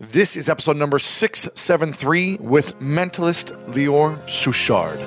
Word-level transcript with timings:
This 0.00 0.36
is 0.36 0.48
episode 0.48 0.76
number 0.76 0.98
673 0.98 2.38
with 2.40 2.76
mentalist 2.80 3.52
Lior 3.74 4.20
Suchard. 4.26 4.98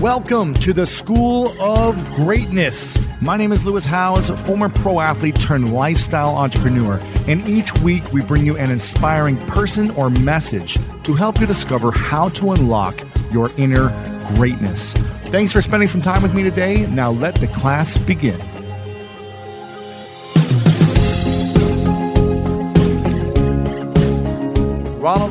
Welcome 0.00 0.54
to 0.54 0.72
the 0.72 0.86
School 0.86 1.60
of 1.60 2.04
Greatness. 2.14 2.96
My 3.20 3.36
name 3.36 3.50
is 3.50 3.66
Lewis 3.66 3.84
Howes, 3.84 4.30
former 4.42 4.68
pro 4.68 5.00
athlete 5.00 5.40
turned 5.40 5.74
lifestyle 5.74 6.36
entrepreneur, 6.36 7.00
and 7.26 7.48
each 7.48 7.76
week 7.78 8.12
we 8.12 8.22
bring 8.22 8.46
you 8.46 8.56
an 8.58 8.70
inspiring 8.70 9.36
person 9.48 9.90
or 9.90 10.08
message 10.08 10.78
to 11.02 11.14
help 11.14 11.40
you 11.40 11.48
discover 11.48 11.90
how 11.90 12.28
to 12.28 12.52
unlock 12.52 12.96
your 13.32 13.50
inner 13.58 13.88
greatness. 14.36 14.92
Thanks 15.32 15.52
for 15.52 15.60
spending 15.60 15.88
some 15.88 16.00
time 16.00 16.22
with 16.22 16.32
me 16.32 16.44
today. 16.44 16.86
Now 16.86 17.10
let 17.10 17.34
the 17.34 17.48
class 17.48 17.98
begin. 17.98 18.40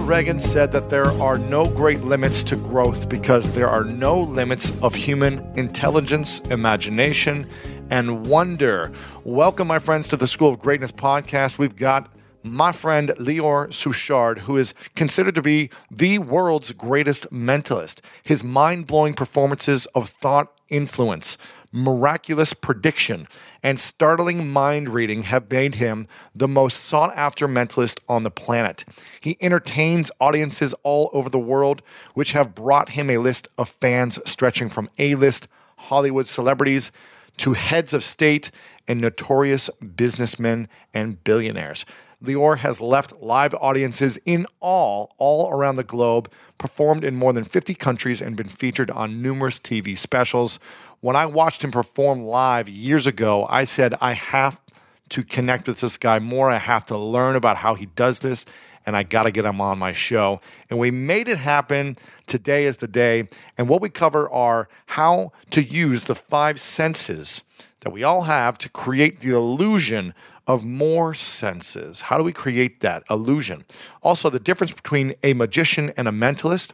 Reagan 0.03 0.41
said 0.41 0.73
that 0.73 0.89
there 0.89 1.07
are 1.21 1.38
no 1.38 1.66
great 1.66 2.02
limits 2.02 2.43
to 2.43 2.57
growth 2.57 3.07
because 3.07 3.49
there 3.52 3.70
are 3.70 3.85
no 3.85 4.20
limits 4.20 4.73
of 4.81 4.93
human 4.93 5.39
intelligence, 5.55 6.39
imagination, 6.52 7.48
and 7.89 8.27
wonder. 8.27 8.91
Welcome, 9.23 9.70
my 9.70 9.79
friends, 9.79 10.09
to 10.09 10.17
the 10.17 10.27
School 10.27 10.49
of 10.49 10.59
Greatness 10.59 10.91
podcast. 10.91 11.57
We've 11.57 11.77
got 11.77 12.12
my 12.43 12.73
friend 12.73 13.09
Lior 13.17 13.70
Suchard, 13.70 14.39
who 14.39 14.57
is 14.57 14.73
considered 14.93 15.35
to 15.35 15.41
be 15.41 15.70
the 15.89 16.20
world's 16.20 16.73
greatest 16.73 17.31
mentalist. 17.31 18.01
His 18.23 18.43
mind 18.43 18.88
blowing 18.88 19.13
performances 19.13 19.85
of 19.95 20.09
thought 20.09 20.51
influence, 20.67 21.38
miraculous 21.71 22.51
prediction, 22.51 23.26
and 23.63 23.80
startling 23.80 24.52
mind 24.52 24.90
reading 24.90 25.23
have 25.23 25.49
made 25.49 25.76
him 25.76 26.08
the 26.35 26.48
most 26.48 26.81
sought 26.81 27.16
after 27.16 27.48
mentalist 27.48 27.99
on 28.09 28.23
the 28.23 28.30
planet. 28.30 28.84
He 29.21 29.38
entertains 29.40 30.12
audiences 30.20 30.76
all 30.84 31.10
over 31.13 31.29
the 31.29 31.40
world, 31.40 31.82
which 32.13 32.34
have 32.34 32.54
brought 32.54 32.90
him 32.90 33.10
a 33.10 33.18
list 33.18 33.48
of 33.57 33.70
fans 33.70 34.20
stretching 34.29 34.70
from 34.70 34.90
A 34.99 35.15
list 35.15 35.48
Hollywood 35.77 36.27
celebrities 36.27 36.91
to 37.38 37.54
heads 37.54 37.93
of 37.93 38.04
state 38.04 38.51
and 38.88 38.99
notorious 39.01 39.70
businessmen 39.95 40.68
and 40.93 41.23
billionaires. 41.23 41.85
Lior 42.23 42.60
has 42.60 42.79
left 42.79 43.21
live 43.21 43.54
audiences 43.55 44.18
in 44.26 44.45
all, 44.62 45.13
all 45.18 45.51
around 45.51 45.76
the 45.76 45.84
globe, 45.84 46.32
performed 46.57 47.04
in 47.04 47.16
more 47.16 47.34
than 47.34 47.43
50 47.43 47.73
countries, 47.73 48.21
and 48.21 48.38
been 48.38 48.48
featured 48.48 48.90
on 48.91 49.21
numerous 49.21 49.60
TV 49.60 49.98
specials. 49.98 50.57
When 51.04 51.18
I 51.18 51.26
watched 51.26 51.65
him 51.65 51.71
perform 51.71 52.21
live 52.21 52.70
years 52.70 53.05
ago, 53.05 53.46
I 53.49 53.65
said, 53.65 53.93
I 53.99 54.13
have 54.13 54.62
to 55.10 55.21
connect 55.21 55.68
with 55.68 55.82
this 55.82 55.98
guy 55.98 56.18
more. 56.20 56.49
I 56.49 56.60
have 56.60 56.85
to 56.85 56.98
learn 56.98 57.35
about 57.35 57.57
how 57.57 57.76
he 57.76 57.87
does 57.87 58.20
this, 58.20 58.45
and 58.85 58.95
I 58.95 59.04
got 59.04 59.23
to 59.23 59.32
get 59.32 59.43
him 59.43 59.60
on 59.60 59.77
my 59.77 59.91
show. 59.91 60.40
And 60.70 60.79
we 60.79 60.91
made 60.91 61.27
it 61.27 61.40
happen. 61.40 61.98
Today 62.26 62.63
is 62.63 62.77
the 62.77 62.87
day. 62.87 63.27
And 63.57 63.68
what 63.68 63.82
we 63.82 63.90
cover 63.90 64.31
are 64.31 64.69
how 64.85 65.34
to 65.50 65.62
use 65.62 66.06
the 66.06 66.16
five 66.16 66.57
senses 66.57 67.44
that 67.81 67.91
we 67.91 68.06
all 68.06 68.22
have 68.22 68.57
to 68.59 68.69
create 68.69 69.19
the 69.19 69.35
illusion 69.35 70.13
of 70.47 70.63
more 70.63 71.13
senses. 71.13 72.00
How 72.00 72.17
do 72.17 72.23
we 72.23 72.31
create 72.31 72.79
that 72.79 73.03
illusion? 73.09 73.66
Also, 74.03 74.29
the 74.29 74.40
difference 74.40 74.72
between 74.72 75.16
a 75.22 75.34
magician 75.34 75.91
and 75.97 76.07
a 76.07 76.12
mentalist, 76.12 76.73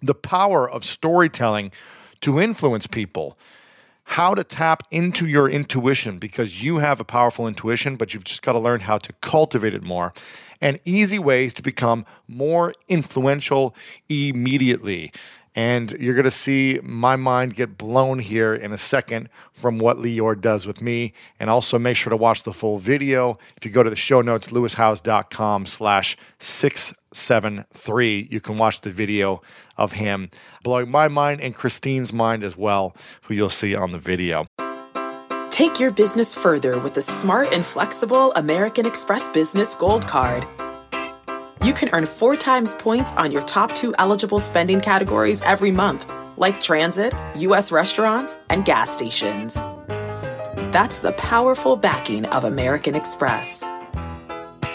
the 0.00 0.14
power 0.14 0.70
of 0.70 0.84
storytelling 0.84 1.72
to 2.22 2.40
influence 2.40 2.86
people, 2.86 3.38
how 4.04 4.34
to 4.34 4.42
tap 4.42 4.82
into 4.90 5.26
your 5.26 5.48
intuition 5.48 6.18
because 6.18 6.62
you 6.62 6.78
have 6.78 7.00
a 7.00 7.04
powerful 7.04 7.46
intuition, 7.46 7.96
but 7.96 8.12
you've 8.12 8.24
just 8.24 8.42
got 8.42 8.52
to 8.52 8.58
learn 8.58 8.80
how 8.80 8.98
to 8.98 9.12
cultivate 9.20 9.74
it 9.74 9.82
more, 9.82 10.12
and 10.60 10.80
easy 10.84 11.18
ways 11.18 11.54
to 11.54 11.62
become 11.62 12.04
more 12.26 12.74
influential 12.88 13.74
immediately. 14.08 15.12
And 15.54 15.92
you're 15.92 16.14
going 16.14 16.24
to 16.24 16.30
see 16.30 16.78
my 16.82 17.16
mind 17.16 17.56
get 17.56 17.76
blown 17.76 18.20
here 18.20 18.54
in 18.54 18.72
a 18.72 18.78
second 18.78 19.28
from 19.52 19.78
what 19.78 19.96
Lior 19.96 20.40
does 20.40 20.64
with 20.64 20.80
me. 20.80 21.12
And 21.40 21.50
also 21.50 21.78
make 21.78 21.96
sure 21.96 22.10
to 22.10 22.16
watch 22.16 22.44
the 22.44 22.52
full 22.52 22.78
video. 22.78 23.36
If 23.56 23.64
you 23.64 23.72
go 23.72 23.82
to 23.82 23.90
the 23.90 23.96
show 23.96 24.20
notes, 24.20 24.52
lewishowes.com 24.52 25.66
slash 25.66 26.16
673, 27.12 28.28
you 28.30 28.40
can 28.40 28.56
watch 28.56 28.80
the 28.80 28.90
video 28.90 29.42
of 29.76 29.92
him 29.92 30.30
blowing 30.62 30.90
my 30.90 31.08
mind 31.08 31.40
and 31.40 31.54
Christine's 31.54 32.12
mind 32.12 32.44
as 32.44 32.56
well, 32.56 32.94
who 33.22 33.34
you'll 33.34 33.50
see 33.50 33.74
on 33.74 33.92
the 33.92 33.98
video. 33.98 34.46
Take 35.50 35.80
your 35.80 35.90
business 35.90 36.34
further 36.34 36.78
with 36.78 36.94
the 36.94 37.02
smart 37.02 37.52
and 37.52 37.66
flexible 37.66 38.32
American 38.34 38.86
Express 38.86 39.28
Business 39.28 39.74
Gold 39.74 40.06
Card. 40.06 40.46
You 41.62 41.74
can 41.74 41.90
earn 41.92 42.06
four 42.06 42.36
times 42.36 42.74
points 42.74 43.12
on 43.14 43.30
your 43.30 43.42
top 43.42 43.74
two 43.74 43.94
eligible 43.98 44.40
spending 44.40 44.80
categories 44.80 45.42
every 45.42 45.70
month, 45.70 46.10
like 46.38 46.62
transit, 46.62 47.14
U.S. 47.36 47.70
restaurants, 47.70 48.38
and 48.48 48.64
gas 48.64 48.90
stations. 48.90 49.54
That's 50.72 50.98
the 50.98 51.12
powerful 51.12 51.76
backing 51.76 52.24
of 52.26 52.44
American 52.44 52.94
Express. 52.94 53.62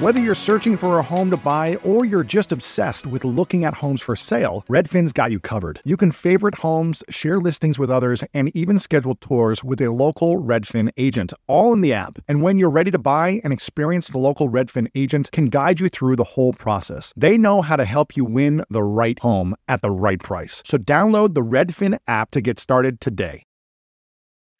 Whether 0.00 0.18
you're 0.18 0.34
searching 0.34 0.78
for 0.78 0.98
a 0.98 1.02
home 1.02 1.28
to 1.28 1.36
buy 1.36 1.74
or 1.84 2.06
you're 2.06 2.24
just 2.24 2.52
obsessed 2.52 3.06
with 3.06 3.22
looking 3.22 3.66
at 3.66 3.74
homes 3.74 4.00
for 4.00 4.16
sale, 4.16 4.64
Redfin's 4.66 5.12
got 5.12 5.30
you 5.30 5.38
covered. 5.38 5.82
You 5.84 5.98
can 5.98 6.10
favorite 6.10 6.54
homes, 6.54 7.02
share 7.10 7.38
listings 7.38 7.78
with 7.78 7.90
others, 7.90 8.24
and 8.32 8.50
even 8.56 8.78
schedule 8.78 9.16
tours 9.16 9.62
with 9.62 9.78
a 9.82 9.90
local 9.90 10.38
Redfin 10.38 10.90
agent, 10.96 11.34
all 11.48 11.74
in 11.74 11.82
the 11.82 11.92
app. 11.92 12.18
And 12.28 12.40
when 12.40 12.58
you're 12.58 12.70
ready 12.70 12.90
to 12.92 12.98
buy, 12.98 13.42
an 13.44 13.52
experienced 13.52 14.14
local 14.14 14.48
Redfin 14.48 14.88
agent 14.94 15.32
can 15.32 15.50
guide 15.50 15.80
you 15.80 15.90
through 15.90 16.16
the 16.16 16.24
whole 16.24 16.54
process. 16.54 17.12
They 17.14 17.36
know 17.36 17.60
how 17.60 17.76
to 17.76 17.84
help 17.84 18.16
you 18.16 18.24
win 18.24 18.64
the 18.70 18.82
right 18.82 19.18
home 19.18 19.54
at 19.68 19.82
the 19.82 19.90
right 19.90 20.18
price. 20.18 20.62
So 20.64 20.78
download 20.78 21.34
the 21.34 21.42
Redfin 21.42 21.98
app 22.08 22.30
to 22.30 22.40
get 22.40 22.58
started 22.58 23.02
today. 23.02 23.44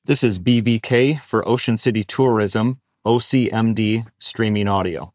This 0.04 0.22
is 0.22 0.38
BVK 0.38 1.18
for 1.22 1.48
Ocean 1.48 1.78
City 1.78 2.04
Tourism, 2.04 2.82
OCMD 3.06 4.04
Streaming 4.18 4.68
Audio. 4.68 5.14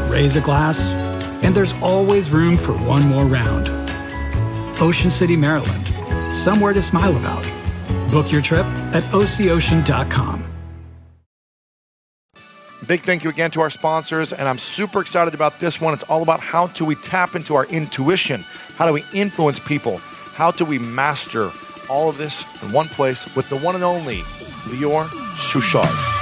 raise 0.11 0.35
a 0.35 0.41
glass, 0.41 0.79
and 1.41 1.55
there's 1.55 1.73
always 1.75 2.29
room 2.29 2.57
for 2.57 2.73
one 2.73 3.07
more 3.07 3.23
round. 3.23 3.69
Ocean 4.81 5.09
City, 5.09 5.37
Maryland, 5.37 5.87
somewhere 6.33 6.73
to 6.73 6.81
smile 6.81 7.15
about. 7.15 7.47
Book 8.11 8.31
your 8.31 8.41
trip 8.41 8.65
at 8.93 9.03
OCOcean.com. 9.13 10.45
Big 12.87 13.01
thank 13.01 13.23
you 13.23 13.29
again 13.29 13.51
to 13.51 13.61
our 13.61 13.69
sponsors, 13.69 14.33
and 14.33 14.49
I'm 14.49 14.57
super 14.57 14.99
excited 14.99 15.33
about 15.33 15.59
this 15.59 15.79
one. 15.79 15.93
It's 15.93 16.03
all 16.03 16.23
about 16.23 16.41
how 16.41 16.67
do 16.67 16.83
we 16.83 16.95
tap 16.95 17.35
into 17.35 17.55
our 17.55 17.65
intuition? 17.67 18.41
How 18.75 18.85
do 18.85 18.91
we 18.91 19.05
influence 19.13 19.59
people? 19.59 19.99
How 20.33 20.51
do 20.51 20.65
we 20.65 20.77
master 20.77 21.51
all 21.89 22.09
of 22.09 22.17
this 22.17 22.43
in 22.63 22.73
one 22.73 22.87
place 22.89 23.33
with 23.35 23.47
the 23.49 23.57
one 23.57 23.75
and 23.75 23.83
only 23.83 24.21
Lior 24.67 25.05
Suchard? 25.35 26.20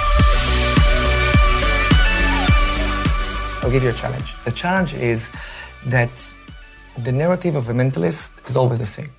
I'll 3.62 3.70
give 3.70 3.82
you 3.82 3.90
a 3.90 3.92
challenge. 4.04 4.34
The 4.44 4.52
challenge 4.52 4.94
is 4.94 5.30
that 5.86 6.10
the 7.04 7.12
narrative 7.12 7.56
of 7.56 7.68
a 7.68 7.74
mentalist 7.74 8.48
is 8.48 8.56
always 8.56 8.78
the 8.78 8.86
same. 8.86 9.10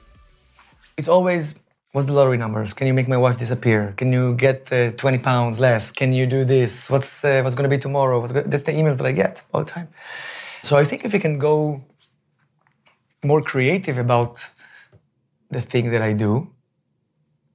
It's 0.97 1.07
always, 1.07 1.55
what's 1.91 2.07
the 2.07 2.13
lottery 2.13 2.37
numbers? 2.37 2.73
Can 2.73 2.87
you 2.87 2.93
make 2.93 3.07
my 3.07 3.17
wife 3.17 3.37
disappear? 3.37 3.93
Can 3.97 4.11
you 4.11 4.33
get 4.35 4.71
uh, 4.73 4.91
20 4.93 5.19
pounds 5.19 5.59
less? 5.59 5.91
Can 5.91 6.11
you 6.11 6.25
do 6.25 6.43
this? 6.43 6.89
What's, 6.89 7.23
uh, 7.23 7.41
what's 7.43 7.55
going 7.55 7.69
to 7.69 7.75
be 7.75 7.79
tomorrow? 7.79 8.25
That's 8.25 8.63
the 8.63 8.71
emails 8.71 8.97
that 8.97 9.05
I 9.05 9.11
get 9.11 9.43
all 9.53 9.63
the 9.63 9.69
time. 9.69 9.89
So 10.63 10.75
I 10.75 10.85
think 10.85 11.05
if 11.05 11.13
we 11.13 11.19
can 11.19 11.37
go 11.37 11.83
more 13.23 13.41
creative 13.43 13.99
about 13.99 14.49
the 15.51 15.61
thing 15.61 15.91
that 15.91 16.01
I 16.01 16.13
do, 16.13 16.49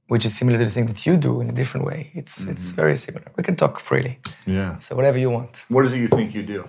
which 0.07 0.25
is 0.25 0.35
similar 0.35 0.57
to 0.57 0.65
the 0.65 0.71
thing 0.71 0.87
that 0.87 1.05
you 1.05 1.17
do 1.17 1.41
in 1.41 1.49
a 1.49 1.51
different 1.51 1.85
way. 1.85 2.11
It's 2.13 2.41
mm-hmm. 2.41 2.51
it's 2.51 2.71
very 2.71 2.97
similar. 2.97 3.25
We 3.35 3.43
can 3.43 3.55
talk 3.55 3.79
freely. 3.79 4.19
Yeah. 4.45 4.77
So 4.79 4.95
whatever 4.95 5.17
you 5.17 5.29
want. 5.29 5.65
What 5.69 5.85
is 5.85 5.93
it 5.93 5.99
you 5.99 6.07
think 6.07 6.33
you 6.33 6.43
do? 6.43 6.61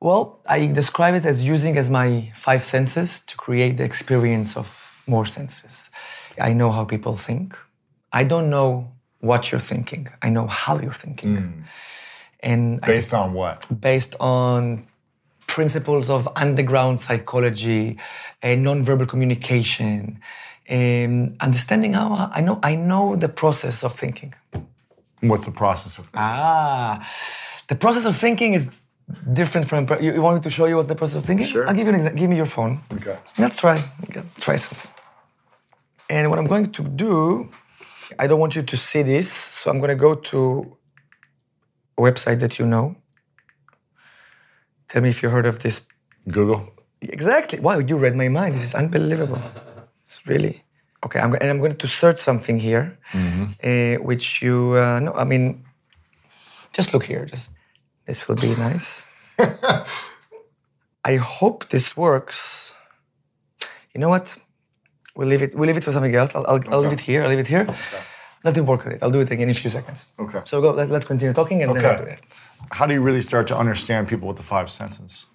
Well, 0.00 0.40
I 0.46 0.66
describe 0.66 1.14
it 1.14 1.24
as 1.24 1.42
using 1.42 1.76
as 1.76 1.90
my 1.90 2.30
five 2.34 2.62
senses 2.62 3.20
to 3.20 3.36
create 3.36 3.78
the 3.78 3.84
experience 3.84 4.56
of 4.56 4.66
more 5.06 5.26
senses. 5.26 5.90
I 6.40 6.52
know 6.52 6.70
how 6.70 6.84
people 6.84 7.16
think. 7.16 7.56
I 8.12 8.22
don't 8.22 8.48
know 8.48 8.92
what 9.20 9.50
you're 9.50 9.60
thinking. 9.72 10.08
I 10.22 10.28
know 10.30 10.46
how 10.46 10.78
you're 10.78 10.92
thinking. 10.92 11.64
And 12.40 12.78
I 12.84 12.86
Based 12.86 13.12
on 13.12 13.32
what? 13.32 13.80
based 13.80 14.14
on 14.20 14.86
principles 15.48 16.08
of 16.10 16.28
underground 16.36 17.00
psychology 17.00 17.98
and 18.42 18.64
nonverbal 18.64 19.08
communication 19.08 20.20
and 20.68 21.36
understanding 21.40 21.94
how 21.94 22.30
I 22.32 22.40
know 22.40 22.58
I 22.62 22.76
know 22.76 23.16
the 23.16 23.28
process 23.28 23.82
of 23.82 23.94
thinking. 23.98 24.34
What's 25.20 25.46
the 25.46 25.50
process 25.50 25.98
of 25.98 26.08
Ah, 26.14 27.04
the 27.68 27.74
process 27.74 28.04
of 28.04 28.16
thinking 28.16 28.52
is 28.52 28.82
different 29.32 29.66
from. 29.68 29.88
You, 30.00 30.12
you 30.14 30.22
want 30.22 30.36
me 30.36 30.42
to 30.42 30.50
show 30.50 30.66
you 30.66 30.76
what's 30.76 30.88
the 30.88 30.94
process 30.94 31.16
of 31.16 31.24
thinking? 31.24 31.46
Sure. 31.46 31.66
I'll 31.66 31.74
give 31.74 31.86
you 31.86 31.94
an 31.94 31.96
example. 31.96 32.20
Give 32.20 32.30
me 32.30 32.36
your 32.36 32.46
phone. 32.46 32.80
Okay. 32.92 33.18
Let's 33.38 33.56
try. 33.56 33.82
Okay, 34.04 34.22
Try 34.38 34.56
something. 34.56 34.90
And 36.10 36.30
what 36.30 36.38
I'm 36.38 36.46
going 36.46 36.70
to 36.72 36.82
do, 36.82 37.50
I 38.18 38.26
don't 38.26 38.40
want 38.40 38.54
you 38.54 38.62
to 38.62 38.76
see 38.76 39.02
this, 39.02 39.30
so 39.30 39.70
I'm 39.70 39.78
going 39.78 39.90
to 39.90 40.02
go 40.08 40.14
to 40.14 40.76
a 41.98 42.00
website 42.00 42.40
that 42.40 42.58
you 42.58 42.66
know. 42.66 42.96
Tell 44.88 45.02
me 45.02 45.10
if 45.10 45.22
you 45.22 45.28
heard 45.28 45.46
of 45.46 45.58
this. 45.58 45.86
Google? 46.28 46.68
Exactly. 47.00 47.58
Wow, 47.60 47.78
you 47.78 47.96
read 47.96 48.14
my 48.14 48.28
mind. 48.28 48.54
This 48.54 48.64
is 48.64 48.74
unbelievable. 48.74 49.40
It's 50.08 50.26
really 50.26 50.64
okay. 51.04 51.20
I'm, 51.20 51.34
and 51.34 51.50
I'm 51.50 51.58
going 51.58 51.76
to 51.76 51.86
search 51.86 52.18
something 52.18 52.58
here, 52.58 52.96
uh, 53.62 53.96
which 54.02 54.40
you 54.40 54.72
uh, 54.74 55.00
no. 55.00 55.12
I 55.12 55.24
mean, 55.24 55.64
just 56.72 56.94
look 56.94 57.04
here. 57.04 57.26
Just 57.26 57.50
this 58.06 58.26
will 58.26 58.36
be 58.36 58.56
nice. 58.56 59.06
I 61.04 61.16
hope 61.16 61.68
this 61.68 61.94
works. 61.94 62.74
You 63.94 64.00
know 64.00 64.08
what? 64.08 64.34
We'll 65.14 65.28
leave 65.28 65.42
it. 65.42 65.54
We'll 65.54 65.66
leave 65.66 65.76
it 65.76 65.84
for 65.84 65.92
something 65.92 66.14
else. 66.14 66.34
I'll, 66.34 66.46
I'll, 66.48 66.62
I'll 66.72 66.80
leave 66.80 66.92
it 66.92 67.00
here. 67.00 67.22
I'll 67.22 67.28
leave 67.28 67.40
it 67.40 67.46
here. 67.48 67.66
Let 68.44 68.56
me 68.56 68.62
work 68.62 68.86
on 68.86 68.92
it. 68.92 69.02
I'll 69.02 69.10
do 69.10 69.20
it 69.20 69.30
again 69.30 69.48
in 69.50 69.50
a 69.50 69.54
few 69.60 69.68
seconds. 69.70 70.08
Okay. 70.18 70.40
So 70.44 70.62
go. 70.62 70.70
Let, 70.70 70.88
let's 70.88 71.04
continue 71.04 71.34
talking 71.34 71.62
and 71.62 71.76
then 71.76 71.84
I'll 71.84 71.98
do 71.98 72.04
Okay. 72.04 72.12
it. 72.12 72.20
How 72.72 72.86
do 72.86 72.94
you 72.94 73.02
really 73.02 73.20
start 73.20 73.46
to 73.48 73.56
understand 73.58 74.08
people 74.08 74.26
with 74.26 74.38
the 74.38 74.42
five 74.42 74.70
senses? 74.70 75.26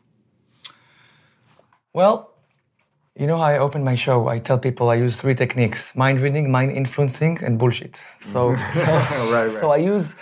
Well, 1.94 2.32
you 3.19 3.27
know 3.27 3.38
how 3.38 3.44
I 3.44 3.57
open 3.60 3.83
my 3.83 3.95
show? 3.95 4.27
I 4.27 4.39
tell 4.39 4.57
people 4.57 4.89
I 4.89 4.95
use 4.95 5.15
three 5.15 5.36
techniques: 5.36 5.95
mind 5.95 6.19
reading, 6.21 6.51
mind 6.51 6.71
influencing, 6.71 7.39
and 7.44 7.57
bullshit. 7.60 8.01
So, 8.19 8.56
so 9.60 9.69
I 9.71 9.77
use 9.77 10.15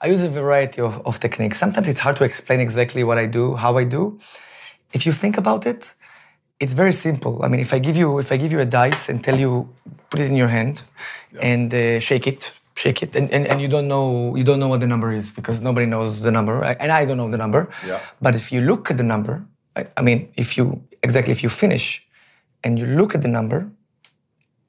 I 0.00 0.08
use 0.08 0.22
a 0.24 0.28
variety 0.28 0.80
of, 0.80 1.00
of 1.06 1.20
techniques. 1.20 1.58
Sometimes 1.58 1.88
it's 1.88 2.00
hard 2.00 2.16
to 2.16 2.24
explain 2.24 2.60
exactly 2.60 3.04
what 3.04 3.18
I 3.18 3.26
do, 3.26 3.54
how 3.54 3.76
I 3.78 3.84
do. 3.84 4.18
If 4.92 5.06
you 5.06 5.12
think 5.12 5.38
about 5.38 5.64
it, 5.66 5.94
it's 6.60 6.72
very 6.74 6.92
simple. 6.92 7.42
I 7.44 7.48
mean, 7.48 7.60
if 7.60 7.72
I 7.72 7.78
give 7.78 7.96
you 7.96 8.18
if 8.18 8.30
I 8.32 8.36
give 8.36 8.50
you 8.52 8.60
a 8.60 8.66
dice 8.66 9.08
and 9.08 9.22
tell 9.22 9.38
you 9.38 9.68
put 10.10 10.20
it 10.20 10.26
in 10.26 10.36
your 10.36 10.48
hand 10.48 10.82
and 11.40 11.72
uh, 11.74 11.98
shake 12.00 12.26
it, 12.26 12.52
shake 12.74 13.02
it, 13.02 13.16
and, 13.16 13.30
and, 13.30 13.46
and 13.46 13.60
you 13.60 13.68
don't 13.68 13.88
know 13.88 14.34
you 14.36 14.44
don't 14.44 14.58
know 14.60 14.68
what 14.68 14.80
the 14.80 14.86
number 14.86 15.12
is 15.12 15.30
because 15.30 15.60
nobody 15.60 15.86
knows 15.86 16.22
the 16.22 16.30
number, 16.30 16.64
I- 16.64 16.76
and 16.80 16.90
I 16.92 17.04
don't 17.04 17.16
know 17.16 17.30
the 17.30 17.38
number. 17.38 17.68
Yeah. 17.86 18.00
But 18.20 18.34
if 18.34 18.50
you 18.52 18.60
look 18.60 18.90
at 18.90 18.96
the 18.96 19.02
number, 19.04 19.44
I, 19.76 19.86
I 19.96 20.02
mean, 20.02 20.28
if 20.36 20.56
you 20.58 20.82
exactly 21.02 21.32
if 21.32 21.42
you 21.42 21.48
finish 21.48 22.00
and 22.64 22.78
you 22.78 22.86
look 22.86 23.14
at 23.14 23.22
the 23.22 23.28
number, 23.28 23.70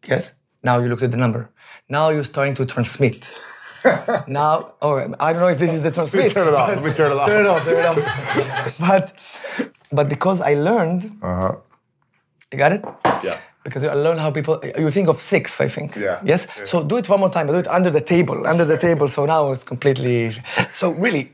yes, 0.07 0.33
now 0.63 0.80
you 0.80 0.88
look 0.89 1.01
at 1.03 1.12
the 1.12 1.18
number. 1.18 1.50
Now 1.89 2.09
you're 2.09 2.24
starting 2.24 2.56
to 2.56 2.65
transmit. 2.65 3.38
now, 4.27 4.74
oh, 4.81 4.95
I 5.19 5.31
don't 5.33 5.42
know 5.42 5.47
if 5.47 5.59
this 5.59 5.74
is 5.74 5.81
the 5.83 5.92
transmit. 5.92 6.31
turn 6.31 6.47
it 6.47 6.53
off. 6.53 6.69
Let 6.69 6.83
me 6.83 6.94
turn 6.94 7.12
it 7.12 7.18
off. 7.19 7.27
Turn 7.27 7.45
it 7.45 7.50
off. 7.50 7.63
Turn 7.65 7.77
it 7.77 7.86
off. 7.86 8.77
but, 8.80 9.13
but 9.92 10.09
because 10.09 10.42
I 10.42 10.53
learned, 10.56 11.01
Uh-huh. 11.21 11.56
you 12.51 12.57
got 12.57 12.71
it? 12.74 12.83
Yeah. 13.24 13.38
Because 13.63 13.83
I 13.83 13.94
learned 13.94 14.19
how 14.19 14.30
people. 14.31 14.59
You 14.77 14.91
think 14.91 15.07
of 15.09 15.19
six, 15.19 15.59
I 15.59 15.68
think. 15.68 15.95
Yeah. 15.95 16.19
Yes. 16.24 16.48
So 16.65 16.83
do 16.83 16.98
it 16.98 17.09
one 17.09 17.19
more 17.19 17.31
time. 17.31 17.48
Do 17.48 17.56
it 17.56 17.68
under 17.68 17.89
the 17.89 18.01
table. 18.01 18.45
Under 18.45 18.63
the 18.65 18.77
table. 18.77 19.07
So 19.09 19.25
now 19.25 19.51
it's 19.51 19.63
completely. 19.63 20.36
So 20.69 20.91
really, 20.91 21.33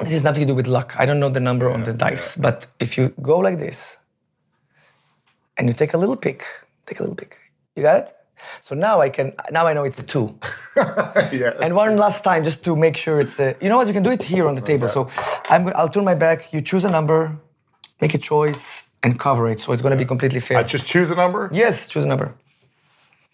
this 0.00 0.12
has 0.12 0.24
nothing 0.24 0.42
to 0.42 0.46
do 0.46 0.54
with 0.54 0.66
luck. 0.66 0.94
I 0.98 1.04
don't 1.04 1.20
know 1.20 1.28
the 1.28 1.40
number 1.40 1.70
on 1.70 1.84
the 1.84 1.92
dice, 1.92 2.36
but 2.36 2.66
if 2.78 2.96
you 2.96 3.12
go 3.20 3.38
like 3.38 3.58
this, 3.58 3.98
and 5.60 5.68
you 5.68 5.74
take 5.74 5.92
a 5.92 5.98
little 5.98 6.16
pick, 6.16 6.44
take 6.86 6.98
a 7.00 7.02
little 7.02 7.14
pick. 7.14 7.36
You 7.76 7.82
got 7.82 7.96
it. 8.02 8.08
So 8.62 8.74
now 8.74 9.02
I 9.02 9.10
can. 9.10 9.34
Now 9.50 9.66
I 9.66 9.74
know 9.74 9.84
it's 9.84 9.98
a 9.98 10.02
two. 10.02 10.26
yeah. 10.76 11.64
And 11.64 11.76
one 11.76 11.96
last 11.98 12.24
time, 12.24 12.42
just 12.42 12.64
to 12.64 12.74
make 12.74 12.96
sure 12.96 13.20
it's. 13.20 13.38
A, 13.38 13.54
you 13.60 13.68
know 13.68 13.76
what? 13.76 13.86
You 13.86 13.92
can 13.92 14.02
do 14.02 14.10
it 14.10 14.22
here 14.22 14.48
on 14.48 14.54
the 14.54 14.62
table. 14.62 14.88
So 14.88 15.10
I'm. 15.50 15.62
I'll 15.76 15.90
turn 15.90 16.06
my 16.12 16.14
back. 16.26 16.38
You 16.54 16.62
choose 16.62 16.84
a 16.84 16.90
number, 16.90 17.36
make 18.00 18.14
a 18.14 18.22
choice, 18.32 18.88
and 19.02 19.20
cover 19.26 19.44
it. 19.52 19.60
So 19.60 19.72
it's 19.74 19.82
going 19.82 19.96
to 19.96 20.02
be 20.04 20.08
completely 20.14 20.40
fair. 20.40 20.56
I 20.56 20.62
just 20.62 20.86
choose 20.86 21.10
a 21.10 21.14
number? 21.14 21.50
Yes, 21.52 21.86
choose 21.90 22.04
a 22.04 22.08
number. 22.08 22.32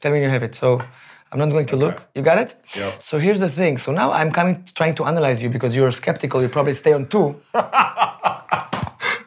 Tell 0.00 0.10
me 0.12 0.20
you 0.20 0.28
have 0.28 0.42
it. 0.42 0.56
So 0.56 0.82
I'm 1.30 1.38
not 1.38 1.50
going 1.50 1.66
to 1.66 1.76
look. 1.76 2.08
You 2.16 2.22
got 2.22 2.38
it? 2.38 2.56
Yep. 2.74 3.02
So 3.08 3.20
here's 3.20 3.40
the 3.46 3.52
thing. 3.60 3.78
So 3.78 3.92
now 3.92 4.10
I'm 4.10 4.32
coming 4.32 4.64
trying 4.74 4.96
to 4.96 5.04
analyze 5.04 5.40
you 5.44 5.48
because 5.48 5.76
you're 5.76 5.92
skeptical. 5.92 6.42
You 6.42 6.48
probably 6.48 6.72
stay 6.72 6.92
on 6.92 7.06
two. 7.06 7.40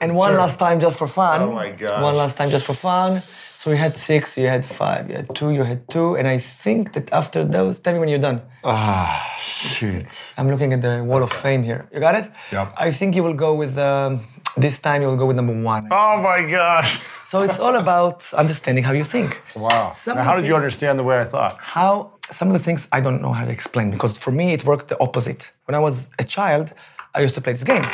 and 0.01 0.15
one 0.15 0.35
last 0.35 0.57
time 0.59 0.79
just 0.79 0.97
for 0.97 1.07
fun. 1.07 1.41
Oh 1.41 1.51
my 1.53 1.71
god. 1.71 2.01
One 2.03 2.15
last 2.15 2.37
time 2.37 2.49
just 2.49 2.65
for 2.65 2.73
fun. 2.73 3.21
So 3.61 3.71
you 3.71 3.75
had 3.75 3.93
six, 3.93 4.37
you 4.37 4.47
had 4.47 4.63
five, 4.63 5.09
you 5.09 5.15
had 5.17 5.35
two, 5.35 5.51
you 5.51 5.63
had 5.63 5.81
two, 5.89 6.15
and 6.15 6.25
I 6.27 6.37
think 6.37 6.93
that 6.93 7.11
after 7.11 7.43
those, 7.43 7.77
tell 7.79 7.93
me 7.93 7.99
when 7.99 8.07
you're 8.07 8.25
done. 8.29 8.41
Ah, 8.63 9.35
shit. 9.37 10.33
I'm 10.37 10.49
looking 10.49 10.71
at 10.71 10.81
the 10.81 11.03
wall 11.03 11.21
of 11.23 11.31
fame 11.31 11.61
here. 11.63 11.81
You 11.93 11.99
got 11.99 12.15
it? 12.15 12.31
Yep. 12.53 12.73
I 12.77 12.89
think 12.91 13.15
you 13.17 13.23
will 13.23 13.33
go 13.33 13.53
with 13.53 13.77
um, 13.77 14.21
this 14.55 14.79
time. 14.79 15.01
You 15.01 15.09
will 15.09 15.17
go 15.17 15.25
with 15.25 15.35
number 15.35 15.53
one. 15.75 15.87
Oh 15.91 16.21
my 16.21 16.39
gosh. 16.49 17.01
So 17.27 17.41
it's 17.41 17.59
all 17.59 17.75
about 17.75 18.33
understanding 18.33 18.83
how 18.85 18.93
you 18.93 19.03
think. 19.03 19.41
Wow. 19.55 19.91
Some 19.91 20.15
Now, 20.17 20.23
how 20.23 20.35
did 20.37 20.45
you 20.45 20.55
understand 20.55 20.97
the 20.97 21.03
way 21.03 21.19
I 21.19 21.25
thought? 21.25 21.57
how 21.59 22.13
some 22.31 22.47
of 22.47 22.53
the 22.53 22.63
things 22.67 22.87
I 22.91 23.01
don't 23.01 23.21
know 23.21 23.33
how 23.33 23.43
to 23.45 23.51
explain 23.51 23.91
because 23.91 24.17
for 24.17 24.31
me 24.31 24.53
it 24.53 24.63
worked 24.63 24.87
the 24.87 24.97
opposite. 25.01 25.51
When 25.65 25.75
I 25.75 25.79
was 25.79 26.07
a 26.17 26.23
child, 26.23 26.73
I 27.13 27.19
used 27.21 27.35
to 27.35 27.41
play 27.41 27.53
this 27.53 27.63
game. 27.63 27.85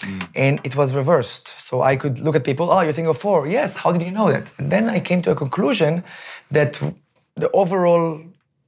Mm. 0.00 0.28
And 0.34 0.60
it 0.64 0.76
was 0.76 0.94
reversed. 0.94 1.54
So 1.58 1.82
I 1.82 1.96
could 1.96 2.18
look 2.18 2.36
at 2.36 2.44
people, 2.44 2.70
oh, 2.70 2.80
you're 2.80 2.92
thinking 2.92 3.10
of 3.10 3.18
four. 3.18 3.46
Yes, 3.46 3.76
how 3.76 3.92
did 3.92 4.02
you 4.02 4.10
know 4.10 4.30
that? 4.30 4.52
And 4.58 4.70
then 4.70 4.88
I 4.88 5.00
came 5.00 5.22
to 5.22 5.30
a 5.30 5.34
conclusion 5.34 6.04
that 6.50 6.80
the 7.36 7.50
overall 7.52 8.20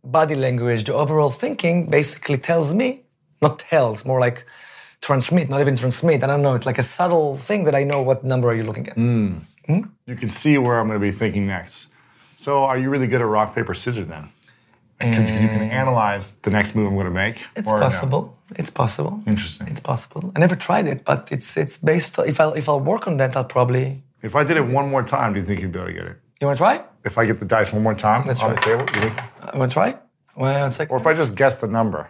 body 0.05 0.35
language, 0.35 0.85
the 0.85 0.95
overall 0.95 1.31
thinking 1.31 1.91
basically 1.91 2.39
tells 2.39 2.75
me, 2.75 3.03
not 3.43 3.59
tells, 3.59 4.05
more 4.05 4.21
like 4.21 4.47
transmit, 5.01 5.49
not 5.49 5.61
even 5.61 5.77
transmit. 5.77 6.23
I 6.23 6.27
don't 6.27 6.43
know. 6.43 6.55
It's 6.55 6.67
like 6.67 6.79
a 6.79 6.83
subtle 6.83 7.37
thing 7.37 7.65
that 7.65 7.75
I 7.75 7.85
know 7.85 8.03
what 8.03 8.25
number 8.25 8.49
are 8.49 8.55
you 8.55 8.63
looking 8.63 8.89
at. 8.89 8.97
Mm. 8.97 9.41
Hmm? 9.67 9.81
You 10.07 10.17
can 10.17 10.31
see 10.31 10.59
where 10.59 10.79
I'm 10.79 10.87
going 10.87 11.01
to 11.01 11.05
be 11.05 11.13
thinking 11.13 11.47
next. 11.47 11.89
So, 12.37 12.65
are 12.65 12.79
you 12.79 12.91
really 12.91 13.09
good 13.09 13.21
at 13.21 13.27
rock, 13.27 13.55
paper, 13.55 13.75
scissors 13.75 14.07
then? 14.07 14.29
Because 14.99 15.31
you 15.43 15.49
can 15.49 15.63
eh. 15.63 15.75
analyze 15.75 16.35
the 16.35 16.51
next 16.51 16.75
move 16.75 16.87
I'm 16.87 16.95
going 16.95 17.07
to 17.07 17.11
make. 17.11 17.47
It's 17.57 17.69
or 17.69 17.81
no? 17.81 18.36
It's 18.55 18.71
possible. 18.71 19.21
Interesting. 19.27 19.67
It's 19.69 19.81
possible. 19.81 20.33
I 20.37 20.39
never 20.39 20.55
tried 20.55 20.87
it, 20.87 21.05
but 21.05 21.29
it's 21.33 21.57
it's 21.57 21.79
based. 21.79 22.19
If 22.19 22.41
I 22.41 22.51
if 22.57 22.69
I 22.69 22.75
work 22.77 23.07
on 23.09 23.17
that, 23.17 23.37
I'll 23.37 23.45
probably. 23.45 24.03
If 24.23 24.35
I 24.37 24.45
did 24.45 24.57
it 24.57 24.67
one 24.67 24.89
more 24.91 25.03
time, 25.03 25.33
do 25.35 25.41
you 25.41 25.47
think 25.47 25.61
you'd 25.61 25.73
be 25.73 25.79
able 25.79 25.89
to 25.89 25.95
get 25.95 26.07
it? 26.07 26.17
You 26.41 26.47
want 26.47 26.59
to 26.59 26.63
try? 26.65 26.85
If 27.05 27.19
I 27.19 27.27
get 27.27 27.39
the 27.39 27.45
dice 27.47 27.73
one 27.73 27.83
more 27.83 27.95
time 27.95 28.27
That's 28.27 28.41
on 28.43 28.55
the 28.55 28.61
table, 28.61 28.85
you 28.95 29.01
think? 29.01 29.17
You 29.53 29.59
want 29.59 29.71
to 29.73 29.75
try? 29.75 29.97
Well, 30.37 30.61
one 30.63 30.71
second. 30.71 30.93
Or 30.95 30.99
if 31.01 31.07
I 31.07 31.15
just 31.15 31.35
guess 31.35 31.57
the 31.57 31.67
number? 31.67 32.09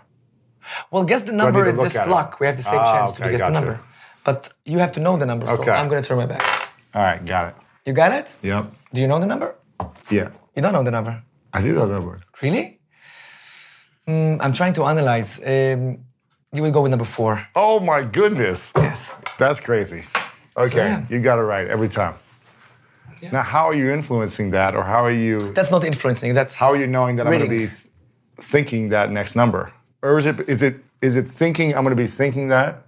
well, 0.90 1.04
guess 1.04 1.22
the 1.22 1.32
number. 1.32 1.64
to 1.64 1.70
It's 1.70 1.82
just 1.82 1.96
at 1.96 2.08
it? 2.08 2.10
luck. 2.10 2.40
We 2.40 2.46
have 2.46 2.56
the 2.56 2.62
same 2.62 2.80
Ah, 2.80 2.92
chance 2.98 3.12
to 3.16 3.22
okay, 3.22 3.30
guess 3.32 3.40
the 3.40 3.50
number, 3.50 3.78
but 4.24 4.48
you 4.64 4.78
have 4.78 4.92
to 4.92 5.00
know 5.00 5.16
the 5.16 5.26
number. 5.26 5.46
So 5.46 5.54
Okay. 5.54 5.70
I'm 5.70 5.88
going 5.88 6.02
to 6.02 6.06
turn 6.08 6.18
my 6.18 6.26
back. 6.26 6.44
All 6.94 7.02
right, 7.02 7.24
got 7.24 7.48
it. 7.48 7.54
You 7.86 7.92
got 7.92 8.12
it? 8.12 8.34
Yep. 8.42 8.64
Do 8.94 9.00
you 9.00 9.06
know 9.08 9.18
the 9.20 9.26
number? 9.26 9.54
Yeah. 10.10 10.28
You 10.54 10.62
don't 10.62 10.72
know 10.72 10.82
the 10.82 10.90
number. 10.90 11.22
I 11.52 11.60
do 11.62 11.72
know 11.72 11.86
the 11.86 11.94
number. 11.94 12.20
Really? 12.42 12.80
Mm, 14.08 14.38
I'm 14.40 14.52
trying 14.52 14.72
to 14.74 14.84
analyze. 14.84 15.38
Um, 15.44 15.98
you 16.52 16.62
would 16.62 16.72
go 16.72 16.82
with 16.82 16.90
number 16.90 17.04
four. 17.04 17.46
Oh 17.54 17.80
my 17.80 18.02
goodness. 18.02 18.72
Yes. 18.76 19.20
That's 19.38 19.60
crazy. 19.60 20.02
Okay, 20.56 20.76
yeah. 20.78 21.04
you 21.10 21.20
got 21.20 21.38
it 21.38 21.42
right 21.42 21.66
every 21.68 21.88
time. 21.88 22.14
Now, 23.32 23.42
how 23.42 23.64
are 23.68 23.74
you 23.74 23.90
influencing 23.90 24.50
that, 24.50 24.74
or 24.74 24.82
how 24.82 25.04
are 25.04 25.10
you 25.10 25.38
That's 25.52 25.70
not 25.70 25.84
influencing. 25.84 26.34
That's 26.34 26.56
how 26.56 26.68
are 26.68 26.76
you 26.76 26.86
knowing 26.86 27.16
that 27.16 27.26
I'm 27.26 27.32
going 27.32 27.50
to 27.50 27.66
be 27.66 27.70
thinking 28.40 28.90
that 28.90 29.10
next 29.10 29.34
number, 29.34 29.72
or 30.02 30.18
is 30.18 30.26
it 30.26 30.48
is 30.48 30.62
it 30.62 30.76
is 31.00 31.16
it 31.16 31.26
thinking 31.26 31.74
I'm 31.74 31.82
going 31.82 31.96
to 31.96 32.02
be 32.02 32.08
thinking 32.08 32.48
that, 32.48 32.86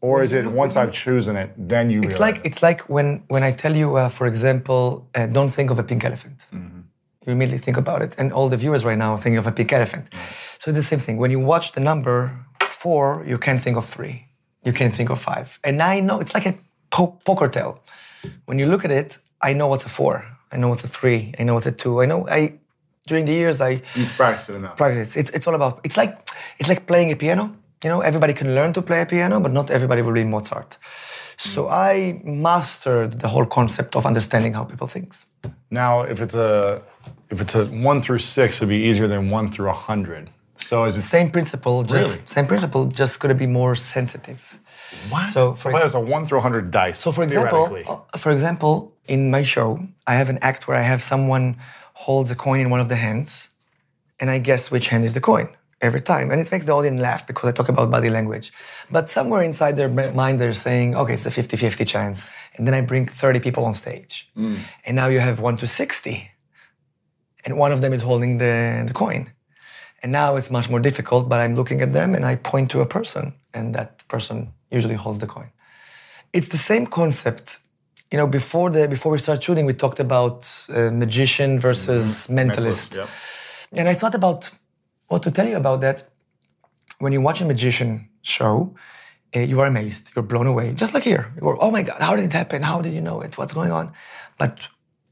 or 0.00 0.22
is 0.22 0.32
it 0.32 0.46
once 0.46 0.76
I've 0.76 0.92
chosen 0.92 1.36
it, 1.36 1.50
then 1.56 1.90
you? 1.90 2.00
It's 2.02 2.18
like 2.18 2.38
it? 2.38 2.46
it's 2.46 2.62
like 2.62 2.88
when 2.88 3.24
when 3.28 3.42
I 3.42 3.52
tell 3.52 3.76
you, 3.76 3.96
uh, 3.96 4.08
for 4.08 4.26
example, 4.26 5.06
uh, 5.14 5.26
don't 5.26 5.50
think 5.50 5.70
of 5.70 5.78
a 5.78 5.82
pink 5.84 6.04
elephant. 6.04 6.46
You 6.52 7.32
immediately 7.32 7.58
think 7.58 7.76
about 7.76 8.02
it, 8.02 8.14
and 8.18 8.32
all 8.32 8.48
the 8.48 8.56
viewers 8.56 8.84
right 8.84 8.96
now 8.96 9.14
are 9.14 9.18
thinking 9.18 9.38
of 9.38 9.46
a 9.46 9.52
pink 9.52 9.72
elephant. 9.72 10.06
So 10.60 10.70
it's 10.70 10.78
the 10.78 10.82
same 10.82 11.00
thing. 11.00 11.16
When 11.18 11.30
you 11.30 11.40
watch 11.40 11.72
the 11.72 11.80
number 11.80 12.18
four, 12.68 13.24
you 13.26 13.38
can't 13.38 13.62
think 13.62 13.76
of 13.76 13.84
three. 13.84 14.26
You 14.64 14.72
can't 14.72 14.92
think 14.92 15.10
of 15.10 15.20
five. 15.20 15.58
And 15.64 15.82
I 15.82 16.00
know 16.00 16.20
it's 16.20 16.34
like 16.34 16.46
a 16.46 16.54
po- 16.90 17.18
poker 17.24 17.48
tell. 17.48 17.80
When 18.46 18.58
you 18.58 18.66
look 18.66 18.84
at 18.84 18.90
it, 18.90 19.18
I 19.40 19.52
know 19.52 19.68
what's 19.68 19.84
a 19.84 19.88
four. 19.88 20.24
I 20.52 20.56
know 20.56 20.68
what's 20.68 20.84
a 20.84 20.88
three. 20.88 21.34
I 21.38 21.44
know 21.44 21.54
what's 21.54 21.66
a 21.66 21.72
two. 21.72 22.02
I 22.02 22.06
know 22.06 22.28
I. 22.28 22.54
During 23.06 23.24
the 23.24 23.32
years, 23.32 23.60
I 23.60 23.82
you 23.94 24.04
practiced 24.16 24.50
it 24.50 24.56
enough. 24.56 24.76
practice. 24.76 25.16
It's, 25.16 25.30
it's 25.30 25.46
all 25.46 25.54
about. 25.54 25.80
It's 25.84 25.96
like 25.96 26.18
it's 26.58 26.68
like 26.68 26.86
playing 26.86 27.12
a 27.12 27.16
piano. 27.16 27.54
you 27.84 27.90
know, 27.90 28.00
everybody 28.00 28.34
can 28.34 28.54
learn 28.54 28.72
to 28.72 28.82
play 28.82 29.00
a 29.02 29.06
piano, 29.06 29.38
but 29.38 29.52
not 29.52 29.70
everybody 29.70 30.02
will 30.02 30.12
be 30.12 30.24
Mozart. 30.24 30.76
So 31.38 31.64
mm. 31.64 31.70
I 31.70 32.20
mastered 32.24 33.20
the 33.20 33.28
whole 33.28 33.46
concept 33.46 33.94
of 33.96 34.06
understanding 34.06 34.54
how 34.54 34.64
people 34.64 34.86
think. 34.86 35.14
Now, 35.70 36.02
if 36.02 36.20
it's 36.20 36.34
a 36.34 36.82
if 37.30 37.40
it's 37.40 37.54
a 37.54 37.66
one 37.66 38.02
through 38.02 38.20
six, 38.20 38.56
it'd 38.56 38.68
be 38.68 38.76
easier 38.88 39.08
than 39.08 39.30
one 39.30 39.50
through 39.50 39.70
a 39.70 39.78
hundred. 39.88 40.30
So 40.68 40.84
is 40.88 40.96
it 40.96 41.02
Same 41.02 41.30
principle, 41.36 41.76
just 41.84 41.94
Really? 41.94 42.26
same 42.36 42.46
principle, 42.52 42.82
just 43.02 43.14
gonna 43.20 43.40
be 43.46 43.50
more 43.60 43.74
sensitive. 43.76 44.40
what? 45.12 45.26
So, 45.34 45.54
So 45.54 45.68
if 45.70 45.74
I 45.80 45.84
was 45.84 45.94
a 45.94 46.00
one 46.16 46.26
through 46.26 46.40
hundred 46.46 46.64
dice. 46.70 46.98
So, 47.04 47.12
for 47.12 47.22
example, 47.28 47.62
uh, 47.92 48.18
for 48.24 48.30
example, 48.36 48.74
in 49.14 49.20
my 49.36 49.42
show, 49.54 49.68
I 50.12 50.14
have 50.20 50.28
an 50.34 50.38
act 50.50 50.60
where 50.66 50.76
I 50.82 50.86
have 50.92 51.02
someone 51.12 51.46
holds 52.04 52.30
a 52.36 52.38
coin 52.46 52.60
in 52.64 52.68
one 52.74 52.80
of 52.84 52.88
the 52.92 52.96
hands, 53.06 53.30
and 54.20 54.26
I 54.36 54.38
guess 54.48 54.62
which 54.74 54.86
hand 54.92 55.04
is 55.04 55.14
the 55.14 55.20
coin 55.20 55.48
every 55.88 56.00
time, 56.12 56.26
and 56.32 56.38
it 56.42 56.48
makes 56.50 56.66
the 56.66 56.72
audience 56.78 57.00
laugh 57.08 57.22
because 57.30 57.46
I 57.50 57.52
talk 57.52 57.68
about 57.74 57.86
body 57.96 58.10
language. 58.18 58.46
But 58.96 59.04
somewhere 59.08 59.42
inside 59.50 59.74
their 59.80 59.90
mind, 60.22 60.34
they're 60.40 60.60
saying, 60.68 60.88
"Okay, 61.00 61.14
it's 61.18 61.26
a 61.26 61.30
50-50 61.30 61.84
chance," 61.94 62.18
and 62.56 62.62
then 62.66 62.74
I 62.78 62.80
bring 62.80 63.04
30 63.06 63.40
people 63.46 63.62
on 63.68 63.74
stage, 63.74 64.12
and 64.84 64.92
now 65.00 65.06
you 65.14 65.20
have 65.20 65.38
one 65.48 65.56
to 65.62 65.66
60, 65.66 66.14
and 67.44 67.56
one 67.64 67.72
of 67.72 67.80
them 67.82 67.92
is 67.92 68.02
holding 68.02 68.38
the, 68.38 68.84
the 68.88 68.94
coin. 69.04 69.22
And 70.02 70.12
now 70.12 70.36
it's 70.36 70.50
much 70.50 70.68
more 70.68 70.80
difficult, 70.80 71.28
but 71.28 71.40
I'm 71.40 71.54
looking 71.54 71.80
at 71.80 71.92
them 71.92 72.14
and 72.14 72.24
I 72.24 72.36
point 72.36 72.70
to 72.72 72.80
a 72.80 72.86
person, 72.86 73.34
and 73.54 73.74
that 73.74 74.06
person 74.08 74.52
usually 74.70 74.94
holds 74.94 75.20
the 75.20 75.26
coin. 75.26 75.50
It's 76.32 76.48
the 76.48 76.58
same 76.58 76.86
concept. 76.86 77.58
You 78.12 78.18
know, 78.18 78.26
before 78.26 78.70
the 78.70 78.86
before 78.88 79.10
we 79.12 79.18
start 79.18 79.42
shooting, 79.42 79.66
we 79.66 79.74
talked 79.74 80.00
about 80.00 80.38
uh, 80.68 80.90
magician 80.90 81.58
versus 81.58 82.28
mentalist. 82.28 82.96
Yep. 82.96 83.08
And 83.72 83.88
I 83.88 83.94
thought 83.94 84.14
about 84.14 84.50
what 85.08 85.22
to 85.22 85.30
tell 85.30 85.48
you 85.48 85.56
about 85.56 85.80
that. 85.80 86.04
When 86.98 87.12
you 87.12 87.20
watch 87.20 87.40
a 87.40 87.44
magician 87.44 88.08
show, 88.22 88.74
uh, 89.34 89.40
you 89.40 89.60
are 89.60 89.66
amazed, 89.66 90.12
you're 90.14 90.22
blown 90.22 90.46
away, 90.46 90.72
just 90.72 90.94
like 90.94 91.02
here. 91.02 91.32
You're, 91.40 91.58
oh 91.60 91.70
my 91.70 91.82
God, 91.82 92.00
how 92.00 92.16
did 92.16 92.24
it 92.24 92.32
happen? 92.32 92.62
How 92.62 92.80
did 92.80 92.94
you 92.94 93.00
know 93.00 93.20
it? 93.20 93.36
What's 93.36 93.52
going 93.52 93.70
on? 93.70 93.92
But 94.38 94.60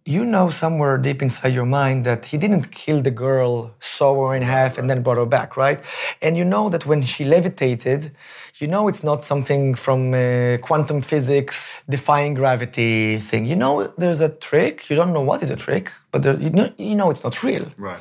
you 0.07 0.25
know 0.25 0.51
somewhere 0.51 0.99
deep 0.99 1.23
inside 1.23 1.55
your 1.55 1.65
mind 1.65 2.05
that 2.05 2.27
he 2.27 2.37
didn't 2.37 2.71
kill 2.71 3.01
the 3.01 3.11
girl, 3.11 3.75
saw 3.81 4.29
her 4.29 4.35
in 4.35 4.43
half, 4.43 4.77
and 4.77 4.89
then 4.91 5.03
brought 5.03 5.17
her 5.17 5.25
back, 5.25 5.57
right? 5.57 5.81
And 6.21 6.37
you 6.37 6.45
know 6.45 6.69
that 6.69 6.85
when 6.85 7.03
she 7.03 7.25
levitated, 7.25 8.11
you 8.59 8.67
know 8.67 8.87
it's 8.89 9.03
not 9.03 9.25
something 9.25 9.75
from 9.75 10.13
uh, 10.13 10.59
quantum 10.61 11.01
physics, 11.01 11.73
defying 11.89 12.35
gravity 12.35 13.19
thing. 13.19 13.47
You 13.47 13.57
know 13.57 13.93
there's 13.97 14.21
a 14.21 14.29
trick. 14.29 14.91
You 14.91 14.97
don't 14.97 15.15
know 15.15 15.23
what 15.23 15.43
is 15.43 15.51
a 15.51 15.57
trick, 15.57 15.91
but 16.11 16.23
there, 16.23 16.39
you 16.39 16.51
know 16.51 16.71
you 16.77 16.97
know 16.97 17.11
it's 17.11 17.25
not 17.25 17.43
real. 17.43 17.73
Right. 17.79 18.01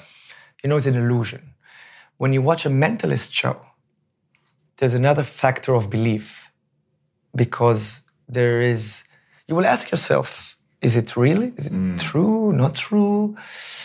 You 0.62 0.70
know 0.70 0.76
it's 0.76 0.88
an 0.88 0.96
illusion. 0.96 1.54
When 2.18 2.34
you 2.34 2.42
watch 2.42 2.66
a 2.66 2.70
mentalist 2.70 3.34
show, 3.34 3.60
there's 4.78 4.94
another 4.94 5.24
factor 5.24 5.74
of 5.74 5.90
belief 5.90 6.52
because 7.34 8.02
there 8.28 8.60
is. 8.60 9.06
You 9.48 9.56
will 9.56 9.66
ask 9.66 9.92
yourself, 9.92 10.53
is 10.84 10.98
it 10.98 11.16
really? 11.16 11.54
Is 11.58 11.68
it 11.68 11.98
true? 11.98 12.52
Not 12.52 12.76
true? 12.76 13.36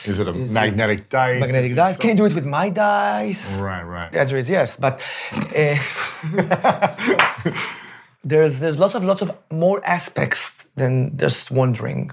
Is 0.04 0.18
it 0.18 0.26
a 0.28 0.32
magnetic 0.32 1.08
dice? 1.08 1.40
Magnetic 1.40 1.66
Is 1.66 1.72
it 1.72 1.76
dice. 1.76 1.96
Can 1.96 2.10
you 2.10 2.16
do 2.16 2.26
it 2.26 2.34
with 2.34 2.46
my 2.46 2.68
dice? 2.70 3.60
Right, 3.60 3.82
right. 3.82 4.10
The 4.12 4.20
answer 4.20 4.36
is 4.36 4.50
yes, 4.50 4.76
but 4.76 5.00
uh, 5.54 5.76
there's 8.24 8.58
there's 8.58 8.78
lots 8.78 8.94
of 8.94 9.04
lots 9.04 9.22
of 9.22 9.30
more 9.50 9.80
aspects 9.84 10.64
than 10.74 11.16
just 11.16 11.50
wondering. 11.50 12.10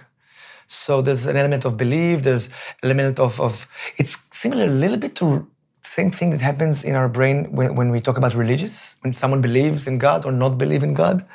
So 0.67 1.01
there's 1.01 1.25
an 1.25 1.35
element 1.35 1.65
of 1.65 1.77
belief. 1.77 2.23
There's 2.23 2.49
element 2.83 3.19
of 3.19 3.41
of 3.41 3.67
it's 3.97 4.27
similar 4.31 4.65
a 4.65 4.77
little 4.83 4.97
bit 4.97 5.15
to 5.15 5.47
same 5.81 6.11
thing 6.11 6.29
that 6.31 6.41
happens 6.41 6.83
in 6.83 6.93
our 6.95 7.07
brain 7.07 7.51
when, 7.51 7.75
when 7.75 7.89
we 7.89 8.01
talk 8.01 8.17
about 8.17 8.33
religious. 8.35 8.97
When 9.01 9.13
someone 9.13 9.41
believes 9.41 9.87
in 9.87 9.97
God 9.97 10.25
or 10.25 10.31
not 10.31 10.57
believe 10.57 10.83
in 10.83 10.93
God, 10.93 11.25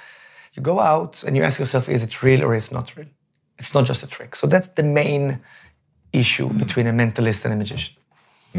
you 0.54 0.62
go 0.62 0.80
out 0.80 1.22
and 1.24 1.36
you 1.36 1.42
ask 1.42 1.58
yourself, 1.58 1.88
is 1.88 2.02
it 2.02 2.22
real 2.22 2.42
or 2.42 2.54
is 2.54 2.68
it 2.68 2.74
not 2.74 2.94
real? 2.96 3.06
It's 3.60 3.74
not 3.76 3.84
just 3.90 4.02
a 4.02 4.08
trick. 4.16 4.34
So 4.40 4.44
that's 4.46 4.68
the 4.78 4.82
main 4.82 5.24
issue 6.12 6.48
between 6.62 6.86
a 6.92 6.94
mentalist 7.02 7.44
and 7.44 7.52
a 7.54 7.56
magician. 7.56 7.94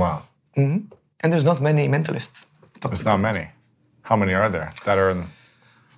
Wow. 0.01 0.24
And 0.55 1.27
there's 1.31 1.48
not 1.51 1.60
many 1.70 1.84
mentalists. 1.88 2.38
There's 2.81 3.05
not 3.12 3.20
many. 3.29 3.46
How 4.10 4.15
many 4.15 4.34
are 4.34 4.50
there 4.50 4.70
that 4.86 4.98
are 4.98 5.10
in 5.13 5.20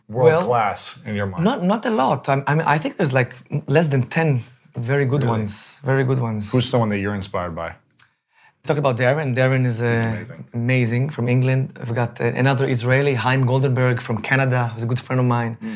world 0.09 0.27
Well, 0.29 0.43
class 0.51 0.81
in 1.07 1.13
your 1.15 1.27
mind? 1.31 1.43
Not 1.49 1.59
not 1.73 1.81
a 1.91 1.93
lot. 2.03 2.21
I'm, 2.31 2.41
I 2.49 2.53
mean, 2.55 2.67
I 2.75 2.77
think 2.81 2.97
there's 2.97 3.15
like 3.21 3.31
less 3.75 3.87
than 3.93 4.03
ten 4.17 4.29
very 4.91 5.05
good 5.05 5.23
ones. 5.23 5.79
Very 5.83 6.03
good 6.03 6.19
ones. 6.19 6.51
Who's 6.51 6.67
someone 6.71 6.89
that 6.89 6.99
you're 7.03 7.15
inspired 7.15 7.55
by? 7.55 7.69
Talk 8.63 8.77
about 8.77 8.95
Derren. 8.97 9.35
Derren 9.35 9.65
is 9.65 9.81
uh, 9.81 9.85
amazing. 9.85 10.45
amazing 10.53 11.09
from 11.09 11.27
England. 11.35 11.77
I've 11.81 11.93
got 11.93 12.11
uh, 12.21 12.25
another 12.43 12.65
Israeli, 12.65 13.13
Haim 13.13 13.43
Goldenberg 13.45 14.01
from 14.01 14.17
Canada, 14.29 14.69
who's 14.69 14.83
a 14.83 14.85
good 14.85 14.99
friend 14.99 15.19
of 15.19 15.25
mine. 15.25 15.53
Hmm. 15.55 15.75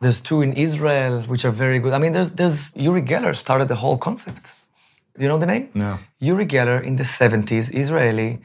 There's 0.00 0.20
two 0.20 0.42
in 0.42 0.52
Israel, 0.52 1.22
which 1.22 1.44
are 1.44 1.50
very 1.50 1.78
good. 1.78 1.92
I 1.92 1.98
mean, 1.98 2.12
there's 2.12 2.32
there's 2.32 2.74
Uri 2.76 3.02
Geller 3.02 3.34
started 3.34 3.68
the 3.68 3.76
whole 3.76 3.98
concept. 3.98 4.52
Do 5.16 5.22
you 5.22 5.28
know 5.28 5.38
the 5.38 5.46
name? 5.46 5.70
No. 5.74 5.98
Uri 6.20 6.46
Geller 6.46 6.82
in 6.82 6.96
the 6.96 7.02
70s, 7.04 7.74
Israeli, 7.74 8.40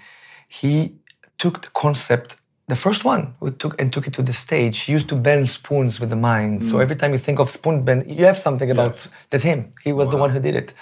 he 0.48 0.96
took 1.38 1.62
the 1.64 1.70
concept, 1.70 2.38
the 2.68 2.78
first 2.78 3.04
one, 3.04 3.36
who 3.40 3.52
took 3.52 3.80
and 3.82 3.92
took 3.92 4.08
it 4.08 4.14
to 4.14 4.22
the 4.22 4.32
stage. 4.32 4.80
He 4.80 4.94
used 4.94 5.10
to 5.10 5.16
bend 5.16 5.50
spoons 5.50 6.00
with 6.00 6.10
the 6.10 6.16
mind. 6.16 6.64
So 6.64 6.76
mm. 6.76 6.82
every 6.82 6.96
time 6.96 7.12
you 7.12 7.18
think 7.18 7.40
of 7.40 7.50
spoon 7.50 7.84
bend, 7.84 8.10
you 8.10 8.26
have 8.26 8.38
something 8.38 8.72
about 8.72 9.08
that's 9.30 9.44
him. 9.44 9.74
He 9.84 9.92
was 9.92 10.10
the 10.10 10.18
one 10.18 10.30
who 10.30 10.40
did 10.40 10.56
it. 10.56 10.74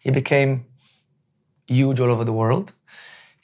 He 0.00 0.10
became 0.10 0.64
huge 1.66 2.00
all 2.00 2.10
over 2.10 2.24
the 2.24 2.32
world. 2.32 2.72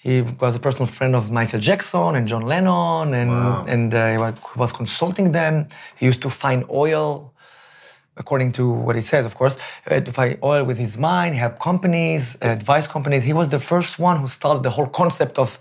He 0.02 0.22
was 0.22 0.56
a 0.56 0.60
personal 0.60 0.86
friend 0.86 1.14
of 1.14 1.30
Michael 1.30 1.60
Jackson 1.60 2.14
and 2.16 2.26
John 2.26 2.46
Lennon, 2.52 3.12
and 3.12 3.30
and 3.68 3.94
uh, 3.94 4.32
he 4.32 4.58
was 4.58 4.72
consulting 4.72 5.32
them. 5.32 5.68
He 5.98 6.06
used 6.06 6.22
to 6.22 6.30
find 6.30 6.64
oil, 6.70 7.34
according 8.16 8.52
to 8.52 8.62
what 8.86 8.96
he 8.96 9.02
says, 9.02 9.26
of 9.26 9.34
course, 9.34 9.58
uh, 9.86 10.00
to 10.00 10.10
find 10.10 10.38
oil 10.42 10.64
with 10.64 10.78
his 10.78 10.96
mind. 10.96 11.34
He 11.34 11.40
helped 11.40 11.60
companies, 11.60 12.22
advice 12.40 12.86
companies. 12.88 13.24
He 13.24 13.34
was 13.34 13.50
the 13.50 13.60
first 13.72 13.98
one 13.98 14.16
who 14.22 14.28
started 14.28 14.62
the 14.62 14.70
whole 14.70 14.86
concept 14.86 15.38
of 15.38 15.58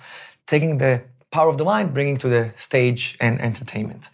taking 0.48 0.78
the 0.78 1.02
power 1.32 1.50
of 1.50 1.58
the 1.58 1.66
mind, 1.66 1.94
bringing 1.94 2.16
to 2.24 2.30
the 2.30 2.44
stage 2.56 3.18
and 3.20 3.42
entertainment. 3.42 4.08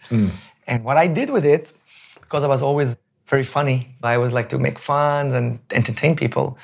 And 0.66 0.82
what 0.82 0.96
I 0.96 1.06
did 1.06 1.30
with 1.30 1.44
it, 1.44 1.72
because 2.20 2.42
I 2.42 2.48
was 2.48 2.62
always 2.62 2.96
very 3.28 3.44
funny, 3.44 3.78
I 4.02 4.16
always 4.16 4.32
like 4.32 4.48
to 4.48 4.58
make 4.58 4.78
fun 4.80 5.32
and 5.38 5.60
entertain 5.70 6.16
people. 6.16 6.58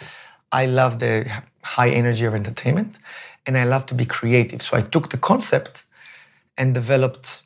I 0.50 0.66
love 0.66 0.99
the 0.99 1.14
high 1.62 1.90
energy 1.90 2.25
of 2.25 2.35
entertainment 2.35 2.99
and 3.46 3.56
I 3.56 3.64
love 3.64 3.87
to 3.87 3.94
be 3.94 4.06
creative. 4.06 4.62
So 4.62 4.76
I 4.76 4.82
took 4.82 5.11
the 5.11 5.18
concept 5.18 5.87
and 6.56 6.75
developed 6.75 7.42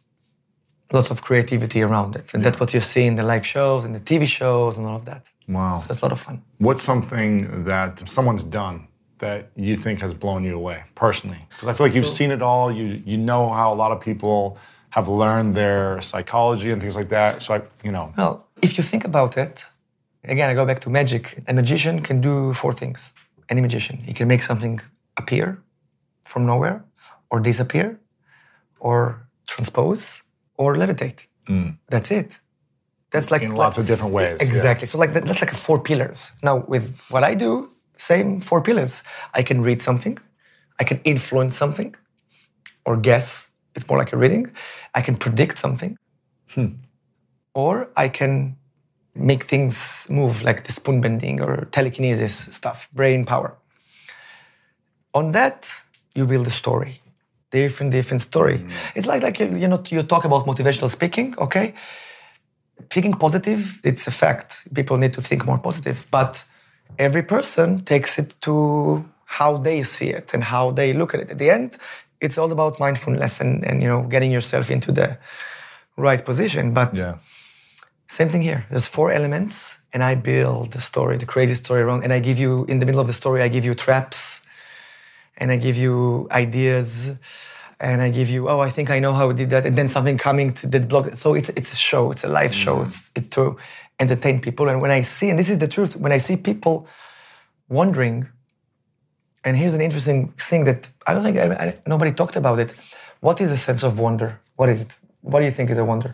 lots 0.92 1.10
of 1.10 1.22
creativity 1.22 1.82
around 1.82 2.16
it. 2.16 2.34
And 2.34 2.44
that's 2.44 2.60
what 2.60 2.72
you 2.74 2.80
see 2.80 3.06
in 3.06 3.16
the 3.16 3.22
live 3.22 3.46
shows 3.46 3.84
and 3.84 3.94
the 3.94 4.00
TV 4.00 4.26
shows 4.26 4.78
and 4.78 4.86
all 4.86 4.96
of 4.96 5.04
that. 5.04 5.28
Wow. 5.48 5.76
So 5.76 5.90
it's 5.92 6.02
a 6.02 6.04
lot 6.04 6.12
of 6.12 6.20
fun. 6.20 6.42
What's 6.58 6.82
something 6.82 7.64
that 7.64 8.08
someone's 8.08 8.44
done 8.44 8.86
that 9.18 9.50
you 9.56 9.76
think 9.76 10.00
has 10.00 10.12
blown 10.12 10.44
you 10.44 10.56
away 10.56 10.84
personally? 10.94 11.38
Because 11.50 11.68
I 11.68 11.72
feel 11.72 11.86
like 11.86 11.94
you've 11.94 12.06
seen 12.06 12.30
it 12.30 12.42
all. 12.42 12.70
You 12.70 13.02
you 13.04 13.16
know 13.16 13.48
how 13.50 13.72
a 13.72 13.78
lot 13.82 13.90
of 13.92 14.00
people 14.00 14.58
have 14.90 15.08
learned 15.08 15.54
their 15.54 16.00
psychology 16.00 16.70
and 16.72 16.80
things 16.80 16.96
like 16.96 17.08
that. 17.08 17.42
So 17.42 17.54
I, 17.54 17.62
you 17.84 17.92
know, 17.92 18.12
Well, 18.16 18.46
if 18.62 18.78
you 18.78 18.84
think 18.84 19.04
about 19.04 19.36
it, 19.36 19.66
again, 20.24 20.48
I 20.50 20.54
go 20.54 20.64
back 20.64 20.80
to 20.80 20.90
magic. 20.90 21.24
A 21.48 21.52
magician 21.52 22.00
can 22.02 22.20
do 22.20 22.52
four 22.52 22.72
things. 22.72 23.12
Any 23.48 23.60
magician. 23.60 23.96
He 23.98 24.12
can 24.12 24.26
make 24.28 24.42
something 24.42 24.80
appear 25.16 25.58
from 26.26 26.46
nowhere, 26.46 26.84
or 27.30 27.40
disappear, 27.40 27.98
or 28.80 29.26
transpose, 29.46 30.22
or 30.56 30.74
levitate. 30.76 31.26
Mm. 31.48 31.78
That's 31.88 32.10
it. 32.10 32.40
That's 33.10 33.30
like 33.30 33.42
in 33.42 33.50
like- 33.50 33.58
lots 33.58 33.78
of 33.78 33.86
different 33.86 34.12
ways. 34.12 34.38
yeah. 34.40 34.46
Exactly. 34.46 34.86
So 34.86 34.98
like 34.98 35.12
that, 35.14 35.24
that's 35.26 35.40
like 35.40 35.54
four 35.54 35.78
pillars. 35.80 36.32
Now 36.42 36.64
with 36.68 36.98
what 37.08 37.22
I 37.24 37.34
do, 37.34 37.70
same 37.98 38.40
four 38.40 38.60
pillars. 38.60 39.02
I 39.34 39.42
can 39.42 39.62
read 39.62 39.80
something, 39.80 40.18
I 40.78 40.84
can 40.84 41.00
influence 41.04 41.56
something, 41.56 41.94
or 42.84 42.96
guess. 42.96 43.50
It's 43.74 43.88
more 43.88 43.98
like 43.98 44.12
a 44.12 44.16
reading. 44.16 44.50
I 44.94 45.02
can 45.02 45.16
predict 45.16 45.58
something, 45.58 45.98
hmm. 46.48 46.68
or 47.54 47.88
I 47.96 48.08
can 48.08 48.56
make 49.14 49.44
things 49.44 50.06
move, 50.10 50.42
like 50.42 50.64
the 50.64 50.72
spoon 50.72 51.00
bending 51.00 51.40
or 51.40 51.66
telekinesis 51.72 52.34
stuff, 52.54 52.88
brain 52.92 53.24
power. 53.24 53.56
On 55.14 55.32
that, 55.32 55.72
you 56.16 56.26
build 56.26 56.46
a 56.46 56.50
story, 56.50 57.00
different, 57.50 57.92
different 57.92 58.22
story. 58.22 58.58
Mm. 58.58 58.70
It's 58.96 59.06
like 59.06 59.22
like 59.22 59.38
you, 59.40 59.46
you 59.62 59.68
know 59.68 59.82
you 59.88 60.02
talk 60.02 60.24
about 60.24 60.46
motivational 60.46 60.88
speaking, 60.88 61.34
okay? 61.38 61.74
thinking 62.90 63.14
positive, 63.14 63.80
it's 63.84 64.06
a 64.06 64.10
fact. 64.10 64.68
People 64.74 64.96
need 64.96 65.12
to 65.14 65.22
think 65.22 65.46
more 65.46 65.58
positive. 65.58 66.06
But 66.10 66.44
every 66.98 67.22
person 67.22 67.84
takes 67.84 68.18
it 68.18 68.36
to 68.42 69.04
how 69.24 69.56
they 69.56 69.82
see 69.82 70.10
it 70.10 70.32
and 70.34 70.44
how 70.44 70.70
they 70.70 70.92
look 70.92 71.14
at 71.14 71.20
it. 71.20 71.30
At 71.30 71.38
the 71.38 71.50
end, 71.50 71.78
it's 72.20 72.38
all 72.38 72.52
about 72.52 72.78
mindfulness 72.78 73.40
and, 73.40 73.64
and 73.64 73.82
you 73.82 73.88
know 73.88 74.02
getting 74.02 74.30
yourself 74.30 74.70
into 74.70 74.92
the 74.92 75.18
right 75.96 76.24
position. 76.24 76.72
But 76.72 76.96
Yeah. 76.96 77.14
same 78.08 78.28
thing 78.28 78.42
here. 78.42 78.64
There's 78.70 78.86
four 78.86 79.10
elements, 79.10 79.78
and 79.92 80.02
I 80.02 80.14
build 80.14 80.72
the 80.72 80.80
story, 80.80 81.16
the 81.18 81.26
crazy 81.26 81.54
story 81.54 81.82
around. 81.82 82.04
And 82.04 82.12
I 82.12 82.20
give 82.20 82.38
you 82.38 82.64
in 82.68 82.78
the 82.78 82.86
middle 82.86 83.00
of 83.00 83.06
the 83.06 83.12
story, 83.12 83.42
I 83.42 83.48
give 83.48 83.64
you 83.64 83.74
traps, 83.74 84.45
and 85.38 85.50
I 85.50 85.56
give 85.56 85.76
you 85.76 86.28
ideas. 86.30 87.10
and 87.78 88.00
I 88.00 88.08
give 88.18 88.30
you, 88.34 88.48
oh, 88.48 88.60
I 88.68 88.70
think 88.70 88.88
I 88.88 88.98
know 89.04 89.12
how 89.12 89.28
we 89.28 89.34
did 89.34 89.50
that, 89.50 89.66
and 89.66 89.74
then 89.78 89.86
something 89.88 90.16
coming 90.28 90.48
to 90.60 90.66
that 90.72 90.88
block. 90.88 91.04
So 91.22 91.34
it's 91.38 91.50
it's 91.60 91.72
a 91.78 91.80
show, 91.90 92.10
it's 92.12 92.24
a 92.24 92.28
live 92.38 92.54
show. 92.64 92.76
Mm. 92.78 92.84
It's 92.86 92.98
it's 93.18 93.28
to 93.36 93.42
entertain 94.04 94.40
people. 94.40 94.64
And 94.70 94.80
when 94.80 94.90
I 94.98 95.02
see, 95.16 95.28
and 95.30 95.38
this 95.38 95.50
is 95.50 95.58
the 95.58 95.68
truth, 95.76 95.92
when 96.04 96.12
I 96.18 96.20
see 96.28 96.36
people 96.50 96.74
wondering, 97.68 98.28
and 99.44 99.56
here's 99.56 99.74
an 99.74 99.80
interesting 99.80 100.32
thing 100.48 100.64
that 100.64 100.88
I 101.06 101.12
don't 101.14 101.22
think 101.26 101.36
I, 101.38 101.46
I- 101.66 101.76
nobody 101.86 102.12
talked 102.12 102.36
about 102.36 102.58
it. 102.58 102.70
What 103.20 103.40
is 103.40 103.50
a 103.52 103.56
sense 103.56 103.82
of 103.88 103.98
wonder? 103.98 104.28
What 104.58 104.68
is 104.68 104.80
it? 104.82 104.88
What 105.30 105.40
do 105.40 105.46
you 105.46 105.52
think 105.56 105.70
is 105.70 105.78
a 105.78 105.84
wonder? 105.84 106.10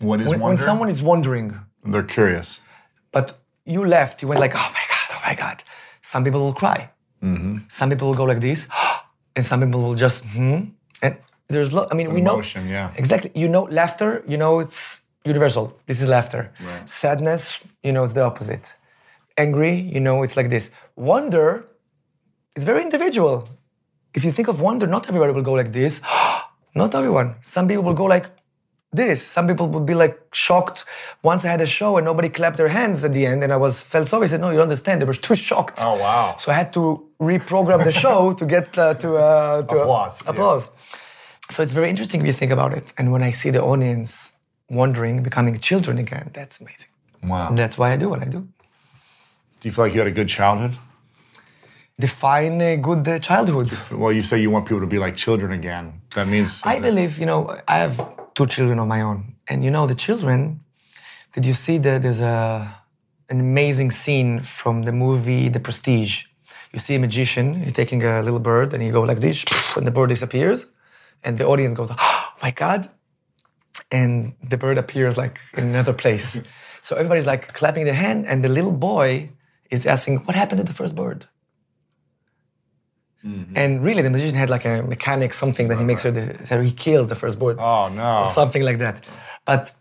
What 0.00 0.20
is 0.20 0.26
When, 0.28 0.40
when 0.40 0.58
someone 0.58 0.88
is 0.90 1.00
wondering, 1.02 1.48
They're 1.92 2.02
curious. 2.18 2.60
but 3.12 3.26
you 3.64 3.84
left, 3.86 4.20
you 4.22 4.28
went 4.28 4.40
like, 4.40 4.54
oh 4.54 4.70
my 4.78 4.86
God, 4.94 5.08
oh 5.14 5.20
my 5.28 5.34
God. 5.34 5.62
Some 6.02 6.24
people 6.24 6.40
will 6.46 6.52
cry. 6.64 6.90
Mm-hmm. 7.24 7.58
Some 7.68 7.90
people 7.90 8.08
will 8.08 8.14
go 8.22 8.24
like 8.24 8.40
this, 8.40 8.68
and 9.36 9.44
some 9.44 9.60
people 9.64 9.82
will 9.82 9.94
just, 9.94 10.24
hmm. 10.26 10.60
And 11.02 11.16
there's, 11.48 11.72
lo- 11.72 11.88
I 11.90 11.94
mean, 11.94 12.12
we 12.12 12.20
know. 12.20 12.42
Yeah. 12.76 12.92
Exactly. 12.96 13.30
You 13.34 13.48
know, 13.48 13.64
laughter, 13.80 14.22
you 14.26 14.36
know, 14.36 14.60
it's 14.60 15.00
universal. 15.24 15.78
This 15.86 16.00
is 16.02 16.08
laughter. 16.08 16.52
Right. 16.64 16.88
Sadness, 16.88 17.58
you 17.82 17.92
know, 17.92 18.04
it's 18.04 18.14
the 18.14 18.22
opposite. 18.22 18.74
Angry, 19.36 19.74
you 19.74 20.00
know, 20.00 20.22
it's 20.22 20.36
like 20.36 20.50
this. 20.50 20.70
Wonder, 20.96 21.66
it's 22.56 22.64
very 22.64 22.82
individual. 22.82 23.48
If 24.14 24.24
you 24.24 24.32
think 24.32 24.48
of 24.48 24.60
wonder, 24.60 24.86
not 24.86 25.08
everybody 25.08 25.32
will 25.32 25.42
go 25.42 25.52
like 25.54 25.72
this. 25.72 26.00
not 26.74 26.94
everyone. 26.94 27.34
Some 27.42 27.66
people 27.68 27.84
will 27.84 27.94
go 27.94 28.04
like 28.04 28.26
this. 28.94 29.22
Some 29.22 29.46
people 29.46 29.66
would 29.68 29.86
be 29.86 29.94
like 29.94 30.16
shocked. 30.32 30.84
Once 31.22 31.44
I 31.44 31.48
had 31.48 31.60
a 31.60 31.66
show 31.66 31.96
and 31.96 32.04
nobody 32.04 32.28
clapped 32.28 32.56
their 32.56 32.68
hands 32.68 33.04
at 33.04 33.12
the 33.12 33.26
end, 33.26 33.42
and 33.44 33.52
I 33.52 33.56
was 33.56 33.82
felt 33.82 34.08
sorry. 34.08 34.24
I 34.24 34.28
said, 34.28 34.40
"No, 34.40 34.50
you 34.50 34.56
don't 34.56 34.70
understand. 34.70 35.00
They 35.00 35.06
were 35.06 35.14
too 35.28 35.36
shocked." 35.36 35.78
Oh, 35.80 35.96
wow. 35.98 36.36
So 36.38 36.52
I 36.52 36.54
had 36.54 36.72
to 36.74 36.82
reprogram 37.20 37.84
the 37.84 37.92
show 37.92 38.32
to 38.40 38.44
get 38.46 38.76
uh, 38.78 38.94
to, 38.94 39.16
uh, 39.16 39.62
to 39.62 39.78
Applause, 39.80 40.22
yeah. 40.22 40.30
applause. 40.30 40.70
So 41.50 41.62
it's 41.62 41.72
very 41.72 41.90
interesting 41.90 42.20
when 42.20 42.26
you 42.26 42.32
think 42.32 42.52
about 42.52 42.72
it. 42.72 42.92
And 42.98 43.12
when 43.12 43.22
I 43.22 43.30
see 43.30 43.50
the 43.50 43.62
audience 43.62 44.34
wondering, 44.70 45.22
becoming 45.22 45.58
children 45.58 45.98
again, 45.98 46.30
that's 46.32 46.60
amazing. 46.60 46.88
Wow. 47.22 47.48
And 47.48 47.58
that's 47.58 47.76
why 47.78 47.92
I 47.92 47.96
do 47.96 48.08
what 48.08 48.22
I 48.22 48.26
do. 48.26 48.40
Do 49.60 49.68
you 49.68 49.72
feel 49.72 49.84
like 49.86 49.94
you 49.94 50.00
had 50.00 50.08
a 50.08 50.18
good 50.20 50.28
childhood? 50.28 50.76
Define 51.98 52.60
a 52.60 52.76
good 52.76 53.06
uh, 53.06 53.18
childhood. 53.18 53.72
Well, 53.92 54.12
you 54.12 54.22
say 54.22 54.40
you 54.40 54.50
want 54.50 54.66
people 54.66 54.80
to 54.80 54.86
be 54.86 54.98
like 54.98 55.16
children 55.16 55.52
again. 55.52 56.00
That 56.14 56.26
means 56.26 56.62
I 56.64 56.80
believe, 56.80 57.18
you 57.18 57.26
know, 57.26 57.56
I 57.68 57.78
have 57.78 57.96
two 58.34 58.46
children 58.46 58.78
of 58.78 58.88
my 58.88 59.00
own. 59.00 59.36
And 59.48 59.64
you 59.64 59.70
know, 59.70 59.86
the 59.86 59.94
children, 59.94 60.60
did 61.32 61.44
you 61.46 61.54
see 61.54 61.78
that 61.78 62.02
there's 62.02 62.20
a, 62.20 62.74
an 63.28 63.40
amazing 63.40 63.90
scene 63.90 64.40
from 64.40 64.82
the 64.82 64.92
movie 64.92 65.48
The 65.48 65.60
Prestige? 65.60 66.24
You 66.72 66.80
see 66.80 66.96
a 66.96 66.98
magician, 66.98 67.62
he's 67.62 67.72
taking 67.72 68.02
a 68.02 68.22
little 68.22 68.40
bird 68.40 68.72
and 68.74 68.82
he 68.82 68.90
go 68.90 69.02
like 69.02 69.20
this, 69.20 69.44
and 69.76 69.86
the 69.86 69.92
bird 69.92 70.08
disappears. 70.08 70.66
And 71.22 71.38
the 71.38 71.46
audience 71.46 71.76
goes, 71.76 71.90
oh 71.98 72.26
my 72.42 72.50
God. 72.50 72.90
And 73.90 74.34
the 74.42 74.56
bird 74.56 74.78
appears 74.78 75.16
like 75.16 75.38
in 75.56 75.64
another 75.64 75.92
place. 75.92 76.38
so 76.80 76.96
everybody's 76.96 77.26
like 77.26 77.52
clapping 77.54 77.84
their 77.84 77.94
hand, 77.94 78.26
and 78.26 78.44
the 78.44 78.48
little 78.48 78.72
boy 78.72 79.30
is 79.70 79.86
asking, 79.86 80.18
What 80.24 80.36
happened 80.36 80.58
to 80.58 80.64
the 80.64 80.72
first 80.72 80.94
bird? 80.94 81.26
And 83.54 83.82
really, 83.82 84.02
the 84.02 84.10
magician 84.10 84.36
had 84.36 84.50
like 84.50 84.66
a 84.66 84.82
mechanic, 84.82 85.32
something 85.32 85.68
that 85.68 85.78
he 85.78 85.84
makes 85.84 86.02
sure 86.02 86.12
that 86.12 86.46
so 86.46 86.60
he 86.60 86.72
kills 86.72 87.08
the 87.08 87.14
first 87.14 87.38
bird 87.38 87.56
Oh 87.58 87.88
no. 87.88 88.26
something 88.26 88.62
like 88.62 88.78
that. 88.78 88.96
But 89.46 89.72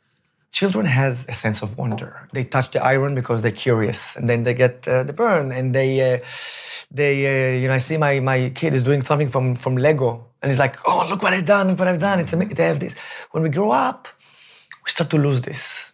children 0.52 0.86
has 0.86 1.26
a 1.28 1.34
sense 1.34 1.62
of 1.62 1.78
wonder. 1.78 2.10
They 2.32 2.46
touch 2.46 2.72
the 2.72 2.82
iron 2.82 3.16
because 3.16 3.42
they're 3.42 3.52
curious, 3.68 4.16
and 4.16 4.30
then 4.30 4.44
they 4.44 4.54
get 4.54 4.88
uh, 4.88 5.04
the 5.04 5.12
burn, 5.14 5.52
and 5.52 5.74
they, 5.76 5.90
uh, 6.14 6.20
they, 6.92 7.14
uh, 7.26 7.60
you 7.62 7.68
know, 7.68 7.74
I 7.74 7.80
see 7.80 7.98
my 7.98 8.20
my 8.22 8.50
kid 8.56 8.74
is 8.74 8.84
doing 8.84 9.02
something 9.02 9.30
from 9.30 9.56
from 9.56 9.76
Lego, 9.78 10.24
and 10.42 10.50
he's 10.52 10.60
like, 10.60 10.78
oh, 10.86 11.06
look 11.10 11.22
what 11.24 11.34
I've 11.34 11.46
done, 11.46 11.68
look 11.70 11.80
what 11.80 11.88
I've 11.90 12.00
done. 12.00 12.20
It's 12.22 12.32
amazing. 12.34 12.56
They 12.56 12.66
have 12.68 12.80
this. 12.80 12.96
When 13.32 13.44
we 13.44 13.50
grow 13.50 13.72
up, 13.72 14.08
we 14.86 14.90
start 14.92 15.10
to 15.10 15.18
lose 15.18 15.42
this. 15.42 15.94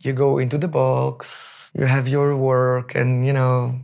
You 0.00 0.12
go 0.14 0.38
into 0.38 0.56
the 0.58 0.68
box, 0.68 1.72
you 1.78 1.84
have 1.86 2.06
your 2.08 2.36
work, 2.36 2.94
and 2.94 3.26
you 3.26 3.32
know, 3.34 3.74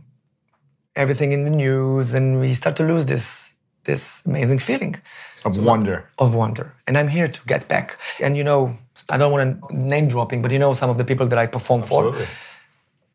everything 0.95 1.31
in 1.31 1.43
the 1.43 1.49
news, 1.49 2.13
and 2.13 2.39
we 2.39 2.53
start 2.53 2.75
to 2.77 2.83
lose 2.83 3.05
this 3.05 3.53
this 3.83 4.25
amazing 4.25 4.59
feeling 4.59 4.95
of 5.43 5.57
wonder. 5.57 6.09
of 6.17 6.33
wonder. 6.33 6.73
And 6.87 6.97
I'm 6.97 7.07
here 7.07 7.27
to 7.27 7.41
get 7.45 7.67
back. 7.67 7.97
And 8.19 8.35
you 8.35 8.43
know, 8.43 8.75
I 9.13 9.17
don't 9.17 9.31
want 9.31 9.43
to 9.69 9.75
name 9.75 10.07
dropping, 10.07 10.41
but 10.41 10.51
you 10.51 10.59
know 10.59 10.73
some 10.73 10.89
of 10.89 10.97
the 10.97 11.05
people 11.05 11.27
that 11.27 11.37
I 11.37 11.45
perform 11.47 11.81
Absolutely. 11.83 12.25
for. 12.25 12.31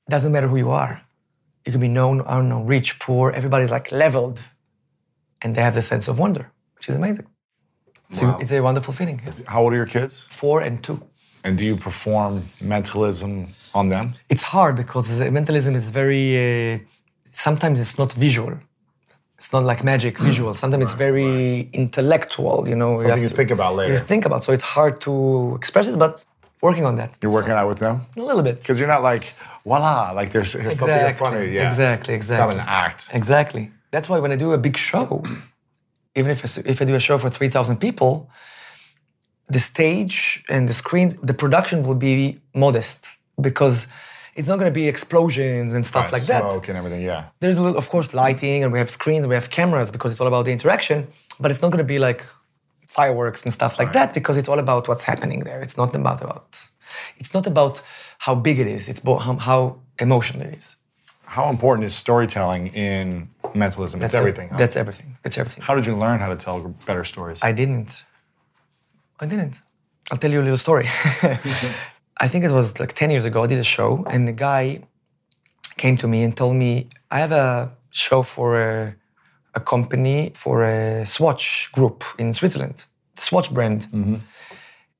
Doesn't 0.08 0.32
matter 0.32 0.48
who 0.48 0.56
you 0.56 0.70
are. 0.70 1.00
You 1.66 1.72
can 1.72 1.80
be 1.80 1.88
known, 1.88 2.22
unknown, 2.26 2.66
rich, 2.66 2.98
poor. 3.00 3.30
Everybody's 3.32 3.70
like 3.70 3.90
leveled, 3.92 4.42
and 5.42 5.54
they 5.54 5.62
have 5.62 5.74
the 5.74 5.82
sense 5.82 6.08
of 6.08 6.18
wonder, 6.18 6.44
which 6.76 6.88
is 6.88 6.94
amazing. 6.96 7.26
It's, 8.10 8.22
Wow. 8.22 8.36
a, 8.36 8.40
it's 8.42 8.52
a 8.52 8.60
wonderful 8.60 8.94
feeling. 8.94 9.20
How 9.46 9.62
old 9.62 9.72
are 9.72 9.76
your 9.76 9.86
kids? 9.86 10.26
Four 10.30 10.62
and 10.62 10.82
two. 10.82 10.98
And 11.44 11.56
do 11.58 11.64
you 11.64 11.76
perform 11.76 12.32
mentalism 12.60 13.32
on 13.74 13.88
them? 13.88 14.12
It's 14.28 14.42
hard 14.42 14.74
because 14.76 15.06
mentalism 15.38 15.74
is 15.74 15.88
very. 15.90 16.24
Uh, 16.74 16.78
sometimes 17.32 17.80
it's 17.80 17.98
not 17.98 18.12
visual. 18.12 18.54
It's 19.36 19.52
not 19.52 19.64
like 19.64 19.82
magic 19.84 20.18
visual. 20.28 20.52
Sometimes 20.54 20.82
it's 20.84 20.92
very 20.92 21.70
intellectual. 21.72 22.68
You 22.68 22.76
know, 22.76 22.96
Something 22.96 23.10
have 23.10 23.22
you 23.22 23.28
to- 23.28 23.34
think 23.36 23.50
about 23.50 23.76
later. 23.76 23.92
You 23.94 23.98
think 23.98 24.24
about. 24.26 24.44
So 24.44 24.52
it's 24.52 24.64
hard 24.64 25.00
to 25.02 25.54
express 25.56 25.88
it, 25.88 25.98
but 25.98 26.24
working 26.62 26.84
on 26.84 26.96
that. 26.96 27.10
You're 27.22 27.32
working 27.32 27.52
out 27.52 27.68
with 27.68 27.78
them? 27.78 28.06
A 28.16 28.22
little 28.22 28.42
bit. 28.42 28.56
Because 28.60 28.78
you're 28.78 28.88
not 28.96 29.02
like, 29.02 29.32
voila, 29.64 30.12
like 30.12 30.30
there's, 30.32 30.52
there's 30.52 30.78
something 30.78 31.06
in 31.08 31.14
front 31.14 31.36
of 31.36 31.42
you. 31.42 31.48
Yeah. 31.50 31.66
Exactly, 31.68 32.14
It's 32.14 32.28
not 32.28 32.34
exactly. 32.50 32.58
an 32.60 32.66
act. 32.68 33.08
Exactly. 33.14 33.70
That's 33.92 34.08
why 34.10 34.18
when 34.18 34.30
I 34.30 34.36
do 34.36 34.52
a 34.52 34.58
big 34.58 34.76
show, 34.76 35.22
even 36.14 36.30
if 36.30 36.44
I, 36.44 36.48
if 36.68 36.82
I 36.82 36.84
do 36.84 36.94
a 36.94 37.00
show 37.00 37.16
for 37.18 37.30
3,000 37.30 37.78
people, 37.78 38.28
the 39.48 39.58
stage 39.58 40.44
and 40.48 40.68
the 40.68 40.74
screens, 40.74 41.14
the 41.22 41.34
production 41.34 41.82
will 41.82 41.94
be 41.96 42.40
modest 42.54 43.08
because 43.40 43.86
it's 44.40 44.48
not 44.52 44.58
going 44.60 44.70
to 44.74 44.78
be 44.82 44.86
explosions 44.94 45.70
and 45.76 45.82
stuff 45.92 46.04
Right, 46.06 46.14
like 46.16 46.26
that. 46.32 46.42
Smoke 46.50 46.66
and 46.70 46.76
everything, 46.80 47.02
yeah. 47.10 47.22
There's 47.42 47.58
a 47.60 47.62
little, 47.64 47.78
of 47.82 47.86
course, 47.94 48.08
lighting 48.22 48.58
and 48.64 48.68
we 48.74 48.78
have 48.82 48.90
screens 48.98 49.22
and 49.24 49.28
we 49.34 49.38
have 49.40 49.48
cameras 49.58 49.88
because 49.94 50.10
it's 50.12 50.20
all 50.22 50.30
about 50.34 50.44
the 50.48 50.52
interaction, 50.58 50.98
but 51.42 51.48
it's 51.52 51.62
not 51.62 51.70
going 51.72 51.84
to 51.86 51.92
be 51.96 52.00
like 52.08 52.20
fireworks 52.98 53.40
and 53.44 53.50
stuff 53.58 53.72
like 53.80 53.92
that 53.98 54.08
because 54.18 54.36
it's 54.40 54.48
all 54.50 54.58
about 54.66 54.82
what's 54.88 55.04
happening 55.04 55.40
there. 55.48 55.60
It's 55.66 55.76
not 55.82 55.90
about 55.94 56.20
about. 56.28 56.46
It's 57.20 57.32
not 57.36 57.46
about 57.46 57.74
how 58.26 58.34
big 58.46 58.56
it 58.64 58.66
is. 58.76 58.82
It's 58.90 59.00
about 59.04 59.18
how, 59.26 59.34
how 59.50 59.60
emotional 60.06 60.42
it 60.48 60.54
is. 60.60 60.66
How 61.36 61.46
important 61.54 61.82
is 61.90 61.94
storytelling 62.06 62.64
in 62.88 63.28
mentalism? 63.62 63.96
it's 64.02 64.12
the- 64.12 64.18
everything. 64.22 64.48
huh? 64.48 64.56
That's 64.62 64.76
everything. 64.82 65.08
That's 65.22 65.38
everything. 65.38 65.62
How 65.66 65.74
did 65.76 65.86
you 65.86 65.96
learn 66.04 66.18
how 66.24 66.28
to 66.34 66.38
tell 66.46 66.56
better 66.88 67.04
stories? 67.04 67.38
I 67.50 67.52
didn't. 67.60 67.90
I 69.22 69.26
didn't. 69.32 69.54
I'll 70.10 70.18
tell 70.22 70.32
you 70.34 70.40
a 70.40 70.46
little 70.48 70.58
story. 70.68 70.86
I 72.20 72.28
think 72.28 72.44
it 72.44 72.50
was 72.52 72.78
like 72.78 72.92
10 72.92 73.10
years 73.10 73.24
ago, 73.24 73.42
I 73.44 73.46
did 73.46 73.58
a 73.58 73.64
show, 73.64 74.04
and 74.10 74.28
the 74.28 74.32
guy 74.32 74.82
came 75.76 75.96
to 75.96 76.06
me 76.06 76.22
and 76.22 76.36
told 76.36 76.56
me, 76.56 76.88
I 77.10 77.18
have 77.20 77.32
a 77.32 77.72
show 77.90 78.22
for 78.22 78.60
a, 78.60 78.94
a 79.54 79.60
company, 79.60 80.32
for 80.34 80.62
a 80.62 81.06
Swatch 81.06 81.70
group 81.72 82.04
in 82.18 82.32
Switzerland, 82.32 82.84
the 83.16 83.22
Swatch 83.22 83.50
brand. 83.52 83.88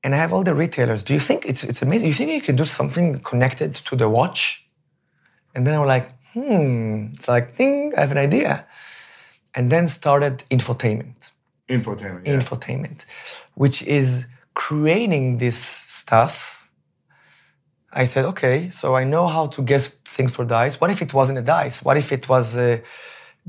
And 0.03 0.15
I 0.15 0.17
have 0.17 0.33
all 0.33 0.43
the 0.43 0.55
retailers. 0.55 1.03
Do 1.03 1.13
you 1.13 1.19
think 1.19 1.45
it's, 1.45 1.63
it's 1.63 1.83
amazing? 1.83 2.07
You 2.07 2.15
think 2.15 2.31
you 2.31 2.41
can 2.41 2.55
do 2.55 2.65
something 2.65 3.19
connected 3.19 3.75
to 3.75 3.95
the 3.95 4.09
watch? 4.09 4.67
And 5.53 5.67
then 5.67 5.75
I 5.75 5.79
was 5.79 5.87
like, 5.87 6.11
hmm, 6.33 7.09
it's 7.13 7.27
like, 7.27 7.55
ding, 7.55 7.93
I 7.95 8.01
have 8.01 8.11
an 8.11 8.17
idea. 8.17 8.65
And 9.53 9.69
then 9.69 9.87
started 9.87 10.43
infotainment 10.49 11.29
Infotainment. 11.69 12.25
Yeah. 12.25 12.37
infotainment, 12.39 13.05
which 13.53 13.83
is 13.83 14.25
creating 14.55 15.37
this 15.37 15.57
stuff. 15.57 16.50
I 17.93 18.05
said, 18.05 18.25
okay, 18.25 18.69
so 18.69 18.95
I 18.95 19.03
know 19.03 19.27
how 19.27 19.47
to 19.47 19.61
guess 19.61 19.87
things 19.87 20.31
for 20.31 20.45
dice. 20.45 20.79
What 20.79 20.91
if 20.91 21.01
it 21.01 21.13
wasn't 21.13 21.39
a 21.39 21.41
dice? 21.41 21.83
What 21.83 21.97
if 21.97 22.11
it 22.11 22.29
was 22.29 22.55
uh, 22.55 22.79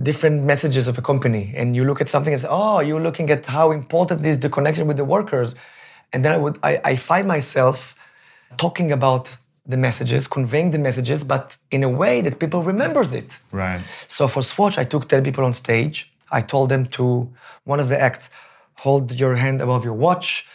different 0.03 0.43
messages 0.43 0.89
of 0.89 0.99
a 0.99 1.03
company? 1.03 1.53
And 1.57 1.77
you 1.77 1.85
look 1.85 2.01
at 2.01 2.09
something 2.09 2.33
and 2.33 2.41
say, 2.41 2.49
oh, 2.51 2.81
you're 2.81 3.01
looking 3.01 3.31
at 3.31 3.47
how 3.47 3.71
important 3.71 4.27
is 4.27 4.41
the 4.41 4.49
connection 4.49 4.87
with 4.89 4.97
the 4.97 5.05
workers. 5.05 5.55
And 6.13 6.25
then 6.25 6.33
I 6.33 6.39
would, 6.39 6.59
I, 6.63 6.81
I 6.85 6.97
find 6.97 7.29
myself 7.29 7.95
talking 8.57 8.91
about 8.91 9.37
the 9.65 9.77
messages, 9.77 10.27
conveying 10.27 10.73
the 10.73 10.79
messages, 10.79 11.23
but 11.23 11.57
in 11.71 11.85
a 11.85 11.89
way 11.89 12.21
that 12.21 12.39
people 12.41 12.63
remembers 12.65 13.15
it. 13.15 13.41
right. 13.53 13.81
So 14.09 14.27
for 14.27 14.43
Swatch, 14.43 14.77
I 14.77 14.85
took 14.85 15.09
10 15.09 15.23
people 15.23 15.45
on 15.45 15.55
stage. 15.55 16.13
I 16.33 16.41
told 16.41 16.69
them 16.69 16.87
to, 16.87 17.31
one 17.65 17.79
of 17.79 17.89
the 17.89 18.01
acts, 18.01 18.29
hold 18.79 19.13
your 19.13 19.37
hand 19.37 19.61
above 19.63 19.85
your 19.85 19.95
watch, 19.95 20.47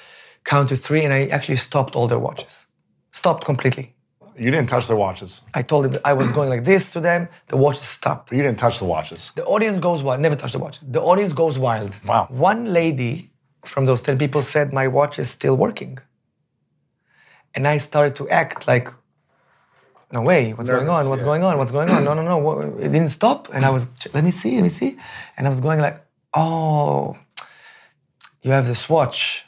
count 0.44 0.70
to 0.70 0.76
three, 0.76 1.04
and 1.06 1.14
I 1.14 1.28
actually 1.28 1.56
stopped 1.56 1.96
all 1.96 2.08
their 2.08 2.20
watches. 2.20 2.67
Stopped 3.22 3.46
completely. 3.46 3.86
You 4.38 4.52
didn't 4.52 4.70
touch 4.70 4.86
the 4.86 4.96
watches. 4.96 5.42
I 5.56 5.64
told 5.64 5.86
them 5.86 5.94
that 5.94 6.04
I 6.06 6.14
was 6.14 6.32
going 6.32 6.50
like 6.50 6.64
this 6.64 6.92
to 6.92 7.00
them, 7.00 7.28
the 7.48 7.58
watches 7.58 7.88
stopped. 8.00 8.32
You 8.32 8.44
didn't 8.44 8.60
touch 8.60 8.78
the 8.78 8.86
watches. 8.86 9.32
The 9.36 9.46
audience 9.46 9.80
goes 9.80 10.04
wild, 10.04 10.22
never 10.22 10.36
touch 10.36 10.52
the 10.52 10.60
watch. 10.60 10.78
The 10.98 11.02
audience 11.02 11.34
goes 11.34 11.58
wild. 11.58 12.00
Wow. 12.06 12.28
One 12.30 12.62
lady 12.80 13.32
from 13.66 13.86
those 13.88 14.04
10 14.04 14.20
people 14.20 14.44
said, 14.44 14.72
My 14.72 14.88
watch 14.88 15.18
is 15.18 15.32
still 15.32 15.58
working. 15.58 15.98
And 17.56 17.68
I 17.68 17.80
started 17.80 18.14
to 18.20 18.30
act 18.30 18.68
like, 18.68 18.88
no 20.12 20.22
way, 20.22 20.54
what's 20.54 20.70
going 20.70 20.88
on? 20.88 21.10
What's 21.10 21.24
yeah. 21.24 21.32
going 21.32 21.44
on? 21.44 21.58
What's 21.58 21.72
going 21.72 21.90
on? 21.90 22.04
No, 22.04 22.14
no, 22.14 22.22
no. 22.22 22.62
It 22.78 22.92
didn't 22.96 23.10
stop. 23.10 23.50
And 23.52 23.66
I 23.66 23.72
was, 23.72 23.88
let 24.14 24.24
me 24.24 24.32
see, 24.32 24.54
let 24.58 24.62
me 24.62 24.70
see. 24.70 24.96
And 25.36 25.48
I 25.48 25.50
was 25.50 25.60
going 25.60 25.80
like, 25.80 26.06
oh, 26.36 27.18
you 28.44 28.52
have 28.52 28.68
this 28.68 28.88
watch. 28.88 29.47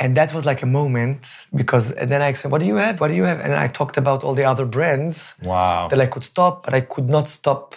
And 0.00 0.16
that 0.16 0.34
was 0.34 0.44
like 0.44 0.62
a 0.62 0.66
moment 0.66 1.46
because 1.54 1.92
and 1.92 2.10
then 2.10 2.20
I 2.20 2.32
said, 2.34 2.50
What 2.50 2.60
do 2.60 2.66
you 2.66 2.76
have? 2.76 3.00
What 3.00 3.08
do 3.08 3.14
you 3.14 3.24
have? 3.24 3.40
And 3.40 3.52
I 3.54 3.68
talked 3.68 3.96
about 3.96 4.24
all 4.24 4.34
the 4.34 4.44
other 4.44 4.66
brands 4.66 5.34
Wow. 5.42 5.88
that 5.88 6.00
I 6.00 6.06
could 6.06 6.24
stop, 6.24 6.64
but 6.64 6.74
I 6.74 6.80
could 6.80 7.08
not 7.08 7.28
stop 7.28 7.74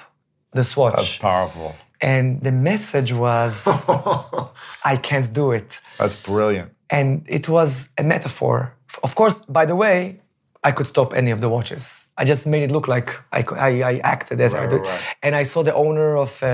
this 0.53 0.75
watch. 0.75 0.95
That's 0.95 1.17
powerful. 1.17 1.75
And 2.01 2.41
the 2.41 2.51
message 2.51 3.11
was, 3.13 3.65
I 4.85 4.97
can't 4.97 5.31
do 5.33 5.51
it. 5.51 5.79
That's 5.97 6.15
brilliant. 6.15 6.71
And 6.89 7.23
it 7.27 7.49
was 7.49 7.89
a 7.97 8.03
metaphor. 8.03 8.73
Of 9.03 9.15
course, 9.15 9.41
by 9.49 9.65
the 9.65 9.75
way, 9.75 10.21
I 10.67 10.71
could 10.77 10.87
stop 10.87 11.09
any 11.21 11.31
of 11.35 11.39
the 11.43 11.49
watches. 11.55 11.83
I 12.21 12.23
just 12.31 12.43
made 12.53 12.63
it 12.67 12.71
look 12.75 12.87
like 12.95 13.09
I, 13.31 13.41
I, 13.67 13.71
I 13.91 13.93
acted 14.13 14.37
as 14.41 14.53
I 14.53 14.57
Right, 14.61 14.69
did. 14.73 14.81
right, 14.81 14.91
right. 14.93 15.15
And 15.25 15.33
I 15.41 15.43
saw 15.51 15.59
the 15.69 15.75
owner 15.85 16.09
of 16.25 16.29
uh, 16.43 16.47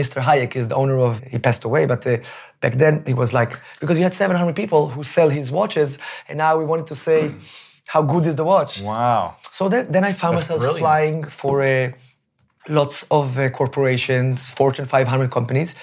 Mr. 0.00 0.16
Hayek 0.28 0.52
is 0.60 0.66
the 0.72 0.76
owner 0.82 0.98
of, 1.08 1.12
he 1.32 1.38
passed 1.38 1.64
away, 1.64 1.82
but 1.92 2.00
uh, 2.06 2.16
back 2.62 2.74
then 2.82 2.94
he 3.10 3.14
was 3.22 3.30
like, 3.32 3.52
because 3.80 3.96
you 3.98 4.04
had 4.08 4.14
700 4.14 4.56
people 4.62 4.82
who 4.94 5.02
sell 5.16 5.28
his 5.38 5.50
watches, 5.58 5.98
and 6.28 6.36
now 6.38 6.52
we 6.60 6.64
wanted 6.72 6.86
to 6.92 6.96
say, 6.96 7.20
how 7.94 8.02
good 8.02 8.24
is 8.30 8.34
the 8.40 8.44
watch? 8.44 8.72
Wow. 8.82 9.36
So 9.58 9.68
then, 9.68 9.84
then 9.92 10.04
I 10.04 10.12
found 10.12 10.36
That's 10.36 10.48
myself 10.48 10.60
brilliant. 10.60 10.78
flying 10.84 11.24
for 11.40 11.54
uh, 11.62 11.90
lots 12.68 12.96
of 13.10 13.38
uh, 13.38 13.50
corporations, 13.50 14.48
Fortune 14.50 14.86
500 14.86 15.30
companies, 15.30 15.74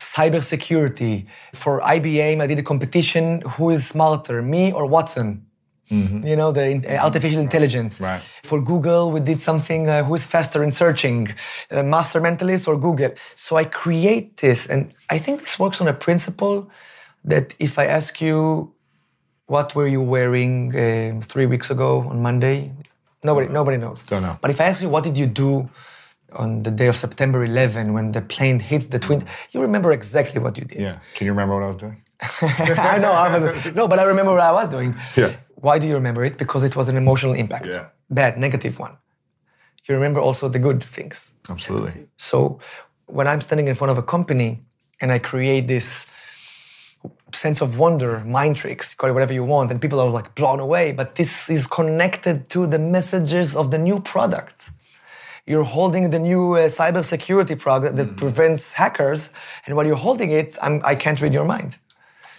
cybersecurity. 0.00 1.26
For 1.54 1.80
IBM, 1.80 2.40
I 2.40 2.46
did 2.46 2.58
a 2.58 2.62
competition: 2.72 3.42
who 3.56 3.70
is 3.70 3.86
smarter, 3.86 4.42
me 4.42 4.72
or 4.72 4.84
Watson? 4.86 5.44
You 5.90 6.36
know, 6.36 6.52
the 6.52 6.84
uh, 6.86 7.04
artificial 7.04 7.40
intelligence. 7.40 7.96
Mm-hmm. 7.96 8.04
Right. 8.04 8.20
For 8.44 8.60
Google, 8.60 9.10
we 9.10 9.20
did 9.20 9.40
something: 9.40 9.88
uh, 9.88 10.04
who 10.04 10.14
is 10.14 10.26
faster 10.26 10.62
in 10.62 10.72
searching, 10.72 11.28
uh, 11.70 11.82
Master 11.82 12.20
Mentalist 12.20 12.68
or 12.68 12.76
Google? 12.76 13.12
So 13.36 13.56
I 13.56 13.64
create 13.64 14.38
this, 14.38 14.66
and 14.68 14.92
I 15.10 15.18
think 15.18 15.40
this 15.40 15.58
works 15.58 15.80
on 15.80 15.88
a 15.88 15.94
principle 15.94 16.70
that 17.24 17.54
if 17.58 17.78
I 17.78 17.86
ask 17.86 18.20
you 18.20 18.72
what 19.48 19.74
were 19.74 19.86
you 19.86 20.02
wearing 20.02 20.54
um, 20.76 21.22
three 21.22 21.46
weeks 21.46 21.70
ago 21.70 22.06
on 22.10 22.22
Monday? 22.22 22.70
Nobody, 23.24 23.48
nobody 23.48 23.78
knows. 23.78 24.02
Don't 24.04 24.22
know. 24.22 24.38
But 24.40 24.50
if 24.50 24.60
I 24.60 24.64
ask 24.64 24.82
you 24.82 24.88
what 24.88 25.04
did 25.04 25.16
you 25.16 25.26
do 25.26 25.68
on 26.32 26.62
the 26.62 26.70
day 26.70 26.86
of 26.86 26.96
September 26.96 27.42
11 27.42 27.94
when 27.94 28.12
the 28.12 28.20
plane 28.20 28.60
hits 28.60 28.86
the 28.86 28.98
twin, 28.98 29.24
you 29.50 29.60
remember 29.60 29.90
exactly 29.90 30.40
what 30.40 30.58
you 30.58 30.64
did. 30.64 30.80
Yeah. 30.80 30.98
Can 31.14 31.24
you 31.24 31.32
remember 31.32 31.54
what 31.54 31.64
I 31.64 31.68
was 31.68 31.76
doing? 31.76 32.02
I 32.42 32.98
know. 32.98 33.12
I 33.12 33.38
was, 33.38 33.76
no, 33.76 33.86
but 33.86 33.98
I 33.98 34.04
remember 34.04 34.32
what 34.32 34.40
I 34.40 34.52
was 34.52 34.68
doing. 34.68 34.94
Yeah. 35.16 35.36
Why 35.56 35.78
do 35.78 35.86
you 35.86 35.94
remember 35.94 36.24
it? 36.24 36.38
Because 36.38 36.64
it 36.64 36.74
was 36.76 36.88
an 36.88 36.96
emotional 36.96 37.34
impact. 37.34 37.66
Yeah. 37.66 37.86
Bad, 38.10 38.38
negative 38.38 38.78
one. 38.78 38.96
You 39.86 39.94
remember 39.94 40.20
also 40.20 40.48
the 40.48 40.58
good 40.58 40.82
things. 40.84 41.32
Absolutely. 41.48 42.06
So 42.16 42.60
when 43.06 43.26
I'm 43.26 43.40
standing 43.40 43.68
in 43.68 43.74
front 43.74 43.90
of 43.90 43.98
a 43.98 44.02
company 44.02 44.60
and 45.00 45.10
I 45.10 45.18
create 45.18 45.66
this 45.66 46.10
sense 47.32 47.60
of 47.60 47.78
wonder, 47.78 48.20
mind 48.20 48.56
tricks, 48.56 48.94
call 48.94 49.10
it 49.10 49.12
whatever 49.12 49.32
you 49.32 49.44
want, 49.44 49.70
and 49.70 49.80
people 49.80 50.00
are 50.00 50.10
like 50.10 50.34
blown 50.34 50.60
away, 50.60 50.92
but 50.92 51.14
this 51.14 51.48
is 51.50 51.66
connected 51.66 52.48
to 52.50 52.66
the 52.66 52.78
messages 52.78 53.56
of 53.56 53.70
the 53.70 53.78
new 53.78 54.00
product. 54.00 54.70
You're 55.46 55.64
holding 55.64 56.10
the 56.10 56.18
new 56.18 56.54
uh, 56.54 56.68
cybersecurity 56.68 57.58
product 57.58 57.96
that 57.96 58.16
prevents 58.16 58.72
hackers, 58.72 59.30
and 59.64 59.76
while 59.76 59.86
you're 59.86 59.96
holding 59.96 60.30
it, 60.30 60.58
I'm, 60.60 60.82
I 60.84 60.94
can't 60.94 61.20
read 61.20 61.32
your 61.32 61.44
mind. 61.44 61.78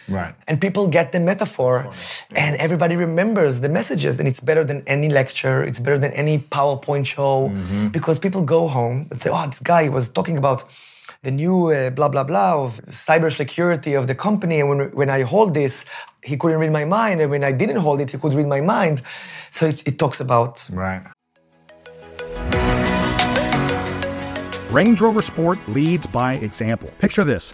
Right. 0.09 0.33
And 0.47 0.59
people 0.59 0.87
get 0.87 1.11
the 1.11 1.19
metaphor, 1.19 1.89
and 2.31 2.55
everybody 2.57 2.95
remembers 2.95 3.61
the 3.61 3.69
messages, 3.69 4.19
and 4.19 4.27
it's 4.27 4.39
better 4.39 4.63
than 4.63 4.83
any 4.87 5.09
lecture. 5.09 5.63
It's 5.63 5.79
better 5.79 5.99
than 5.99 6.11
any 6.13 6.39
PowerPoint 6.39 7.05
show 7.05 7.51
because 7.91 8.19
people 8.19 8.41
go 8.41 8.67
home 8.67 9.07
and 9.11 9.21
say, 9.21 9.29
"Oh, 9.29 9.45
this 9.45 9.59
guy 9.59 9.89
was 9.89 10.09
talking 10.09 10.37
about 10.37 10.63
the 11.23 11.31
new 11.31 11.71
uh, 11.71 11.89
blah 11.91 12.09
blah 12.09 12.23
blah 12.23 12.63
of 12.65 12.81
cybersecurity 12.87 13.97
of 13.99 14.07
the 14.07 14.15
company." 14.15 14.59
And 14.59 14.69
when 14.69 14.79
when 14.91 15.09
I 15.09 15.21
hold 15.23 15.53
this, 15.53 15.85
he 16.23 16.35
couldn't 16.37 16.59
read 16.59 16.71
my 16.71 16.85
mind, 16.85 17.21
and 17.21 17.29
when 17.31 17.43
I 17.43 17.51
didn't 17.51 17.77
hold 17.77 18.01
it, 18.01 18.11
he 18.11 18.17
could 18.17 18.33
read 18.33 18.47
my 18.47 18.61
mind. 18.61 19.01
So 19.51 19.67
it, 19.67 19.87
it 19.87 19.99
talks 19.99 20.19
about 20.19 20.65
Right. 20.71 21.03
Range 24.71 25.01
Rover 25.01 25.23
Sport 25.23 25.57
leads 25.67 26.05
by 26.05 26.33
example. 26.35 26.91
Picture 26.99 27.23
this 27.23 27.53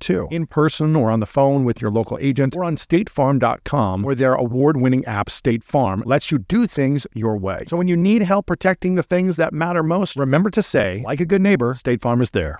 too. 0.01 0.27
In 0.31 0.45
person 0.47 0.95
or 0.95 1.09
on 1.09 1.19
the 1.21 1.25
phone 1.25 1.63
with 1.63 1.81
your 1.81 1.91
local 1.91 2.17
agent 2.19 2.55
or 2.55 2.63
on 2.65 2.75
statefarm.com 2.75 4.01
where 4.03 4.15
their 4.15 4.33
award-winning 4.33 5.05
app 5.05 5.29
State 5.29 5.63
Farm 5.63 6.03
lets 6.05 6.31
you 6.31 6.39
do 6.39 6.67
things 6.67 7.07
your 7.13 7.37
way. 7.37 7.63
So 7.67 7.77
when 7.77 7.87
you 7.87 7.95
need 7.95 8.23
help 8.23 8.47
protecting 8.47 8.95
the 8.95 9.03
things 9.03 9.37
that 9.37 9.53
matter 9.53 9.83
most, 9.83 10.15
remember 10.17 10.49
to 10.49 10.61
say, 10.61 11.03
like 11.05 11.19
a 11.21 11.25
good 11.25 11.41
neighbor, 11.41 11.73
State 11.73 12.01
Farm 12.01 12.21
is 12.21 12.31
there. 12.31 12.57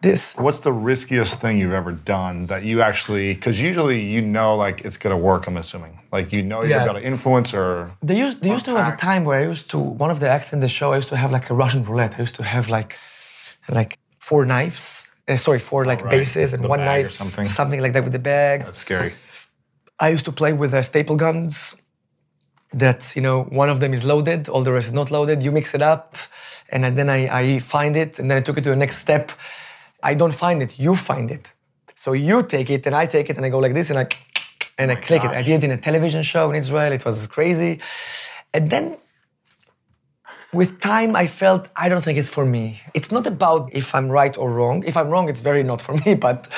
this. 0.00 0.36
What's 0.36 0.60
the 0.60 0.72
riskiest 0.72 1.40
thing 1.40 1.58
you've 1.58 1.72
ever 1.72 1.90
done 1.90 2.46
that 2.46 2.62
you 2.62 2.80
actually? 2.82 3.34
Because 3.34 3.60
usually 3.60 4.00
you 4.00 4.22
know, 4.22 4.54
like 4.54 4.82
it's 4.84 4.96
gonna 4.96 5.18
work. 5.18 5.48
I'm 5.48 5.56
assuming, 5.56 5.98
like 6.12 6.32
you 6.32 6.42
know, 6.44 6.60
you're 6.62 6.70
Yeah. 6.78 6.86
gonna 6.86 7.00
influence 7.00 7.52
or. 7.52 7.90
They 8.00 8.16
used, 8.16 8.42
they 8.42 8.50
used 8.50 8.64
to 8.66 8.76
have 8.76 8.92
a 8.94 8.96
time 8.96 9.24
where 9.24 9.40
I 9.40 9.42
used 9.42 9.68
to, 9.72 9.78
one 9.78 10.10
of 10.12 10.20
the 10.20 10.28
acts 10.28 10.52
in 10.52 10.60
the 10.60 10.68
show, 10.68 10.92
I 10.92 10.96
used 10.96 11.08
to 11.08 11.16
have 11.16 11.32
like 11.32 11.50
a 11.50 11.54
Russian 11.54 11.82
roulette. 11.82 12.14
I 12.16 12.20
used 12.20 12.36
to 12.36 12.44
have 12.44 12.68
like, 12.68 12.96
like 13.68 13.98
four 14.20 14.44
knives, 14.46 15.07
uh, 15.28 15.36
sorry, 15.36 15.58
four 15.58 15.84
like 15.84 16.02
right. 16.02 16.10
bases 16.10 16.52
and 16.52 16.64
The 16.64 16.68
one 16.68 16.84
knife, 16.84 17.12
something. 17.12 17.46
something 17.46 17.80
like 17.80 17.92
that 17.92 18.04
with 18.04 18.12
the 18.12 18.18
bags. 18.18 18.66
That's 18.66 18.78
scary. 18.78 19.12
I 20.00 20.08
used 20.10 20.24
to 20.26 20.32
play 20.32 20.52
with 20.52 20.72
uh, 20.74 20.82
staple 20.82 21.16
guns 21.16 21.76
that, 22.72 23.14
you 23.16 23.22
know, 23.22 23.44
one 23.44 23.68
of 23.68 23.80
them 23.80 23.92
is 23.94 24.04
loaded, 24.04 24.48
all 24.48 24.62
the 24.62 24.72
rest 24.72 24.88
is 24.88 24.92
not 24.92 25.10
loaded. 25.10 25.42
You 25.42 25.50
mix 25.50 25.74
it 25.74 25.82
up, 25.82 26.16
and 26.68 26.96
then 26.96 27.08
I, 27.08 27.20
I 27.40 27.58
find 27.58 27.96
it, 27.96 28.18
and 28.18 28.30
then 28.30 28.38
I 28.38 28.42
took 28.42 28.58
it 28.58 28.64
to 28.64 28.70
the 28.70 28.76
next 28.76 28.98
step. 28.98 29.32
I 30.02 30.14
don't 30.14 30.34
find 30.34 30.62
it, 30.62 30.78
you 30.78 30.94
find 30.94 31.30
it. 31.30 31.52
So 31.96 32.12
you 32.12 32.42
take 32.42 32.70
it, 32.70 32.86
and 32.86 32.94
I 32.94 33.06
take 33.06 33.28
it, 33.30 33.36
and 33.36 33.44
I 33.44 33.48
go 33.48 33.58
like 33.58 33.74
this, 33.74 33.90
and 33.90 33.98
I 33.98 34.06
and 34.78 34.92
I 34.92 34.94
click 34.94 35.24
it. 35.24 35.30
I 35.30 35.42
did 35.42 35.62
it 35.62 35.64
in 35.64 35.72
a 35.72 35.76
television 35.76 36.22
show 36.22 36.48
in 36.50 36.56
Israel. 36.56 36.92
It 36.92 37.04
was 37.04 37.26
crazy. 37.26 37.80
And 38.54 38.70
then 38.70 38.96
with 40.52 40.80
time, 40.80 41.14
I 41.14 41.26
felt 41.26 41.68
I 41.76 41.88
don't 41.88 42.02
think 42.02 42.18
it's 42.18 42.30
for 42.30 42.46
me. 42.46 42.80
It's 42.94 43.12
not 43.12 43.26
about 43.26 43.70
if 43.72 43.94
I'm 43.94 44.08
right 44.08 44.36
or 44.36 44.50
wrong. 44.50 44.82
If 44.86 44.96
I'm 44.96 45.10
wrong, 45.10 45.28
it's 45.28 45.40
very 45.40 45.62
not 45.62 45.82
for 45.82 45.92
me. 46.06 46.14
But 46.14 46.48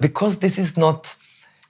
because 0.00 0.40
this 0.40 0.58
is 0.58 0.76
not, 0.76 1.16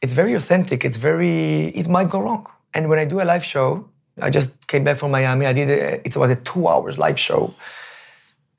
it's 0.02 0.14
very 0.14 0.34
authentic. 0.34 0.84
It's 0.84 0.96
very, 0.96 1.68
it 1.68 1.88
might 1.88 2.08
go 2.08 2.20
wrong. 2.20 2.46
And 2.74 2.88
when 2.88 2.98
I 2.98 3.04
do 3.04 3.20
a 3.20 3.24
live 3.24 3.44
show, 3.44 3.88
I 4.20 4.30
just 4.30 4.66
came 4.66 4.84
back 4.84 4.96
from 4.98 5.10
Miami. 5.10 5.46
I 5.46 5.52
did 5.52 5.68
a, 5.68 6.06
it 6.06 6.16
was 6.16 6.30
a 6.30 6.36
two 6.36 6.66
hours 6.66 6.98
live 6.98 7.18
show. 7.18 7.52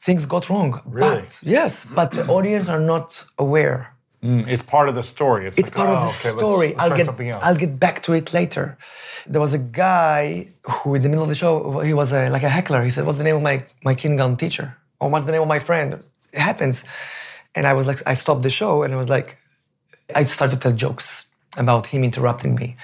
Things 0.02 0.26
got 0.26 0.50
wrong. 0.50 0.82
Really? 0.86 1.22
But, 1.22 1.40
yes, 1.44 1.86
but 1.86 2.12
the 2.12 2.26
audience 2.28 2.70
are 2.70 2.80
not 2.80 3.26
aware. 3.40 3.94
Mm, 4.24 4.48
it's 4.48 4.64
part 4.64 4.90
of 4.90 4.96
the 4.96 5.04
story. 5.04 5.46
It's, 5.48 5.58
It's 5.60 5.70
like, 5.70 5.76
part 5.76 5.90
oh, 5.90 5.94
of 5.94 6.02
the 6.02 6.08
okay, 6.10 6.32
let's- 6.32 6.48
story. 6.50 6.68
Let's, 6.70 6.80
I'll 6.82 6.88
try 6.90 6.98
get 6.98 7.06
something 7.06 7.30
else. 7.30 7.44
I'll 7.44 7.56
get 7.56 7.80
back 7.80 8.02
to 8.04 8.14
it 8.14 8.34
later. 8.34 8.78
There 9.28 9.40
was 9.42 9.54
a 9.54 9.60
guy 9.60 10.48
who, 10.64 10.96
in 10.96 11.02
the 11.04 11.10
middle 11.10 11.24
of 11.24 11.30
the 11.30 11.36
show, 11.36 11.80
he 11.82 11.94
was 11.94 12.12
a, 12.12 12.30
like 12.30 12.44
a 12.44 12.50
heckler. 12.50 12.84
He 12.84 12.90
said, 12.90 13.06
"What's 13.06 13.20
the 13.20 13.24
name 13.24 13.36
of 13.36 13.44
my 13.44 13.64
my 13.84 13.94
kindergarten 13.94 14.36
teacher? 14.38 14.76
Or 15.00 15.10
what's 15.12 15.26
the 15.28 15.32
name 15.34 15.42
of 15.44 15.48
my 15.48 15.60
friend?" 15.60 15.94
It 16.34 16.40
happens, 16.40 16.84
and 17.56 17.68
I 17.68 17.74
was 17.74 17.86
like, 17.88 18.00
I 18.12 18.16
stopped 18.16 18.42
the 18.44 18.50
show, 18.50 18.84
and 18.84 18.94
I 18.94 18.98
was 18.98 19.10
like, 19.10 19.38
I 20.16 20.24
started 20.26 20.56
to 20.56 20.60
tell 20.70 20.76
jokes 20.76 21.28
about 21.58 21.88
him 21.88 22.04
interrupting 22.04 22.56
me, 22.56 22.76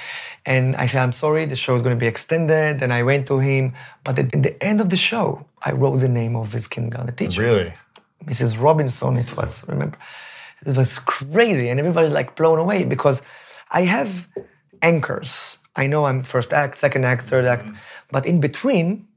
and 0.46 0.76
I 0.76 0.86
said, 0.88 1.02
"I'm 1.06 1.12
sorry, 1.14 1.46
the 1.46 1.56
show 1.56 1.74
is 1.76 1.82
going 1.82 1.96
to 1.98 2.00
be 2.00 2.08
extended." 2.16 2.82
And 2.84 2.94
I 2.94 3.02
went 3.04 3.26
to 3.28 3.40
him, 3.40 3.74
but 4.06 4.20
at 4.20 4.30
the 4.48 4.54
end 4.64 4.82
of 4.82 4.90
the 4.90 4.98
show, 5.12 5.46
I 5.68 5.72
wrote 5.72 5.98
the 5.98 6.10
name 6.22 6.36
of 6.36 6.52
his 6.54 6.68
kindergarten 6.68 7.16
teacher. 7.16 7.42
Really? 7.42 7.74
Mrs. 8.26 8.62
Robinson, 8.62 9.18
it 9.18 9.36
was, 9.36 9.66
remember? 9.68 9.98
It 10.66 10.76
was 10.78 11.00
crazy, 11.00 11.70
and 11.70 11.80
everybody's 11.80 12.12
like 12.12 12.36
blown 12.36 12.60
away 12.60 12.84
because 12.86 13.22
I 13.72 13.82
have 13.82 14.28
anchors. 14.82 15.58
I 15.76 15.88
know 15.88 16.06
I'm 16.06 16.24
first 16.24 16.54
act, 16.54 16.78
second 16.78 17.04
act, 17.06 17.28
third 17.28 17.46
act, 17.46 17.70
but 18.12 18.26
in 18.26 18.40
between, 18.40 19.08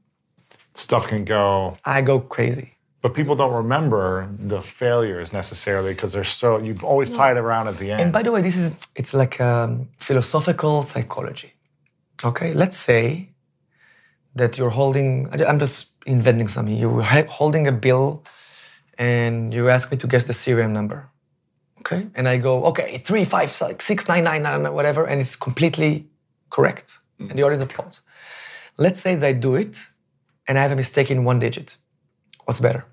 Stuff 0.73 1.07
can 1.07 1.23
go, 1.25 1.73
I 1.85 2.01
go 2.01 2.19
crazy. 2.19 2.73
but 3.01 3.13
people 3.13 3.35
don't 3.35 3.53
remember 3.53 4.27
the 4.53 4.61
failures 4.61 5.31
necessarily 5.33 5.93
because 5.93 6.13
they're 6.13 6.23
so, 6.23 6.57
you 6.59 6.75
always 6.83 7.15
tie 7.15 7.31
it 7.31 7.37
around 7.37 7.67
at 7.67 7.77
the 7.77 7.91
end. 7.91 8.01
And 8.01 8.11
by 8.11 8.21
the 8.23 8.31
way, 8.31 8.41
this 8.41 8.55
is, 8.57 8.77
it's 8.95 9.13
like 9.13 9.39
um, 9.41 9.87
philosophical 9.97 10.83
psychology. 10.83 11.53
Okay, 12.23 12.53
let's 12.53 12.77
say 12.77 13.29
that 14.35 14.57
you're 14.57 14.71
holding, 14.81 15.29
I'm 15.47 15.59
just 15.59 15.91
inventing 16.05 16.47
something. 16.47 16.75
You're 16.75 17.01
holding 17.39 17.67
a 17.67 17.71
bill 17.71 18.23
and 18.97 19.53
you 19.53 19.69
ask 19.69 19.91
me 19.91 19.97
to 19.97 20.07
guess 20.07 20.25
the 20.25 20.33
serial 20.33 20.69
number. 20.69 21.09
Okay, 21.87 22.07
and 22.15 22.27
I 22.27 22.35
go, 22.37 22.65
okay, 22.65 22.97
three, 22.97 23.23
five, 23.23 23.49
six, 23.51 23.85
six, 23.85 24.07
nine, 24.09 24.23
nine, 24.25 24.41
nine, 24.43 24.73
whatever, 24.73 25.05
and 25.05 25.21
it's 25.21 25.35
completely 25.37 26.05
correct. 26.49 26.99
And 27.19 27.31
the 27.31 27.43
audience 27.43 27.63
applauds. 27.63 28.01
Let's 28.77 28.99
say 29.01 29.15
that 29.15 29.25
I 29.25 29.33
do 29.33 29.55
it 29.55 29.87
and 30.47 30.59
I 30.59 30.61
have 30.61 30.71
a 30.71 30.75
mistake 30.75 31.09
in 31.09 31.23
one 31.23 31.39
digit. 31.39 31.77
What's 32.45 32.59
better? 32.59 32.85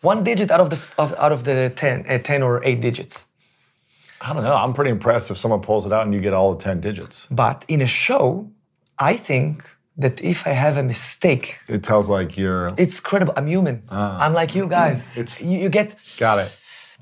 One 0.00 0.24
digit 0.24 0.50
out 0.50 0.60
of 0.60 0.70
the 0.70 0.78
of, 0.98 1.14
out 1.18 1.32
of 1.32 1.44
the 1.44 1.70
10, 1.76 2.06
uh, 2.08 2.18
10 2.18 2.42
or 2.42 2.60
8 2.64 2.80
digits. 2.80 3.26
I 4.20 4.32
don't 4.32 4.42
know. 4.44 4.54
I'm 4.54 4.72
pretty 4.72 4.90
impressed 4.90 5.30
if 5.30 5.36
someone 5.38 5.60
pulls 5.60 5.84
it 5.84 5.92
out 5.92 6.04
and 6.06 6.14
you 6.14 6.20
get 6.20 6.32
all 6.32 6.54
the 6.54 6.62
10 6.62 6.80
digits. 6.80 7.26
But 7.30 7.64
in 7.68 7.82
a 7.82 7.86
show, 7.86 8.50
I 8.98 9.16
think 9.16 9.62
that 9.96 10.22
if 10.22 10.46
I 10.46 10.50
have 10.50 10.78
a 10.78 10.82
mistake, 10.82 11.58
It 11.68 11.82
tells 11.82 12.08
like 12.08 12.36
you're, 12.38 12.72
it's 12.78 13.00
credible. 13.00 13.34
I'm 13.36 13.46
human. 13.48 13.82
I'm 13.90 14.32
like 14.32 14.54
you 14.54 14.66
guys. 14.66 15.16
It's- 15.18 15.42
you, 15.42 15.58
you 15.58 15.68
get 15.68 15.94
got 16.18 16.38
it. 16.38 16.58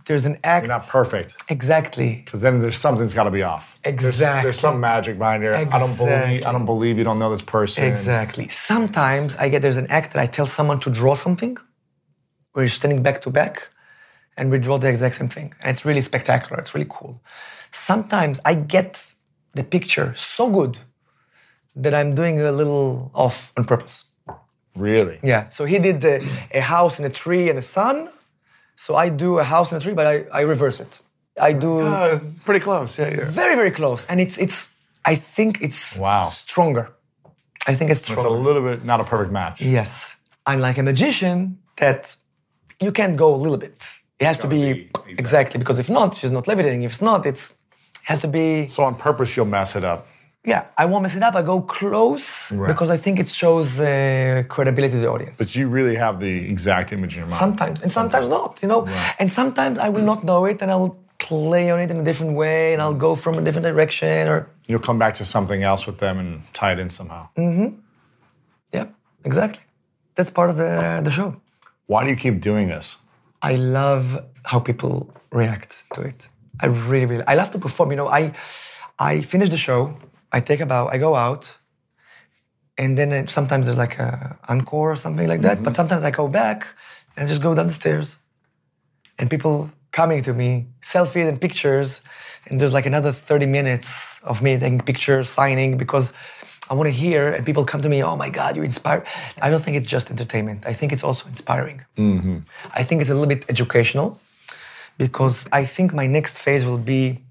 There's 0.06 0.24
an 0.24 0.38
act. 0.44 0.66
You're 0.66 0.76
not 0.78 0.86
perfect. 0.88 1.36
Exactly. 1.48 2.22
Because 2.24 2.40
then 2.40 2.58
there's 2.60 2.78
something's 2.78 3.14
got 3.14 3.24
to 3.24 3.30
be 3.30 3.42
off. 3.42 3.78
There's- 3.84 4.18
There's, 4.42 4.58
some 4.58 4.80
magic 4.80 5.18
behind 5.18 5.42
here. 5.42 5.54
I 5.54 5.64
don't 5.78 5.96
believe. 5.96 6.46
I 6.46 6.52
don't 6.52 6.66
believe 6.66 6.98
you 6.98 7.04
don't 7.04 7.18
know 7.18 7.30
this 7.30 7.42
person. 7.42 7.84
Exactly. 7.84 8.48
Sometimes 8.48 9.36
I 9.36 9.48
get 9.48 9.62
there's 9.62 9.76
an 9.76 9.86
act 9.88 10.12
that 10.12 10.20
I 10.22 10.26
tell 10.26 10.46
someone 10.46 10.80
to 10.80 10.90
draw 10.90 11.14
something. 11.14 11.56
We're 12.54 12.68
standing 12.68 13.02
back 13.02 13.20
to 13.22 13.30
back 13.30 13.68
and 14.36 14.50
we 14.50 14.58
draw 14.58 14.78
the 14.78 14.88
exact 14.88 15.14
same 15.16 15.28
thing. 15.28 15.54
And 15.60 15.70
it's 15.74 15.84
really 15.84 16.00
spectacular. 16.00 16.58
It's 16.60 16.74
really 16.74 16.88
cool. 16.90 17.22
Sometimes 17.72 18.40
I 18.44 18.54
get 18.54 19.14
the 19.54 19.62
picture 19.64 20.12
so 20.16 20.48
good 20.50 20.78
that 21.76 21.94
I'm 21.94 22.14
doing 22.14 22.40
a 22.40 22.50
little 22.52 23.10
off 23.14 23.52
on 23.56 23.64
purpose. 23.64 24.04
Really. 24.76 25.18
Yeah. 25.22 25.48
So 25.50 25.64
he 25.64 25.78
did 25.78 26.00
the, 26.00 26.26
a 26.52 26.60
house 26.60 26.98
and 26.98 27.06
a 27.06 27.10
tree 27.10 27.48
and 27.50 27.58
a 27.58 27.62
sun. 27.62 28.08
So 28.84 28.96
I 29.04 29.10
do 29.10 29.38
a 29.38 29.44
house 29.44 29.72
and 29.72 29.80
a 29.80 29.84
tree, 29.84 29.92
but 30.00 30.06
I, 30.06 30.14
I 30.40 30.40
reverse 30.54 30.80
it. 30.80 31.00
I 31.48 31.52
do 31.52 31.80
Oh, 31.80 32.18
pretty 32.46 32.60
close. 32.68 32.98
Yeah, 32.98 33.08
yeah. 33.10 33.24
very, 33.40 33.54
very 33.54 33.70
close. 33.80 34.06
And 34.10 34.18
it's 34.24 34.36
it's 34.38 34.58
I 35.12 35.16
think 35.36 35.52
it's 35.66 35.98
Wow. 35.98 36.24
stronger. 36.24 36.84
I 37.70 37.74
think 37.76 37.90
it's 37.90 38.00
stronger. 38.02 38.22
It's 38.22 38.34
a 38.40 38.44
little 38.46 38.62
bit 38.68 38.78
not 38.84 38.98
a 39.00 39.04
perfect 39.04 39.32
match. 39.32 39.60
yes. 39.60 40.16
Unlike 40.46 40.78
a 40.78 40.82
magician 40.82 41.36
that 41.76 42.16
you 42.84 42.90
can't 42.92 43.16
go 43.16 43.28
a 43.34 43.40
little 43.44 43.58
bit. 43.66 43.78
It 44.18 44.26
has 44.30 44.38
to 44.38 44.48
be, 44.48 44.60
be 44.60 44.70
exact. 44.80 45.20
exactly 45.22 45.58
because 45.62 45.78
if 45.84 45.88
not, 45.90 46.08
she's 46.14 46.30
not 46.30 46.46
levitating. 46.48 46.82
If 46.86 46.90
it's 46.92 47.02
not, 47.10 47.26
it's 47.26 47.44
has 48.10 48.20
to 48.20 48.28
be 48.28 48.66
So 48.68 48.82
on 48.88 48.94
purpose, 49.08 49.30
you'll 49.36 49.52
mess 49.58 49.76
it 49.76 49.84
up. 49.92 50.00
Yeah. 50.44 50.64
I 50.78 50.84
won't 50.86 51.02
mess 51.02 51.16
it 51.16 51.22
up. 51.22 51.34
I 51.34 51.42
go 51.42 51.60
close 51.62 52.52
Right. 52.52 52.68
because 52.68 52.90
I 52.90 52.96
think 52.96 53.18
it 53.18 53.28
shows 53.28 53.78
uh, 53.80 54.42
credibility 54.48 54.94
to 54.94 55.00
the 55.00 55.10
audience. 55.10 55.38
But 55.38 55.54
you 55.54 55.68
really 55.68 55.96
have 55.96 56.18
the 56.20 56.50
exact 56.50 56.92
image 56.92 57.12
in 57.14 57.18
your 57.20 57.28
mind. 57.28 57.38
Sometimes, 57.38 57.82
and 57.82 57.90
sometimes 57.92 58.28
not, 58.28 58.60
you 58.62 58.68
know. 58.68 58.86
And 59.18 59.30
sometimes 59.30 59.78
I 59.78 59.88
will 59.88 60.04
not 60.04 60.24
know 60.24 60.44
it 60.46 60.62
and 60.62 60.70
I'll 60.70 60.96
play 61.18 61.70
on 61.70 61.78
it 61.80 61.90
in 61.90 61.98
a 61.98 62.04
different 62.04 62.34
way 62.34 62.72
and 62.72 62.80
I'll 62.82 62.94
go 63.08 63.14
from 63.14 63.38
a 63.38 63.42
different 63.42 63.64
direction 63.66 64.28
or, 64.28 64.48
You'll 64.66 64.78
come 64.90 64.98
back 64.98 65.14
to 65.16 65.24
something 65.24 65.62
else 65.64 65.84
with 65.86 65.98
them 65.98 66.18
and 66.18 66.42
tie 66.54 66.72
it 66.72 66.78
in 66.78 66.90
somehow. 66.90 67.28
Mm-hmm. 67.36 67.68
Yeah, 68.72 68.86
exactly. 69.24 69.62
That's 70.14 70.30
part 70.30 70.48
of 70.48 70.56
the, 70.56 71.00
the 71.04 71.10
show. 71.10 71.40
Why 71.86 72.04
do 72.04 72.10
you 72.10 72.16
keep 72.16 72.40
doing 72.40 72.68
this? 72.68 72.96
I 73.42 73.56
love 73.56 74.24
how 74.44 74.60
people 74.60 75.12
react 75.32 75.84
to 75.94 76.02
it. 76.02 76.28
I 76.60 76.66
really, 76.66 77.06
really, 77.06 77.24
I 77.26 77.34
love 77.34 77.50
to 77.52 77.58
perform. 77.58 77.90
You 77.90 77.96
know, 77.96 78.08
I, 78.08 78.32
I 78.98 79.22
finish 79.22 79.48
the 79.50 79.56
show, 79.58 79.94
I 80.32 80.40
take 80.40 80.60
about, 80.60 80.92
I 80.94 80.98
go 80.98 81.14
out, 81.14 81.56
and 82.78 82.96
then 82.96 83.28
sometimes 83.28 83.66
there's 83.66 83.78
like 83.78 83.98
a 83.98 84.38
encore 84.48 84.92
or 84.92 84.96
something 84.96 85.28
like 85.28 85.42
that. 85.42 85.58
But 85.58 85.70
mm-hmm. 85.70 85.74
sometimes 85.74 86.02
I 86.04 86.10
go 86.10 86.28
back 86.28 86.66
and 87.16 87.28
just 87.28 87.42
go 87.42 87.54
down 87.54 87.66
the 87.66 87.72
stairs, 87.72 88.18
and 89.18 89.28
people 89.28 89.70
coming 89.92 90.22
to 90.22 90.32
me, 90.32 90.66
selfies 90.82 91.28
and 91.28 91.40
pictures, 91.40 92.00
and 92.46 92.60
there's 92.60 92.72
like 92.72 92.86
another 92.86 93.12
30 93.12 93.46
minutes 93.46 94.20
of 94.22 94.42
me 94.42 94.58
taking 94.58 94.80
pictures, 94.80 95.28
signing 95.28 95.76
because. 95.76 96.12
I 96.68 96.74
want 96.74 96.86
to 96.86 96.92
hear, 96.92 97.32
and 97.34 97.44
people 97.44 97.64
come 97.64 97.82
to 97.82 97.88
me, 97.88 98.00
oh 98.04 98.14
my 98.14 98.28
God, 98.28 98.54
you're 98.54 98.64
inspired. 98.64 99.04
I 99.42 99.50
don't 99.50 99.60
think 99.60 99.76
it's 99.76 99.88
just 99.88 100.08
entertainment. 100.08 100.64
I 100.64 100.72
think 100.72 100.92
it's 100.92 101.02
also 101.02 101.26
inspiring. 101.26 101.84
Mm-hmm. 101.98 102.38
I 102.72 102.84
think 102.84 103.00
it's 103.00 103.10
a 103.10 103.14
little 103.14 103.26
bit 103.26 103.44
educational 103.50 104.20
because 104.96 105.48
I 105.50 105.64
think 105.64 105.92
my 105.92 106.06
next 106.06 106.38
phase 106.38 106.64
will 106.64 106.78
be 106.78 107.24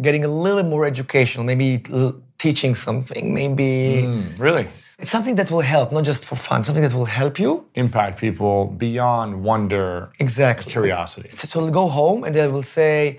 getting 0.00 0.24
a 0.24 0.28
little 0.28 0.62
bit 0.62 0.68
more 0.68 0.84
educational, 0.86 1.44
maybe 1.44 1.82
l- 1.92 2.20
teaching 2.38 2.74
something, 2.74 3.32
maybe 3.34 4.02
mm, 4.06 4.38
Really? 4.38 4.66
it's 4.98 5.10
something 5.10 5.34
that 5.36 5.50
will 5.50 5.60
help, 5.60 5.92
not 5.92 6.04
just 6.04 6.24
for 6.24 6.36
fun, 6.36 6.64
something 6.64 6.82
that 6.82 6.92
will 6.94 7.04
help 7.04 7.38
you. 7.38 7.64
Impact 7.74 8.18
people 8.18 8.66
beyond 8.66 9.42
wonder, 9.42 10.10
Exactly. 10.18 10.72
curiosity. 10.72 11.30
So 11.30 11.60
they'll 11.60 11.70
go 11.70 11.88
home 11.88 12.24
and 12.24 12.34
they 12.34 12.46
will 12.48 12.62
say, 12.62 13.18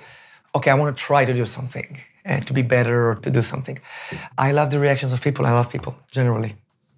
okay, 0.53 0.71
I 0.71 0.73
want 0.75 0.95
to 0.95 1.01
try 1.03 1.25
to 1.25 1.33
do 1.33 1.45
something 1.45 1.99
and 2.23 2.45
to 2.47 2.53
be 2.53 2.61
better 2.61 3.09
or 3.11 3.15
to 3.15 3.29
do 3.29 3.41
something. 3.41 3.79
I 4.37 4.51
love 4.51 4.69
the 4.71 4.79
reactions 4.79 5.13
of 5.13 5.21
people. 5.21 5.45
I 5.45 5.51
love 5.51 5.69
people 5.71 5.95
generally. 6.11 6.55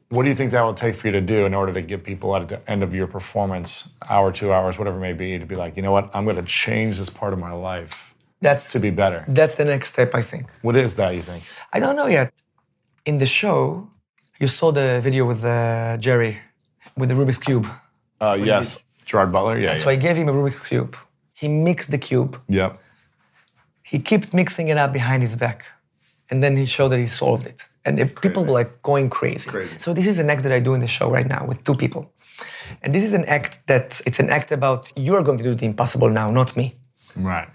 What 0.09 0.23
do 0.23 0.29
you 0.29 0.35
think 0.35 0.51
that 0.51 0.61
will 0.61 0.73
take 0.73 0.95
for 0.95 1.07
you 1.07 1.11
to 1.13 1.21
do 1.21 1.45
in 1.45 1.53
order 1.53 1.73
to 1.73 1.81
get 1.81 2.05
people 2.05 2.33
at 2.35 2.47
the 2.47 2.61
end 2.71 2.81
of 2.81 2.93
your 2.95 3.07
performance, 3.07 3.89
hour, 4.07 4.31
two 4.31 4.53
hours, 4.53 4.77
whatever 4.79 4.95
it 4.97 5.01
may 5.01 5.11
be, 5.11 5.37
to 5.37 5.45
be 5.45 5.55
like, 5.55 5.75
you 5.75 5.81
know 5.83 5.91
what, 5.91 6.09
I'm 6.13 6.23
going 6.23 6.37
to 6.37 6.43
change 6.43 6.97
this 6.97 7.09
part 7.09 7.33
of 7.33 7.39
my 7.39 7.51
life 7.51 8.06
That's 8.41 8.71
to 8.73 8.79
be 8.79 8.91
better? 8.91 9.23
That's 9.27 9.55
the 9.55 9.65
next 9.65 9.89
step, 9.93 10.13
I 10.13 10.21
think. 10.21 10.45
What 10.61 10.75
is 10.75 10.95
that, 10.95 11.15
you 11.15 11.21
think? 11.21 11.43
I 11.73 11.79
don't 11.79 11.95
know 11.95 12.07
yet. 12.07 12.31
In 13.05 13.17
the 13.17 13.25
show, 13.25 13.89
you 14.39 14.47
saw 14.47 14.71
the 14.71 15.01
video 15.03 15.25
with 15.25 15.43
uh, 15.43 15.97
Jerry 15.97 16.37
with 16.95 17.09
the 17.09 17.15
Rubik's 17.15 17.39
Cube. 17.39 17.65
Uh, 18.21 18.37
yes. 18.39 18.83
Gerard 19.05 19.31
Butler? 19.31 19.57
Yeah. 19.57 19.73
So 19.75 19.89
I 19.89 19.95
gave 19.95 20.15
him 20.17 20.27
a 20.29 20.33
Rubik's 20.33 20.67
Cube. 20.67 20.95
He 21.33 21.47
mixed 21.47 21.91
the 21.91 21.97
cube. 21.97 22.39
yeah. 22.49 22.63
Yep. 22.63 22.81
He 23.83 23.99
kept 23.99 24.33
mixing 24.33 24.67
it 24.67 24.77
up 24.77 24.91
behind 24.91 25.21
his 25.23 25.35
back. 25.37 25.63
And 26.29 26.43
then 26.43 26.57
he 26.57 26.65
showed 26.65 26.89
that 26.89 26.99
he 26.99 27.05
solved 27.05 27.45
it. 27.47 27.67
And 27.85 27.99
if 27.99 28.19
people 28.19 28.43
were 28.43 28.51
like 28.51 28.81
going 28.81 29.07
crazy. 29.09 29.49
Crazy. 29.49 29.77
So 29.79 29.93
this 29.93 30.07
is 30.07 30.19
an 30.19 30.29
act 30.29 30.43
that 30.43 30.51
I 30.51 30.59
do 30.59 30.73
in 30.73 30.81
the 30.81 30.87
show 30.87 31.09
right 31.09 31.25
now 31.25 31.45
with 31.45 31.63
two 31.63 31.73
people. 31.73 32.11
And 32.81 32.93
this 32.93 33.03
is 33.05 33.13
an 33.13 33.23
act 33.25 33.65
that 33.67 34.01
it's 34.05 34.19
an 34.19 34.29
act 34.29 34.51
about 34.51 34.91
you're 34.97 35.23
going 35.23 35.37
to 35.37 35.43
do 35.43 35.55
the 35.55 35.65
impossible 35.65 36.09
now, 36.09 36.29
not 36.31 36.57
me. 36.57 36.75
Right. 37.15 37.47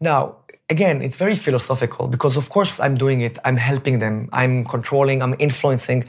Now, 0.00 0.36
again, 0.68 1.02
it's 1.02 1.16
very 1.16 1.36
philosophical 1.36 2.08
because, 2.08 2.36
of 2.36 2.48
course, 2.48 2.80
I'm 2.80 2.96
doing 2.96 3.20
it. 3.20 3.38
I'm 3.44 3.56
helping 3.56 3.98
them. 3.98 4.28
I'm 4.32 4.64
controlling. 4.64 5.22
I'm 5.22 5.34
influencing. 5.38 6.04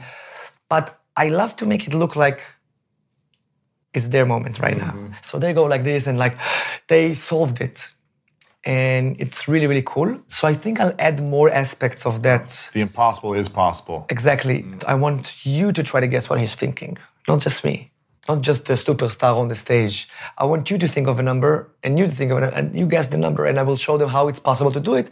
But 0.68 0.98
I 1.16 1.28
love 1.28 1.56
to 1.56 1.66
make 1.66 1.86
it 1.86 1.94
look 1.94 2.16
like 2.16 2.40
it's 3.94 4.08
their 4.08 4.24
moment 4.24 4.58
right 4.58 4.78
now. 4.78 4.92
Mm-hmm. 4.92 5.12
So 5.22 5.38
they 5.38 5.52
go 5.52 5.64
like 5.64 5.84
this 5.84 6.06
and 6.06 6.18
like 6.18 6.38
they 6.88 7.14
solved 7.14 7.60
it. 7.60 7.94
And 8.64 9.20
it's 9.20 9.48
really, 9.48 9.66
really 9.66 9.82
cool. 9.84 10.20
So 10.28 10.48
I 10.48 10.54
think 10.54 10.80
I'll 10.80 10.94
add 10.98 11.20
more 11.20 11.50
aspects 11.50 12.06
of 12.06 12.22
that. 12.22 12.70
The 12.72 12.80
impossible 12.80 13.34
is 13.34 13.48
possible. 13.48 14.06
Exactly. 14.08 14.62
Mm. 14.62 14.84
I 14.84 14.94
want 14.94 15.44
you 15.44 15.72
to 15.72 15.82
try 15.82 16.00
to 16.00 16.06
guess 16.06 16.30
what 16.30 16.38
he's 16.38 16.54
thinking, 16.54 16.96
not 17.28 17.40
just 17.40 17.64
me, 17.64 17.91
not 18.28 18.40
just 18.40 18.66
the 18.66 18.74
superstar 18.74 19.36
on 19.36 19.48
the 19.48 19.54
stage. 19.54 20.08
I 20.38 20.44
want 20.44 20.70
you 20.70 20.78
to 20.78 20.86
think 20.86 21.08
of 21.08 21.18
a 21.18 21.22
number 21.22 21.70
and 21.82 21.98
you 21.98 22.06
to 22.06 22.10
think 22.10 22.30
of 22.30 22.38
it, 22.38 22.54
and 22.54 22.74
you 22.78 22.86
guess 22.86 23.08
the 23.08 23.18
number, 23.18 23.44
and 23.44 23.58
I 23.58 23.62
will 23.62 23.76
show 23.76 23.96
them 23.96 24.08
how 24.08 24.28
it's 24.28 24.38
possible 24.38 24.70
to 24.72 24.80
do 24.80 24.94
it. 24.94 25.10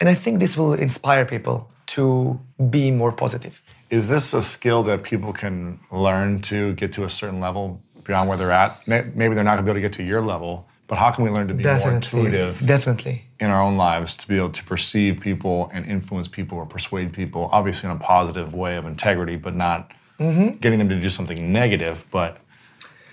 And 0.00 0.08
I 0.08 0.14
think 0.14 0.40
this 0.40 0.56
will 0.56 0.74
inspire 0.74 1.24
people 1.24 1.70
to 1.86 2.40
be 2.70 2.90
more 2.90 3.12
positive. 3.12 3.62
Is 3.90 4.08
this 4.08 4.34
a 4.34 4.42
skill 4.42 4.82
that 4.84 5.02
people 5.02 5.32
can 5.32 5.78
learn 5.92 6.42
to 6.42 6.74
get 6.74 6.92
to 6.94 7.04
a 7.04 7.10
certain 7.10 7.40
level 7.40 7.80
beyond 8.02 8.28
where 8.28 8.36
they're 8.36 8.50
at? 8.50 8.86
Maybe 8.88 9.34
they're 9.34 9.44
not 9.44 9.56
going 9.56 9.58
to 9.58 9.62
be 9.62 9.70
able 9.70 9.74
to 9.74 9.80
get 9.80 9.92
to 9.94 10.02
your 10.02 10.20
level, 10.20 10.66
but 10.88 10.98
how 10.98 11.12
can 11.12 11.24
we 11.24 11.30
learn 11.30 11.48
to 11.48 11.54
be 11.54 11.64
more 11.64 11.92
intuitive 11.92 12.60
Definitely. 12.64 13.24
in 13.38 13.50
our 13.50 13.62
own 13.62 13.76
lives 13.76 14.16
to 14.16 14.28
be 14.28 14.36
able 14.36 14.50
to 14.50 14.64
perceive 14.64 15.20
people 15.20 15.70
and 15.72 15.86
influence 15.86 16.28
people 16.28 16.58
or 16.58 16.66
persuade 16.66 17.12
people, 17.12 17.48
obviously 17.52 17.88
in 17.88 17.96
a 17.96 17.98
positive 17.98 18.52
way 18.52 18.76
of 18.76 18.84
integrity, 18.84 19.36
but 19.36 19.54
not 19.54 19.92
Mm-hmm. 20.18 20.58
getting 20.60 20.78
them 20.78 20.88
to 20.88 21.00
do 21.00 21.10
something 21.10 21.52
negative? 21.52 22.04
But 22.10 22.38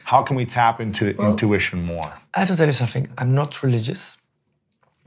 how 0.03 0.21
can 0.23 0.35
we 0.35 0.45
tap 0.45 0.79
into 0.79 1.15
intuition 1.29 1.83
more? 1.83 2.09
I 2.33 2.39
have 2.39 2.47
to 2.49 2.55
tell 2.55 2.67
you 2.67 2.73
something. 2.73 3.09
I'm 3.17 3.33
not 3.33 3.63
religious. 3.63 4.17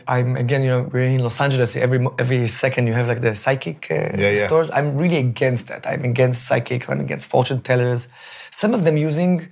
I'm 0.06 0.36
again, 0.36 0.62
you 0.62 0.68
know, 0.68 0.82
we're 0.92 1.04
in 1.04 1.20
Los 1.20 1.40
Angeles. 1.40 1.76
Every 1.76 2.04
every 2.18 2.46
second, 2.48 2.86
you 2.88 2.92
have 2.94 3.06
like 3.08 3.20
the 3.20 3.34
psychic 3.34 3.90
uh, 3.90 3.94
Yeah, 3.94 4.30
yeah. 4.30 4.46
stores. 4.46 4.70
I'm 4.70 4.96
really 4.96 5.16
against 5.16 5.68
that. 5.68 5.86
I'm 5.86 6.04
against 6.04 6.46
psychics. 6.46 6.88
I'm 6.90 7.00
against 7.00 7.28
fortune 7.28 7.60
tellers. 7.60 8.08
Some 8.50 8.74
of 8.74 8.84
them 8.84 8.96
using 8.96 9.48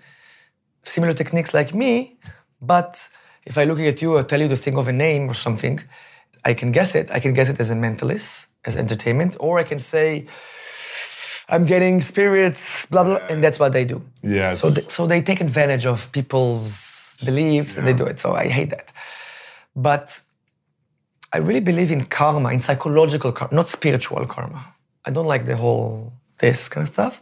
similar 0.82 1.12
techniques 1.12 1.54
like 1.54 1.72
me, 1.74 2.18
but 2.60 3.08
if 3.46 3.56
I 3.56 3.64
look 3.64 3.78
at 3.78 4.02
you 4.02 4.16
or 4.16 4.22
tell 4.24 4.40
you 4.40 4.48
to 4.48 4.56
think 4.56 4.76
of 4.76 4.88
a 4.88 4.92
name 4.92 5.28
or 5.30 5.34
something, 5.34 5.80
I 6.44 6.54
can 6.54 6.72
guess 6.72 6.94
it. 6.94 7.10
I 7.10 7.20
can 7.20 7.34
guess 7.34 7.48
it 7.48 7.58
as 7.60 7.70
a 7.70 7.74
mentalist, 7.74 8.46
as 8.64 8.76
entertainment, 8.76 9.36
or 9.40 9.58
I 9.58 9.64
can 9.64 9.78
say, 9.80 10.26
I'm 11.52 11.66
getting 11.66 12.00
spirits, 12.00 12.86
blah 12.86 13.04
blah, 13.04 13.20
and 13.30 13.44
that's 13.44 13.58
what 13.58 13.72
they 13.76 13.84
do. 13.84 13.98
Yes. 14.22 14.60
So 14.62 14.70
they, 14.70 14.80
so 14.96 15.06
they 15.06 15.20
take 15.20 15.40
advantage 15.48 15.84
of 15.84 16.10
people's 16.18 17.22
beliefs 17.26 17.76
and 17.76 17.86
they 17.86 17.92
do 17.92 18.06
it. 18.06 18.18
So 18.18 18.34
I 18.34 18.46
hate 18.48 18.70
that. 18.70 18.90
But 19.76 20.06
I 21.34 21.38
really 21.38 21.60
believe 21.60 21.90
in 21.92 22.04
karma, 22.04 22.48
in 22.56 22.60
psychological 22.60 23.32
karma, 23.32 23.54
not 23.54 23.68
spiritual 23.68 24.26
karma. 24.26 24.64
I 25.04 25.10
don't 25.10 25.26
like 25.26 25.44
the 25.44 25.56
whole 25.56 26.12
this 26.38 26.68
kind 26.70 26.86
of 26.86 26.92
stuff, 26.92 27.14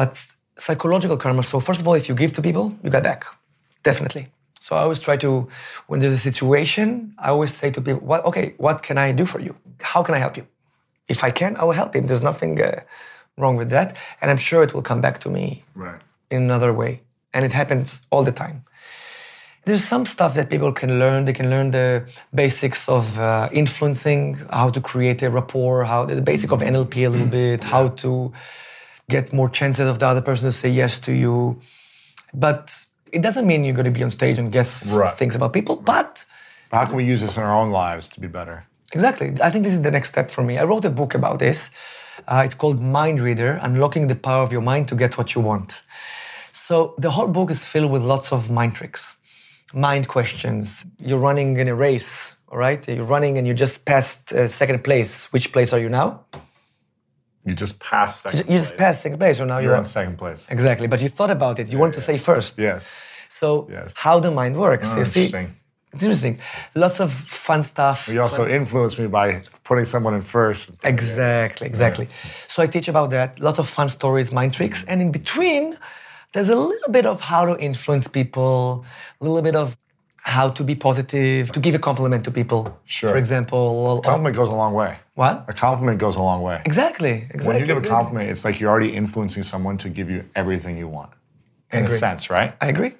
but 0.00 0.12
psychological 0.56 1.16
karma. 1.16 1.42
So 1.42 1.58
first 1.58 1.80
of 1.80 1.88
all, 1.88 1.94
if 1.94 2.06
you 2.08 2.14
give 2.14 2.32
to 2.34 2.42
people, 2.42 2.76
you 2.82 2.90
get 2.90 3.02
back, 3.02 3.24
definitely. 3.82 4.28
So 4.60 4.76
I 4.76 4.80
always 4.80 5.00
try 5.00 5.16
to, 5.18 5.48
when 5.86 6.00
there's 6.00 6.12
a 6.12 6.24
situation, 6.30 7.14
I 7.18 7.30
always 7.30 7.54
say 7.54 7.70
to 7.70 7.80
people, 7.80 8.02
"What? 8.10 8.26
Okay, 8.26 8.54
what 8.58 8.82
can 8.82 8.98
I 8.98 9.12
do 9.12 9.24
for 9.24 9.40
you? 9.40 9.54
How 9.80 10.02
can 10.02 10.14
I 10.14 10.18
help 10.18 10.36
you? 10.36 10.46
If 11.08 11.24
I 11.24 11.30
can, 11.30 11.56
I 11.56 11.64
will 11.64 11.78
help 11.82 11.94
you. 11.94 12.02
There's 12.02 12.26
nothing 12.30 12.60
uh, 12.60 12.80
wrong 13.38 13.56
with 13.56 13.70
that, 13.70 13.96
and 14.20 14.30
I'm 14.30 14.36
sure 14.38 14.62
it 14.62 14.74
will 14.74 14.82
come 14.82 15.00
back 15.00 15.18
to 15.20 15.28
me 15.30 15.64
Right. 15.74 16.00
in 16.30 16.42
another 16.42 16.72
way. 16.72 17.00
And 17.32 17.44
it 17.44 17.52
happens 17.52 18.02
all 18.10 18.24
the 18.24 18.32
time. 18.32 18.64
There's 19.64 19.84
some 19.84 20.06
stuff 20.06 20.32
that 20.34 20.48
people 20.48 20.72
can 20.72 20.98
learn. 20.98 21.24
They 21.26 21.34
can 21.34 21.50
learn 21.50 21.70
the 21.72 22.08
basics 22.34 22.88
of 22.88 23.18
uh, 23.18 23.48
influencing, 23.52 24.38
how 24.50 24.70
to 24.70 24.80
create 24.80 25.22
a 25.22 25.30
rapport, 25.30 25.84
how 25.84 26.06
the 26.06 26.22
basic 26.22 26.52
of 26.52 26.60
NLP 26.62 27.06
a 27.06 27.10
little 27.10 27.26
bit, 27.26 27.62
how 27.64 27.88
to 27.88 28.32
get 29.10 29.32
more 29.32 29.48
chances 29.50 29.86
of 29.86 29.98
the 29.98 30.06
other 30.06 30.22
person 30.22 30.46
to 30.48 30.52
say 30.52 30.70
yes 30.70 30.98
to 31.00 31.12
you. 31.12 31.60
But 32.32 32.64
it 33.12 33.20
doesn't 33.22 33.46
mean 33.46 33.64
you're 33.64 33.74
going 33.74 33.92
to 33.92 33.98
be 34.00 34.02
on 34.02 34.10
stage 34.10 34.38
and 34.38 34.50
guess 34.50 34.92
Right. 34.92 35.14
things 35.16 35.34
about 35.36 35.52
people. 35.52 35.76
But 35.76 36.24
How 36.72 36.84
can 36.86 36.96
we 36.96 37.04
use 37.04 37.20
this 37.22 37.36
in 37.36 37.42
our 37.42 37.54
own 37.62 37.70
lives 37.70 38.08
to 38.10 38.20
be 38.20 38.26
better? 38.26 38.64
Exactly. 38.92 39.28
I 39.42 39.50
think 39.50 39.64
this 39.64 39.72
is 39.74 39.82
the 39.82 39.90
next 39.90 40.08
step 40.10 40.30
for 40.30 40.42
me. 40.42 40.56
I 40.58 40.64
wrote 40.64 40.84
a 40.84 40.90
book 40.90 41.14
about 41.14 41.38
this. 41.38 41.70
Uh, 42.26 42.42
it's 42.44 42.54
called 42.54 42.80
Mind 42.82 43.20
Reader 43.20 43.58
Unlocking 43.62 44.08
the 44.08 44.14
Power 44.14 44.42
of 44.42 44.52
Your 44.52 44.62
Mind 44.62 44.88
to 44.88 44.94
Get 44.96 45.16
What 45.18 45.34
You 45.34 45.40
Want. 45.40 45.80
So 46.52 46.94
the 46.98 47.10
whole 47.10 47.28
book 47.28 47.50
is 47.50 47.66
filled 47.66 47.90
with 47.90 48.02
lots 48.02 48.32
of 48.32 48.50
mind 48.50 48.74
tricks, 48.74 49.18
mind 49.72 50.08
questions. 50.08 50.84
You're 50.98 51.18
running 51.18 51.56
in 51.56 51.68
a 51.68 51.74
race, 51.74 52.36
all 52.48 52.58
right? 52.58 52.86
You're 52.88 53.04
running 53.04 53.38
and 53.38 53.46
you 53.46 53.54
just 53.54 53.84
passed 53.84 54.32
uh, 54.32 54.48
second 54.48 54.82
place. 54.84 55.32
Which 55.32 55.52
place 55.52 55.72
are 55.72 55.78
you 55.78 55.88
now? 55.88 56.24
You 57.44 57.54
just 57.54 57.80
passed 57.80 58.22
second 58.22 58.40
You 58.50 58.56
just 58.58 58.70
place. 58.70 58.78
passed 58.78 59.02
second 59.02 59.18
place, 59.18 59.38
so 59.38 59.44
now 59.46 59.58
You're 59.58 59.70
you're 59.70 59.78
in 59.78 59.84
second 59.84 60.18
place. 60.18 60.48
Exactly. 60.50 60.86
But 60.88 61.00
you 61.00 61.08
thought 61.08 61.30
about 61.30 61.58
it. 61.58 61.68
You 61.68 61.78
want 61.78 61.94
to 61.94 62.00
say 62.00 62.18
first. 62.18 62.58
Yes. 62.58 62.92
So 63.30 63.68
Yes. 63.70 63.94
how 63.96 64.20
the 64.20 64.30
mind 64.30 64.56
works. 64.56 64.88
Oh, 64.92 64.98
you 64.98 65.04
see? 65.04 65.26
interesting. 65.26 65.54
It's 65.94 66.02
interesting. 66.02 66.38
Lots 66.74 67.00
of 67.00 67.10
fun 67.12 67.64
stuff. 67.64 68.08
You 68.08 68.20
also 68.20 68.46
influenced 68.46 68.98
me 68.98 69.06
by 69.06 69.40
putting 69.68 69.84
someone 69.84 70.14
in 70.14 70.22
first. 70.22 70.70
Exactly, 70.82 71.66
exactly. 71.72 72.06
So 72.52 72.62
I 72.64 72.66
teach 72.74 72.88
about 72.88 73.08
that. 73.10 73.38
Lots 73.38 73.58
of 73.62 73.66
fun 73.68 73.88
stories, 73.98 74.32
mind 74.32 74.54
tricks, 74.58 74.80
and 74.90 74.96
in 75.04 75.10
between, 75.12 75.64
there's 76.32 76.48
a 76.48 76.60
little 76.72 76.92
bit 76.98 77.06
of 77.12 77.20
how 77.20 77.42
to 77.50 77.54
influence 77.68 78.06
people, 78.08 78.84
a 79.20 79.24
little 79.24 79.42
bit 79.42 79.54
of 79.64 79.76
how 80.36 80.46
to 80.58 80.62
be 80.70 80.74
positive, 80.74 81.52
to 81.56 81.60
give 81.60 81.74
a 81.74 81.78
compliment 81.88 82.24
to 82.24 82.30
people. 82.40 82.62
Sure. 82.86 83.10
For 83.12 83.18
example, 83.24 83.98
a 83.98 84.02
Compliment 84.02 84.36
goes 84.36 84.48
a 84.48 84.58
long 84.64 84.72
way. 84.82 84.92
what? 85.22 85.34
A 85.48 85.54
compliment 85.66 85.98
goes 85.98 86.16
a 86.16 86.22
long 86.30 86.40
way. 86.48 86.58
Exactly, 86.64 87.14
exactly. 87.30 87.46
When 87.48 87.56
you 87.60 87.66
give 87.66 87.78
a 87.84 87.88
compliment, 87.96 88.26
it's 88.32 88.44
like 88.46 88.54
you're 88.60 88.70
already 88.74 88.92
influencing 89.02 89.44
someone 89.52 89.76
to 89.84 89.88
give 89.98 90.08
you 90.14 90.20
everything 90.34 90.74
you 90.82 90.88
want. 90.98 91.10
In 91.72 91.84
a 91.84 91.90
sense, 91.90 92.22
right? 92.36 92.50
I 92.64 92.68
agree. 92.74 92.92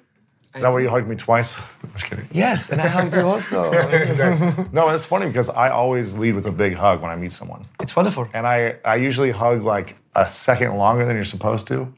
Is 0.55 0.61
that 0.63 0.69
why 0.69 0.79
you 0.79 0.89
hugged 0.89 1.07
me 1.07 1.15
twice? 1.15 1.57
I'm 1.83 1.93
just 1.93 2.05
kidding. 2.05 2.27
Yes, 2.31 2.71
and 2.71 2.81
I 2.81 2.87
hugged 2.87 3.13
you 3.13 3.21
also. 3.21 3.71
No, 4.71 4.89
it's 4.89 5.05
funny 5.05 5.27
because 5.27 5.49
I 5.49 5.69
always 5.69 6.17
lead 6.17 6.33
with 6.33 6.47
a 6.47 6.51
big 6.51 6.73
hug 6.73 7.01
when 7.01 7.11
I 7.11 7.15
meet 7.15 7.33
someone. 7.33 7.61
It's 7.79 7.95
wonderful. 7.95 8.27
And 8.33 8.47
I, 8.47 8.77
I 8.83 8.95
usually 8.95 9.31
hug 9.31 9.63
like 9.63 9.95
a 10.15 10.27
second 10.27 10.75
longer 10.75 11.05
than 11.05 11.15
you're 11.15 11.33
supposed 11.37 11.67
to. 11.67 11.93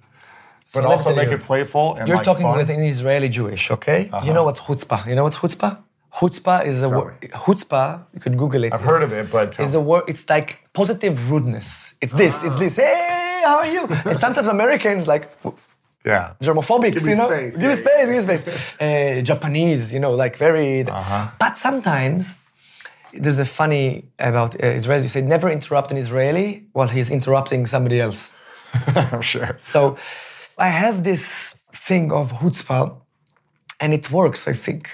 But 0.73 0.83
me 0.83 0.89
also 0.89 1.15
make 1.15 1.29
you, 1.29 1.35
it 1.35 1.43
playful 1.43 1.95
and 1.95 2.07
You're 2.07 2.17
like 2.17 2.25
talking 2.25 2.43
fun. 2.43 2.57
with 2.57 2.69
an 2.69 2.81
Israeli 2.81 3.29
Jewish, 3.29 3.71
okay? 3.71 4.05
You 4.05 4.09
uh-huh. 4.13 4.33
know 4.33 4.43
what's 4.43 4.59
chutzpah? 4.59 5.07
You 5.07 5.15
know 5.15 5.23
what's 5.23 5.37
chutzpah? 5.37 5.77
Chutzpah 6.13 6.65
is 6.65 6.81
a 6.81 6.89
word. 6.89 7.15
Chutzpah, 7.21 8.03
you 8.13 8.19
could 8.19 8.37
Google 8.37 8.63
it. 8.65 8.73
I've 8.73 8.81
is- 8.81 8.85
heard 8.85 9.03
of 9.03 9.11
it, 9.13 9.31
but 9.31 9.59
is 9.59 9.73
a 9.73 9.79
word. 9.79 10.03
It's 10.07 10.29
like 10.29 10.59
positive 10.73 11.31
rudeness. 11.31 11.95
It's 12.01 12.13
this. 12.13 12.43
It's 12.43 12.57
this. 12.57 12.75
Hey, 12.75 13.41
how 13.45 13.57
are 13.57 13.67
you? 13.67 13.87
and 14.05 14.17
sometimes 14.19 14.47
Americans 14.47 15.07
like 15.07 15.29
yeah. 16.05 16.33
germophobics. 16.41 16.93
Give 16.93 17.05
me 17.05 17.11
you 17.11 17.17
know, 17.17 17.27
space, 17.27 17.57
give 17.57 17.69
me 17.69 17.75
yeah, 17.75 17.83
space, 17.85 18.07
give 18.09 18.27
me 18.27 18.37
space. 18.37 18.81
Uh, 18.81 19.21
Japanese, 19.21 19.93
you 19.93 19.99
know, 19.99 20.11
like 20.11 20.37
very. 20.37 20.83
Uh-huh. 20.83 21.27
But 21.39 21.57
sometimes 21.57 22.37
there's 23.13 23.39
a 23.39 23.45
funny 23.45 24.05
about 24.19 24.55
uh, 24.55 24.79
Israelis. 24.79 25.03
You 25.03 25.09
say 25.09 25.21
never 25.21 25.49
interrupt 25.49 25.91
an 25.91 25.97
Israeli 25.97 26.65
while 26.73 26.87
he's 26.87 27.11
interrupting 27.11 27.65
somebody 27.65 27.99
else. 27.99 28.35
I'm 28.95 29.21
sure. 29.21 29.55
So 29.57 29.97
I 30.57 30.67
have 30.67 31.03
this 31.03 31.55
thing 31.73 32.11
of 32.11 32.31
chutzpah, 32.33 32.95
and 33.79 33.93
it 33.93 34.11
works. 34.11 34.47
I 34.47 34.53
think. 34.53 34.89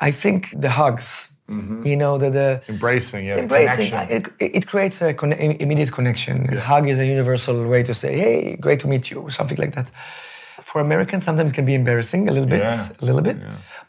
I 0.00 0.10
think 0.10 0.48
the 0.60 0.70
hugs. 0.70 1.30
You 1.46 1.96
know 1.96 2.16
the 2.16 2.30
the 2.30 2.62
Embracing, 2.70 3.26
yeah. 3.26 3.36
embracing 3.36 3.90
connection. 3.90 4.34
it, 4.40 4.56
it 4.56 4.66
creates 4.66 5.02
a 5.02 5.12
conne- 5.12 5.34
immediate 5.34 5.92
connection 5.92 6.56
a 6.56 6.58
hug 6.58 6.88
is 6.88 6.98
a 6.98 7.06
universal 7.06 7.66
way 7.68 7.82
to 7.82 7.92
say 7.92 8.16
hey 8.18 8.56
great 8.56 8.80
to 8.80 8.88
meet 8.88 9.10
you 9.10 9.20
or 9.20 9.30
something 9.30 9.58
like 9.58 9.74
that 9.74 9.90
for 10.74 10.80
americans 10.80 11.22
sometimes 11.28 11.52
can 11.52 11.64
be 11.64 11.74
embarrassing 11.82 12.22
a 12.28 12.32
little 12.36 12.48
bit 12.54 12.62
Yeah. 12.62 12.88
a 13.02 13.04
little 13.08 13.22
bit 13.28 13.36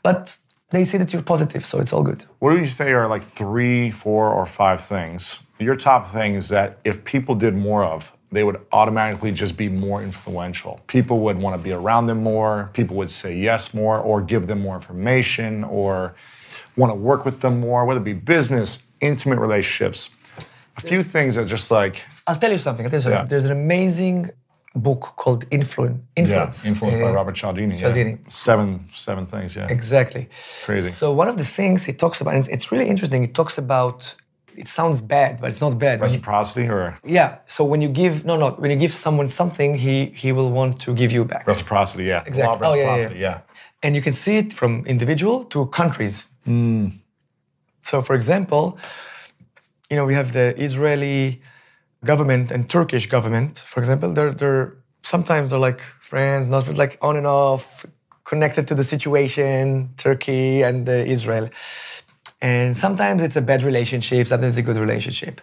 but 0.04 0.38
they 0.70 0.86
see 0.86 0.98
that 1.02 1.10
you're 1.12 1.24
positive 1.36 1.64
so 1.72 1.80
it's 1.84 1.92
all 1.96 2.04
good 2.12 2.22
What 2.42 2.52
do 2.54 2.60
you 2.60 2.68
say 2.80 2.88
are 2.94 3.08
like 3.16 3.24
three, 3.42 3.92
four, 4.04 4.24
or 4.40 4.46
five 4.62 4.80
things? 4.96 5.40
Your 5.68 5.76
top 5.90 6.04
things 6.20 6.42
that 6.56 6.68
if 6.84 6.96
people 7.14 7.34
did 7.46 7.54
more 7.70 7.84
of, 7.94 8.12
they 8.36 8.44
would 8.48 8.58
automatically 8.80 9.32
just 9.44 9.54
be 9.64 9.68
more 9.88 10.00
influential. 10.10 10.74
People 10.98 11.18
would 11.26 11.38
want 11.44 11.54
to 11.58 11.62
be 11.70 11.74
around 11.82 12.04
them 12.12 12.22
more. 12.34 12.54
People 12.80 12.96
would 13.02 13.12
say 13.22 13.32
yes 13.50 13.74
more, 13.82 13.98
or 14.10 14.16
give 14.34 14.44
them 14.50 14.60
more 14.68 14.76
information, 14.82 15.64
or 15.80 15.94
want 16.80 16.90
to 16.96 17.00
work 17.12 17.22
with 17.28 17.38
them 17.44 17.56
more, 17.68 17.80
whether 17.88 18.02
it 18.06 18.10
be 18.16 18.20
business, 18.38 18.70
intimate 19.10 19.40
relationships. 19.48 20.00
A 20.78 20.82
few 20.92 21.02
things 21.16 21.32
that 21.36 21.46
just 21.58 21.68
like 21.80 21.96
i'll 22.28 22.40
tell 22.44 22.52
you 22.56 22.62
something, 22.68 22.84
I'll 22.86 22.92
tell 22.94 23.00
you 23.02 23.08
something. 23.08 23.26
Yeah. 23.26 23.32
there's 23.34 23.48
an 23.52 23.56
amazing 23.66 24.18
book 24.76 25.14
called 25.16 25.42
Influ- 25.50 25.98
influence 26.16 26.66
influenced 26.66 27.02
by 27.02 27.10
Uh, 27.10 27.14
Robert 27.20 27.36
Cialdini. 27.36 27.74
yeah. 27.76 27.82
Cialdini. 27.82 28.18
Seven, 28.30 28.68
seven 28.94 29.26
things. 29.26 29.56
Yeah. 29.56 29.68
Exactly. 29.78 30.28
crazy. 30.66 30.92
So 30.92 31.06
one 31.22 31.28
of 31.30 31.38
the 31.38 31.46
things 31.46 31.86
he 31.86 31.94
talks 31.94 32.22
about, 32.22 32.34
and 32.36 32.40
it's, 32.44 32.50
it's 32.56 32.72
really 32.72 32.88
interesting. 32.94 33.22
He 33.22 33.32
talks 33.42 33.58
about. 33.58 34.16
It 34.58 34.70
sounds 34.70 35.02
bad, 35.02 35.42
but 35.42 35.50
it's 35.52 35.60
not 35.60 35.78
bad. 35.78 36.00
When 36.00 36.10
you- 36.10 36.16
Reciprocity 36.16 36.66
or 36.70 36.98
yeah. 37.04 37.30
So 37.56 37.66
when 37.72 37.82
you 37.82 37.90
give, 37.90 38.24
no, 38.30 38.36
no, 38.38 38.48
when 38.62 38.72
you 38.72 38.78
give 38.86 38.94
someone 38.94 39.28
something, 39.28 39.76
he 39.76 39.96
he 40.24 40.32
will 40.32 40.52
want 40.60 40.74
to 40.86 40.94
give 40.94 41.12
you 41.12 41.26
back. 41.26 41.46
reciprocity? 41.48 42.04
Yeah. 42.06 42.24
Exactly. 42.32 42.66
Of 42.68 42.72
Oh, 42.72 42.76
yeah, 42.76 42.98
yeah, 42.98 43.26
yeah. 43.26 43.38
And 43.84 43.96
you 43.96 44.02
can 44.02 44.14
see 44.14 44.36
it 44.38 44.54
from 44.54 44.72
individual 44.86 45.38
to 45.54 45.66
countries. 45.82 46.30
So, 47.82 48.02
for 48.02 48.16
example, 48.16 48.64
you 49.90 49.96
know, 49.98 50.06
we 50.06 50.16
have 50.16 50.32
the 50.32 50.48
Israeli 50.68 51.42
government 52.06 52.52
and 52.52 52.70
Turkish 52.70 53.08
government, 53.08 53.60
for 53.60 53.80
example. 53.80 54.14
They're, 54.14 54.34
they're 54.34 54.76
sometimes 55.04 55.50
they're 55.50 55.60
like 55.60 55.82
friends, 56.02 56.48
not 56.48 56.68
like 56.76 56.98
on 57.02 57.18
and 57.18 57.28
off, 57.28 57.86
connected 58.26 58.68
to 58.68 58.76
the 58.76 58.84
situation, 58.84 59.90
Turkey 59.98 60.64
and 60.64 60.88
uh, 60.88 60.92
Israel. 60.92 61.50
And 62.42 62.76
sometimes 62.76 63.24
it's 63.24 63.36
a 63.36 63.42
bad 63.42 63.64
relationship, 63.64 64.28
sometimes 64.28 64.58
it's 64.58 64.60
a 64.60 64.74
good 64.74 64.78
relationship. 64.78 65.42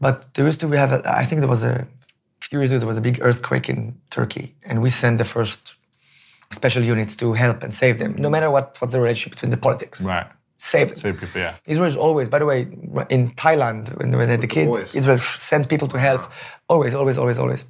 But 0.00 0.34
there 0.34 0.44
used 0.44 0.60
to 0.60 0.68
we 0.68 0.76
have, 0.76 0.92
a, 0.92 1.02
I 1.06 1.24
think 1.24 1.40
there 1.40 1.48
was 1.48 1.64
a 1.64 1.86
few 2.40 2.58
years 2.58 2.72
ago, 2.72 2.80
there 2.80 2.88
was 2.88 2.98
a 2.98 3.06
big 3.08 3.20
earthquake 3.22 3.68
in 3.68 3.96
Turkey, 4.10 4.54
and 4.64 4.82
we 4.82 4.90
sent 4.90 5.18
the 5.18 5.24
first 5.24 5.74
special 6.52 6.82
units 6.82 7.16
to 7.16 7.32
help 7.32 7.62
and 7.62 7.72
save 7.72 7.98
them, 7.98 8.14
no 8.18 8.28
matter 8.28 8.50
what 8.50 8.76
what's 8.78 8.92
the 8.92 9.00
relationship 9.00 9.32
between 9.34 9.50
the 9.50 9.56
politics. 9.56 10.00
Right. 10.00 10.26
Save. 10.56 10.96
Save 10.96 11.18
people, 11.18 11.40
yeah. 11.40 11.54
Israel 11.66 11.88
is 11.88 11.96
always, 11.96 12.28
by 12.28 12.38
the 12.38 12.46
way, 12.46 12.62
in 13.10 13.28
Thailand, 13.28 13.96
when, 13.98 14.16
when 14.16 14.40
the 14.40 14.46
kids, 14.46 14.70
boys. 14.70 14.94
Israel 14.94 15.18
sends 15.18 15.66
people 15.66 15.88
to 15.88 15.98
help. 15.98 16.30
Always, 16.68 16.94
always, 16.94 17.18
always, 17.18 17.38
always. 17.38 17.64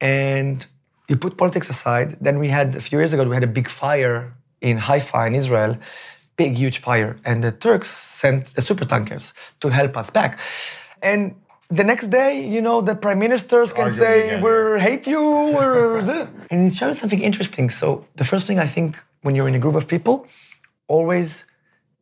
And 0.00 0.66
you 1.08 1.16
put 1.16 1.36
politics 1.36 1.68
aside, 1.68 2.16
then 2.20 2.38
we 2.38 2.48
had, 2.48 2.76
a 2.76 2.80
few 2.80 2.98
years 2.98 3.12
ago, 3.12 3.24
we 3.24 3.34
had 3.34 3.44
a 3.44 3.54
big 3.60 3.68
fire 3.68 4.34
in 4.60 4.76
Haifa 4.76 5.26
in 5.26 5.34
Israel, 5.34 5.76
big, 6.36 6.56
huge 6.56 6.78
fire. 6.78 7.18
And 7.24 7.42
the 7.44 7.52
Turks 7.52 7.88
sent 7.88 8.46
the 8.54 8.62
super 8.62 8.84
tankers 8.84 9.34
to 9.60 9.68
help 9.68 9.96
us 9.96 10.10
back. 10.10 10.38
And 11.02 11.34
the 11.68 11.84
next 11.84 12.08
day, 12.08 12.46
you 12.46 12.62
know, 12.62 12.80
the 12.80 12.94
prime 12.94 13.18
ministers 13.18 13.72
can 13.72 13.84
Arguing 13.84 13.98
say, 13.98 14.28
again, 14.28 14.42
we're 14.42 14.78
hate 14.78 15.06
you, 15.06 15.20
we're... 15.20 15.98
and 16.50 16.72
it 16.72 16.74
shows 16.74 16.98
something 16.98 17.20
interesting. 17.20 17.68
So 17.70 18.06
the 18.16 18.24
first 18.24 18.46
thing 18.46 18.58
I 18.58 18.66
think 18.66 18.98
when 19.22 19.34
you're 19.34 19.48
in 19.48 19.54
a 19.54 19.58
group 19.58 19.74
of 19.74 19.86
people, 19.86 20.26
always 20.86 21.44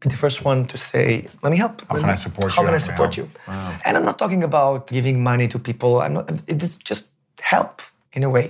be 0.01 0.09
the 0.09 0.17
first 0.17 0.45
one 0.45 0.67
to 0.67 0.77
say, 0.77 1.27
"Let 1.43 1.51
me 1.53 1.59
help." 1.59 1.81
How 1.89 1.95
Let 1.95 2.01
can 2.01 2.09
me- 2.09 2.13
I 2.13 2.17
support 2.17 2.53
How 2.53 2.63
you? 2.63 2.67
How 2.67 2.73
can 2.73 2.75
I 2.75 2.79
support 2.89 3.17
you? 3.17 3.29
And 3.85 3.97
I'm 3.97 4.05
not 4.05 4.19
talking 4.19 4.43
about 4.45 4.87
giving 4.89 5.23
money 5.23 5.49
to 5.49 5.59
people. 5.59 6.01
I'm 6.03 6.13
not. 6.15 6.31
It's 6.47 6.77
just 6.91 7.05
help 7.41 7.83
in 8.13 8.23
a 8.25 8.29
way. 8.31 8.47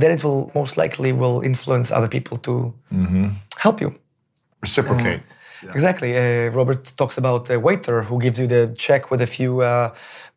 Then 0.00 0.10
it 0.10 0.22
will 0.24 0.50
most 0.54 0.76
likely 0.76 1.12
will 1.12 1.40
influence 1.40 1.90
other 1.96 2.08
people 2.08 2.36
to 2.38 2.52
Mm-hmm. 2.92 3.26
help 3.56 3.80
you. 3.80 3.90
Reciprocate. 4.62 5.22
Exactly. 5.74 6.10
Uh, 6.16 6.50
Robert 6.58 6.92
talks 6.96 7.18
about 7.18 7.50
a 7.50 7.58
waiter 7.58 8.02
who 8.02 8.18
gives 8.20 8.38
you 8.38 8.46
the 8.46 8.74
check 8.78 9.10
with 9.10 9.20
a 9.22 9.26
few 9.26 9.62
uh, 9.62 9.88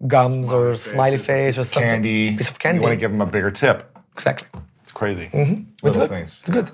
gums 0.07 0.51
or 0.51 0.75
smiley 0.75 1.17
face 1.17 1.57
or 1.59 1.65
something. 1.65 1.89
candy. 1.89 2.35
Piece 2.37 2.49
of 2.49 2.57
candy. 2.57 2.77
You 2.79 2.83
want 2.87 2.93
to 2.93 3.01
give 3.05 3.11
him 3.11 3.21
a 3.21 3.25
bigger 3.25 3.51
tip. 3.51 3.77
exactly. 4.13 4.47
It's 4.83 4.91
crazy. 4.93 5.29
It's 5.33 5.83
Little 5.83 6.01
good. 6.07 6.09
things. 6.17 6.31
It's 6.41 6.49
good. 6.49 6.71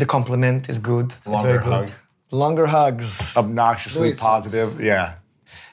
The 0.00 0.06
compliment 0.06 0.68
is 0.68 0.78
good. 0.80 1.06
It's 1.12 1.26
Longer 1.26 1.48
very 1.48 1.58
good. 1.64 1.72
hug. 1.72 1.90
Longer 2.30 2.66
hugs. 2.66 3.34
Obnoxiously 3.36 4.08
Louis 4.08 4.18
positive. 4.18 4.80
Yeah. 4.80 5.14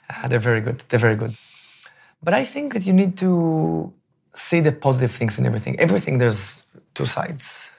Ah, 0.10 0.28
they're 0.30 0.40
very 0.40 0.62
good. 0.62 0.84
They're 0.90 1.00
very 1.00 1.16
good. 1.16 1.36
But 2.24 2.34
I 2.34 2.46
think 2.46 2.74
that 2.74 2.86
you 2.86 2.94
need 2.94 3.18
to 3.18 3.94
see 4.34 4.60
the 4.62 4.72
positive 4.72 5.12
things 5.12 5.38
in 5.40 5.46
everything. 5.46 5.80
Everything 5.80 6.18
there's 6.18 6.66
two 6.94 7.06
sides. 7.06 7.72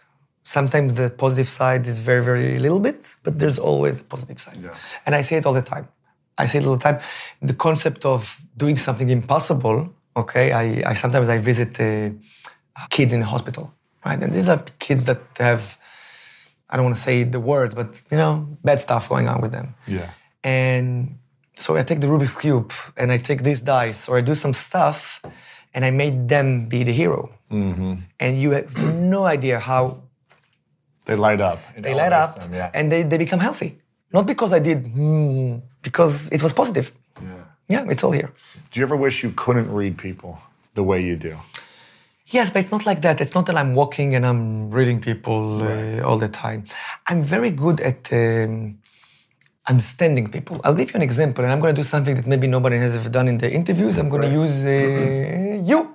Sometimes 0.43 0.95
the 0.95 1.11
positive 1.11 1.49
side 1.49 1.87
is 1.87 2.01
very, 2.01 2.23
very 2.23 2.59
little 2.59 2.79
bit, 2.79 3.17
but 3.25 3.39
there's 3.39 3.59
always 3.59 4.01
a 4.01 4.05
positive 4.05 4.39
side. 4.39 4.59
Yeah. 4.63 4.75
And 5.05 5.15
I 5.15 5.23
say 5.23 5.37
it 5.37 5.47
all 5.47 5.55
the 5.55 5.63
time. 5.63 5.89
I 6.39 6.47
say 6.47 6.59
it 6.59 6.67
all 6.67 6.77
the 6.77 6.83
time. 6.83 7.01
The 7.43 7.55
concept 7.55 8.05
of 8.05 8.41
doing 8.57 8.77
something 8.77 9.11
impossible. 9.11 9.93
Okay, 10.17 10.53
I, 10.53 10.91
I 10.91 10.95
sometimes 10.95 11.29
I 11.29 11.39
visit 11.39 11.81
uh, 11.81 12.11
kids 12.91 13.13
in 13.13 13.21
the 13.21 13.27
hospital, 13.27 13.73
right? 14.05 14.23
And 14.23 14.33
these 14.33 14.49
are 14.49 14.63
kids 14.79 15.05
that 15.07 15.21
have, 15.39 15.77
I 16.69 16.77
don't 16.77 16.85
want 16.85 16.97
to 16.97 17.03
say 17.03 17.23
the 17.25 17.41
words, 17.41 17.75
but 17.75 18.01
you 18.11 18.17
know, 18.17 18.47
bad 18.65 18.81
stuff 18.81 19.09
going 19.09 19.29
on 19.29 19.41
with 19.41 19.53
them. 19.53 19.75
Yeah. 19.87 20.11
And 20.43 21.19
so 21.57 21.77
I 21.77 21.83
take 21.83 22.01
the 22.01 22.07
Rubik's 22.09 22.37
Cube 22.37 22.73
and 22.97 23.13
I 23.13 23.19
take 23.19 23.43
these 23.43 23.61
dice 23.61 24.09
or 24.09 24.19
I 24.19 24.21
do 24.21 24.35
some 24.35 24.53
stuff 24.55 25.23
and 25.75 25.85
I 25.85 25.91
made 25.91 26.29
them 26.29 26.67
be 26.69 26.85
the 26.85 26.93
hero. 26.93 27.31
Mm-hmm. 27.51 27.95
And 28.19 28.41
you 28.41 28.51
have 28.53 28.77
no 28.95 29.25
idea 29.25 29.59
how 29.61 30.03
They 31.05 31.15
light 31.15 31.41
up. 31.41 31.59
They 31.79 31.95
light 31.95 32.13
up 32.13 32.41
them, 32.41 32.53
yeah. 32.53 32.71
and 32.75 32.91
they, 32.91 33.03
they 33.05 33.19
become 33.19 33.39
healthy. 33.39 33.79
Not 34.13 34.27
because 34.27 34.53
I 34.53 34.59
did, 34.59 34.79
hmm, 34.87 35.59
because 35.83 36.29
it 36.33 36.43
was 36.43 36.53
positive. 36.53 36.93
Yeah. 37.23 37.29
Yeah. 37.69 37.91
it's 37.93 38.03
all 38.03 38.13
here. 38.13 38.31
Do 38.71 38.81
you 38.81 38.87
ever 38.87 38.97
wish 38.97 39.23
you 39.23 39.33
couldn't 39.37 39.71
read 39.73 39.97
people 39.99 40.39
the 40.75 40.83
way 40.83 41.01
you 41.03 41.17
do? 41.17 41.37
Yes, 42.29 42.51
but 42.51 42.61
it's 42.63 42.73
not 42.73 42.85
like 42.87 43.03
that. 43.03 43.21
It's 43.21 43.35
not 43.35 43.47
that 43.47 43.57
I'm 43.57 43.75
walking 43.75 44.15
and 44.17 44.27
I'm 44.27 44.71
reading 44.71 45.01
people 45.01 45.63
uh, 45.63 46.01
all 46.03 46.19
the 46.19 46.29
time. 46.29 46.65
I'm 47.07 47.23
very 47.23 47.51
good 47.51 47.81
at 47.81 48.13
um, 48.13 48.79
understanding 49.69 50.27
people. 50.29 50.61
I'll 50.65 50.75
give 50.75 50.91
you 50.91 50.97
an 50.97 51.03
example, 51.03 51.45
and 51.45 51.53
I'm 51.53 51.61
going 51.61 51.73
to 51.75 51.81
do 51.81 51.85
something 51.85 52.17
that 52.17 52.27
maybe 52.27 52.49
nobody 52.49 52.79
has 52.79 52.97
ever 52.97 53.09
done 53.09 53.29
in 53.29 53.39
the 53.39 53.53
interviews. 53.53 53.97
I'm 53.99 54.09
going 54.09 54.23
to 54.23 54.33
use 54.43 54.65
uh, 54.65 55.63
you. 55.71 55.95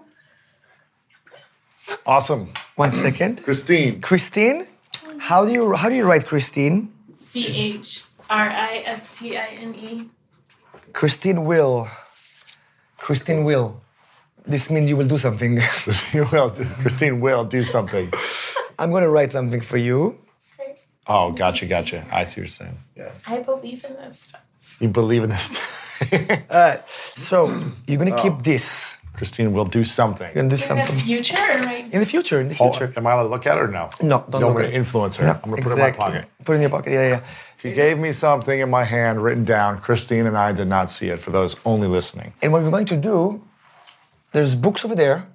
Awesome. 2.06 2.54
One 2.76 2.94
second, 2.94 3.44
Christine. 3.44 4.00
Christine. 4.00 4.68
How 5.20 5.46
do 5.46 5.52
you 5.52 5.74
how 5.76 5.90
do 5.90 5.96
you 5.96 6.06
write 6.06 6.26
Christine? 6.26 6.94
C 7.18 7.46
H 7.48 8.06
R 8.30 8.48
I 8.50 8.84
S 8.86 9.20
T 9.20 9.38
I 9.38 9.48
N 9.68 9.76
E. 9.76 10.10
Christine 10.94 11.44
will. 11.44 11.90
Christine 12.98 13.44
will. 13.44 13.82
This 14.46 14.72
means 14.72 14.90
you 14.90 14.98
will 14.98 15.08
do 15.08 15.18
something. 15.18 15.60
you 16.14 16.26
will. 16.32 16.52
Christine 16.82 17.22
will 17.22 17.44
do 17.46 17.64
something. 17.64 18.12
I'm 18.80 18.90
going 18.92 19.04
to 19.04 19.10
write 19.10 19.32
something 19.32 19.62
for 19.62 19.78
you. 19.78 20.18
Oh, 21.08 21.32
gotcha, 21.32 21.66
gotcha. 21.66 22.06
I 22.12 22.24
see 22.24 22.42
what 22.42 22.44
you're 22.44 22.48
saying. 22.48 22.78
Yes. 22.96 23.24
I 23.28 23.40
believe 23.40 23.84
in 23.86 23.96
this 23.96 24.20
stuff. 24.20 24.82
You 24.82 24.90
believe 24.90 25.24
in 25.24 25.30
this. 25.30 25.58
All 25.58 26.08
right. 26.12 26.44
Uh, 26.50 26.78
so 27.16 27.48
you're 27.88 27.98
going 27.98 28.12
to 28.12 28.20
keep 28.22 28.34
oh. 28.34 28.42
this. 28.42 28.98
Christine 29.14 29.54
will 29.54 29.66
do 29.66 29.84
something. 29.86 30.26
You're 30.34 30.48
going 30.48 30.50
to 30.50 30.58
do 30.58 30.72
In 30.74 30.78
the 30.80 30.86
future, 30.86 31.36
right? 31.36 31.86
in 31.94 32.00
the 32.00 32.06
future. 32.08 32.42
In 32.42 32.48
the 32.50 32.56
Oh, 32.60 32.72
future. 32.72 32.92
am 32.98 33.06
I 33.06 33.12
allowed 33.12 33.24
to 33.24 33.30
look 33.30 33.46
at 33.46 33.58
it 33.58 33.68
or 33.68 33.68
no? 33.68 33.90
No, 34.02 34.26
don't 34.28 34.42
No, 34.42 34.48
I'm 34.48 34.54
look 34.54 34.54
going 34.54 34.66
at 34.66 34.70
to 34.70 34.74
it. 34.74 34.78
influence 34.78 35.18
her. 35.18 35.26
No, 35.28 35.40
I'm 35.44 35.52
going 35.52 35.58
to 35.62 35.70
put 35.70 35.72
it 35.74 35.76
in 35.76 35.80
my 35.80 35.92
pocket. 35.92 36.26
Put 36.44 36.54
it 36.54 36.56
in 36.56 36.62
your 36.62 36.70
pocket. 36.72 36.94
Yeah, 36.94 37.08
yeah. 37.10 37.24
He 37.62 37.74
gave 37.74 38.00
me 38.00 38.12
something 38.14 38.60
in 38.60 38.70
my 38.72 38.84
hand 38.84 39.22
written 39.22 39.44
down. 39.46 39.80
Christine 39.80 40.26
and 40.26 40.36
I 40.36 40.54
did 40.54 40.68
not 40.68 40.90
see 40.90 41.10
it 41.10 41.20
for 41.20 41.30
those 41.30 41.56
only 41.66 41.88
listening. 41.88 42.34
And 42.42 42.52
what 42.52 42.64
we're 42.64 42.72
going 42.72 42.86
to 42.88 42.98
do, 42.98 43.44
there's 44.32 44.56
books 44.56 44.84
over 44.86 44.96
there, 44.96 45.28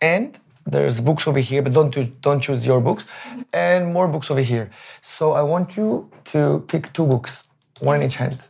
and 0.00 0.38
there's 0.66 1.00
books 1.00 1.26
over 1.26 1.38
here, 1.40 1.62
but 1.62 1.72
don't 1.72 1.92
do, 1.92 2.04
don't 2.20 2.40
choose 2.40 2.66
your 2.66 2.80
books, 2.80 3.06
and 3.52 3.92
more 3.92 4.08
books 4.08 4.30
over 4.30 4.40
here. 4.40 4.70
So 5.00 5.32
I 5.32 5.42
want 5.42 5.76
you 5.76 6.10
to 6.26 6.64
pick 6.68 6.92
two 6.92 7.06
books, 7.06 7.44
one 7.80 7.96
in 8.00 8.06
each 8.08 8.16
hand, 8.16 8.48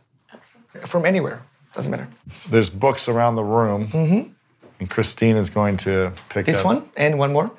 from 0.85 1.05
anywhere. 1.05 1.41
Doesn't 1.73 1.91
matter. 1.91 2.07
There's 2.49 2.69
books 2.69 3.07
around 3.07 3.35
the 3.35 3.43
room. 3.43 3.87
mm-hmm. 3.87 4.33
And 4.79 4.89
Christine 4.89 5.35
is 5.35 5.49
going 5.49 5.75
to 5.77 6.13
pick 6.29 6.45
This 6.45 6.59
up, 6.59 6.65
one 6.65 6.89
and 6.95 7.19
one 7.19 7.33
more. 7.33 7.51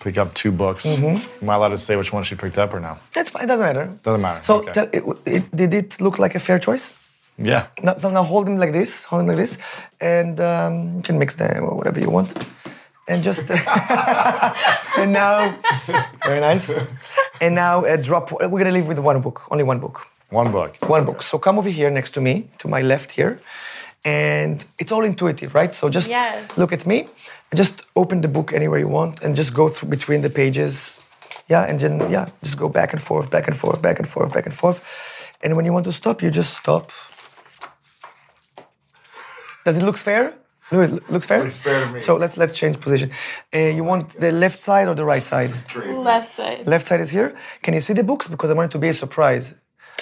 pick 0.00 0.16
up 0.16 0.32
two 0.34 0.52
books. 0.52 0.86
Mm-hmm. 0.86 1.42
Am 1.42 1.50
I 1.50 1.54
allowed 1.56 1.70
to 1.70 1.78
say 1.78 1.96
which 1.96 2.12
one 2.12 2.22
she 2.22 2.36
picked 2.36 2.58
up 2.58 2.72
or 2.72 2.80
no? 2.80 2.96
That's 3.12 3.30
fine. 3.30 3.42
It 3.44 3.48
doesn't 3.48 3.66
matter. 3.66 3.86
Doesn't 4.04 4.20
matter. 4.20 4.42
So 4.42 4.58
okay. 4.58 4.72
tell, 4.72 4.88
it, 4.92 5.02
it, 5.26 5.56
did 5.56 5.74
it 5.74 6.00
look 6.00 6.18
like 6.18 6.34
a 6.36 6.38
fair 6.38 6.58
choice? 6.58 6.94
Yeah. 7.40 7.66
Now, 7.82 7.96
so 7.96 8.10
now 8.10 8.22
hold 8.22 8.46
them 8.46 8.56
like 8.58 8.72
this, 8.72 9.04
hold 9.04 9.20
them 9.20 9.28
like 9.28 9.36
this, 9.36 9.58
and 10.00 10.40
um, 10.40 10.96
you 10.96 11.02
can 11.02 11.18
mix 11.18 11.34
them 11.36 11.64
or 11.64 11.74
whatever 11.76 12.00
you 12.00 12.10
want. 12.10 12.30
And 13.08 13.22
just, 13.24 13.50
and 14.98 15.12
now, 15.12 15.54
very 16.24 16.40
nice. 16.40 16.70
And 17.40 17.54
now 17.54 17.84
uh, 17.84 17.96
drop, 17.96 18.30
we're 18.32 18.48
gonna 18.62 18.70
leave 18.70 18.86
with 18.88 18.98
one 18.98 19.20
book, 19.20 19.42
only 19.50 19.64
one 19.64 19.80
book. 19.80 20.06
One 20.30 20.52
book. 20.52 20.76
One 20.88 21.04
book. 21.04 21.22
So 21.22 21.38
come 21.38 21.58
over 21.58 21.68
here 21.70 21.90
next 21.90 22.12
to 22.12 22.20
me, 22.20 22.48
to 22.58 22.68
my 22.68 22.82
left 22.82 23.10
here. 23.12 23.40
And 24.04 24.64
it's 24.78 24.92
all 24.92 25.04
intuitive, 25.04 25.54
right? 25.54 25.74
So 25.74 25.88
just 25.88 26.08
Yes. 26.08 26.56
look 26.56 26.72
at 26.72 26.86
me, 26.86 26.98
and 27.50 27.58
just 27.58 27.82
open 27.96 28.20
the 28.20 28.28
book 28.28 28.52
anywhere 28.52 28.78
you 28.78 28.88
want, 28.88 29.22
and 29.22 29.34
just 29.36 29.52
go 29.54 29.68
through 29.68 29.90
between 29.90 30.22
the 30.22 30.30
pages. 30.30 31.00
Yeah, 31.48 31.64
and 31.68 31.80
then, 31.80 32.10
yeah, 32.10 32.26
just 32.44 32.56
go 32.58 32.68
back 32.68 32.92
and 32.92 33.02
forth, 33.02 33.28
back 33.30 33.48
and 33.48 33.56
forth, 33.56 33.82
back 33.82 33.98
and 33.98 34.08
forth, 34.08 34.32
back 34.32 34.46
and 34.46 34.54
forth. 34.54 34.84
And 35.42 35.56
when 35.56 35.64
you 35.64 35.72
want 35.72 35.84
to 35.86 35.92
stop, 35.92 36.22
you 36.22 36.30
just 36.30 36.54
stop. 36.56 36.92
Does 39.64 39.78
it 39.78 39.82
look 39.82 39.96
fair? 39.96 40.34
No, 40.72 40.80
it 40.82 41.10
looks 41.10 41.26
fair. 41.26 41.42
Looks 41.42 41.58
fair 41.58 41.84
to 41.84 41.92
me. 41.92 42.00
So 42.00 42.16
let's 42.16 42.36
let's 42.36 42.54
change 42.54 42.80
position. 42.80 43.10
Uh, 43.52 43.58
you 43.58 43.82
want 43.82 44.10
the 44.20 44.30
left 44.30 44.60
side 44.60 44.86
or 44.88 44.94
the 44.94 45.04
right 45.04 45.26
side? 45.26 45.50
Left 45.76 46.32
side. 46.32 46.66
Left 46.66 46.86
side 46.86 47.00
is 47.00 47.10
here. 47.10 47.34
Can 47.62 47.74
you 47.74 47.80
see 47.80 47.92
the 47.92 48.04
books? 48.04 48.28
Because 48.28 48.50
I 48.50 48.54
want 48.54 48.70
it 48.70 48.72
to 48.72 48.78
be 48.78 48.88
a 48.88 48.94
surprise. 48.94 49.54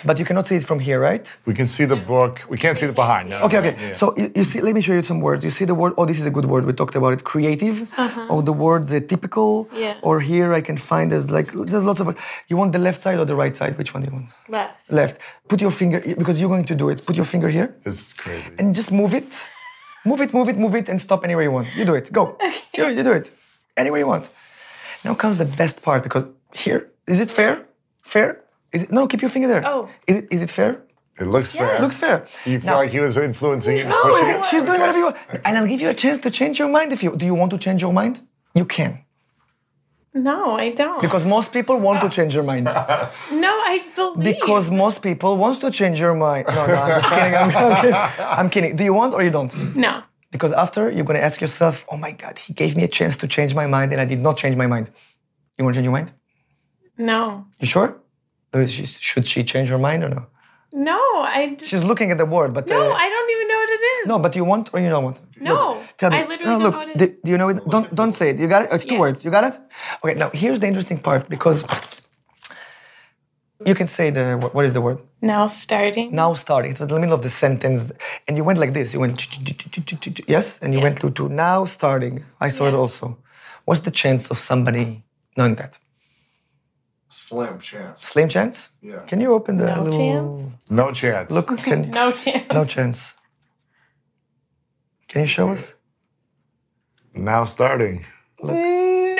But 0.04 0.18
you 0.18 0.24
cannot 0.24 0.46
see 0.46 0.56
it 0.56 0.64
from 0.64 0.80
here, 0.80 1.00
right? 1.00 1.26
We 1.46 1.54
can 1.54 1.66
see 1.66 1.84
the 1.84 1.96
book. 1.96 2.44
We 2.48 2.56
can't 2.58 2.76
see 2.78 2.86
the 2.86 2.92
behind. 2.92 3.30
No, 3.30 3.38
Okay, 3.46 3.58
okay. 3.58 3.76
yeah. 3.78 3.92
So 3.92 4.14
you, 4.16 4.30
you 4.34 4.44
see, 4.44 4.60
let 4.60 4.74
me 4.74 4.80
show 4.80 4.92
you 4.92 5.02
some 5.02 5.20
words. 5.20 5.42
You 5.44 5.50
see 5.50 5.64
the 5.64 5.74
word, 5.74 5.92
oh, 5.98 6.04
this 6.06 6.18
is 6.20 6.26
a 6.26 6.30
good 6.30 6.44
word. 6.46 6.64
We 6.64 6.72
talked 6.72 6.94
about 6.94 7.12
it. 7.14 7.24
Creative. 7.24 7.76
Or 8.30 8.42
the 8.42 8.52
words 8.52 8.92
uh, 8.92 9.00
typical. 9.00 9.68
Yeah. 9.74 9.96
Or 10.02 10.20
here 10.20 10.52
I 10.54 10.60
can 10.60 10.76
find 10.76 11.10
there's 11.12 11.30
like, 11.30 11.48
there's 11.52 11.84
lots 11.84 12.00
of, 12.00 12.06
you 12.48 12.56
want 12.56 12.72
the 12.72 12.78
left 12.78 13.00
side 13.02 13.18
or 13.18 13.24
the 13.24 13.34
right 13.36 13.54
side? 13.54 13.76
Which 13.78 13.92
one 13.94 14.02
do 14.02 14.10
you 14.10 14.14
want? 14.18 14.30
Left. 14.48 14.74
Left. 14.90 15.20
Put 15.48 15.60
your 15.60 15.70
finger, 15.70 16.00
because 16.22 16.40
you're 16.40 16.50
going 16.56 16.66
to 16.66 16.74
do 16.74 16.88
it. 16.90 17.04
Put 17.06 17.16
your 17.16 17.24
finger 17.24 17.48
here 17.48 17.74
This 17.84 18.00
is 18.08 18.12
crazy. 18.14 18.50
and 18.58 18.74
just 18.74 18.90
move 18.92 19.14
it. 19.14 19.48
Move 20.04 20.20
it, 20.20 20.32
move 20.32 20.48
it, 20.48 20.56
move 20.58 20.74
it, 20.74 20.88
and 20.88 21.00
stop 21.00 21.24
anywhere 21.24 21.44
you 21.44 21.50
want. 21.50 21.68
You 21.76 21.84
do 21.84 21.94
it. 21.94 22.12
Go. 22.12 22.36
You, 22.76 22.86
you 22.88 23.02
do 23.02 23.12
it. 23.12 23.32
Anywhere 23.76 24.00
you 24.00 24.06
want. 24.06 24.28
Now 25.04 25.14
comes 25.14 25.36
the 25.38 25.44
best 25.44 25.82
part 25.82 26.02
because 26.02 26.24
here, 26.54 26.90
is 27.06 27.20
it 27.20 27.30
fair? 27.30 27.66
Fair? 28.02 28.42
Is 28.72 28.82
it, 28.84 28.92
no, 28.92 29.06
keep 29.06 29.22
your 29.22 29.30
finger 29.30 29.48
there. 29.48 29.66
Oh. 29.66 29.88
Is 30.06 30.16
it, 30.16 30.28
is 30.30 30.42
it 30.42 30.50
fair? 30.50 30.82
It 31.20 31.24
looks 31.26 31.52
fair. 31.52 31.76
It 31.76 31.80
looks 31.80 31.96
fair. 31.96 32.26
Do 32.44 32.50
you 32.52 32.60
feel 32.60 32.70
Now- 32.70 32.76
like 32.76 32.90
he 32.90 33.00
was 33.00 33.16
influencing 33.16 33.76
you? 33.78 33.84
No, 33.84 34.02
pushing 34.02 34.28
it? 34.28 34.44
she's 34.46 34.62
doing 34.62 34.80
whatever 34.80 34.98
you 34.98 35.04
want. 35.04 35.16
And 35.44 35.58
I'll 35.58 35.66
give 35.66 35.80
you 35.80 35.88
a 35.88 35.94
chance 35.94 36.20
to 36.20 36.30
change 36.30 36.58
your 36.58 36.68
mind 36.68 36.92
if 36.92 37.02
you 37.02 37.16
do 37.16 37.26
you 37.26 37.34
want 37.34 37.50
to 37.52 37.58
change 37.58 37.82
your 37.82 37.92
mind? 37.92 38.20
You 38.54 38.64
can. 38.64 39.04
No, 40.14 40.56
I 40.56 40.70
don't. 40.70 41.00
Because 41.00 41.24
most 41.24 41.52
people 41.52 41.76
want 41.78 42.00
to 42.02 42.08
change 42.08 42.34
your 42.34 42.42
mind. 42.42 42.64
no, 43.44 43.52
I 43.72 43.82
believe. 43.94 44.24
Because 44.24 44.70
most 44.70 45.02
people 45.02 45.36
want 45.36 45.60
to 45.60 45.70
change 45.70 45.98
your 46.00 46.14
mind. 46.14 46.46
No, 46.48 46.66
no, 46.66 46.74
I'm 46.74 47.00
just 47.00 47.08
kidding. 47.12 47.34
I'm, 47.34 47.50
I'm 47.56 47.76
kidding. 47.80 47.94
I'm 48.38 48.50
kidding. 48.50 48.76
Do 48.76 48.84
you 48.84 48.94
want 48.94 49.14
or 49.14 49.22
you 49.22 49.30
don't? 49.30 49.52
no. 49.76 50.02
Because 50.30 50.52
after 50.52 50.90
you're 50.90 51.04
gonna 51.06 51.20
ask 51.20 51.40
yourself, 51.40 51.86
oh 51.90 51.96
my 51.96 52.12
God, 52.12 52.38
he 52.38 52.52
gave 52.52 52.76
me 52.76 52.82
a 52.84 52.88
chance 52.88 53.16
to 53.18 53.26
change 53.26 53.54
my 53.54 53.66
mind 53.66 53.92
and 53.92 54.00
I 54.00 54.04
did 54.04 54.20
not 54.20 54.36
change 54.36 54.56
my 54.56 54.66
mind. 54.66 54.90
You 55.56 55.64
wanna 55.64 55.74
change 55.76 55.84
your 55.86 55.92
mind? 55.92 56.12
No. 56.98 57.46
You 57.60 57.66
sure? 57.66 57.96
Or 58.54 58.62
is 58.62 58.70
she- 58.72 58.86
Should 58.86 59.26
she 59.32 59.40
change 59.52 59.68
her 59.74 59.78
mind 59.88 60.02
or 60.04 60.10
no? 60.16 60.22
No, 60.90 61.00
I 61.38 61.54
just. 61.58 61.70
She's 61.70 61.84
looking 61.90 62.10
at 62.14 62.18
the 62.22 62.26
word, 62.36 62.50
but 62.52 62.64
no, 62.68 62.76
uh, 62.78 63.04
I 63.04 63.06
don't 63.14 63.30
even 63.34 63.46
know 63.50 63.58
what 63.62 63.70
it 63.78 63.82
is. 63.94 64.06
no, 64.12 64.18
but 64.24 64.36
you 64.36 64.44
want 64.52 64.64
or 64.74 64.78
you 64.80 64.90
don't 64.94 65.04
want? 65.08 65.18
No, 65.40 65.58
Tell 65.96 66.10
me. 66.10 66.16
I 66.18 66.20
literally 66.26 66.44
no, 66.44 66.50
don't 66.52 66.62
look, 66.66 66.72
know 66.74 66.78
what 66.84 66.88
it 66.90 66.98
do, 66.98 67.04
is. 67.04 67.10
do 67.24 67.30
you 67.32 67.38
know 67.38 67.48
it? 67.52 67.58
Don't 67.74 67.88
don't 68.00 68.14
say 68.20 68.26
it. 68.30 68.36
You 68.42 68.48
got 68.54 68.62
it. 68.64 68.68
It's 68.74 68.84
two 68.84 68.94
Yeah. 68.94 69.04
words. 69.04 69.18
You 69.24 69.30
got 69.38 69.44
it. 69.50 69.54
Okay. 70.04 70.14
Now 70.22 70.28
here's 70.42 70.60
the 70.62 70.66
interesting 70.70 70.98
part 71.08 71.22
because 71.34 71.58
you 73.66 73.74
can 73.74 73.86
say 73.96 74.10
the 74.10 74.24
what- 74.40 74.54
what 74.54 74.64
is 74.68 74.72
the 74.74 74.80
word? 74.86 74.98
Now 75.20 75.46
starting. 75.48 76.14
Now 76.22 76.30
starting. 76.34 76.70
It 76.72 76.78
was 76.80 76.88
in 76.88 76.94
the 76.94 77.00
middle 77.00 77.14
of 77.20 77.22
the 77.22 77.30
sentence, 77.44 77.80
and 78.26 78.36
you 78.36 78.44
went 78.48 78.58
like 78.62 78.72
this. 78.78 78.86
You 78.94 79.00
went 79.00 79.16
yes, 80.36 80.46
and 80.62 80.68
you 80.74 80.80
went 80.86 80.96
to 81.00 81.10
to 81.18 81.28
now 81.28 81.64
starting. 81.76 82.14
I 82.46 82.48
saw 82.56 82.64
it 82.68 82.74
also. 82.82 83.06
What's 83.66 83.82
the 83.88 83.94
chance 84.02 84.22
of 84.32 84.38
somebody 84.50 84.84
knowing 85.36 85.56
that? 85.56 85.72
Slim 87.08 87.58
chance. 87.58 88.02
Slim 88.02 88.28
chance. 88.28 88.70
Yeah. 88.82 88.98
Can 89.06 89.20
you 89.20 89.32
open 89.32 89.56
the 89.56 89.66
No 89.74 89.82
little? 89.82 89.98
chance? 89.98 90.52
No 90.68 90.92
chance. 90.92 91.32
Look. 91.32 91.58
Can, 91.58 91.90
No 91.90 92.12
chance. 92.12 92.52
no 92.52 92.64
chance. 92.64 93.16
Can 95.08 95.22
you 95.22 95.26
show 95.26 95.50
us? 95.52 95.74
Now 97.14 97.44
starting. 97.44 98.04
No. 98.42 99.16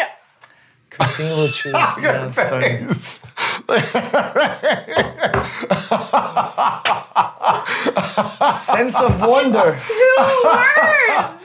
Christine 0.91 1.37
will 1.39 1.49
choose. 1.49 1.73
now 1.73 2.31
starting. 2.31 2.93
Sense 8.65 8.95
of 8.97 9.21
wonder. 9.21 9.77
Two 9.77 10.17
words. 10.45 11.43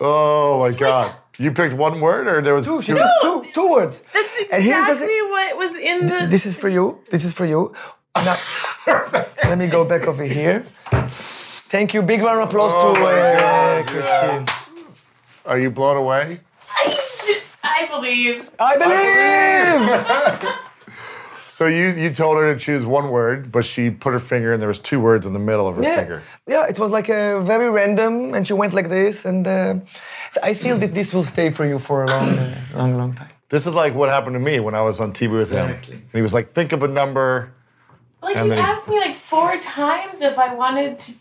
Oh 0.00 0.58
my 0.60 0.72
God. 0.76 1.14
You 1.40 1.50
picked 1.52 1.72
one 1.72 2.02
word 2.02 2.28
or 2.28 2.42
there 2.42 2.54
was 2.54 2.66
Two, 2.66 2.82
she 2.82 2.92
took 2.92 3.10
two, 3.22 3.44
two 3.54 3.70
words. 3.70 4.02
That's 4.12 4.28
And 4.52 4.62
here's 4.62 4.84
the 4.84 4.92
exactly 4.92 5.22
what 5.22 5.56
was 5.56 5.74
in 5.74 6.04
the. 6.04 6.26
This 6.28 6.44
is 6.44 6.58
for 6.58 6.68
you. 6.68 6.98
This 7.10 7.24
is 7.24 7.32
for 7.32 7.46
you. 7.46 7.74
Now, 8.14 8.36
let 9.48 9.56
me 9.56 9.66
go 9.66 9.82
back 9.82 10.06
over 10.06 10.22
here. 10.22 10.60
Thank 10.60 11.94
you. 11.94 12.02
Big 12.02 12.22
round 12.22 12.42
of 12.42 12.48
applause 12.48 12.72
Oh 12.74 12.92
to 12.92 13.00
uh, 13.00 13.38
God, 13.40 13.86
Christine. 13.86 14.46
Are 15.46 15.58
you 15.58 15.70
blown 15.70 15.96
away? 15.96 16.40
I 17.64 17.86
believe. 17.88 18.50
I 18.58 18.76
believe. 20.42 20.54
So 21.60 21.66
you 21.66 21.88
you 21.88 22.08
told 22.08 22.38
her 22.38 22.54
to 22.54 22.58
choose 22.58 22.86
one 22.86 23.10
word, 23.10 23.52
but 23.52 23.66
she 23.66 23.90
put 23.90 24.14
her 24.14 24.18
finger 24.18 24.54
and 24.54 24.62
there 24.62 24.68
was 24.74 24.78
two 24.78 24.98
words 24.98 25.26
in 25.26 25.34
the 25.34 25.38
middle 25.38 25.68
of 25.68 25.76
her 25.76 25.82
yeah, 25.82 25.96
finger. 25.96 26.22
yeah. 26.46 26.64
It 26.66 26.78
was 26.78 26.90
like 26.90 27.10
a 27.10 27.38
very 27.42 27.68
random, 27.68 28.32
and 28.32 28.46
she 28.46 28.54
went 28.54 28.72
like 28.72 28.88
this, 28.88 29.26
and 29.26 29.46
uh, 29.46 29.74
so 29.74 29.82
I 30.42 30.54
feel 30.54 30.78
that 30.78 30.94
this 30.94 31.12
will 31.14 31.24
stay 31.24 31.50
for 31.50 31.64
you 31.66 31.78
for 31.78 32.04
a 32.04 32.08
long, 32.08 32.38
long, 32.74 32.96
long 32.96 33.14
time. 33.14 33.28
This 33.48 33.66
is 33.66 33.74
like 33.74 33.94
what 33.94 34.08
happened 34.08 34.34
to 34.34 34.40
me 34.40 34.60
when 34.60 34.74
I 34.74 34.82
was 34.82 35.00
on 35.00 35.12
TV 35.12 35.32
with 35.32 35.48
Exactly. 35.52 35.94
him. 35.96 36.02
And 36.02 36.12
he 36.20 36.22
was 36.22 36.32
like, 36.34 36.52
think 36.52 36.72
of 36.72 36.82
a 36.82 36.88
number. 36.88 37.52
Like 38.22 38.36
And 38.36 38.46
you 38.46 38.54
then 38.54 38.64
he- 38.64 38.70
asked 38.70 38.88
me 38.88 38.98
like 39.00 39.16
four 39.16 39.56
times 39.58 40.20
if 40.20 40.38
I 40.38 40.54
wanted 40.54 40.98
to 41.00 41.12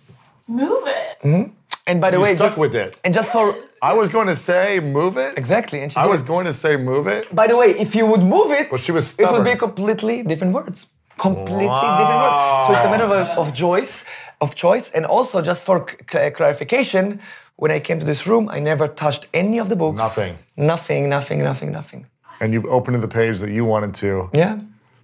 move 0.47 0.83
it. 0.87 1.17
Mm-hmm. 1.23 1.53
And 1.87 1.99
by 1.99 2.11
the 2.11 2.17
You 2.17 2.23
way, 2.23 2.35
stuck 2.35 2.47
just 2.49 2.57
with 2.59 2.75
it. 2.75 2.99
and 3.03 3.13
just 3.13 3.31
for 3.31 3.55
I 3.81 3.93
was 3.93 4.11
going 4.11 4.27
to 4.27 4.35
say 4.35 4.79
move 4.79 5.17
it. 5.17 5.37
exactly, 5.37 5.79
and 5.81 5.91
she 5.91 5.97
I 5.97 6.03
did 6.03 6.11
was 6.11 6.21
going 6.21 6.45
to 6.45 6.53
say 6.53 6.75
move 6.77 7.07
it. 7.07 7.33
By 7.33 7.47
the 7.47 7.57
way, 7.57 7.69
if 7.85 7.95
you 7.95 8.05
would 8.05 8.21
move 8.35 8.51
it, 8.51 8.69
But 8.69 8.79
she 8.81 8.91
was 8.91 9.17
it 9.19 9.31
would 9.31 9.43
be 9.43 9.55
completely 9.55 10.21
different 10.21 10.53
words. 10.53 10.77
Completely 11.17 11.65
different 12.01 12.21
words. 12.25 12.65
So 12.65 12.73
it's 12.73 12.85
a 12.85 12.91
matter 12.93 13.05
of, 13.05 13.27
of 13.41 13.53
choice, 13.55 14.05
of 14.41 14.53
choice, 14.53 14.91
and 14.91 15.03
also 15.05 15.41
just 15.41 15.63
for 15.63 15.77
c- 16.11 16.29
clarification, 16.37 17.19
when 17.59 17.71
I 17.71 17.79
came 17.81 17.99
to 17.99 18.05
this 18.05 18.25
room, 18.25 18.47
I 18.49 18.59
never 18.59 18.87
touched 18.87 19.27
any 19.33 19.57
of 19.59 19.67
the 19.67 19.75
books. 19.75 19.97
Nothing. 19.97 20.37
Nothing. 20.55 21.09
Nothing. 21.09 21.43
Nothing. 21.43 21.71
Nothing. 21.73 22.05
And 22.39 22.53
you 22.53 22.63
opened 22.69 23.03
the 23.03 23.07
page 23.07 23.39
that 23.39 23.51
you 23.51 23.65
wanted 23.65 23.93
to. 23.95 24.29
Yeah. 24.33 24.59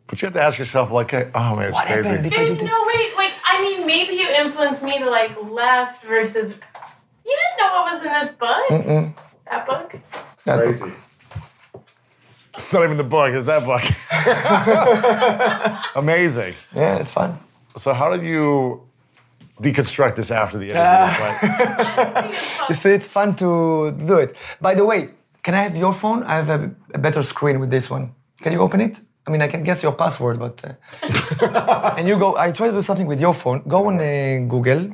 But 0.08 0.22
you 0.22 0.28
have 0.28 0.34
to 0.36 0.42
ask 0.42 0.58
yourself, 0.58 0.90
like, 0.90 1.14
oh 1.14 1.56
man, 1.58 1.68
it's 1.68 1.74
What 1.74 1.86
crazy. 1.88 2.08
happened 2.08 2.26
if 2.26 2.34
I 2.34 2.36
do 2.38 2.46
There's 2.46 2.58
this? 2.60 2.70
no 2.70 2.84
way. 2.88 3.02
Like 3.18 3.34
I 3.46 3.62
mean, 3.62 3.86
maybe 3.86 4.14
you 4.16 4.28
influenced 4.30 4.84
me 4.84 5.00
to 5.00 5.10
like 5.10 5.32
left 5.52 6.04
versus. 6.04 6.58
You 7.26 7.36
didn't 7.42 7.58
know 7.60 7.70
what 7.76 7.92
was 7.92 8.02
in 8.06 8.14
this 8.14 8.32
book. 8.34 9.16
That 9.52 9.66
book. 9.68 9.96
That 10.46 10.58
book. 10.58 10.64
Crazy. 10.64 10.92
It's 12.54 12.72
not 12.72 12.84
even 12.86 12.96
the 12.96 13.04
book, 13.04 13.34
it's 13.34 13.48
that 13.48 13.66
book. 13.66 13.82
Amazing. 15.96 16.54
Yeah, 16.74 17.00
it's 17.02 17.12
fun. 17.12 17.38
So 17.76 17.94
how 17.94 18.16
did 18.16 18.24
you 18.26 18.82
deconstruct 19.62 20.16
this 20.16 20.32
after 20.32 20.58
the 20.58 20.70
interview? 20.72 21.24
Like, 21.24 21.44
I 21.44 22.22
think 22.22 22.34
it's 22.34 22.70
You 22.70 22.76
see, 22.76 22.90
it's 22.92 23.08
fun 23.08 23.36
to 23.36 23.92
do 23.92 24.18
it. 24.18 24.36
By 24.62 24.76
the 24.76 24.86
way, 24.86 25.10
can 25.44 25.54
I 25.54 25.62
have 25.64 25.76
your 25.76 25.94
phone? 25.94 26.24
I 26.24 26.36
have 26.42 26.50
a, 26.50 26.72
a 26.94 26.98
better 26.98 27.24
screen 27.24 27.60
with 27.60 27.70
this 27.70 27.90
one. 27.90 28.14
Can 28.42 28.52
you 28.52 28.60
open 28.60 28.82
it? 28.82 29.00
I 29.28 29.32
mean, 29.32 29.42
I 29.42 29.48
can 29.48 29.64
guess 29.64 29.82
your 29.82 29.94
password, 29.94 30.40
but. 30.40 30.64
Uh, 30.64 31.94
and 31.98 32.08
you 32.08 32.18
go, 32.18 32.38
I 32.38 32.52
try 32.52 32.68
to 32.68 32.74
do 32.74 32.82
something 32.82 33.08
with 33.08 33.20
your 33.20 33.34
phone. 33.34 33.64
Go 33.68 33.88
on 33.88 33.96
uh, 34.00 34.46
Google, 34.48 34.92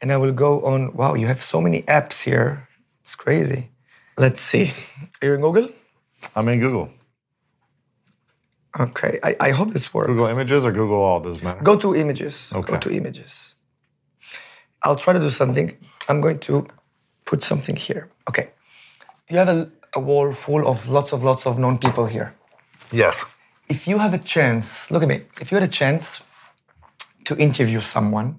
and 0.00 0.12
I 0.12 0.16
will 0.16 0.32
go 0.32 0.64
on. 0.64 0.94
Wow, 0.94 1.14
you 1.14 1.26
have 1.26 1.42
so 1.42 1.60
many 1.60 1.82
apps 1.82 2.22
here. 2.22 2.68
It's 3.00 3.16
crazy. 3.16 3.70
Let's 4.16 4.40
see. 4.40 4.72
Are 5.20 5.28
you 5.28 5.34
in 5.34 5.40
Google? 5.40 5.68
I'm 6.36 6.48
in 6.48 6.60
Google. 6.60 6.90
Okay, 8.78 9.18
I, 9.22 9.36
I 9.40 9.50
hope 9.50 9.72
this 9.72 9.92
works. 9.92 10.06
Google 10.06 10.26
Images 10.26 10.64
or 10.64 10.72
Google 10.72 11.02
All, 11.02 11.20
doesn't 11.20 11.42
matter. 11.42 11.62
Go 11.62 11.76
to 11.76 11.94
images. 11.94 12.52
Okay. 12.54 12.72
Go 12.72 12.78
to 12.78 12.90
images. 12.92 13.56
I'll 14.84 14.96
try 14.96 15.12
to 15.12 15.20
do 15.20 15.30
something. 15.30 15.76
I'm 16.08 16.20
going 16.20 16.38
to 16.40 16.66
put 17.24 17.42
something 17.42 17.76
here. 17.76 18.08
Okay. 18.28 18.50
You 19.30 19.38
have 19.38 19.48
a, 19.48 19.70
a 19.94 20.00
wall 20.00 20.32
full 20.32 20.66
of 20.66 20.88
lots 20.88 21.12
of 21.12 21.22
lots 21.24 21.46
of 21.46 21.58
known 21.58 21.78
people 21.78 22.06
here. 22.06 22.34
Yes. 22.90 23.24
If 23.68 23.86
you 23.88 23.98
have 23.98 24.12
a 24.14 24.18
chance, 24.18 24.90
look 24.90 25.02
at 25.02 25.08
me. 25.08 25.22
If 25.40 25.50
you 25.50 25.56
had 25.58 25.66
a 25.68 25.72
chance 25.72 26.24
to 27.24 27.36
interview 27.36 27.80
someone, 27.80 28.36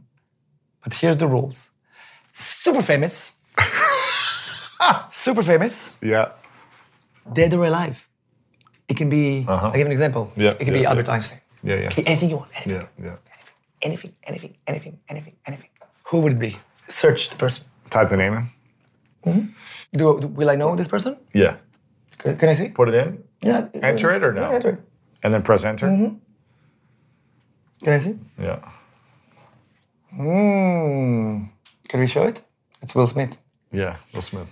but 0.83 0.93
here's 0.93 1.17
the 1.17 1.27
rules. 1.27 1.71
Super 2.33 2.81
famous. 2.81 3.39
ah, 4.79 5.07
super 5.11 5.43
famous, 5.43 5.97
Yeah. 6.01 6.29
dead 7.31 7.53
or 7.53 7.65
alive. 7.65 8.07
It 8.89 8.97
can 8.97 9.09
be, 9.09 9.45
Uh-huh. 9.47 9.71
I 9.73 9.77
give 9.77 9.87
an 9.87 9.91
example. 9.93 10.31
Yeah, 10.35 10.51
It 10.59 10.65
can 10.65 10.73
yeah, 10.73 10.79
be 10.81 10.85
Albert 10.85 11.07
yeah. 11.07 11.13
Einstein. 11.13 11.39
Yeah, 11.63 11.75
yeah. 11.75 11.87
It 11.87 11.93
can 11.93 12.03
be 12.03 12.07
anything 12.09 12.29
you 12.29 12.37
want. 12.37 12.51
Anything. 12.55 12.87
Yeah, 12.99 13.05
yeah. 13.05 13.17
anything, 13.81 14.13
anything, 14.23 14.53
anything, 14.67 14.99
anything, 15.09 15.35
anything. 15.47 15.69
Who 16.13 16.19
would 16.19 16.33
it 16.33 16.39
be? 16.39 16.57
Search 16.87 17.29
the 17.31 17.35
person. 17.35 17.65
Type 17.89 18.09
the 18.09 18.17
name 18.17 18.51
in. 19.25 19.53
Do, 19.91 20.19
do- 20.21 20.27
will 20.27 20.51
I 20.51 20.55
know 20.55 20.75
this 20.75 20.87
person? 20.87 21.17
Yeah. 21.33 21.55
Can, 22.19 22.37
can 22.37 22.49
I 22.49 22.53
see? 22.53 22.67
Put 22.69 22.89
it 22.89 22.93
in. 22.93 23.23
Yeah. 23.41 23.67
Enter 23.73 24.11
it 24.11 24.23
or 24.23 24.31
no? 24.31 24.41
Yeah, 24.41 24.53
enter 24.55 24.69
it. 24.69 24.79
And 25.23 25.33
then 25.33 25.41
press 25.41 25.63
enter. 25.63 25.87
Can 25.87 26.21
I 27.87 27.97
see? 27.97 28.15
Yeah. 28.39 28.59
Hmm. 30.15 31.45
Can 31.89 31.99
we 31.99 32.05
show 32.05 32.23
it? 32.25 32.43
It's 32.83 32.93
Will 32.93 33.07
Smith. 33.07 33.39
Yeah. 33.71 33.95
Will 34.13 34.21
Smith. 34.21 34.47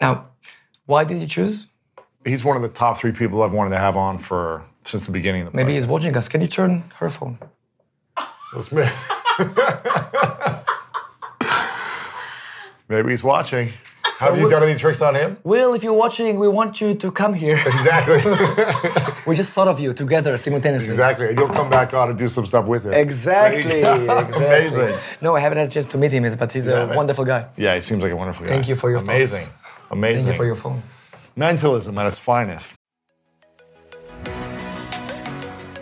Now, 0.00 0.26
why 0.86 1.02
did 1.02 1.20
you 1.20 1.26
choose? 1.26 1.66
He's 2.24 2.44
one 2.44 2.54
of 2.56 2.62
the 2.62 2.68
top 2.68 2.98
three 2.98 3.10
people 3.10 3.42
I've 3.42 3.52
wanted 3.52 3.70
to 3.70 3.78
have 3.78 3.96
on 3.96 4.16
for 4.18 4.62
since 4.84 5.06
the 5.06 5.12
beginning 5.12 5.42
of 5.42 5.50
the 5.50 5.56
Maybe 5.56 5.72
podcast. 5.72 5.74
he's 5.74 5.86
watching 5.88 6.16
us. 6.16 6.28
Can 6.28 6.40
you 6.40 6.46
turn 6.46 6.84
her 7.00 7.10
phone? 7.10 7.36
Will 8.54 8.60
Smith. 8.62 8.92
Maybe 12.90 13.10
he's 13.10 13.22
watching. 13.22 13.72
Have 14.18 14.36
you 14.36 14.50
done 14.50 14.64
any 14.64 14.76
tricks 14.78 15.00
on 15.00 15.14
him? 15.14 15.38
Will, 15.44 15.72
if 15.74 15.82
you're 15.84 15.94
watching, 15.94 16.38
we 16.40 16.48
want 16.48 16.80
you 16.80 16.92
to 16.94 17.10
come 17.12 17.32
here. 17.32 17.56
Exactly. 17.74 18.20
we 19.26 19.34
just 19.36 19.52
thought 19.52 19.68
of 19.68 19.78
you 19.78 19.94
together 19.94 20.36
simultaneously. 20.36 20.90
exactly. 20.90 21.28
And 21.28 21.38
you'll 21.38 21.48
come 21.60 21.70
back 21.70 21.94
on 21.94 22.10
and 22.10 22.18
do 22.18 22.26
some 22.28 22.46
stuff 22.46 22.66
with 22.66 22.84
him. 22.84 22.92
Exactly. 22.92 23.62
There 23.62 24.00
you 24.00 24.06
go. 24.06 24.18
exactly. 24.18 24.44
Amazing. 24.44 24.98
No, 25.22 25.36
I 25.36 25.40
haven't 25.40 25.58
had 25.58 25.68
a 25.68 25.70
chance 25.70 25.86
to 25.86 25.98
meet 25.98 26.10
him, 26.10 26.24
but 26.36 26.52
he's 26.52 26.66
a 26.66 26.76
haven't? 26.80 26.96
wonderful 26.96 27.24
guy. 27.24 27.46
Yeah, 27.56 27.76
he 27.76 27.80
seems 27.80 28.02
like 28.02 28.12
a 28.12 28.16
wonderful 28.16 28.44
guy. 28.44 28.50
Thank 28.54 28.68
you 28.68 28.74
for 28.74 28.90
your 28.90 28.98
Amazing. 28.98 29.46
thoughts. 29.52 29.92
Amazing. 29.92 30.24
Thank 30.24 30.34
you 30.34 30.36
for 30.36 30.46
your 30.46 30.56
phone. 30.56 30.82
Mentalism 31.36 31.96
at 31.96 32.06
its 32.08 32.18
finest. 32.18 32.74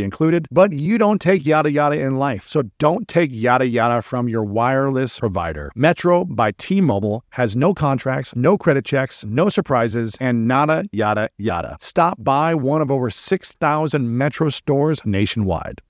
included. 0.00 0.46
But 0.50 0.72
you 0.72 0.96
don't 0.96 1.20
take 1.20 1.44
yada 1.44 1.70
yada 1.70 1.98
in 1.98 2.16
life, 2.16 2.48
so 2.48 2.62
don't 2.78 3.06
take 3.06 3.30
yada 3.32 3.66
yada 3.66 4.00
from 4.00 4.28
your 4.28 4.44
wireless 4.44 5.20
provider. 5.20 5.70
Metro 5.74 6.24
by 6.24 6.52
T 6.52 6.80
Mobile 6.80 7.24
has 7.30 7.54
no 7.54 7.74
contracts, 7.74 8.34
no 8.34 8.56
credit 8.56 8.84
checks, 8.84 9.24
no 9.24 9.48
surprises, 9.48 10.16
and 10.20 10.48
nada 10.48 10.84
yada 10.92 11.28
yada. 11.36 11.76
Stop 11.80 12.22
by 12.22 12.54
one 12.54 12.80
of 12.80 12.90
over 12.90 13.10
6,000 13.10 14.16
Metro 14.16 14.48
stores 14.48 15.04
nationwide. 15.04 15.82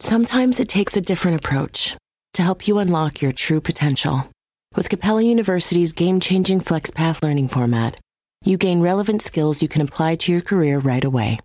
Sometimes 0.00 0.58
it 0.58 0.68
takes 0.68 0.96
a 0.96 1.00
different 1.00 1.38
approach 1.38 1.96
to 2.34 2.42
help 2.42 2.66
you 2.66 2.78
unlock 2.78 3.22
your 3.22 3.32
true 3.32 3.60
potential. 3.60 4.28
With 4.74 4.88
Capella 4.88 5.22
University's 5.22 5.92
game 5.92 6.18
changing 6.18 6.60
FlexPath 6.60 7.22
learning 7.22 7.48
format, 7.48 8.00
you 8.44 8.56
gain 8.56 8.80
relevant 8.80 9.22
skills 9.22 9.62
you 9.62 9.68
can 9.68 9.82
apply 9.82 10.16
to 10.16 10.32
your 10.32 10.40
career 10.40 10.78
right 10.78 11.04
away. 11.04 11.38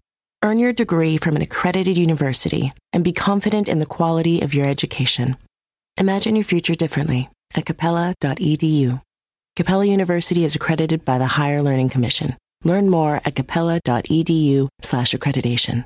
Earn 0.44 0.60
your 0.60 0.72
degree 0.72 1.18
from 1.18 1.36
an 1.36 1.42
accredited 1.42 1.98
university 1.98 2.72
and 2.94 3.04
be 3.04 3.12
confident 3.12 3.68
in 3.68 3.80
the 3.80 3.88
quality 3.88 4.42
of 4.42 4.54
your 4.54 4.68
education. 4.68 5.36
Imagine 6.00 6.36
your 6.36 6.44
future 6.44 6.76
differently 6.76 7.30
at 7.56 7.66
capella.edu. 7.66 9.02
Capella 9.56 9.86
University 9.86 10.44
is 10.44 10.54
accredited 10.54 11.04
by 11.04 11.18
the 11.18 11.26
Higher 11.26 11.64
Learning 11.64 11.90
Commission. 11.90 12.36
Learn 12.64 12.88
more 12.90 13.20
at 13.26 13.36
capella.edu/slash 13.36 15.12
accreditation. 15.14 15.86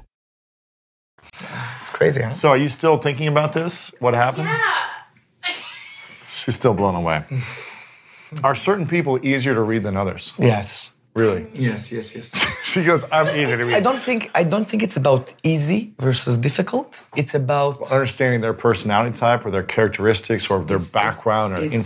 It's 1.82 1.92
crazy, 1.92 2.22
huh? 2.22 2.32
So 2.32 2.50
are 2.50 2.58
you 2.58 2.68
still 2.68 2.98
thinking 2.98 3.30
about 3.30 3.54
this? 3.54 3.94
What 4.00 4.14
happened? 4.14 4.50
Yeah. 4.50 5.54
She's 6.30 6.56
still 6.56 6.74
blown 6.74 6.96
away. 6.96 7.24
Are 8.44 8.56
certain 8.56 8.86
people 8.86 9.26
easier 9.26 9.54
to 9.54 9.62
read 9.62 9.84
than 9.84 9.96
others? 9.96 10.34
Yes. 10.38 10.91
Really? 11.14 11.48
Yes, 11.54 11.92
yes, 11.92 12.16
yes. 12.16 12.28
She 12.64 12.84
goes, 12.86 13.04
I'm 13.12 13.28
easy 13.36 13.58
to 13.58 13.66
read. 13.66 13.76
I 13.76 13.82
don't 13.82 14.00
think 14.00 14.32
I 14.34 14.44
don't 14.44 14.66
think 14.66 14.82
it's 14.82 14.96
about 14.96 15.34
easy 15.44 15.94
versus 16.00 16.38
difficult. 16.38 17.04
It's 17.16 17.36
about 17.36 17.92
Understanding 17.92 18.40
their 18.40 18.54
personality 18.54 19.18
type 19.18 19.46
or 19.46 19.52
their 19.52 19.68
characteristics 19.76 20.50
or 20.50 20.64
their 20.64 20.80
background 20.80 21.54
or 21.54 21.58
in, 21.58 21.82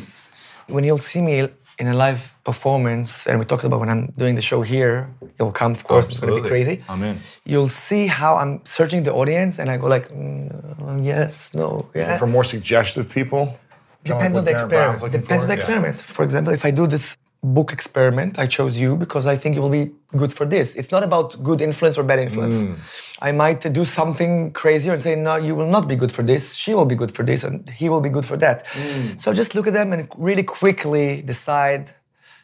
when 0.68 0.84
you'll 0.84 1.08
see 1.12 1.22
me 1.22 1.50
in 1.78 1.88
a 1.88 1.94
live 1.94 2.34
performance, 2.44 3.28
and 3.28 3.38
we 3.40 3.46
talked 3.46 3.66
about 3.66 3.80
when 3.80 3.90
I'm 3.90 4.14
doing 4.18 4.36
the 4.36 4.42
show 4.42 4.62
here, 4.62 5.10
you'll 5.38 5.52
come, 5.52 5.74
of 5.74 5.84
course, 5.84 6.10
it's 6.10 6.20
gonna 6.20 6.42
be 6.42 6.48
crazy. 6.48 6.82
I'm 6.88 7.04
in. 7.04 7.18
You'll 7.46 7.68
see 7.68 8.08
how 8.08 8.38
I'm 8.38 8.62
searching 8.66 9.04
the 9.04 9.14
audience, 9.14 9.60
and 9.60 9.70
I 9.70 9.78
go 9.78 9.88
like, 9.88 10.08
mm, 10.10 11.04
yes, 11.04 11.54
no, 11.54 11.90
yeah. 11.94 12.18
for 12.18 12.28
more 12.28 12.44
suggestive 12.44 13.10
people. 13.10 13.58
Depends 14.04 14.38
on 14.38 14.46
the 14.46 14.52
like 14.52 14.62
what 14.62 14.68
Derren 14.68 14.70
Brown's 14.70 15.02
experiment. 15.02 15.02
looking 15.02 15.22
Depends 15.22 15.42
on 15.44 15.48
the 15.48 15.54
yeah. 15.54 15.58
experiment. 15.58 16.02
For 16.02 16.24
example, 16.24 16.54
if 16.54 16.64
I 16.64 16.72
do 16.72 16.88
this 16.88 17.18
book 17.54 17.72
experiment, 17.72 18.40
I 18.40 18.48
chose 18.48 18.80
you 18.80 18.96
because 18.96 19.26
I 19.28 19.36
think 19.36 19.56
you 19.56 19.62
will 19.62 19.70
be 19.82 19.92
good 20.22 20.32
for 20.34 20.46
this. 20.46 20.76
It's 20.76 20.92
not 20.92 21.04
about 21.04 21.42
good 21.44 21.62
influence 21.62 21.98
or 21.98 22.04
bad 22.04 22.20
influence. 22.20 22.64
Mm. 22.64 22.76
I 23.22 23.32
might 23.32 23.62
do 23.74 23.84
something 23.86 24.52
crazier 24.54 24.94
and 24.94 25.02
say, 25.02 25.16
no, 25.16 25.36
you 25.36 25.54
will 25.56 25.70
not 25.78 25.88
be 25.88 25.96
good 25.96 26.12
for 26.12 26.24
this. 26.24 26.56
She 26.56 26.74
will 26.74 26.86
be 26.86 26.96
good 26.96 27.12
for 27.18 27.24
this, 27.24 27.44
and 27.44 27.70
he 27.70 27.90
will 27.90 28.02
be 28.02 28.10
good 28.10 28.26
for 28.26 28.38
that. 28.38 28.66
Mm. 28.66 29.22
So 29.22 29.34
just 29.34 29.54
look 29.56 29.68
at 29.68 29.74
them 29.74 29.94
and 29.94 30.08
really 30.18 30.44
quickly 30.44 31.22
decide 31.22 31.92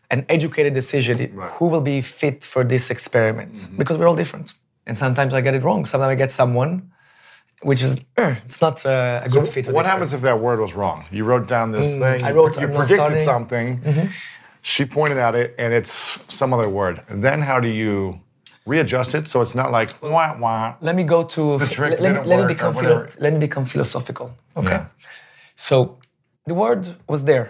an 0.10 0.26
educated 0.30 0.74
decision 0.74 1.16
who 1.58 1.66
will 1.68 1.82
be 1.94 2.02
fit 2.02 2.44
for 2.44 2.64
this 2.64 2.90
experiment 2.92 3.54
Mm-hmm. 3.56 3.78
because 3.78 3.98
we're 3.98 4.08
all 4.12 4.16
different. 4.24 4.54
And 4.88 4.98
sometimes 4.98 5.34
I 5.34 5.42
get 5.42 5.54
it 5.56 5.64
wrong. 5.64 5.86
Sometimes 5.86 6.12
I 6.12 6.16
get 6.16 6.32
someone 6.32 6.92
which 7.64 7.82
is 7.84 8.04
uh, 8.18 8.34
it's 8.46 8.60
not 8.60 8.84
uh, 8.86 9.22
a 9.24 9.30
good 9.30 9.48
fit. 9.48 9.68
What 9.68 9.86
happens 9.86 10.14
if 10.14 10.22
that 10.22 10.40
word 10.40 10.60
was 10.60 10.74
wrong? 10.74 11.06
You 11.12 11.24
wrote 11.26 11.48
down 11.48 11.72
this 11.72 11.88
thing. 11.88 12.02
Mm, 12.02 12.24
I 12.24 12.30
you- 12.30 12.36
wrote, 12.36 12.54
You 12.60 12.68
I'm 12.68 12.76
predicted 12.76 13.22
starting. 13.22 13.68
Mm-hmm. 13.80 14.08
She 14.62 14.86
pointed 14.86 15.18
at 15.18 15.34
it, 15.36 15.56
and 15.58 15.74
it's 15.74 15.94
some 16.34 16.54
other 16.54 16.70
word. 16.70 17.02
And 17.10 17.24
then 17.24 17.42
how 17.42 17.60
do 17.60 17.68
you 17.68 18.20
readjust 18.66 19.16
it 19.16 19.28
so 19.28 19.42
it's 19.42 19.56
not 19.56 19.72
like 19.72 19.90
wah 20.04 20.38
wah? 20.38 20.76
let 20.82 20.96
me 20.96 21.04
go 21.04 21.24
to 21.24 21.58
The 21.58 21.66
trick 21.66 21.90
let, 22.00 22.02
let 22.02 22.12
me, 22.14 22.30
let 22.30 22.40
me 22.42 22.46
become 22.54 22.74
philo- 22.76 23.08
let 23.18 23.34
me 23.34 23.40
become 23.40 23.66
philosophical 23.66 24.28
okay 24.56 24.70
Yeah. 24.70 24.86
so 25.56 25.98
the 26.46 26.54
word 26.54 26.88
was 27.10 27.24
there 27.24 27.48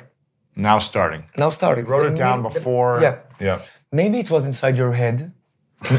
Now 0.56 0.80
starting. 0.80 1.24
now 1.38 1.50
started 1.52 1.90
Wrote 1.90 2.04
The 2.06 2.14
it 2.14 2.16
down 2.16 2.42
before. 2.44 3.02
yeah 3.02 3.16
Yeah. 3.42 3.60
maybe 3.92 4.20
it 4.20 4.30
was 4.32 4.46
inside 4.46 4.78
your 4.78 4.94
head 4.94 5.34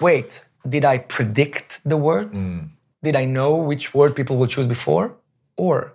wait 0.00 0.44
did 0.68 0.84
i 0.84 0.98
predict 0.98 1.80
the 1.84 1.96
word 1.96 2.32
Mm. 2.34 2.70
did 3.02 3.16
i 3.16 3.24
know 3.24 3.56
which 3.56 3.92
word 3.94 4.14
people 4.14 4.36
will 4.38 4.46
choose 4.54 4.66
before 4.68 5.16
or 5.56 5.92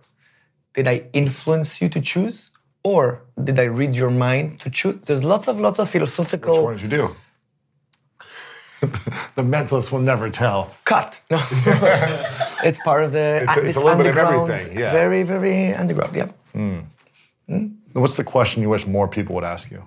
did 0.73 0.85
i 0.87 0.95
influence 1.13 1.81
you 1.81 1.87
to 1.89 1.99
choose 2.01 2.50
or 2.83 3.21
did 3.43 3.57
i 3.59 3.63
read 3.63 3.95
your 3.95 4.09
mind 4.09 4.59
to 4.59 4.69
choose 4.69 4.95
there's 5.07 5.23
lots 5.23 5.47
of 5.47 5.59
lots 5.59 5.79
of 5.79 5.89
philosophical 5.89 6.55
Which 6.55 6.63
one 6.65 6.73
did 6.77 6.83
you 6.83 6.89
do? 6.97 7.15
the 9.35 9.43
mentalist 9.43 9.91
will 9.91 9.99
never 9.99 10.27
tell. 10.29 10.71
cut. 10.85 11.21
No, 11.29 11.37
it's 12.63 12.79
part 12.79 13.03
of 13.03 13.11
the. 13.11 13.43
It's 13.43 13.57
a- 13.57 13.65
it's 13.67 13.77
a 13.77 13.79
little 13.79 13.97
bit 13.97 14.07
of 14.07 14.17
everything, 14.17 14.75
yeah. 14.77 14.91
Very, 14.91 15.21
very 15.21 15.71
underground. 15.75 16.15
Yeah. 16.15 16.29
Hmm. 16.53 16.79
Hmm? 17.47 17.67
What's 17.93 18.17
the 18.17 18.23
question 18.23 18.63
you 18.63 18.69
wish 18.69 18.87
more 18.87 19.07
people 19.07 19.35
would 19.35 19.43
ask 19.43 19.69
you? 19.69 19.83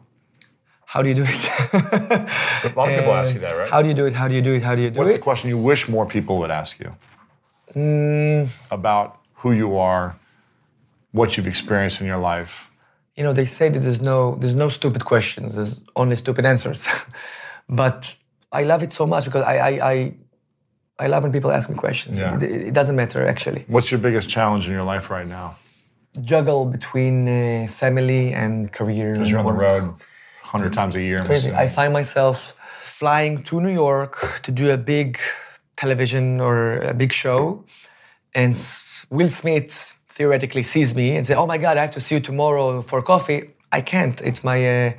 How 0.86 1.02
do 1.02 1.08
you 1.08 1.14
do 1.16 1.24
it? 1.26 1.44
A 1.72 2.72
lot 2.76 2.88
of 2.88 2.94
people 2.98 3.12
uh, 3.18 3.20
ask 3.22 3.34
you 3.34 3.40
that, 3.40 3.56
right? 3.58 3.68
How 3.68 3.82
do 3.82 3.88
you 3.88 3.94
do 3.94 4.06
it? 4.06 4.12
How 4.12 4.28
do 4.28 4.34
you 4.34 4.42
do 4.42 4.52
it? 4.54 4.62
How 4.62 4.76
do 4.76 4.82
you 4.82 4.90
do 4.90 4.98
What's 4.98 5.08
it? 5.08 5.12
What's 5.14 5.18
the 5.18 5.24
question 5.30 5.48
you 5.50 5.58
wish 5.58 5.88
more 5.88 6.06
people 6.06 6.38
would 6.38 6.52
ask 6.52 6.78
you? 6.78 6.94
Mm. 7.74 8.48
About 8.70 9.18
who 9.40 9.50
you 9.50 9.76
are, 9.76 10.14
what 11.10 11.36
you've 11.36 11.48
experienced 11.48 12.00
in 12.00 12.06
your 12.06 12.18
life. 12.18 12.70
You 13.16 13.22
know, 13.22 13.32
they 13.32 13.44
say 13.44 13.68
that 13.68 13.80
there's 13.80 14.02
no 14.02 14.36
there's 14.36 14.54
no 14.54 14.68
stupid 14.68 15.04
questions. 15.04 15.54
There's 15.54 15.80
only 15.94 16.16
stupid 16.16 16.44
answers. 16.44 16.88
but 17.68 18.14
I 18.52 18.62
love 18.64 18.82
it 18.82 18.92
so 18.92 19.06
much 19.06 19.24
because 19.24 19.42
I 19.42 19.56
I 19.56 19.92
I, 19.92 20.14
I 20.98 21.06
love 21.06 21.22
when 21.22 21.32
people 21.32 21.52
ask 21.52 21.68
me 21.68 21.76
questions. 21.76 22.18
Yeah. 22.18 22.36
It, 22.36 22.42
it 22.42 22.74
doesn't 22.74 22.96
matter 22.96 23.26
actually. 23.26 23.64
What's 23.68 23.90
your 23.90 24.00
biggest 24.00 24.28
challenge 24.28 24.66
in 24.66 24.72
your 24.72 24.84
life 24.84 25.10
right 25.10 25.26
now? 25.26 25.56
Juggle 26.22 26.64
between 26.66 27.28
uh, 27.28 27.66
family 27.68 28.32
and 28.32 28.72
career. 28.72 29.12
Because 29.12 29.30
you're 29.30 29.40
on 29.40 29.46
the 29.46 29.52
road 29.52 29.84
100 30.54 30.72
times 30.72 30.94
a 30.94 31.02
year. 31.02 31.18
Crazy. 31.24 31.52
I 31.52 31.68
find 31.68 31.92
myself 31.92 32.54
flying 32.60 33.42
to 33.44 33.60
New 33.60 33.72
York 33.72 34.40
to 34.42 34.52
do 34.52 34.70
a 34.70 34.76
big 34.76 35.18
television 35.76 36.40
or 36.40 36.78
a 36.78 36.94
big 36.94 37.12
show, 37.12 37.64
and 38.32 38.54
Will 39.10 39.28
Smith 39.28 39.98
theoretically 40.16 40.62
sees 40.62 40.94
me 40.94 41.16
and 41.16 41.22
say, 41.26 41.34
"Oh 41.42 41.46
my 41.46 41.58
God, 41.58 41.76
I 41.78 41.82
have 41.86 41.90
to 41.98 42.00
see 42.06 42.14
you 42.16 42.20
tomorrow 42.30 42.82
for 42.82 43.02
coffee." 43.02 43.40
I 43.78 43.80
can't. 43.92 44.16
It's 44.22 44.42
my 44.44 44.58
uh, 44.74 44.92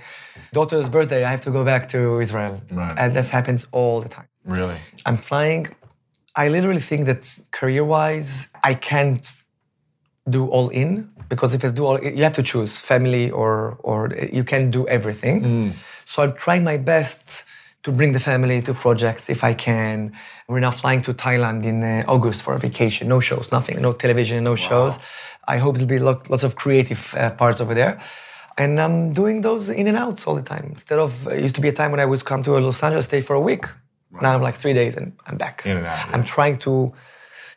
daughter's 0.58 0.90
birthday. 0.90 1.22
I 1.24 1.32
have 1.36 1.42
to 1.48 1.52
go 1.58 1.64
back 1.64 1.84
to 1.96 2.20
Israel, 2.26 2.62
Right. 2.72 2.96
and 3.02 3.14
this 3.18 3.30
happens 3.38 3.62
all 3.72 4.02
the 4.06 4.10
time. 4.18 4.28
Really? 4.44 4.78
I'm 5.08 5.18
flying. 5.18 5.64
I 6.36 6.50
literally 6.50 6.82
think 6.90 7.06
that 7.06 7.22
career-wise, 7.52 8.32
I 8.72 8.74
can't 8.74 9.26
do 10.38 10.42
all 10.56 10.68
in 10.70 11.10
because 11.30 11.54
if 11.56 11.64
I 11.64 11.70
do 11.80 11.86
all, 11.86 11.98
you 12.20 12.24
have 12.24 12.34
to 12.42 12.44
choose 12.52 12.72
family 12.92 13.26
or 13.32 13.78
or 13.90 14.00
you 14.38 14.44
can't 14.52 14.70
do 14.72 14.82
everything. 14.98 15.74
So 16.12 16.16
I'm 16.24 16.34
trying 16.46 16.64
my 16.64 16.78
best 16.94 17.46
to 17.86 17.92
bring 17.92 18.14
the 18.14 18.20
family 18.20 18.62
to 18.64 18.74
projects 18.74 19.30
if 19.30 19.44
I 19.44 19.54
can. 19.54 20.12
We're 20.48 20.60
now 20.60 20.72
flying 20.72 21.02
to 21.04 21.14
Thailand 21.14 21.66
in 21.66 21.84
uh, 21.84 22.04
August 22.08 22.42
for 22.42 22.56
a 22.56 22.60
vacation. 22.60 23.08
No 23.08 23.20
shows, 23.20 23.52
nothing, 23.52 23.80
no 23.80 23.94
television, 23.94 24.44
no 24.44 24.56
shows. 24.56 24.98
I 25.48 25.58
hope 25.60 25.76
there'll 25.76 25.96
be 26.00 26.00
lo- 26.00 26.24
lots 26.28 26.44
of 26.44 26.56
creative 26.56 27.14
uh, 27.14 27.30
parts 27.42 27.62
over 27.62 27.76
there. 27.76 28.00
And 28.58 28.82
I'm 28.82 29.14
doing 29.14 29.42
those 29.42 29.70
in 29.70 29.86
and 29.86 29.98
outs 29.98 30.26
all 30.26 30.34
the 30.34 30.42
time. 30.42 30.66
Instead 30.72 30.98
of, 30.98 31.28
it 31.28 31.42
used 31.42 31.56
to 31.56 31.62
be 31.62 31.68
a 31.68 31.74
time 31.74 31.92
when 31.92 32.00
I 32.00 32.06
would 32.06 32.26
come 32.26 32.42
to 32.44 32.52
Los 32.60 32.82
Angeles, 32.82 33.06
stay 33.06 33.22
for 33.22 33.36
a 33.36 33.42
week. 33.42 33.66
Now 34.20 34.34
I'm 34.34 34.42
like 34.42 34.56
three 34.56 34.74
days 34.74 34.96
and 34.96 35.14
I'm 35.28 35.38
back. 35.38 35.64
In 35.66 35.78
and 35.78 35.86
out, 35.86 36.10
I'm 36.14 36.24
trying 36.24 36.58
to 36.60 36.92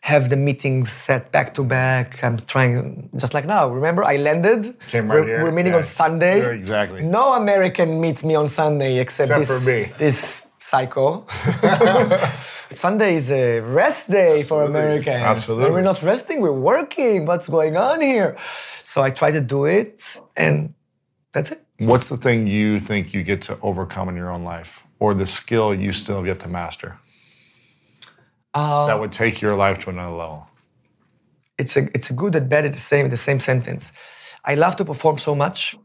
have 0.08 0.30
the 0.30 0.36
meetings 0.36 0.90
set 0.90 1.30
back 1.32 1.48
to 1.56 1.62
back. 1.62 2.24
I'm 2.24 2.38
trying, 2.54 3.10
just 3.22 3.34
like 3.34 3.44
now. 3.44 3.68
Remember, 3.68 4.02
I 4.02 4.16
landed. 4.16 4.60
Came 4.88 5.06
right 5.06 5.20
we're, 5.20 5.26
here, 5.26 5.42
we're 5.44 5.56
meeting 5.58 5.74
yeah. 5.74 5.82
on 5.82 5.84
Sunday. 5.84 6.38
Yeah, 6.40 6.62
exactly. 6.62 7.00
No 7.02 7.34
American 7.34 8.00
meets 8.00 8.24
me 8.24 8.34
on 8.34 8.48
Sunday 8.48 8.92
except, 9.04 9.30
Except 9.30 9.40
this, 9.40 9.64
for 9.64 9.70
me. 9.70 9.92
this 9.98 10.46
psycho. 10.58 11.26
Sunday 12.86 13.16
is 13.16 13.30
a 13.30 13.60
rest 13.60 14.10
day 14.10 14.42
for 14.44 14.64
Americans. 14.64 15.22
Absolutely. 15.34 15.66
And 15.66 15.74
we're 15.74 15.88
not 15.92 16.02
resting, 16.02 16.40
we're 16.40 16.60
working. 16.74 17.26
What's 17.26 17.48
going 17.48 17.76
on 17.76 18.00
here? 18.00 18.30
So 18.82 19.02
I 19.02 19.10
try 19.10 19.30
to 19.30 19.42
do 19.42 19.66
it, 19.66 20.22
and 20.36 20.72
that's 21.32 21.52
it. 21.52 21.60
What's 21.90 22.08
the 22.08 22.16
thing 22.16 22.46
you 22.46 22.80
think 22.80 23.12
you 23.12 23.22
get 23.22 23.40
to 23.48 23.58
overcome 23.60 24.08
in 24.08 24.16
your 24.16 24.30
own 24.30 24.42
life 24.42 24.84
or 24.98 25.12
the 25.12 25.26
skill 25.26 25.74
you 25.74 25.92
still 25.92 26.16
have 26.16 26.26
yet 26.26 26.40
to 26.40 26.48
master? 26.48 26.98
That 28.54 28.98
would 29.00 29.12
take 29.12 29.40
your 29.40 29.54
life 29.56 29.78
to 29.84 29.90
another 29.90 30.16
level? 30.16 30.46
it's 31.58 31.76
a 31.76 31.88
it's 31.94 32.08
a 32.10 32.12
good 32.12 32.34
and 32.36 32.48
bad 32.48 32.64
at 32.64 32.72
the 32.72 32.78
same 32.78 33.08
the 33.10 33.16
same 33.16 33.40
sentence. 33.40 33.92
I 34.44 34.54
love 34.54 34.76
to 34.76 34.84
perform 34.84 35.18
so 35.18 35.34
much, 35.34 35.76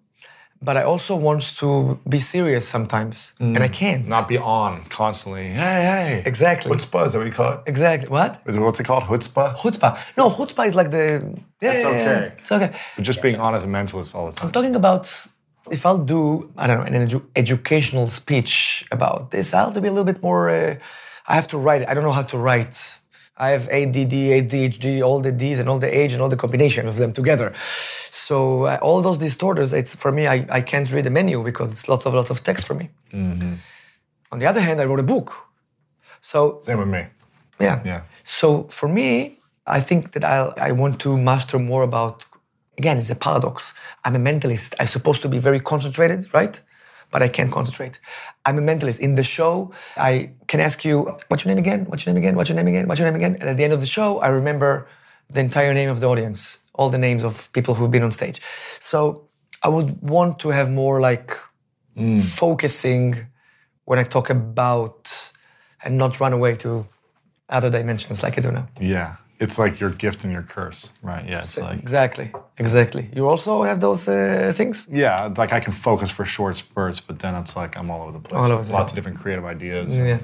but 0.62 0.78
I 0.78 0.84
also 0.84 1.16
want 1.16 1.42
to 1.58 2.00
be 2.08 2.20
serious 2.20 2.68
sometimes, 2.68 3.34
and 3.40 3.64
I 3.64 3.68
can't. 3.68 4.08
Not 4.08 4.28
be 4.28 4.38
on 4.38 4.86
constantly. 4.86 5.48
Hey, 5.48 5.82
hey. 5.92 6.24
Exactly. 6.26 6.72
Chutzpah, 6.72 7.06
is 7.08 7.14
that 7.14 7.20
what 7.20 7.28
you 7.28 7.34
call 7.34 7.54
it? 7.54 7.60
exactly 7.66 8.10
what 8.10 8.42
Is 8.46 8.56
it 8.56 8.60
what's 8.60 8.80
it 8.80 8.86
called? 8.86 9.04
Chutzpah? 9.04 9.56
chutzpah. 9.56 9.98
No, 10.16 10.30
chutzpah 10.30 10.68
is 10.68 10.76
like 10.76 10.92
the 10.92 11.06
yeah, 11.62 11.72
It's 11.72 11.84
yeah, 11.84 11.90
okay. 11.90 12.34
It's 12.38 12.52
okay. 12.52 12.72
But 12.96 13.04
just 13.04 13.22
being 13.22 13.38
on 13.46 13.56
as 13.56 13.64
a 13.66 13.68
mentalist 13.68 14.14
all 14.16 14.28
the 14.30 14.34
time. 14.36 14.48
I'm 14.48 14.54
talking 14.54 14.76
about 14.76 15.04
if 15.72 15.86
I'll 15.88 16.06
do 16.16 16.52
I 16.62 16.68
don't 16.68 16.78
know 16.80 16.86
an 16.86 17.08
edu- 17.08 17.26
educational 17.36 18.08
speech 18.08 18.86
about 18.92 19.32
this, 19.32 19.54
I'll 19.54 19.66
have 19.66 19.74
to 19.74 19.82
be 19.82 19.88
a 19.88 19.92
little 19.92 20.12
bit 20.14 20.22
more. 20.22 20.50
Uh, 20.50 20.76
I 21.28 21.36
have 21.36 21.48
to 21.50 21.58
write. 21.58 21.82
it. 21.84 21.88
I 21.90 21.94
don't 21.94 22.04
know 22.04 22.12
how 22.12 22.24
to 22.24 22.38
write. 22.38 23.00
I 23.38 23.50
have 23.50 23.68
ADD, 23.70 24.12
ADHD, 24.12 25.02
all 25.02 25.20
the 25.20 25.32
D's 25.32 25.60
and 25.60 25.68
all 25.68 25.80
the 25.80 25.92
H 26.06 26.14
and 26.14 26.22
all 26.22 26.30
the 26.30 26.38
combination 26.38 26.88
of 26.88 26.98
them 26.98 27.12
together. 27.12 27.52
So 28.12 28.64
uh, 28.64 28.78
all 28.82 29.02
those 29.02 29.18
disorders, 29.18 29.74
it's 29.74 29.96
for 29.96 30.12
me. 30.12 30.28
I, 30.28 30.46
I 30.50 30.62
can't 30.62 30.90
read 30.92 31.06
the 31.06 31.10
menu 31.10 31.44
because 31.44 31.72
it's 31.72 31.90
lots 31.90 32.06
of 32.06 32.14
lots 32.14 32.30
of 32.30 32.44
text 32.44 32.68
for 32.68 32.76
me. 32.76 32.90
On 34.32 34.40
the 34.40 34.46
other 34.46 34.62
hand, 34.62 34.80
I 34.82 34.86
wrote 34.86 35.00
a 35.00 35.04
book. 35.16 35.34
So 36.22 36.60
Same 36.62 36.80
with 36.80 36.88
me. 36.88 37.06
yeah. 37.60 37.82
Yeah. 37.86 38.02
So 38.24 38.64
for 38.70 38.88
me, 38.88 39.38
I 39.66 39.82
think 39.82 40.12
that 40.14 40.24
I 40.24 40.54
I 40.70 40.72
want 40.72 41.00
to 41.02 41.18
master 41.18 41.58
more 41.60 41.84
about. 41.84 42.26
Again, 42.78 42.98
it's 42.98 43.12
a 43.12 43.16
paradox. 43.16 43.74
I'm 44.04 44.16
a 44.16 44.20
mentalist. 44.20 44.74
I'm 44.80 44.88
supposed 44.88 45.22
to 45.22 45.30
be 45.30 45.38
very 45.38 45.60
concentrated, 45.60 46.22
right? 46.34 46.60
But 47.14 47.22
I 47.28 47.30
can't 47.38 47.52
concentrate. 47.58 47.96
I'm 48.46 48.58
a 48.58 48.66
mentalist. 48.70 49.00
In 49.00 49.16
the 49.20 49.24
show, 49.38 49.54
I 50.12 50.12
can 50.50 50.60
ask 50.68 50.78
you, 50.88 50.96
"What's 51.30 51.42
your 51.44 51.52
name 51.54 51.62
again? 51.66 51.82
What's 51.90 52.02
your 52.04 52.14
name 52.14 52.22
again? 52.24 52.36
What's 52.38 52.50
your 52.50 52.58
name 52.60 52.70
again? 52.74 52.86
What's 52.88 53.00
your 53.00 53.10
name 53.10 53.20
again?" 53.22 53.34
And 53.40 53.48
at 53.52 53.58
the 53.58 53.66
end 53.68 53.74
of 53.78 53.82
the 53.86 53.92
show, 53.98 54.10
I 54.28 54.30
remember 54.40 54.72
the 55.36 55.42
entire 55.48 55.74
name 55.80 55.90
of 55.94 56.00
the 56.02 56.08
audience, 56.14 56.42
all 56.78 56.90
the 56.90 57.04
names 57.08 57.24
of 57.24 57.34
people 57.58 57.74
who've 57.76 57.94
been 57.98 58.06
on 58.10 58.12
stage. 58.12 58.42
So 58.80 58.98
I 59.66 59.70
would 59.76 59.90
want 60.02 60.40
to 60.44 60.50
have 60.50 60.68
more 60.84 61.00
like 61.10 61.30
mm. 61.98 62.22
focusing 62.44 63.08
when 63.86 64.00
I 64.00 64.06
talk 64.16 64.30
about 64.30 65.32
and 65.84 65.98
not 65.98 66.20
run 66.20 66.34
away 66.34 66.56
to 66.58 66.86
other 67.50 67.70
dimensions 67.70 68.24
like 68.24 68.38
I 68.38 68.42
do 68.42 68.52
now. 68.52 68.68
Yeah. 68.80 69.16
It's 69.44 69.58
like 69.64 69.80
your 69.82 69.90
gift 70.04 70.24
and 70.24 70.32
your 70.34 70.44
curse. 70.56 70.90
Right. 71.02 71.26
Yeah. 71.30 71.40
It's 71.44 71.58
like, 71.58 71.80
Exactly, 71.80 72.28
exactly. 72.58 73.04
You 73.16 73.28
also 73.30 73.64
have 73.64 73.80
those 73.80 74.08
uh, 74.08 74.52
things. 74.56 74.88
yeah, 75.04 75.28
it's 75.28 75.38
like 75.38 75.54
I 75.54 75.60
can 75.66 75.74
focus 75.74 76.10
for 76.12 76.26
short 76.26 76.56
spurts, 76.58 77.00
but 77.08 77.20
then 77.20 77.36
it's 77.42 77.56
like 77.62 77.78
I'm 77.80 77.90
all 77.92 78.02
over 78.04 78.14
the 78.20 78.24
place. 78.28 78.40
All 78.40 78.52
over 78.52 78.64
the 78.64 78.74
Lots 78.74 78.92
of 78.92 78.96
different 78.96 79.20
creative 79.22 79.46
ideas. 79.46 79.98
Yeah, 79.98 80.20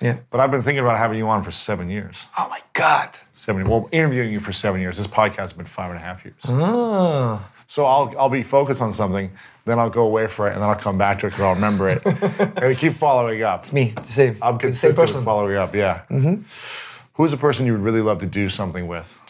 yeah. 0.00 0.16
But 0.30 0.40
I've 0.40 0.50
been 0.50 0.62
thinking 0.62 0.84
about 0.84 0.98
having 0.98 1.18
you 1.18 1.28
on 1.28 1.42
for 1.42 1.52
seven 1.52 1.90
years. 1.90 2.26
Oh 2.38 2.46
my 2.48 2.60
God. 2.72 3.08
Seven. 3.32 3.68
Well, 3.68 3.88
interviewing 3.92 4.32
you 4.32 4.40
for 4.40 4.52
seven 4.52 4.80
years. 4.80 4.96
This 4.96 5.06
podcast 5.06 5.36
has 5.50 5.52
been 5.52 5.66
five 5.66 5.90
and 5.90 5.98
a 6.00 6.02
half 6.02 6.24
years. 6.24 6.42
Ah, 6.46 7.48
So 7.66 7.84
I'll 7.86 8.08
I'll 8.18 8.30
be 8.40 8.42
focused 8.42 8.82
on 8.82 8.92
something, 8.92 9.30
then 9.64 9.78
I'll 9.78 9.90
go 10.00 10.02
away 10.02 10.26
for 10.26 10.48
it, 10.48 10.52
and 10.54 10.60
then 10.62 10.68
I'll 10.70 10.82
come 10.88 10.98
back 10.98 11.18
to 11.20 11.26
it 11.26 11.30
because 11.30 11.44
I'll 11.44 11.54
remember 11.54 11.88
it, 11.94 12.00
and 12.06 12.64
I 12.64 12.74
keep 12.74 12.94
following 12.94 13.42
up. 13.42 13.60
it's 13.62 13.72
me. 13.72 13.92
It's 13.96 14.06
the 14.06 14.12
same. 14.12 14.34
I'm 14.42 14.54
same 14.54 14.58
consistent 14.58 14.98
with 14.98 15.08
person. 15.10 15.24
following 15.24 15.56
up. 15.56 15.74
Yeah. 15.74 16.02
Mm-hmm. 16.10 16.89
Who's 17.20 17.34
a 17.34 17.36
person 17.48 17.66
you 17.66 17.72
would 17.72 17.82
really 17.82 18.00
love 18.00 18.18
to 18.20 18.26
do 18.42 18.48
something 18.48 18.86
with, 18.88 19.20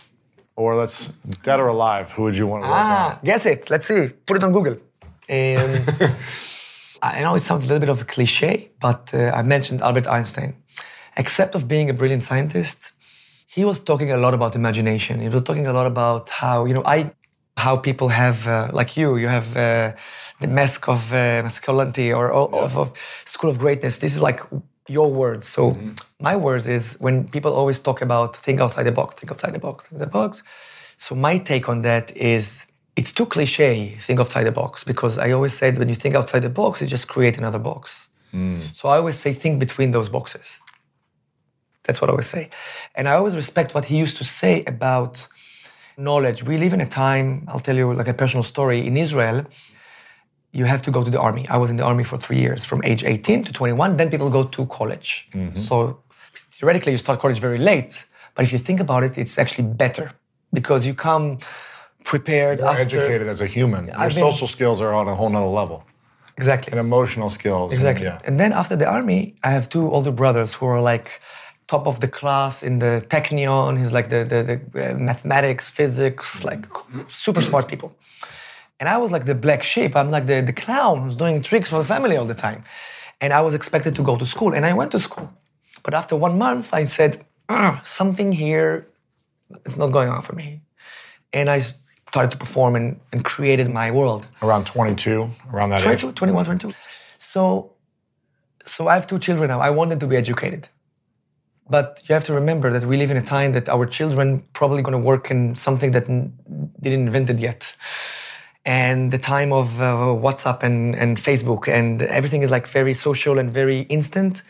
or 0.54 0.76
let's 0.76 1.08
dead 1.42 1.58
or 1.58 1.66
alive? 1.66 2.12
Who 2.12 2.22
would 2.22 2.36
you 2.36 2.46
want 2.46 2.62
to 2.62 2.68
work 2.68 2.78
Ah, 2.78 3.14
on? 3.16 3.18
guess 3.24 3.46
it. 3.46 3.68
Let's 3.68 3.86
see. 3.90 4.02
Put 4.26 4.36
it 4.36 4.44
on 4.44 4.52
Google. 4.52 4.74
Um, 5.38 5.70
I 7.02 7.20
know 7.22 7.34
it 7.34 7.42
sounds 7.48 7.64
a 7.64 7.66
little 7.66 7.80
bit 7.80 7.88
of 7.88 8.00
a 8.02 8.04
cliche, 8.04 8.70
but 8.80 9.12
uh, 9.12 9.32
I 9.34 9.42
mentioned 9.42 9.80
Albert 9.82 10.06
Einstein. 10.06 10.54
Except 11.16 11.56
of 11.56 11.66
being 11.66 11.90
a 11.90 11.92
brilliant 11.92 12.22
scientist, 12.22 12.92
he 13.48 13.64
was 13.64 13.80
talking 13.80 14.12
a 14.12 14.16
lot 14.24 14.34
about 14.34 14.54
imagination. 14.54 15.18
He 15.18 15.28
was 15.28 15.42
talking 15.42 15.66
a 15.66 15.72
lot 15.72 15.88
about 15.88 16.30
how 16.30 16.66
you 16.66 16.74
know 16.74 16.84
I, 16.96 16.98
how 17.56 17.76
people 17.76 18.08
have 18.10 18.46
uh, 18.46 18.70
like 18.72 18.96
you, 18.96 19.16
you 19.16 19.26
have 19.26 19.48
uh, 19.56 19.94
the 20.40 20.46
mask 20.46 20.88
of 20.88 21.12
uh, 21.12 21.42
masculinity 21.42 22.12
or, 22.12 22.30
or 22.30 22.54
of, 22.66 22.78
of 22.78 22.92
school 23.24 23.50
of 23.50 23.58
greatness. 23.58 23.98
This 23.98 24.14
is 24.14 24.20
like 24.20 24.40
your 24.90 25.10
words. 25.22 25.46
So 25.48 25.62
mm-hmm. 25.70 25.92
my 26.18 26.34
words 26.36 26.66
is 26.66 26.96
when 26.98 27.28
people 27.28 27.52
always 27.54 27.78
talk 27.78 28.02
about 28.02 28.36
think 28.36 28.60
outside 28.60 28.84
the 28.90 28.96
box, 29.00 29.14
think 29.16 29.30
outside 29.30 29.54
the 29.54 29.64
box, 29.68 29.88
think 29.88 30.00
the 30.00 30.06
box. 30.06 30.42
So 30.96 31.14
my 31.14 31.38
take 31.38 31.68
on 31.68 31.82
that 31.82 32.14
is 32.16 32.66
it's 32.96 33.12
too 33.12 33.26
cliche, 33.26 33.96
think 34.00 34.18
outside 34.20 34.44
the 34.44 34.56
box, 34.62 34.84
because 34.84 35.16
I 35.16 35.30
always 35.30 35.54
said 35.56 35.78
when 35.78 35.88
you 35.88 35.94
think 35.94 36.14
outside 36.14 36.42
the 36.42 36.54
box, 36.62 36.80
you 36.80 36.86
just 36.86 37.08
create 37.08 37.38
another 37.38 37.58
box. 37.58 38.08
Mm. 38.34 38.74
So 38.74 38.88
I 38.88 38.96
always 38.96 39.18
say 39.24 39.32
think 39.32 39.60
between 39.60 39.92
those 39.92 40.08
boxes. 40.08 40.60
That's 41.84 42.00
what 42.00 42.10
I 42.10 42.12
always 42.12 42.30
say. 42.36 42.50
And 42.96 43.08
I 43.08 43.14
always 43.14 43.36
respect 43.36 43.74
what 43.74 43.84
he 43.84 43.96
used 43.96 44.16
to 44.18 44.24
say 44.24 44.64
about 44.64 45.26
knowledge. 45.96 46.42
We 46.42 46.56
live 46.58 46.72
in 46.72 46.80
a 46.80 46.90
time, 47.04 47.28
I'll 47.48 47.64
tell 47.68 47.76
you 47.76 47.92
like 47.94 48.08
a 48.08 48.14
personal 48.14 48.44
story. 48.44 48.86
In 48.86 48.96
Israel, 48.96 49.44
you 50.52 50.64
have 50.64 50.82
to 50.82 50.90
go 50.90 51.04
to 51.04 51.10
the 51.10 51.20
army. 51.20 51.46
I 51.48 51.56
was 51.56 51.70
in 51.70 51.76
the 51.76 51.84
army 51.84 52.04
for 52.04 52.18
three 52.18 52.38
years, 52.40 52.64
from 52.64 52.82
age 52.84 53.04
18 53.04 53.44
to 53.44 53.52
21. 53.52 53.96
Then 53.96 54.10
people 54.10 54.30
go 54.30 54.44
to 54.44 54.66
college. 54.66 55.28
So 55.54 56.00
theoretically, 56.58 56.92
you 56.92 56.98
start 56.98 57.20
college 57.20 57.38
very 57.40 57.58
late. 57.58 58.04
But 58.34 58.44
if 58.44 58.52
you 58.52 58.58
think 58.58 58.80
about 58.80 59.02
it, 59.04 59.16
it's 59.18 59.38
actually 59.38 59.68
better 59.68 60.12
because 60.52 60.86
you 60.86 60.94
come 60.94 61.38
prepared 62.04 62.60
More 62.60 62.70
after. 62.70 62.82
educated 62.82 63.28
as 63.28 63.40
a 63.40 63.46
human. 63.46 63.86
Your 63.86 63.98
I've 63.98 64.14
been- 64.14 64.24
social 64.30 64.48
skills 64.48 64.80
are 64.80 64.92
on 64.94 65.06
a 65.08 65.14
whole 65.14 65.30
nother 65.30 65.46
level, 65.62 65.84
Exactly. 66.36 66.70
and 66.72 66.80
emotional 66.80 67.30
skills. 67.30 67.72
and- 67.72 67.78
Exactly. 67.80 68.06
yeah. 68.06 68.18
And 68.26 68.38
then 68.40 68.52
after 68.52 68.74
the 68.76 68.86
army, 68.86 69.20
I 69.44 69.50
have 69.56 69.68
two 69.68 69.90
older 69.94 70.10
brothers 70.12 70.54
who 70.54 70.66
are 70.66 70.80
like 70.80 71.20
top 71.68 71.86
of 71.86 72.00
the 72.00 72.08
class 72.08 72.62
in 72.62 72.78
the 72.80 73.04
Technion. 73.08 73.78
He's 73.78 73.92
like 73.92 74.08
the, 74.08 74.24
the, 74.32 74.40
the 74.50 74.56
uh, 74.90 74.94
mathematics, 75.10 75.70
physics, 75.70 76.42
like 76.44 76.62
super 77.08 77.42
smart 77.42 77.68
people. 77.68 77.90
And 78.80 78.88
I 78.88 78.96
was 78.96 79.10
like 79.10 79.26
the 79.26 79.34
black 79.34 79.62
sheep. 79.62 79.94
I'm 79.94 80.10
like 80.10 80.26
the, 80.26 80.40
the 80.40 80.52
clown 80.54 81.02
who's 81.02 81.16
doing 81.16 81.42
tricks 81.42 81.68
for 81.70 81.78
the 81.78 81.84
family 81.84 82.16
all 82.16 82.24
the 82.24 82.34
time. 82.34 82.64
And 83.20 83.32
I 83.32 83.42
was 83.42 83.54
expected 83.54 83.94
to 83.96 84.02
go 84.02 84.16
to 84.16 84.26
school. 84.26 84.54
And 84.54 84.64
I 84.64 84.72
went 84.72 84.90
to 84.92 84.98
school. 84.98 85.30
But 85.82 85.92
after 85.94 86.16
one 86.16 86.38
month, 86.38 86.72
I 86.72 86.84
said, 86.84 87.24
"Ah, 87.48 87.80
something 87.84 88.32
here 88.32 88.86
is 89.66 89.76
not 89.76 89.88
going 89.92 90.08
on 90.08 90.22
for 90.22 90.34
me. 90.34 90.62
And 91.32 91.48
I 91.50 91.60
started 91.60 92.30
to 92.32 92.38
perform 92.38 92.76
and, 92.76 93.00
and 93.12 93.24
created 93.24 93.70
my 93.70 93.90
world. 93.90 94.28
Around 94.42 94.66
22, 94.66 95.30
around 95.52 95.70
that 95.70 95.80
age. 95.80 95.84
22, 95.84 96.12
21, 96.12 96.44
22. 96.44 96.72
So, 97.18 97.72
so 98.66 98.88
I 98.88 98.94
have 98.94 99.06
two 99.06 99.18
children 99.18 99.48
now. 99.48 99.60
I 99.60 99.70
want 99.70 99.90
them 99.90 99.98
to 100.00 100.06
be 100.06 100.16
educated. 100.16 100.68
But 101.68 102.02
you 102.06 102.14
have 102.14 102.24
to 102.24 102.32
remember 102.32 102.72
that 102.72 102.84
we 102.84 102.96
live 102.96 103.12
in 103.12 103.16
a 103.16 103.22
time 103.22 103.52
that 103.52 103.68
our 103.68 103.86
children 103.86 104.42
probably 104.54 104.82
going 104.82 105.00
to 105.00 105.06
work 105.06 105.30
in 105.30 105.54
something 105.54 105.92
that 105.92 106.08
n- 106.10 106.32
didn't 106.80 107.06
invented 107.06 107.38
yet. 107.38 107.76
And 108.64 109.10
the 109.10 109.18
time 109.18 109.52
of 109.52 109.80
uh, 109.80 109.84
WhatsApp 110.26 110.62
and, 110.62 110.94
and 110.94 111.16
Facebook 111.16 111.66
and 111.68 112.02
everything 112.02 112.42
is 112.42 112.50
like 112.50 112.66
very 112.68 112.92
social 112.94 113.38
and 113.38 113.50
very 113.50 113.80
instant. 113.88 114.42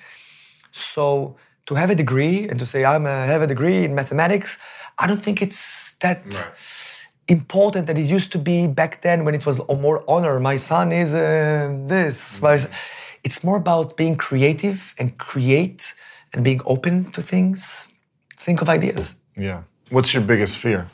So 0.72 1.36
to 1.66 1.74
have 1.76 1.90
a 1.90 1.94
degree 1.94 2.48
and 2.48 2.58
to 2.58 2.66
say 2.66 2.84
I'm 2.84 3.06
a, 3.06 3.26
have 3.26 3.42
a 3.42 3.46
degree 3.46 3.84
in 3.84 3.94
mathematics, 3.94 4.58
I 4.98 5.06
don't 5.06 5.20
think 5.20 5.40
it's 5.40 5.94
that 6.00 6.22
important 7.28 7.86
that 7.86 7.96
it 7.98 8.06
used 8.06 8.32
to 8.32 8.38
be 8.38 8.66
back 8.66 9.02
then 9.02 9.24
when 9.24 9.34
it 9.34 9.46
was 9.46 9.60
more 9.68 10.02
honor. 10.08 10.40
My 10.40 10.56
son 10.56 10.90
is 10.92 11.14
uh, 11.14 11.20
this. 11.86 12.42
My- 12.42 12.66
It's 13.22 13.44
more 13.44 13.58
about 13.58 13.96
being 13.96 14.16
creative 14.16 14.94
and 14.98 15.08
create 15.18 15.94
and 16.32 16.42
being 16.42 16.60
open 16.64 17.04
to 17.12 17.20
things. 17.22 17.92
Think 18.46 18.62
of 18.62 18.68
ideas. 18.68 19.16
Yeah. 19.36 19.62
What's 19.90 20.14
your 20.14 20.22
biggest 20.24 20.56
fear? 20.56 20.88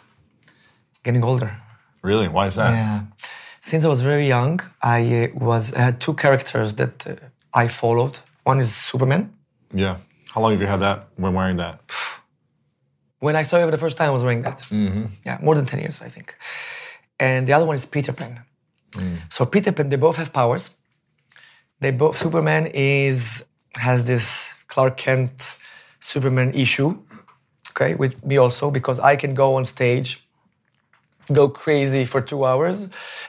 Getting 1.04 1.22
older. 1.24 1.50
Really? 2.06 2.28
Why 2.28 2.46
is 2.46 2.54
that? 2.54 2.72
Yeah. 2.72 3.00
Since 3.60 3.84
I 3.84 3.88
was 3.88 4.02
very 4.02 4.26
young, 4.36 4.60
I 4.80 5.00
uh, 5.22 5.28
was 5.50 5.74
I 5.74 5.80
had 5.88 5.96
two 6.00 6.14
characters 6.14 6.74
that 6.80 7.06
uh, 7.06 7.14
I 7.62 7.66
followed. 7.68 8.14
One 8.44 8.58
is 8.60 8.70
Superman. 8.90 9.22
Yeah. 9.74 9.96
How 10.32 10.40
long 10.42 10.52
have 10.52 10.60
you 10.60 10.70
had 10.74 10.80
that 10.80 10.98
when 11.16 11.32
wearing 11.34 11.58
that? 11.64 11.76
When 13.18 13.34
I 13.34 13.44
saw 13.44 13.58
you 13.58 13.64
for 13.64 13.70
the 13.76 13.84
first 13.86 13.96
time, 13.96 14.08
I 14.10 14.14
was 14.18 14.22
wearing 14.22 14.42
that. 14.42 14.60
Yeah, 15.24 15.38
more 15.42 15.54
than 15.54 15.64
10 15.64 15.80
years, 15.80 16.02
I 16.02 16.10
think. 16.10 16.36
And 17.18 17.48
the 17.48 17.54
other 17.54 17.64
one 17.64 17.76
is 17.76 17.86
Peter 17.86 18.12
Pan. 18.12 18.32
So 19.30 19.46
Peter 19.46 19.72
Pan, 19.72 19.88
they 19.88 19.96
both 19.96 20.16
have 20.16 20.32
powers. 20.32 20.64
They 21.80 21.92
both 21.92 22.16
Superman 22.18 22.66
is 22.74 23.44
has 23.78 24.04
this 24.04 24.54
Clark 24.68 24.96
Kent 24.96 25.58
Superman 26.00 26.52
issue. 26.54 26.90
Okay, 27.72 27.94
with 27.94 28.24
me 28.24 28.36
also, 28.36 28.70
because 28.70 28.98
I 29.00 29.16
can 29.16 29.34
go 29.34 29.56
on 29.56 29.64
stage, 29.64 30.25
go 31.32 31.48
crazy 31.48 32.04
for 32.04 32.20
two 32.20 32.44
hours, 32.44 32.88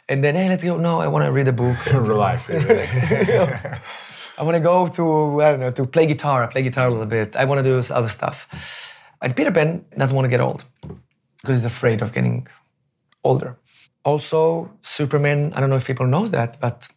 and 0.10 0.24
then 0.24 0.36
hey, 0.36 0.50
let's 0.50 0.64
go. 0.64 0.78
No, 0.78 1.00
I 1.00 1.08
want 1.08 1.26
to 1.26 1.32
read 1.32 1.48
a 1.48 1.54
book. 1.54 1.78
Relax. 1.94 2.50
relax. 2.50 3.04
I 4.40 4.44
want 4.44 4.56
to 4.56 4.62
go 4.62 4.88
to 4.88 5.42
I 5.42 5.52
don't 5.52 5.60
know 5.60 5.72
to 5.72 5.86
play 5.86 6.06
guitar. 6.06 6.44
I 6.44 6.48
play 6.48 6.62
guitar 6.62 6.88
a 6.88 6.92
little 6.92 7.06
bit. 7.08 7.36
I 7.36 7.46
want 7.46 7.60
to 7.60 7.64
do 7.64 7.76
this 7.76 7.92
other 7.92 8.08
stuff. 8.08 8.38
And 9.22 9.36
Peter 9.36 9.52
Pan 9.52 9.84
doesn't 9.98 10.16
want 10.16 10.26
to 10.26 10.30
get 10.30 10.42
old 10.42 10.64
because 11.42 11.60
he's 11.60 11.66
afraid 11.66 12.02
of 12.02 12.14
getting 12.14 12.48
older. 13.24 13.58
Also, 14.06 14.72
Superman. 14.82 15.54
I 15.56 15.60
don't 15.60 15.70
know 15.70 15.76
if 15.78 15.88
people 15.88 16.06
knows 16.06 16.30
that, 16.32 16.60
but 16.60 16.88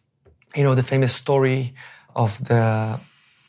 you 0.55 0.63
know 0.63 0.75
the 0.75 0.83
famous 0.83 1.13
story 1.13 1.73
of 2.15 2.31
the 2.45 2.99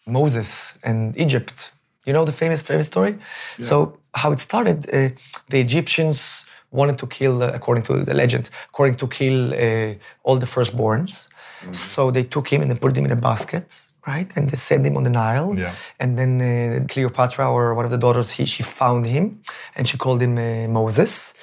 Moses 0.06 0.78
and 0.82 1.16
Egypt 1.16 1.72
You 2.06 2.12
know 2.12 2.24
the 2.24 2.32
famous 2.32 2.62
famous 2.62 2.86
story. 2.86 3.14
So 3.60 3.74
how 4.14 4.32
it 4.32 4.40
started? 4.40 4.78
Uh, 4.88 5.10
the 5.48 5.60
Egyptians 5.60 6.44
wanted 6.72 6.98
to 6.98 7.06
kill, 7.06 7.42
uh, 7.42 7.52
according 7.54 7.84
to 7.84 8.02
the 8.02 8.14
legends, 8.14 8.50
according 8.70 8.96
to 8.96 9.06
kill 9.06 9.54
uh, 9.54 9.94
all 10.24 10.36
the 10.38 10.46
firstborns. 10.46 11.28
So 11.70 12.10
they 12.10 12.24
took 12.24 12.48
him 12.52 12.60
and 12.62 12.70
they 12.70 12.74
put 12.74 12.96
him 12.96 13.04
in 13.04 13.12
a 13.12 13.16
basket, 13.16 13.82
right? 14.06 14.28
And 14.34 14.50
they 14.50 14.56
sent 14.56 14.84
him 14.84 14.96
on 14.96 15.04
the 15.04 15.10
Nile. 15.10 15.54
Yeah. 15.56 15.74
And 16.00 16.18
then 16.18 16.40
uh, 16.40 16.86
Cleopatra 16.88 17.50
or 17.50 17.74
one 17.74 17.84
of 17.84 17.90
the 17.90 17.98
daughters, 17.98 18.32
he, 18.32 18.44
she 18.46 18.62
found 18.62 19.06
him 19.06 19.40
and 19.76 19.86
she 19.86 19.96
called 19.96 20.20
him 20.20 20.36
uh, 20.38 20.66
Moses. 20.68 21.34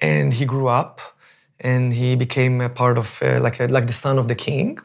And 0.00 0.34
he 0.34 0.44
grew 0.44 0.68
up 0.68 1.00
and 1.60 1.92
he 1.92 2.16
became 2.16 2.60
a 2.60 2.68
part 2.68 2.98
of 2.98 3.22
uh, 3.22 3.40
like 3.40 3.60
a, 3.60 3.66
like 3.66 3.86
the 3.86 3.92
son 3.92 4.18
of 4.18 4.28
the 4.28 4.34
king. 4.34 4.78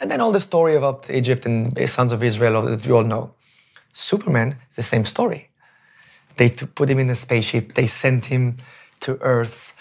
And 0.00 0.10
then 0.10 0.20
all 0.20 0.32
the 0.32 0.40
story 0.40 0.74
about 0.74 1.08
Egypt 1.08 1.46
and 1.46 1.74
the 1.74 1.86
sons 1.86 2.12
of 2.12 2.22
Israel 2.22 2.62
that 2.62 2.84
we 2.84 2.92
all 2.92 3.04
know. 3.04 3.32
Superman 3.92 4.56
is 4.68 4.76
the 4.76 4.82
same 4.82 5.04
story. 5.04 5.48
They 6.36 6.50
put 6.50 6.90
him 6.90 6.98
in 6.98 7.08
a 7.10 7.14
spaceship. 7.14 7.74
They 7.74 7.86
sent 7.86 8.26
him 8.26 8.56
to 9.04 9.18
Earth. 9.20 9.74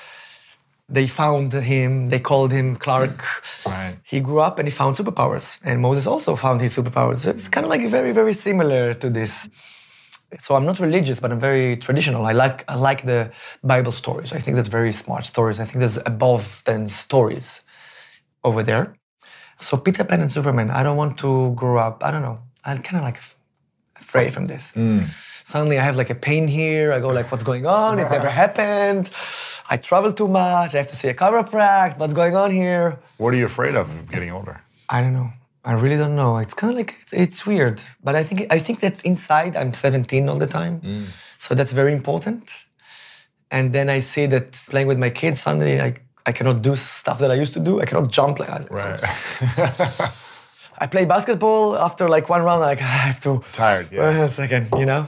They 0.89 1.07
found 1.07 1.53
him. 1.53 2.09
They 2.09 2.19
called 2.19 2.51
him 2.51 2.75
Clark. 2.75 3.23
Right. 3.65 3.95
He 4.03 4.19
grew 4.19 4.39
up 4.39 4.59
and 4.59 4.67
he 4.67 4.71
found 4.71 4.95
superpowers. 4.95 5.59
And 5.63 5.81
Moses 5.81 6.05
also 6.07 6.35
found 6.35 6.61
his 6.61 6.75
superpowers. 6.77 7.17
So 7.17 7.29
it's 7.31 7.47
kind 7.47 7.65
of 7.65 7.69
like 7.69 7.85
very, 7.87 8.11
very 8.11 8.33
similar 8.33 8.93
to 8.95 9.09
this. 9.09 9.49
So 10.39 10.55
I'm 10.55 10.65
not 10.65 10.79
religious, 10.79 11.19
but 11.19 11.31
I'm 11.31 11.39
very 11.39 11.77
traditional. 11.77 12.25
I 12.25 12.33
like 12.33 12.65
I 12.67 12.75
like 12.75 13.05
the 13.05 13.31
Bible 13.63 13.91
stories. 13.91 14.33
I 14.33 14.39
think 14.39 14.55
that's 14.57 14.71
very 14.79 14.91
smart 14.91 15.25
stories. 15.25 15.59
I 15.59 15.65
think 15.65 15.77
there's 15.79 15.99
above 16.05 16.63
than 16.65 16.89
stories 16.89 17.61
over 18.43 18.63
there. 18.63 18.95
So 19.57 19.77
Peter 19.77 20.03
Pan 20.03 20.21
and 20.21 20.31
Superman. 20.31 20.69
I 20.71 20.83
don't 20.83 20.97
want 20.97 21.17
to 21.19 21.53
grow 21.55 21.77
up. 21.77 22.03
I 22.03 22.11
don't 22.11 22.23
know. 22.23 22.39
I'm 22.65 22.81
kind 22.81 22.97
of 22.97 23.03
like 23.03 23.19
afraid 23.95 24.33
from 24.33 24.47
this. 24.47 24.71
Mm. 24.75 25.07
Suddenly 25.43 25.77
I 25.77 25.83
have 25.83 25.95
like 25.95 26.09
a 26.09 26.15
pain 26.15 26.47
here. 26.47 26.93
I 26.93 26.99
go 26.99 27.09
like, 27.09 27.31
what's 27.31 27.43
going 27.43 27.65
on? 27.65 27.99
It 27.99 28.09
never 28.09 28.29
happened. 28.43 29.09
I 29.69 29.77
travel 29.77 30.13
too 30.13 30.27
much. 30.27 30.73
I 30.73 30.77
have 30.77 30.87
to 30.89 30.95
see 30.95 31.09
a 31.09 31.13
chiropractor. 31.13 31.97
What's 31.97 32.13
going 32.13 32.35
on 32.35 32.51
here? 32.51 32.99
What 33.17 33.33
are 33.33 33.37
you 33.37 33.45
afraid 33.45 33.75
of 33.75 34.09
getting 34.09 34.31
older? 34.31 34.61
I 34.89 35.01
don't 35.01 35.13
know. 35.13 35.29
I 35.65 35.73
really 35.73 35.97
don't 35.97 36.15
know. 36.15 36.37
It's 36.37 36.53
kind 36.53 36.71
of 36.71 36.77
like 36.77 36.97
it's, 37.01 37.13
it's 37.13 37.45
weird, 37.45 37.81
but 38.03 38.15
I 38.15 38.23
think 38.23 38.47
I 38.51 38.59
think 38.59 38.81
that's 38.81 39.01
inside. 39.03 39.55
I'm 39.55 39.71
17 39.73 40.27
all 40.27 40.37
the 40.37 40.47
time, 40.47 40.81
mm. 40.81 41.05
so 41.37 41.55
that's 41.55 41.71
very 41.71 41.93
important. 41.93 42.53
And 43.49 43.71
then 43.71 43.89
I 43.89 44.01
see 44.01 44.25
that 44.25 44.51
playing 44.69 44.87
with 44.87 44.99
my 44.99 45.09
kids 45.09 45.41
suddenly, 45.41 45.79
I 45.79 45.95
I 46.25 46.33
cannot 46.33 46.61
do 46.61 46.75
stuff 46.75 47.19
that 47.19 47.31
I 47.31 47.35
used 47.35 47.53
to 47.53 47.61
do. 47.61 47.79
I 47.79 47.85
cannot 47.85 48.11
jump 48.11 48.39
like 48.39 48.49
I, 48.49 48.65
Right. 48.69 49.01
I 50.79 50.87
play 50.87 51.05
basketball 51.05 51.77
after 51.77 52.09
like 52.09 52.27
one 52.27 52.43
round. 52.43 52.59
Like 52.59 52.81
I 52.81 52.95
have 53.07 53.21
to 53.21 53.41
Tired, 53.53 53.87
yeah. 53.91 54.09
wait 54.09 54.19
a 54.19 54.29
second, 54.29 54.67
you 54.77 54.85
know. 54.85 55.07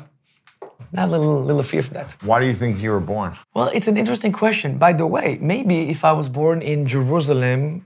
I 0.95 1.01
have 1.01 1.09
a 1.09 1.17
little 1.17 1.43
little 1.43 1.63
fear 1.63 1.83
for 1.83 1.93
that. 1.93 2.15
Why 2.21 2.39
do 2.41 2.47
you 2.47 2.53
think 2.53 2.81
you 2.81 2.91
were 2.91 3.05
born? 3.15 3.37
Well, 3.53 3.69
it's 3.73 3.87
an 3.87 3.97
interesting 3.97 4.31
question. 4.31 4.77
By 4.77 4.93
the 4.93 5.07
way, 5.07 5.37
maybe 5.41 5.89
if 5.89 6.03
I 6.03 6.13
was 6.13 6.29
born 6.29 6.61
in 6.61 6.85
Jerusalem, 6.87 7.85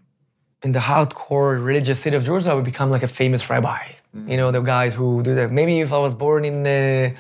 in 0.64 0.72
the 0.72 0.80
hardcore 0.80 1.64
religious 1.64 2.00
city 2.00 2.16
of 2.18 2.24
Jerusalem, 2.24 2.54
I 2.54 2.56
would 2.56 2.66
become 2.74 2.90
like 2.90 3.04
a 3.04 3.08
famous 3.08 3.50
rabbi. 3.50 3.84
You 4.26 4.38
know, 4.38 4.52
the 4.52 4.62
guys 4.62 4.96
who 4.96 5.22
do 5.22 5.36
that. 5.36 5.52
Maybe 5.52 5.82
if 5.82 5.94
I 5.94 6.00
was 6.00 6.16
born 6.16 6.44
in 6.44 6.66
uh, 6.66 7.16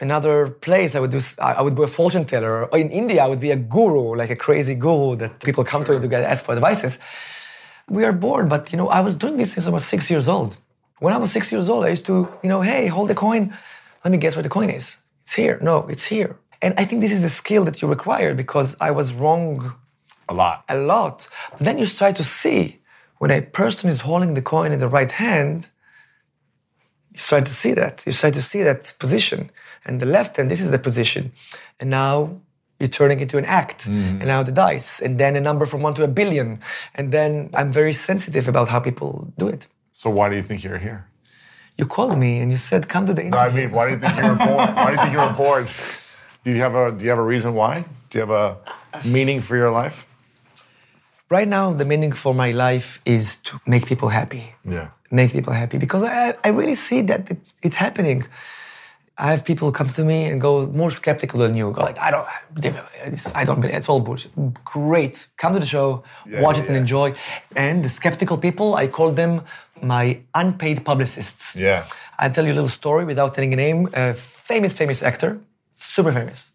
another 0.00 0.48
place, 0.48 0.94
I 0.94 1.00
would 1.00 1.10
do. 1.10 1.20
I 1.38 1.62
would 1.62 1.74
be 1.74 1.82
a 1.82 1.86
fortune 1.86 2.24
teller. 2.26 2.66
Or 2.70 2.78
in 2.78 2.90
India, 2.90 3.24
I 3.24 3.26
would 3.26 3.40
be 3.40 3.52
a 3.52 3.56
guru, 3.56 4.14
like 4.14 4.30
a 4.30 4.36
crazy 4.36 4.74
guru 4.74 5.16
that 5.16 5.40
people 5.42 5.64
come 5.64 5.82
to 5.84 5.98
to 5.98 6.08
get 6.08 6.24
ask 6.24 6.44
for 6.44 6.52
advices. 6.52 6.98
We 7.88 8.04
are 8.04 8.12
born, 8.12 8.48
but 8.48 8.70
you 8.70 8.76
know, 8.76 8.88
I 8.88 9.00
was 9.00 9.14
doing 9.16 9.36
this 9.38 9.52
since 9.52 9.66
I 9.66 9.70
was 9.70 9.84
six 9.84 10.10
years 10.10 10.28
old. 10.28 10.56
When 10.98 11.12
I 11.14 11.16
was 11.16 11.32
six 11.32 11.50
years 11.50 11.68
old, 11.68 11.84
I 11.84 11.88
used 11.88 12.06
to, 12.06 12.28
you 12.42 12.50
know, 12.52 12.60
hey, 12.60 12.86
hold 12.86 13.08
the 13.08 13.14
coin. 13.14 13.52
Let 14.04 14.10
me 14.12 14.18
guess 14.18 14.36
where 14.36 14.42
the 14.42 14.48
coin 14.48 14.70
is. 14.70 14.98
It's 15.22 15.34
here. 15.34 15.58
No, 15.62 15.86
it's 15.88 16.06
here. 16.06 16.36
And 16.60 16.74
I 16.78 16.84
think 16.84 17.00
this 17.00 17.12
is 17.12 17.22
the 17.22 17.28
skill 17.28 17.64
that 17.64 17.80
you 17.82 17.88
require 17.88 18.34
because 18.34 18.76
I 18.80 18.90
was 18.90 19.12
wrong 19.12 19.74
A 20.28 20.34
lot. 20.34 20.64
a 20.68 20.76
lot. 20.76 21.28
But 21.52 21.60
then 21.66 21.78
you 21.78 21.86
start 21.86 22.16
to 22.16 22.24
see 22.24 22.78
when 23.18 23.30
a 23.30 23.42
person 23.42 23.88
is 23.90 24.00
holding 24.00 24.34
the 24.34 24.42
coin 24.42 24.72
in 24.72 24.78
the 24.80 24.88
right 24.88 25.12
hand, 25.12 25.68
you 27.12 27.18
start 27.18 27.46
to 27.46 27.54
see 27.54 27.72
that. 27.74 28.02
You 28.06 28.12
start 28.12 28.34
to 28.34 28.42
see 28.42 28.62
that 28.62 28.94
position. 28.98 29.50
And 29.84 30.00
the 30.00 30.06
left 30.06 30.36
hand, 30.36 30.50
this 30.50 30.60
is 30.60 30.70
the 30.70 30.78
position. 30.78 31.32
And 31.78 31.90
now 31.90 32.40
you're 32.80 32.88
turning 32.88 33.20
into 33.20 33.38
an 33.38 33.44
act. 33.44 33.86
Mm. 33.86 34.18
And 34.20 34.26
now 34.26 34.42
the 34.42 34.52
dice. 34.52 35.00
And 35.00 35.18
then 35.18 35.36
a 35.36 35.40
number 35.40 35.66
from 35.66 35.82
one 35.82 35.94
to 35.94 36.04
a 36.04 36.08
billion. 36.08 36.60
And 36.94 37.12
then 37.12 37.50
I'm 37.54 37.70
very 37.72 37.92
sensitive 37.92 38.48
about 38.48 38.68
how 38.68 38.80
people 38.80 39.32
do 39.38 39.46
it. 39.48 39.68
So 39.92 40.10
why 40.10 40.28
do 40.30 40.36
you 40.36 40.42
think 40.42 40.64
you're 40.64 40.78
here? 40.78 41.06
You 41.78 41.86
called 41.86 42.18
me 42.18 42.40
and 42.40 42.50
you 42.50 42.58
said, 42.58 42.88
come 42.88 43.06
to 43.06 43.14
the 43.14 43.22
No, 43.24 43.28
interview. 43.38 43.62
I 43.62 43.64
mean, 43.66 43.70
why 43.74 43.86
do 43.86 43.92
you 43.94 44.00
think 44.00 44.16
you 44.18 44.28
were 44.28 44.34
born? 44.36 44.74
Why 44.74 44.86
do 44.86 44.92
you 44.92 44.98
think 44.98 45.12
you 45.12 45.18
were 45.18 45.32
born? 45.44 45.66
Do 46.44 46.50
you 46.50 46.60
have 46.60 46.74
a 46.74 46.92
Do 46.92 47.04
you 47.04 47.10
have 47.10 47.18
a 47.18 47.28
reason 47.34 47.54
why? 47.54 47.84
Do 48.10 48.18
you 48.18 48.26
have 48.26 48.30
a 48.30 48.56
meaning 49.04 49.40
for 49.40 49.56
your 49.56 49.70
life? 49.70 50.06
Right 51.30 51.48
now, 51.48 51.72
the 51.72 51.84
meaning 51.86 52.12
for 52.12 52.34
my 52.34 52.50
life 52.52 53.00
is 53.06 53.36
to 53.46 53.58
make 53.66 53.86
people 53.86 54.08
happy. 54.10 54.44
Yeah. 54.68 54.88
make 55.10 55.30
people 55.32 55.52
happy 55.52 55.78
because 55.78 56.02
I, 56.02 56.34
I 56.44 56.48
really 56.48 56.74
see 56.74 57.00
that 57.10 57.30
it's, 57.30 57.54
it's 57.62 57.74
happening. 57.76 58.24
I 59.22 59.30
have 59.30 59.44
people 59.44 59.70
come 59.70 59.86
to 59.86 60.04
me 60.04 60.18
and 60.30 60.40
go 60.40 60.66
more 60.66 60.90
skeptical 60.90 61.38
than 61.38 61.54
you. 61.56 61.70
Go 61.70 61.82
like, 61.82 62.00
I 62.00 62.10
don't, 62.10 62.26
I 63.36 63.44
don't 63.44 63.60
believe 63.60 63.76
it's 63.76 63.88
all 63.88 64.00
bullshit. 64.00 64.32
Great, 64.64 65.28
come 65.36 65.52
to 65.52 65.60
the 65.60 65.70
show, 65.76 66.02
watch 66.44 66.58
it 66.58 66.66
and 66.66 66.74
yeah. 66.74 66.84
enjoy. 66.84 67.14
And 67.54 67.84
the 67.84 67.88
skeptical 67.88 68.36
people, 68.36 68.74
I 68.74 68.88
call 68.88 69.12
them 69.12 69.42
my 69.80 70.04
unpaid 70.34 70.84
publicists. 70.84 71.54
Yeah. 71.54 71.86
I'll 72.18 72.32
tell 72.32 72.44
you 72.44 72.52
a 72.52 72.58
little 72.60 72.74
story 72.80 73.04
without 73.04 73.34
telling 73.36 73.52
a 73.52 73.56
name. 73.56 73.88
A 73.92 74.14
famous, 74.14 74.72
famous 74.72 75.04
actor, 75.04 75.38
super 75.76 76.12
famous, 76.12 76.50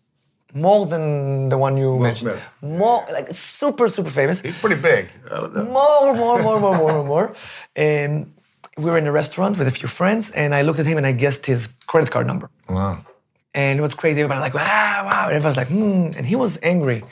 more 0.53 0.85
than 0.85 1.47
the 1.47 1.57
one 1.57 1.77
you 1.77 1.97
mentioned. 1.97 2.31
Smith. 2.31 2.43
More 2.61 3.05
like 3.13 3.31
super, 3.31 3.87
super 3.87 4.09
famous 4.09 4.41
He's 4.41 4.57
pretty 4.57 4.81
big. 4.81 5.07
I 5.31 5.47
more, 5.47 6.13
more, 6.13 6.43
more, 6.43 6.59
more, 6.59 6.75
more, 6.75 6.91
more, 6.91 7.05
more. 7.05 7.35
Um, 7.77 8.33
we 8.77 8.85
were 8.91 8.97
in 8.97 9.07
a 9.07 9.11
restaurant 9.11 9.57
with 9.57 9.67
a 9.67 9.71
few 9.71 9.87
friends, 9.87 10.31
and 10.31 10.53
I 10.53 10.61
looked 10.61 10.79
at 10.79 10.85
him 10.85 10.97
and 10.97 11.05
I 11.05 11.11
guessed 11.11 11.45
his 11.45 11.67
credit 11.87 12.11
card 12.11 12.27
number. 12.27 12.49
Wow. 12.69 13.05
And 13.53 13.79
it 13.79 13.81
was 13.81 13.95
crazy. 13.95 14.21
Everybody 14.21 14.39
was 14.39 14.53
like, 14.53 14.53
wow, 14.53 15.05
wow. 15.05 15.27
And 15.27 15.35
everybody 15.35 15.47
was 15.47 15.57
like, 15.57 15.67
hmm. 15.67 16.17
And 16.17 16.25
he 16.25 16.35
was 16.35 16.59
angry 16.61 17.03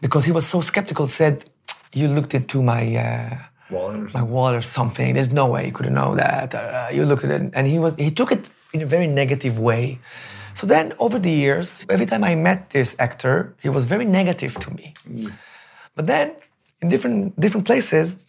because 0.00 0.24
he 0.24 0.32
was 0.32 0.46
so 0.46 0.60
skeptical, 0.62 1.06
said, 1.08 1.44
you 1.92 2.08
looked 2.08 2.34
into 2.34 2.62
my 2.62 2.96
uh, 2.96 3.36
my 4.14 4.22
wallet 4.22 4.54
or 4.56 4.62
something. 4.62 5.14
There's 5.14 5.32
no 5.32 5.46
way 5.46 5.66
you 5.66 5.72
could 5.72 5.90
know 5.92 6.14
that. 6.14 6.54
Uh, 6.54 6.88
you 6.92 7.04
looked 7.04 7.24
at 7.24 7.30
it. 7.30 7.50
And 7.52 7.66
he 7.66 7.78
was 7.78 7.94
he 7.96 8.10
took 8.10 8.32
it 8.32 8.48
in 8.72 8.82
a 8.82 8.86
very 8.86 9.06
negative 9.06 9.58
way. 9.58 9.98
So 10.54 10.66
then 10.66 10.94
over 10.98 11.18
the 11.18 11.30
years, 11.30 11.86
every 11.88 12.06
time 12.06 12.24
I 12.24 12.34
met 12.34 12.70
this 12.70 12.96
actor, 12.98 13.54
he 13.62 13.68
was 13.68 13.84
very 13.84 14.04
negative 14.04 14.54
to 14.54 14.70
me. 14.74 14.94
But 15.94 16.06
then 16.06 16.32
in 16.80 16.88
different 16.88 17.38
different 17.38 17.66
places, 17.66 18.24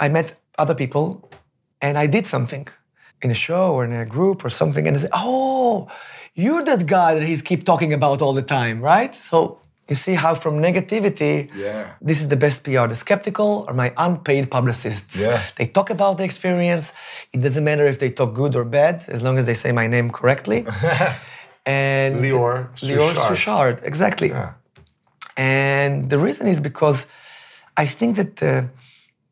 I 0.00 0.08
met 0.08 0.34
other 0.58 0.74
people 0.74 1.27
and 1.80 1.96
I 1.98 2.06
did 2.06 2.26
something 2.26 2.66
in 3.22 3.30
a 3.30 3.34
show 3.46 3.72
or 3.74 3.84
in 3.84 3.92
a 3.92 4.06
group 4.06 4.44
or 4.44 4.50
something, 4.50 4.86
and 4.86 4.96
they 4.96 5.02
say, 5.02 5.08
"Oh, 5.12 5.88
you're 6.34 6.64
that 6.64 6.86
guy 6.86 7.14
that 7.14 7.22
he's 7.30 7.42
keep 7.42 7.64
talking 7.64 7.92
about 7.92 8.22
all 8.22 8.34
the 8.40 8.46
time, 8.58 8.76
right?" 8.80 9.12
So 9.14 9.38
you 9.88 9.94
see 9.94 10.14
how 10.24 10.34
from 10.34 10.54
negativity, 10.68 11.34
Yeah. 11.54 11.84
this 12.08 12.20
is 12.20 12.28
the 12.28 12.36
best 12.44 12.62
PR. 12.64 12.86
The 12.94 12.94
skeptical 13.06 13.64
are 13.68 13.74
my 13.74 13.90
unpaid 13.96 14.50
publicists. 14.50 15.16
Yeah. 15.26 15.40
They 15.56 15.66
talk 15.66 15.88
about 15.90 16.18
the 16.18 16.24
experience. 16.24 16.92
It 17.32 17.40
doesn't 17.40 17.64
matter 17.64 17.86
if 17.86 17.98
they 17.98 18.10
talk 18.10 18.34
good 18.34 18.54
or 18.54 18.64
bad, 18.64 18.96
as 19.08 19.20
long 19.22 19.38
as 19.38 19.44
they 19.46 19.54
say 19.54 19.72
my 19.72 19.86
name 19.86 20.10
correctly. 20.10 20.60
and 21.66 22.16
Lior 22.22 22.68
Lior 22.88 23.12
Suchard. 23.28 23.76
Exactly. 23.82 24.28
Yeah. 24.28 24.52
And 25.36 26.10
the 26.10 26.18
reason 26.18 26.46
is 26.48 26.60
because 26.60 27.06
I 27.76 27.86
think 27.86 28.16
that 28.16 28.42
uh, 28.42 28.62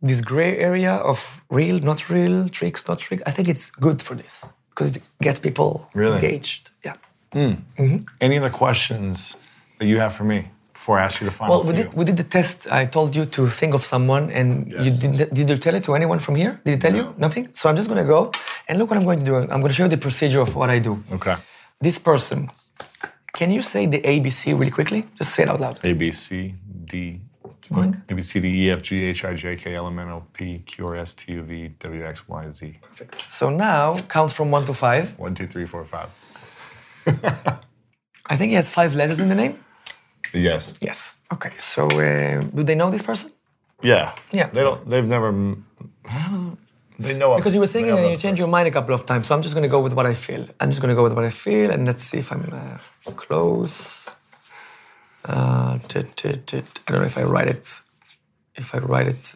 this 0.07 0.21
gray 0.21 0.59
area 0.59 0.93
of 1.11 1.43
real, 1.51 1.79
not 1.81 2.09
real, 2.11 2.49
tricks, 2.49 2.87
not 2.89 2.99
trick, 2.99 3.21
I 3.27 3.31
think 3.31 3.49
it's 3.49 3.71
good 3.71 4.01
for 4.03 4.15
this 4.15 4.35
because 4.71 4.97
it 4.97 5.03
gets 5.23 5.39
people 5.39 5.89
Really? 5.95 6.17
engaged. 6.17 6.71
Yeah. 6.85 6.95
Hmm. 7.33 7.55
Mm-hmm. 7.79 7.99
Any 8.21 8.39
other 8.39 8.51
questions 8.51 9.37
that 9.79 9.87
you 9.87 9.99
have 9.99 10.15
for 10.15 10.25
me 10.25 10.39
before 10.73 10.99
I 11.01 11.05
ask 11.05 11.21
you 11.21 11.27
the 11.27 11.33
final 11.33 11.57
Well, 11.57 11.65
we 11.69 11.73
did, 11.75 11.93
we 11.95 12.05
did 12.05 12.17
the 12.17 12.29
test. 12.37 12.71
I 12.71 12.87
told 12.87 13.17
you 13.17 13.25
to 13.37 13.49
think 13.49 13.75
of 13.75 13.83
someone, 13.85 14.31
and 14.31 14.71
you 14.85 14.91
did, 15.03 15.35
did 15.35 15.51
you 15.51 15.59
tell 15.59 15.75
it 15.75 15.83
to 15.85 15.95
anyone 15.95 16.19
from 16.19 16.35
here? 16.37 16.61
Did 16.65 16.71
he 16.75 16.79
tell 16.79 16.95
you? 16.95 17.15
Nothing? 17.19 17.49
So 17.53 17.69
I'm 17.69 17.77
just 17.77 17.89
going 17.91 18.03
to 18.03 18.09
go 18.09 18.31
and 18.69 18.79
look 18.79 18.91
what 18.91 18.99
I'm 18.99 19.05
going 19.05 19.19
to 19.19 19.25
do. 19.25 19.35
I'm 19.37 19.61
going 19.63 19.73
to 19.75 19.79
show 19.79 19.85
you 19.85 19.91
the 19.91 20.05
procedure 20.09 20.41
of 20.41 20.55
what 20.55 20.71
I 20.71 20.79
do. 20.79 21.03
Okay. 21.13 21.37
This 21.81 21.99
person, 21.99 22.51
can 23.33 23.51
you 23.51 23.63
say 23.63 23.87
the 23.87 24.01
ABC 24.01 24.59
really 24.59 24.71
quickly? 24.71 25.07
Just 25.19 25.35
say 25.35 25.43
it 25.43 25.49
out 25.49 25.61
loud. 25.61 25.81
A 25.83 25.93
B 25.93 26.13
C 26.13 26.55
D. 26.85 27.21
Going. 27.69 28.03
A 28.09 28.15
B 28.15 28.23
C 28.23 28.41
D 28.41 28.67
E 28.67 28.71
F 28.71 28.83
G 28.83 29.05
H 29.05 29.25
I 29.25 29.35
J 29.35 29.57
K 29.57 29.75
L 29.75 29.87
M 29.87 29.99
N 29.99 30.09
O 30.09 30.25
P 30.33 30.59
Q 30.67 30.87
R 30.89 30.97
S 30.97 31.15
T 31.15 31.33
U 31.33 31.43
V 31.43 31.69
W 31.81 32.07
X 32.07 32.29
Y 32.29 32.51
Z. 32.51 32.79
So 33.31 33.51
now 33.51 33.99
count 34.09 34.33
from 34.33 34.51
one 34.51 34.65
to 34.67 34.75
five. 34.75 35.19
One, 35.19 35.35
two, 35.35 35.47
three, 35.47 35.67
four, 35.67 35.85
five. 35.85 36.11
I 38.27 38.37
think 38.37 38.51
he 38.51 38.55
has 38.55 38.71
five 38.71 38.95
letters 38.95 39.21
in 39.21 39.29
the 39.29 39.35
name. 39.35 39.59
Yes. 40.33 40.75
Yes. 40.81 41.19
Okay. 41.33 41.53
So 41.59 41.87
uh, 41.87 42.41
do 42.41 42.63
they 42.63 42.75
know 42.75 42.91
this 42.91 43.03
person? 43.03 43.31
Yeah. 43.83 44.15
Yeah. 44.33 44.49
They 44.49 44.63
don't. 44.63 44.89
They've 44.89 45.05
never. 45.05 45.33
They 46.99 47.15
know 47.15 47.37
Because 47.37 47.55
you 47.55 47.61
were 47.61 47.67
thinking 47.67 47.97
and 47.99 48.11
you 48.11 48.17
changed 48.17 48.39
your 48.39 48.49
mind 48.49 48.69
a 48.69 48.71
couple 48.71 48.95
of 48.95 49.05
times. 49.05 49.27
So 49.27 49.35
I'm 49.35 49.43
just 49.43 49.55
going 49.55 49.63
to 49.63 49.69
go 49.69 49.81
with 49.81 49.93
what 49.93 50.07
I 50.07 50.15
feel. 50.15 50.47
I'm 50.61 50.71
just 50.71 50.81
going 50.81 50.89
to 50.89 50.95
go 50.95 51.03
with 51.03 51.13
what 51.13 51.25
I 51.25 51.31
feel, 51.31 51.71
and 51.71 51.87
let's 51.87 52.03
see 52.03 52.19
if 52.19 52.33
I'm 52.33 52.49
uh, 52.53 53.13
close. 53.13 54.09
Uh, 55.27 55.79
tit, 55.89 56.17
tit, 56.17 56.47
tit. 56.47 56.81
I 56.87 56.93
don't 56.93 57.01
know 57.01 57.07
if 57.07 57.19
I 57.19 57.25
write 57.25 57.49
it. 57.49 57.81
If 58.55 58.75
I 58.75 58.79
write 58.79 59.09
it, 59.09 59.35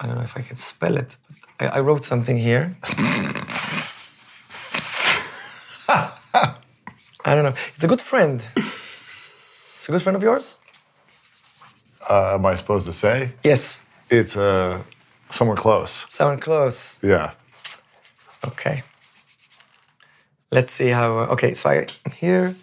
I 0.00 0.06
don't 0.06 0.16
know 0.16 0.22
if 0.22 0.36
I 0.36 0.42
can 0.42 0.56
spell 0.56 0.96
it. 0.96 1.16
But 1.58 1.72
I, 1.72 1.78
I 1.78 1.80
wrote 1.80 2.04
something 2.04 2.36
here. 2.36 2.76
I 7.24 7.34
don't 7.34 7.44
know. 7.44 7.54
It's 7.74 7.84
a 7.84 7.88
good 7.88 8.00
friend. 8.00 8.44
It's 9.76 9.88
a 9.88 9.92
good 9.92 10.02
friend 10.02 10.16
of 10.16 10.22
yours? 10.22 10.56
Uh, 12.08 12.34
am 12.34 12.46
I 12.46 12.56
supposed 12.56 12.86
to 12.86 12.92
say? 12.92 13.30
Yes. 13.44 13.80
It's 14.10 14.36
uh, 14.36 14.82
somewhere 15.30 15.56
close. 15.56 16.04
Someone 16.08 16.40
close. 16.40 16.98
Yeah. 17.02 17.32
Okay. 18.44 18.82
Let's 20.50 20.72
see 20.72 20.88
how. 20.88 21.18
Okay, 21.30 21.54
so 21.54 21.70
I'm 21.70 22.12
here. 22.12 22.54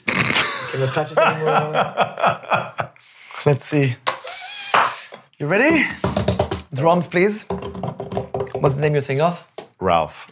Can 0.72 0.84
I 0.84 0.86
touch 0.93 1.11
it 1.11 1.17
anymore? 1.17 2.91
Let's 3.45 3.65
see. 3.65 3.95
You 5.39 5.47
ready? 5.47 5.86
Drums, 6.74 7.07
please. 7.07 7.43
What's 8.53 8.76
the 8.76 8.82
name 8.82 8.93
you're 8.93 9.01
thinking 9.01 9.22
of? 9.26 9.43
Ralph. 9.80 10.32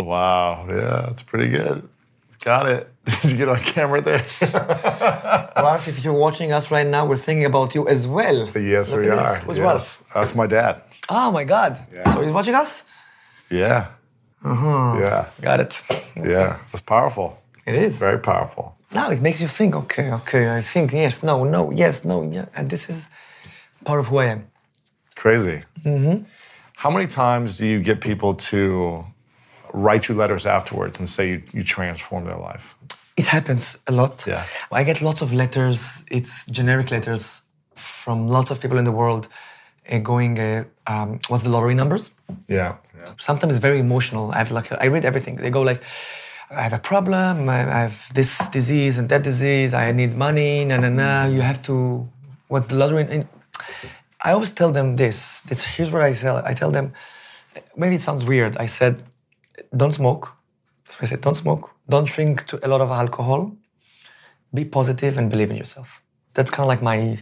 Wow. 0.00 0.66
Yeah, 0.68 1.04
that's 1.06 1.22
pretty 1.22 1.48
good. 1.48 1.88
Got 2.40 2.68
it. 2.68 2.88
Did 3.22 3.30
you 3.32 3.36
get 3.36 3.48
on 3.48 3.58
camera 3.58 4.00
there? 4.00 4.24
Ralph, 5.56 5.86
if 5.88 6.04
you're 6.04 6.14
watching 6.18 6.52
us 6.52 6.70
right 6.70 6.86
now, 6.86 7.06
we're 7.06 7.16
thinking 7.16 7.44
about 7.44 7.74
you 7.74 7.86
as 7.88 8.08
well. 8.08 8.48
yes, 8.56 8.90
Look 8.92 9.00
we 9.02 9.08
are. 9.10 9.36
Who's 9.38 9.58
yes. 9.58 9.64
Ralph? 9.64 10.14
That's 10.14 10.34
my 10.34 10.46
dad. 10.46 10.82
Oh 11.08 11.30
my 11.30 11.44
God. 11.44 11.78
Yeah. 11.92 12.08
So 12.12 12.20
he's 12.22 12.32
watching 12.32 12.54
us? 12.54 12.84
Yeah. 13.50 13.88
Uh-huh. 14.44 14.98
Yeah. 15.00 15.26
Got 15.40 15.60
it. 15.60 15.82
Yeah. 16.16 16.58
That's 16.72 16.80
powerful. 16.80 17.40
It 17.66 17.74
is. 17.74 17.98
Very 17.98 18.18
powerful. 18.18 18.76
Now 18.92 19.10
it 19.10 19.20
makes 19.20 19.40
you 19.40 19.48
think, 19.48 19.74
okay, 19.74 20.12
okay, 20.12 20.56
I 20.56 20.62
think, 20.62 20.92
yes, 20.92 21.22
no, 21.22 21.44
no, 21.44 21.70
yes, 21.70 22.04
no, 22.04 22.22
yeah. 22.22 22.46
And 22.56 22.70
this 22.70 22.88
is 22.88 23.08
part 23.84 23.98
of 24.00 24.06
who 24.06 24.18
I 24.18 24.26
am. 24.26 24.46
It's 25.06 25.14
crazy. 25.16 25.62
Mm-hmm. 25.84 26.24
How 26.76 26.90
many 26.90 27.06
times 27.06 27.58
do 27.58 27.66
you 27.66 27.80
get 27.80 28.00
people 28.00 28.34
to 28.34 29.04
write 29.72 30.08
you 30.08 30.14
letters 30.14 30.46
afterwards 30.46 30.98
and 30.98 31.10
say 31.10 31.30
you, 31.30 31.42
you 31.52 31.62
transformed 31.64 32.26
their 32.28 32.38
life? 32.38 32.76
It 33.16 33.26
happens 33.26 33.78
a 33.86 33.92
lot. 33.92 34.24
Yeah. 34.26 34.44
I 34.70 34.84
get 34.84 35.02
lots 35.02 35.22
of 35.22 35.32
letters. 35.32 36.04
It's 36.10 36.46
generic 36.46 36.90
letters 36.90 37.42
from 37.74 38.28
lots 38.28 38.50
of 38.50 38.60
people 38.60 38.78
in 38.78 38.84
the 38.84 38.92
world 38.92 39.28
uh, 39.90 39.98
going, 39.98 40.38
uh, 40.38 40.64
um, 40.86 41.18
what's 41.28 41.42
the 41.42 41.50
lottery 41.50 41.74
numbers? 41.74 42.12
Yeah. 42.48 42.76
yeah. 42.96 43.12
Sometimes 43.18 43.58
very 43.58 43.78
emotional. 43.78 44.30
I 44.32 44.38
have 44.38 44.52
like, 44.52 44.70
I 44.80 44.86
read 44.86 45.04
everything. 45.04 45.36
They 45.36 45.50
go 45.50 45.62
like, 45.62 45.82
I 46.50 46.62
have 46.62 46.72
a 46.72 46.78
problem. 46.78 47.48
I 47.48 47.56
have 47.56 48.12
this 48.14 48.38
disease 48.48 48.98
and 48.98 49.08
that 49.08 49.22
disease. 49.22 49.74
I 49.74 49.92
need 49.92 50.14
money. 50.14 50.64
Na 50.64 50.76
na 50.78 50.88
na. 50.88 51.26
You 51.26 51.40
have 51.40 51.60
to. 51.62 52.08
What's 52.48 52.68
the 52.68 52.76
lottery? 52.76 53.02
And 53.02 53.28
I 54.22 54.32
always 54.32 54.52
tell 54.52 54.70
them 54.70 54.96
this. 54.96 55.42
this 55.42 55.64
here's 55.64 55.90
what 55.90 56.02
I 56.02 56.12
tell. 56.12 56.36
I 56.38 56.54
tell 56.54 56.70
them. 56.70 56.92
Maybe 57.76 57.96
it 57.96 58.02
sounds 58.02 58.24
weird. 58.24 58.56
I 58.58 58.66
said, 58.66 59.02
don't 59.76 59.92
smoke. 59.92 60.32
So 60.88 60.96
I 61.00 61.06
said, 61.06 61.20
don't 61.20 61.34
smoke. 61.34 61.70
Don't 61.88 62.06
drink 62.06 62.44
to 62.46 62.64
a 62.64 62.68
lot 62.68 62.80
of 62.80 62.90
alcohol. 62.90 63.52
Be 64.54 64.64
positive 64.64 65.18
and 65.18 65.30
believe 65.30 65.50
in 65.50 65.56
yourself. 65.56 66.02
That's 66.34 66.50
kind 66.50 66.64
of 66.64 66.68
like 66.68 66.82
my 66.82 67.18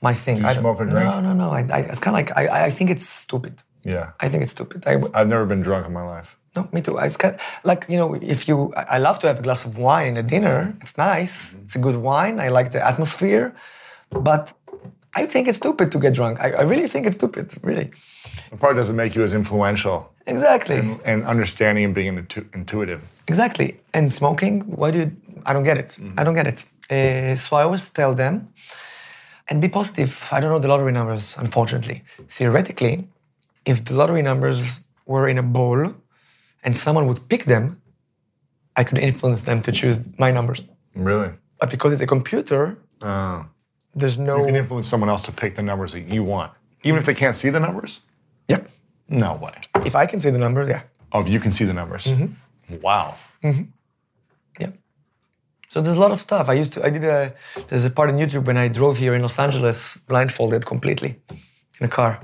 my 0.00 0.14
thing. 0.14 0.36
Do 0.36 0.42
you 0.42 0.48
I 0.48 0.54
smoke 0.54 0.80
or 0.80 0.86
drink? 0.86 1.04
No, 1.04 1.20
no, 1.20 1.32
no. 1.34 1.50
I, 1.50 1.60
I, 1.70 1.80
it's 1.80 2.00
kind 2.00 2.14
of 2.16 2.20
like 2.20 2.36
I, 2.36 2.66
I 2.66 2.70
think 2.70 2.90
it's 2.90 3.06
stupid. 3.06 3.62
Yeah. 3.84 4.10
I 4.20 4.28
think 4.28 4.42
it's 4.42 4.52
stupid. 4.52 4.84
I, 4.86 5.00
I've 5.14 5.28
never 5.28 5.46
been 5.46 5.62
drunk 5.62 5.86
in 5.86 5.92
my 5.92 6.02
life. 6.02 6.36
No, 6.56 6.68
me 6.72 6.80
too. 6.82 6.98
I 6.98 7.08
kind 7.08 7.36
like 7.64 7.86
you 7.88 7.96
know, 7.96 8.14
if 8.14 8.48
you, 8.48 8.72
I 8.76 8.98
love 8.98 9.18
to 9.20 9.26
have 9.28 9.38
a 9.38 9.42
glass 9.42 9.64
of 9.64 9.78
wine 9.78 10.08
in 10.08 10.16
a 10.16 10.22
dinner. 10.22 10.74
It's 10.82 10.96
nice. 10.98 11.54
It's 11.62 11.76
a 11.76 11.78
good 11.78 11.96
wine. 11.96 12.40
I 12.40 12.48
like 12.48 12.72
the 12.72 12.84
atmosphere, 12.84 13.54
but 14.10 14.52
I 15.14 15.26
think 15.26 15.48
it's 15.48 15.58
stupid 15.58 15.90
to 15.92 15.98
get 15.98 16.14
drunk. 16.14 16.40
I, 16.40 16.50
I 16.52 16.62
really 16.62 16.88
think 16.88 17.06
it's 17.06 17.16
stupid. 17.16 17.54
Really, 17.62 17.90
probably 18.58 18.78
doesn't 18.80 18.96
make 18.96 19.14
you 19.14 19.22
as 19.22 19.32
influential 19.32 20.12
exactly, 20.26 20.78
and 21.04 21.24
understanding 21.24 21.84
and 21.84 21.94
being 21.94 22.18
intu- 22.18 22.48
intuitive. 22.54 23.00
exactly. 23.28 23.76
And 23.94 24.10
smoking. 24.12 24.60
Why 24.62 24.90
do 24.90 24.98
you? 24.98 25.12
I 25.46 25.52
don't 25.52 25.64
get 25.64 25.78
it. 25.78 25.98
I 26.18 26.24
don't 26.24 26.34
get 26.34 26.46
it. 26.46 26.64
Uh, 26.90 27.36
so 27.36 27.56
I 27.56 27.62
always 27.62 27.88
tell 27.90 28.14
them, 28.14 28.52
and 29.48 29.60
be 29.60 29.68
positive. 29.68 30.12
I 30.32 30.40
don't 30.40 30.50
know 30.50 30.58
the 30.58 30.68
lottery 30.68 30.92
numbers, 30.92 31.36
unfortunately. 31.38 32.02
Theoretically, 32.28 33.08
if 33.64 33.84
the 33.84 33.94
lottery 33.94 34.22
numbers 34.22 34.80
were 35.06 35.28
in 35.28 35.38
a 35.38 35.42
bowl, 35.42 35.94
and 36.64 36.76
someone 36.76 37.06
would 37.06 37.28
pick 37.28 37.44
them, 37.44 37.80
I 38.76 38.84
could 38.84 38.98
influence 38.98 39.42
them 39.42 39.60
to 39.62 39.72
choose 39.72 40.18
my 40.18 40.30
numbers. 40.30 40.60
Really? 40.94 41.30
But 41.60 41.70
because 41.70 41.92
it's 41.92 42.02
a 42.02 42.06
computer, 42.06 42.76
Oh. 43.02 43.44
there's 43.94 44.18
no. 44.18 44.38
You 44.38 44.46
can 44.46 44.56
influence 44.56 44.88
someone 44.88 45.08
else 45.10 45.22
to 45.22 45.32
pick 45.32 45.54
the 45.56 45.62
numbers 45.62 45.92
that 45.92 46.08
you 46.14 46.22
want, 46.22 46.52
even 46.84 46.98
if 46.98 47.04
they 47.06 47.14
can't 47.14 47.36
see 47.36 47.50
the 47.50 47.60
numbers. 47.60 48.02
Yep. 48.48 48.68
No 49.08 49.34
way. 49.34 49.54
If 49.86 49.94
I 49.94 50.06
can 50.06 50.20
see 50.20 50.30
the 50.30 50.38
numbers, 50.38 50.68
yeah. 50.68 50.82
Oh, 51.12 51.24
you 51.24 51.40
can 51.40 51.52
see 51.52 51.64
the 51.64 51.72
numbers. 51.72 52.04
Mm-hmm. 52.06 52.80
Wow. 52.80 53.14
Mm-hmm. 53.42 53.62
Yeah. 54.60 54.70
So 55.68 55.80
there's 55.82 55.96
a 55.96 56.00
lot 56.00 56.12
of 56.12 56.20
stuff. 56.20 56.48
I 56.48 56.54
used 56.54 56.72
to, 56.74 56.84
I 56.84 56.90
did 56.90 57.04
a, 57.04 57.32
there's 57.68 57.84
a 57.84 57.90
part 57.90 58.10
on 58.10 58.16
YouTube 58.18 58.44
when 58.44 58.56
I 58.56 58.68
drove 58.68 58.96
here 58.98 59.14
in 59.14 59.22
Los 59.22 59.38
Angeles 59.38 59.96
blindfolded 60.08 60.66
completely 60.66 61.16
in 61.80 61.86
a 61.86 61.88
car. 61.88 62.20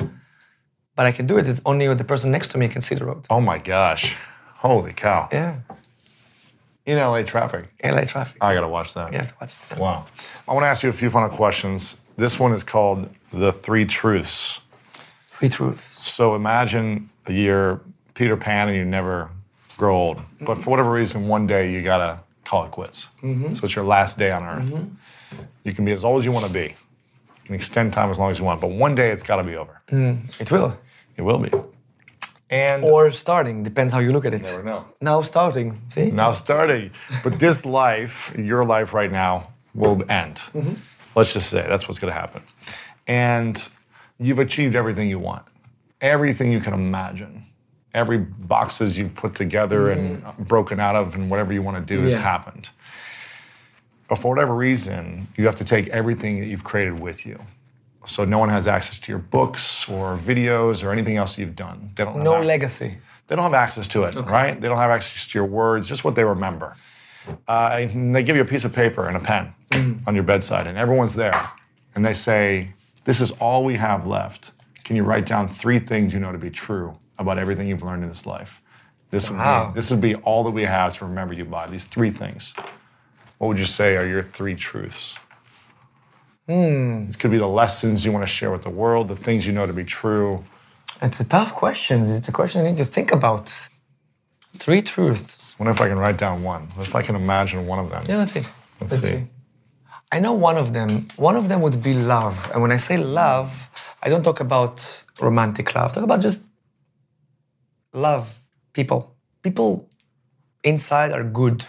But 0.97 1.07
I 1.07 1.13
can 1.13 1.27
do 1.27 1.37
it 1.37 1.47
if 1.47 1.61
only 1.67 1.89
with 1.89 1.99
the 1.99 2.05
person 2.05 2.31
next 2.31 2.49
to 2.49 2.59
me 2.59 2.69
can 2.69 2.81
see 2.81 2.95
the 2.95 3.05
road. 3.05 3.27
Oh 3.29 3.41
my 3.41 3.59
gosh. 3.59 4.17
Holy 4.57 4.93
cow. 4.93 5.29
Yeah. 5.31 5.57
In 6.87 6.99
LA 6.99 7.23
traffic. 7.23 7.67
LA 7.85 8.05
traffic. 8.05 8.39
I 8.41 8.55
gotta 8.55 8.69
watch 8.69 8.95
that. 8.95 9.13
You 9.13 9.19
have 9.19 9.29
to 9.29 9.35
watch 9.41 9.55
it. 9.71 9.79
Wow. 9.79 10.07
I 10.49 10.55
want 10.55 10.65
to 10.65 10.69
ask 10.69 10.83
you 10.83 10.89
a 10.89 10.93
few 10.93 11.11
final 11.11 11.29
questions. 11.29 12.01
This 12.17 12.41
one 12.41 12.53
is 12.53 12.65
called 12.65 13.11
The 13.33 13.53
Three 13.53 13.85
Truths. 13.85 14.61
Three 15.39 15.51
truths. 15.51 16.11
So 16.11 16.35
imagine 16.35 17.11
you're 17.29 17.83
Peter 18.15 18.37
Pan 18.37 18.69
and 18.69 18.77
you 18.77 18.85
never 18.85 19.29
grow 19.77 19.95
old. 19.95 20.23
But 20.41 20.57
for 20.57 20.71
whatever 20.71 20.91
reason, 20.91 21.29
one 21.29 21.47
day 21.47 21.71
you 21.71 21.83
gotta 21.83 22.21
call 22.45 22.65
it 22.65 22.71
quits. 22.71 23.09
Mm-hmm. 23.23 23.53
So 23.55 23.67
it's 23.67 23.77
your 23.77 23.85
last 23.85 24.19
day 24.19 24.31
on 24.31 24.45
earth. 24.45 24.65
Mm-hmm. 24.65 25.43
You 25.65 25.75
can 25.75 25.85
be 25.85 25.93
as 25.93 26.05
old 26.05 26.21
as 26.21 26.25
you 26.25 26.33
want 26.33 26.47
to 26.47 26.53
be. 26.53 26.61
You 26.69 27.45
can 27.45 27.55
extend 27.55 27.93
time 27.93 28.11
as 28.11 28.19
long 28.19 28.31
as 28.31 28.39
you 28.39 28.45
want, 28.45 28.61
but 28.61 28.71
one 28.71 28.95
day 28.95 29.11
it's 29.11 29.23
gotta 29.23 29.45
be 29.45 29.57
over. 29.57 29.83
Mm, 29.89 30.41
it 30.41 30.51
will. 30.51 30.77
It 31.17 31.23
will 31.23 31.39
be. 31.39 31.51
And 32.49 32.85
Or 32.85 33.11
starting, 33.11 33.63
depends 33.65 33.93
how 33.93 33.99
you 33.99 34.13
look 34.13 34.25
at 34.25 34.33
it. 34.33 34.43
never 34.43 34.63
know. 34.63 34.85
Now 35.01 35.23
starting. 35.23 35.81
See? 35.89 36.11
Now 36.13 36.33
starting. 36.33 36.93
But 37.25 37.41
this 37.41 37.67
life, 37.67 38.35
your 38.39 38.65
life 38.65 38.93
right 38.95 39.11
now, 39.11 39.49
will 39.75 40.01
end. 40.09 40.37
Mm-hmm. 40.55 40.75
Let's 41.17 41.33
just 41.33 41.51
say 41.51 41.67
that's 41.69 41.89
what's 41.89 41.99
going 41.99 42.13
to 42.13 42.19
happen. 42.19 42.43
And 43.09 43.69
you've 44.19 44.39
achieved 44.39 44.75
everything 44.77 45.09
you 45.09 45.19
want, 45.19 45.45
everything 46.01 46.53
you 46.53 46.61
can 46.61 46.73
imagine. 46.75 47.45
Every 47.95 48.19
boxes 48.19 48.99
you've 48.99 49.15
put 49.15 49.35
together 49.35 49.91
and 49.91 50.23
mm-hmm. 50.23 50.43
broken 50.43 50.79
out 50.79 50.97
of, 50.97 51.15
and 51.15 51.31
whatever 51.31 51.53
you 51.55 51.63
want 51.63 51.79
to 51.87 51.97
do 51.97 52.03
has 52.03 52.13
Yeah. 52.19 52.25
happened. 52.25 52.69
But 54.07 54.17
for 54.17 54.29
whatever 54.29 54.55
reason, 54.55 55.29
you 55.37 55.47
have 55.47 55.57
to 55.57 55.65
take 55.65 55.89
everything 55.89 56.39
that 56.41 56.47
you've 56.47 56.63
created 56.63 57.01
with 57.01 57.25
you. 57.27 57.41
So 58.07 58.25
no 58.25 58.39
one 58.39 58.49
has 58.51 58.67
access 58.67 58.99
to 59.01 59.13
your 59.13 59.19
books 59.19 59.89
or 59.89 60.17
videos 60.17 60.85
or 60.85 60.93
anything 60.93 61.17
else 61.17 61.39
you've 61.39 61.57
done. 61.57 61.91
They 61.97 62.05
don't 62.05 62.15
have 62.15 62.23
No 62.23 62.35
access 62.37 62.47
legacy. 62.49 62.99
they 63.29 63.35
don't 63.37 63.43
have 63.45 63.55
access 63.55 63.89
to 63.89 64.05
it, 64.05 64.15
right? 64.15 64.61
They 64.61 64.69
don't 64.69 64.79
have 64.79 64.91
access 64.91 65.27
to 65.29 65.39
your 65.39 65.47
words, 65.47 65.89
just 65.89 66.05
what 66.05 66.15
they 66.15 66.25
remember. 66.25 66.77
Uh, 67.49 67.79
and 67.81 68.15
they 68.15 68.23
give 68.23 68.37
you 68.37 68.43
a 68.43 68.47
piece 68.47 68.65
of 68.65 68.73
paper 68.73 69.09
and 69.09 69.17
a 69.17 69.21
pen 69.21 69.53
on 70.07 70.15
your 70.15 70.23
bedside, 70.25 70.67
and 70.69 70.79
everyone's 70.79 71.15
there. 71.17 71.33
And 71.95 72.05
they 72.05 72.15
say, 72.15 72.71
This 73.05 73.21
is 73.21 73.33
all 73.33 73.65
we 73.65 73.75
have 73.77 74.07
left. 74.07 74.53
Can 74.85 74.95
you 74.95 75.03
write 75.03 75.27
down 75.27 75.49
three 75.49 75.81
things 75.81 76.13
you 76.13 76.21
know 76.21 76.31
to 76.31 76.39
be 76.39 76.51
true 76.51 76.97
about 77.19 77.39
everything 77.39 77.67
you've 77.67 77.83
learned 77.83 78.05
in 78.05 78.09
this 78.09 78.25
life? 78.27 78.63
This 79.11 79.29
would, 79.31 79.39
be, 79.39 79.75
this 79.75 79.91
would 79.91 80.01
be 80.01 80.15
all 80.17 80.45
that 80.45 80.51
we 80.51 80.63
have 80.65 80.97
to 80.99 81.05
remember 81.07 81.35
you 81.35 81.45
by, 81.45 81.67
these 81.67 81.87
three 81.87 82.11
things. 82.11 82.55
What 83.39 83.49
would 83.49 83.59
you 83.59 83.67
say 83.67 83.97
are 83.97 84.07
your 84.07 84.23
three 84.23 84.55
truths? 84.55 85.17
Hmm. 86.49 87.07
This 87.07 87.17
could 87.17 87.33
be 87.33 87.39
the 87.39 87.49
lessons 87.49 88.05
you 88.05 88.13
want 88.13 88.23
to 88.23 88.33
share 88.33 88.51
with 88.51 88.63
the 88.63 88.71
world, 88.71 89.09
the 89.09 89.17
things 89.17 89.47
you 89.47 89.53
know 89.53 89.67
to 89.67 89.73
be 89.73 89.85
true. 89.85 90.45
It's 91.03 91.21
a 91.21 91.25
tough 91.25 91.53
question. 91.55 92.03
It's 92.03 92.29
a 92.29 92.33
question 92.33 92.65
I 92.65 92.71
need 92.71 92.79
to 92.79 92.85
think 92.85 93.13
about. 93.13 93.69
Three 94.55 94.81
truths. 94.81 95.55
I 95.59 95.63
wonder 95.63 95.73
if 95.73 95.81
I 95.81 95.89
can 95.89 95.99
write 95.99 96.19
down 96.19 96.43
one? 96.43 96.69
If 96.79 96.95
I 96.95 97.03
can 97.03 97.17
imagine 97.17 97.67
one 97.67 97.79
of 97.79 97.91
them? 97.91 98.05
Yeah, 98.09 98.19
let's 98.19 98.33
see. 98.33 98.43
Let's 98.81 98.99
see. 98.99 99.27
I 100.13 100.21
know 100.21 100.33
one 100.33 100.57
of 100.57 100.73
them. 100.73 101.07
One 101.17 101.37
of 101.37 101.49
them 101.49 101.61
would 101.63 101.83
be 101.83 101.95
love. 101.95 102.51
And 102.53 102.63
when 102.63 102.73
I 102.73 102.77
say 102.77 102.97
love, 102.97 103.69
I 104.03 104.09
don't 104.09 104.23
talk 104.23 104.41
about 104.41 105.05
romantic 105.21 105.75
love. 105.75 105.91
I 105.91 105.95
talk 105.95 106.05
about 106.05 106.21
just 106.21 106.43
love 107.93 108.39
people. 108.73 109.17
People 109.43 109.89
inside 110.63 111.13
are 111.13 111.25
good. 111.25 111.65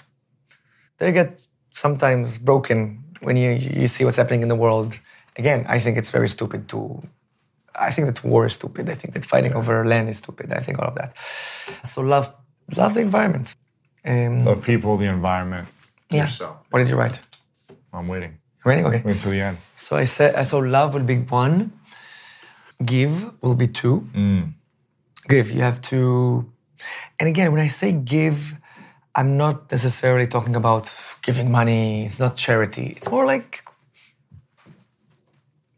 They 0.99 1.11
get 1.11 1.45
sometimes 1.71 2.37
broken 2.37 3.03
when 3.21 3.37
you, 3.37 3.51
you 3.51 3.87
see 3.87 4.03
what's 4.05 4.17
happening 4.17 4.41
in 4.43 4.49
the 4.49 4.55
world. 4.55 4.97
Again, 5.35 5.65
I 5.67 5.79
think 5.79 5.97
it's 5.97 6.11
very 6.11 6.29
stupid 6.29 6.67
to 6.69 7.03
I 7.79 7.91
think 7.91 8.07
that 8.07 8.23
war 8.23 8.45
is 8.45 8.53
stupid. 8.53 8.89
I 8.89 8.95
think 8.95 9.13
that 9.13 9.25
fighting 9.25 9.53
over 9.53 9.85
land 9.85 10.09
is 10.09 10.17
stupid. 10.17 10.51
I 10.51 10.61
think 10.61 10.79
all 10.79 10.87
of 10.87 10.95
that. 10.95 11.15
So 11.85 12.01
love, 12.01 12.33
love 12.75 12.95
the 12.95 13.01
environment. 13.01 13.55
Um, 14.05 14.45
Love 14.45 14.63
people, 14.63 14.95
the 14.97 15.05
environment, 15.05 15.67
yeah. 16.09 16.21
yourself. 16.21 16.57
What 16.69 16.79
did 16.79 16.87
you 16.87 16.95
write? 16.95 17.19
I'm 17.91 18.07
waiting. 18.07 18.37
Waiting. 18.63 18.85
Okay. 18.85 19.01
Wait 19.03 19.19
till 19.19 19.31
the 19.31 19.41
end. 19.41 19.57
So 19.75 19.97
I 19.97 20.05
said, 20.05 20.35
I 20.35 20.43
saw 20.43 20.59
love 20.59 20.93
will 20.93 21.03
be 21.03 21.17
one, 21.17 21.73
give 22.85 23.31
will 23.41 23.55
be 23.55 23.67
two. 23.67 24.07
Give, 25.27 25.51
you 25.51 25.61
have 25.61 25.81
to. 25.91 26.49
And 27.19 27.27
again, 27.27 27.51
when 27.51 27.59
I 27.59 27.67
say 27.67 27.91
give, 27.91 28.55
I'm 29.17 29.35
not 29.35 29.71
necessarily 29.71 30.27
talking 30.27 30.55
about 30.55 30.93
giving 31.23 31.51
money. 31.51 32.05
It's 32.05 32.19
not 32.19 32.37
charity. 32.37 32.93
It's 32.95 33.09
more 33.09 33.25
like, 33.25 33.63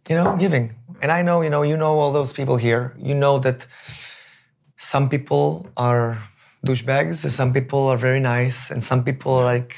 you 0.10 0.16
know, 0.16 0.36
giving. 0.38 0.76
And 1.02 1.10
I 1.10 1.22
know, 1.22 1.42
you 1.42 1.50
know, 1.50 1.64
you 1.64 1.78
know 1.78 1.98
all 2.00 2.12
those 2.12 2.34
people 2.34 2.58
here. 2.58 2.94
You 2.98 3.16
know 3.16 3.40
that 3.40 3.66
some 4.76 5.08
people 5.08 5.70
are 5.78 6.18
douchebags, 6.66 7.24
and 7.24 7.32
some 7.32 7.54
people 7.54 7.88
are 7.88 7.98
very 7.98 8.20
nice, 8.20 8.72
and 8.72 8.84
some 8.84 9.06
people 9.06 9.34
are 9.34 9.46
like, 9.46 9.78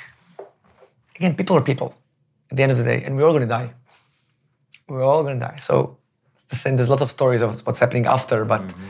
again, 1.16 1.36
people 1.36 1.56
are 1.56 1.62
people 1.62 1.96
at 2.50 2.58
the 2.58 2.64
end 2.64 2.72
of 2.72 2.80
the 2.80 2.84
day, 2.84 3.04
and 3.04 3.16
we're 3.16 3.28
all 3.28 3.34
gonna 3.34 3.46
die. 3.46 3.74
We're 4.90 5.04
all 5.04 5.24
gonna 5.24 5.40
die. 5.40 5.58
So 5.58 5.98
the 6.52 6.56
same. 6.56 6.78
There's 6.78 6.90
lots 6.90 7.02
of 7.02 7.10
stories 7.10 7.42
of 7.42 7.60
what's 7.66 7.80
happening 7.80 8.06
after, 8.06 8.46
but 8.46 8.62
mm-hmm. 8.62 8.88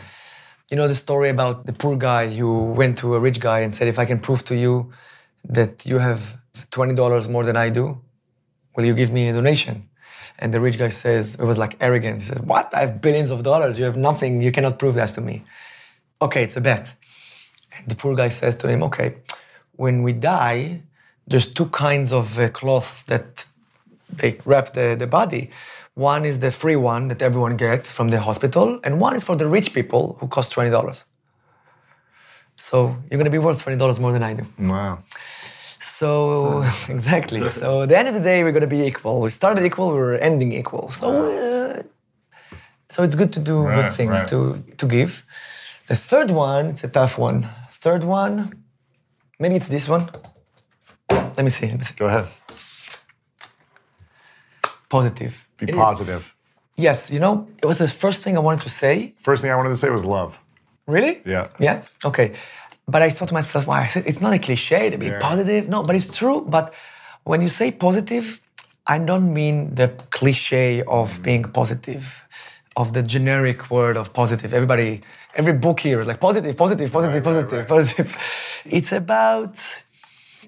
You 0.72 0.78
know 0.78 0.88
the 0.88 0.96
story 0.96 1.30
about 1.30 1.66
the 1.66 1.74
poor 1.74 1.98
guy 1.98 2.34
who 2.34 2.72
went 2.72 2.98
to 3.00 3.16
a 3.16 3.20
rich 3.20 3.40
guy 3.42 3.60
and 3.60 3.76
said, 3.76 3.88
"If 3.90 4.00
I 4.00 4.06
can 4.06 4.20
prove 4.20 4.46
to 4.46 4.56
you 4.56 4.92
that 5.58 5.86
you 5.86 5.98
have 6.00 6.38
twenty 6.72 6.96
dollars 6.96 7.28
more 7.28 7.44
than 7.44 7.58
I 7.58 7.70
do, 7.70 8.00
will 8.76 8.86
you 8.86 8.94
give 8.94 9.12
me 9.12 9.28
a 9.28 9.34
donation?" 9.34 9.90
And 10.40 10.54
the 10.54 10.62
rich 10.62 10.80
guy 10.80 10.88
says, 10.88 11.36
it 11.36 11.44
was 11.44 11.60
like 11.60 11.76
arrogant. 11.82 12.22
He 12.22 12.28
says, 12.30 12.40
"What? 12.40 12.74
I 12.74 12.80
have 12.86 13.02
billions 13.02 13.32
of 13.32 13.44
dollars. 13.44 13.78
You 13.78 13.86
have 13.86 13.98
nothing. 13.98 14.42
You 14.42 14.52
cannot 14.52 14.80
prove 14.80 14.96
that 14.96 15.10
to 15.10 15.22
me." 15.22 15.44
Okay, 16.22 16.44
it's 16.44 16.56
a 16.56 16.62
bet. 16.62 16.94
And 17.76 17.88
the 17.88 17.96
poor 17.96 18.16
guy 18.16 18.30
says 18.30 18.56
to 18.62 18.70
him, 18.70 18.82
"Okay, 18.84 19.16
when 19.74 20.04
we 20.04 20.14
die, 20.14 20.84
there's 21.28 21.48
two 21.48 21.68
kinds 21.68 22.14
of 22.14 22.40
uh, 22.40 22.48
cloth 22.50 23.06
that 23.08 23.46
they 24.18 24.38
wrap 24.46 24.74
the, 24.74 24.96
the 24.98 25.08
body. 25.08 25.50
One 25.96 26.24
is 26.26 26.40
the 26.40 26.52
free 26.52 26.78
one 26.78 27.08
that 27.10 27.22
everyone 27.22 27.58
gets 27.58 27.92
from 27.92 28.10
the 28.10 28.20
hospital, 28.20 28.80
and 28.84 29.00
one 29.02 29.16
is 29.16 29.24
for 29.24 29.36
the 29.36 29.48
rich 29.48 29.74
people 29.74 30.18
who 30.20 30.28
cost 30.28 30.52
twenty 30.52 30.70
dollars. 30.72 31.06
So 32.56 32.96
you're 33.10 33.18
gonna 33.18 33.30
be 33.30 33.40
worth 33.40 33.62
twenty 33.64 33.78
dollars 33.78 34.00
more 34.00 34.12
than 34.14 34.24
I 34.24 34.34
do. 34.34 34.46
Wow. 34.60 35.00
So 35.80 36.64
exactly. 36.90 37.44
So 37.44 37.82
at 37.84 37.90
the 37.90 37.98
end 37.98 38.08
of 38.08 38.14
the 38.14 38.20
day, 38.22 38.44
we're 38.44 38.52
gonna 38.54 38.68
be 38.68 38.84
equal. 38.86 39.20
We 39.22 39.30
started 39.30 39.66
equal, 39.66 39.92
we're 39.92 40.16
ending 40.16 40.52
equal. 40.54 40.90
So 40.90 41.08
uh, 41.34 41.82
so 42.90 43.04
it's 43.04 43.16
good 43.16 43.32
to 43.34 43.40
do 43.40 43.64
Right, 43.64 43.76
good 43.82 43.92
things 43.94 44.22
right. 44.22 44.30
to 44.30 44.64
to 44.78 44.86
give. 44.88 45.24
The 45.88 45.96
third 45.96 46.32
one, 46.32 46.68
it's 46.68 46.84
a 46.84 46.90
tough 46.90 47.18
one. 47.18 47.48
Third 47.82 48.04
one, 48.04 48.54
maybe 49.40 49.56
it's 49.56 49.68
this 49.68 49.88
one. 49.90 50.10
Let 51.10 51.44
me 51.44 51.50
see. 51.50 51.68
Let 51.68 51.78
me 51.80 51.84
see. 51.84 51.96
Go 51.96 52.06
ahead. 52.08 52.26
Positive. 54.98 55.34
Be 55.58 55.64
It 55.66 55.70
is- 55.76 55.76
positive. 55.90 56.24
Yes, 56.88 57.00
you 57.14 57.20
know, 57.26 57.34
it 57.64 57.68
was 57.72 57.78
the 57.86 57.88
first 58.04 58.20
thing 58.24 58.34
I 58.40 58.44
wanted 58.48 58.62
to 58.70 58.70
say. 58.84 58.96
First 59.30 59.40
thing 59.42 59.52
I 59.52 59.58
wanted 59.60 59.74
to 59.76 59.82
say 59.84 59.90
was 59.90 60.04
love. 60.18 60.32
Really? 60.96 61.14
Yeah. 61.34 61.46
Yeah. 61.68 61.78
Okay. 62.10 62.28
But 62.94 63.02
I 63.08 63.10
thought 63.16 63.30
to 63.34 63.34
myself, 63.42 63.64
why? 63.70 63.80
I 63.86 63.88
said 63.94 64.04
it's 64.12 64.22
not 64.26 64.34
a 64.40 64.40
cliche 64.48 64.82
to 64.94 64.98
be 64.98 65.08
Yeah. 65.08 65.20
positive. 65.30 65.62
No, 65.74 65.80
but 65.88 65.96
it's 66.00 66.12
true. 66.22 66.40
But 66.56 66.66
when 67.30 67.40
you 67.46 67.50
say 67.60 67.68
positive, 67.88 68.26
I 68.94 68.98
don't 69.10 69.30
mean 69.42 69.56
the 69.82 69.88
cliche 70.18 70.68
of 71.00 71.08
Mm. 71.20 71.24
being 71.28 71.44
positive, 71.60 72.04
of 72.82 72.88
the 72.96 73.04
generic 73.16 73.60
word 73.76 73.96
of 74.02 74.06
positive. 74.22 74.50
Everybody, 74.60 74.92
every 75.40 75.54
book 75.66 75.78
here 75.88 75.98
is 76.02 76.08
like 76.12 76.20
positive, 76.30 76.54
positive, 76.64 76.90
positive, 76.98 77.14
Right, 77.26 77.34
right, 77.34 77.34
positive, 77.34 77.68
positive. 77.76 78.10
It's 78.78 78.92
about, 79.02 79.56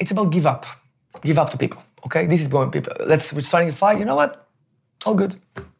it's 0.01 0.11
about 0.15 0.27
give 0.35 0.45
up, 0.53 0.63
give 1.27 1.37
up 1.41 1.49
to 1.53 1.57
people. 1.63 1.81
Okay, 2.05 2.25
this 2.27 2.41
is 2.41 2.47
going 2.47 2.71
people. 2.71 2.93
Let's 3.05 3.31
we're 3.33 3.41
starting 3.41 3.69
a 3.69 3.73
fight. 3.73 3.99
You 3.99 4.05
know 4.05 4.15
what? 4.15 4.47
It's 4.97 5.07
all 5.07 5.15
good. 5.15 5.35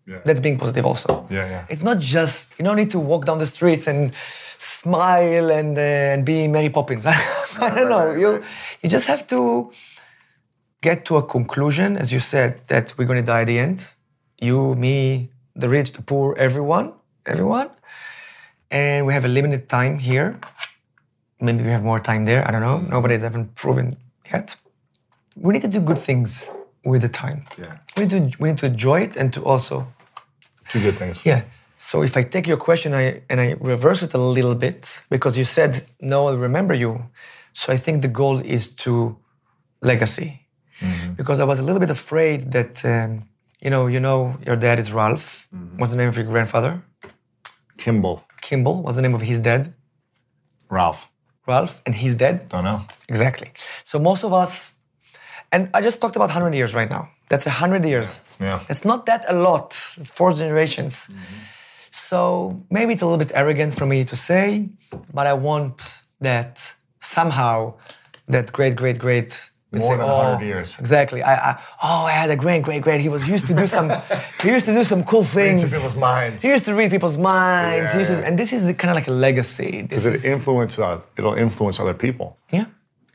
Yeah. 0.05 0.19
That's 0.25 0.41
being 0.41 0.57
positive 0.57 0.85
also. 0.85 1.25
Yeah, 1.29 1.47
yeah. 1.47 1.65
It's 1.69 1.81
not 1.81 1.99
just 1.99 2.59
you 2.59 2.65
don't 2.65 2.75
need 2.75 2.91
to 2.91 2.99
walk 2.99 3.25
down 3.25 3.39
the 3.39 3.45
streets 3.45 3.87
and 3.87 4.13
smile 4.57 5.49
and 5.49 5.77
uh, 5.77 6.13
and 6.13 6.25
be 6.25 6.47
Mary 6.47 6.69
Poppins. 6.69 7.05
I 7.05 7.15
don't 7.75 7.89
know. 7.89 8.07
right, 8.07 8.19
you 8.19 8.29
right. 8.31 8.43
you 8.81 8.89
just 8.89 9.07
have 9.07 9.25
to 9.27 9.71
get 10.81 11.05
to 11.05 11.15
a 11.15 11.23
conclusion, 11.23 11.95
as 11.97 12.11
you 12.11 12.19
said, 12.19 12.61
that 12.67 12.93
we're 12.97 13.05
going 13.05 13.21
to 13.25 13.25
die 13.25 13.41
at 13.41 13.47
the 13.47 13.57
end. 13.57 13.93
You, 14.39 14.75
me, 14.75 15.29
the 15.55 15.69
rich, 15.69 15.93
the 15.93 16.01
poor, 16.01 16.35
everyone, 16.37 16.91
everyone, 17.25 17.69
and 18.69 19.05
we 19.07 19.13
have 19.13 19.23
a 19.23 19.29
limited 19.29 19.69
time 19.69 19.97
here. 19.97 20.37
Maybe 21.39 21.63
we 21.63 21.69
have 21.69 21.83
more 21.83 21.99
time 21.99 22.25
there. 22.25 22.45
I 22.45 22.51
don't 22.51 22.61
know. 22.61 22.79
Nobody's 22.79 23.23
ever 23.23 23.47
proven 23.55 23.95
yet. 24.31 24.55
We 25.35 25.53
need 25.53 25.61
to 25.63 25.67
do 25.67 25.81
good 25.81 25.97
things 25.97 26.49
with 26.85 27.01
the 27.01 27.09
time. 27.09 27.45
Yeah. 27.57 27.77
We 27.97 28.05
need 28.05 28.31
to 28.31 28.37
we 28.39 28.49
need 28.49 28.57
to 28.59 28.65
enjoy 28.65 29.01
it 29.01 29.15
and 29.15 29.33
to 29.33 29.43
also 29.43 29.87
do 30.71 30.79
good 30.81 30.97
things. 30.97 31.25
yeah. 31.25 31.41
So 31.77 32.01
if 32.01 32.15
I 32.15 32.23
take 32.23 32.47
your 32.47 32.57
question 32.57 32.93
I, 32.93 33.21
and 33.29 33.41
I 33.41 33.55
reverse 33.59 34.03
it 34.03 34.13
a 34.13 34.17
little 34.17 34.55
bit, 34.55 35.03
because 35.09 35.37
you 35.37 35.43
said, 35.43 35.83
no, 35.99 36.29
I 36.29 36.33
remember 36.33 36.73
you. 36.73 37.09
So 37.53 37.73
I 37.73 37.77
think 37.77 38.01
the 38.01 38.07
goal 38.07 38.39
is 38.39 38.69
to 38.83 39.17
legacy. 39.81 40.39
Because 41.15 41.39
I 41.39 41.45
was 41.45 41.59
a 41.59 41.63
little 41.63 41.79
bit 41.79 41.89
afraid 41.89 42.51
that, 42.51 42.83
um, 42.83 43.23
you 43.61 43.69
know, 43.69 43.87
you 43.87 44.01
know, 44.01 44.35
your 44.45 44.57
dad 44.57 44.79
is 44.79 44.91
Ralph. 44.91 45.47
What's 45.77 45.91
the 45.91 45.97
name 45.97 46.09
of 46.09 46.17
your 46.17 46.25
grandfather? 46.25 46.81
Kimball. 47.77 48.23
Kimball. 48.41 48.81
What's 48.83 48.97
the 48.97 49.01
name 49.01 49.13
of 49.13 49.21
his 49.21 49.39
dad? 49.39 49.73
Ralph. 50.69 51.07
Ralph. 51.47 51.81
And 51.85 51.95
he's 51.95 52.15
dead? 52.17 52.49
Don't 52.49 52.65
know. 52.65 52.81
Exactly. 53.07 53.51
So 53.85 53.97
most 53.99 54.23
of 54.25 54.33
us, 54.33 54.72
and 55.53 55.69
I 55.77 55.79
just 55.81 55.97
talked 56.01 56.15
about 56.15 56.29
100 56.29 56.53
years 56.55 56.73
right 56.73 56.89
now. 56.89 57.03
That's 57.29 57.45
100 57.45 57.85
years. 57.85 58.23
Yeah. 58.39 58.59
It's 58.69 58.83
not 58.83 59.05
that 59.05 59.21
a 59.29 59.33
lot. 59.33 59.69
It's 60.01 60.11
four 60.11 60.33
generations. 60.33 61.09
So 61.91 62.61
maybe 62.69 62.93
it's 62.93 63.01
a 63.03 63.05
little 63.05 63.23
bit 63.25 63.31
arrogant 63.35 63.71
for 63.79 63.85
me 63.85 64.03
to 64.11 64.15
say, 64.15 64.69
but 65.13 65.25
I 65.27 65.33
want 65.33 66.01
that 66.21 66.75
somehow 66.99 67.73
that 68.27 68.51
great, 68.51 68.75
great, 68.75 68.97
great. 68.99 69.49
More 69.71 69.81
say, 69.81 69.97
than 69.97 70.05
100 70.07 70.45
years. 70.45 70.75
Exactly. 70.79 71.23
I, 71.23 71.33
I 71.49 71.51
oh, 71.81 72.05
I 72.05 72.11
had 72.11 72.29
a 72.29 72.35
great, 72.35 72.61
great, 72.61 72.83
great. 72.83 73.01
He 73.01 73.09
was 73.09 73.23
he 73.23 73.31
used 73.31 73.47
to 73.47 73.55
do 73.55 73.65
some, 73.65 73.87
he 74.43 74.49
used 74.49 74.67
to 74.67 74.73
do 74.79 74.83
some 74.83 75.03
cool 75.03 75.23
things. 75.23 75.63
into 75.63 75.75
people's 75.75 75.95
minds. 75.95 76.43
He 76.43 76.49
used 76.49 76.65
to 76.65 76.75
read 76.75 76.91
people's 76.91 77.17
minds. 77.17 77.91
He 77.93 77.99
used 77.99 78.11
to- 78.11 78.17
Yeah. 78.19 78.27
and 78.27 78.37
this 78.37 78.53
is 78.53 78.61
kind 78.81 78.91
of 78.91 78.95
like 78.99 79.07
a 79.07 79.15
legacy. 79.27 79.71
This 79.81 79.87
Because 79.89 80.05
it 80.07 80.13
is, 80.13 80.25
influence 80.25 80.77
uh, 80.77 80.99
it'll 81.17 81.33
influence 81.45 81.79
other 81.83 81.95
people. 82.05 82.27
yeah, 82.51 82.65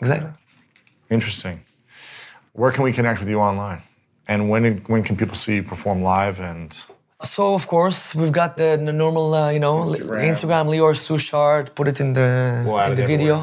exactly. 0.03 0.31
Interesting. 1.11 1.61
Where 2.61 2.73
can 2.75 2.83
we 2.89 2.93
connect 2.99 3.19
with 3.21 3.29
you 3.35 3.41
online? 3.51 3.81
And 4.31 4.39
when 4.51 4.63
when 4.93 5.03
can 5.09 5.15
people 5.17 5.37
see 5.43 5.55
you 5.59 5.63
perform 5.63 5.99
live? 6.03 6.37
And 6.51 6.71
So 7.37 7.43
of 7.61 7.65
course 7.75 8.01
we've 8.19 8.37
got 8.41 8.51
the, 8.61 8.71
the 8.89 8.93
normal, 9.05 9.27
uh, 9.35 9.51
you 9.57 9.61
know, 9.67 9.77
Instagram. 9.79 10.23
Instagram, 10.31 10.31
Instagram 10.31 10.67
Lior 10.73 10.95
Suchard. 11.07 11.65
Put 11.79 11.87
it 11.93 11.99
in 12.05 12.09
the 12.19 12.29
in 12.89 12.95
the 13.01 13.07
video. 13.15 13.35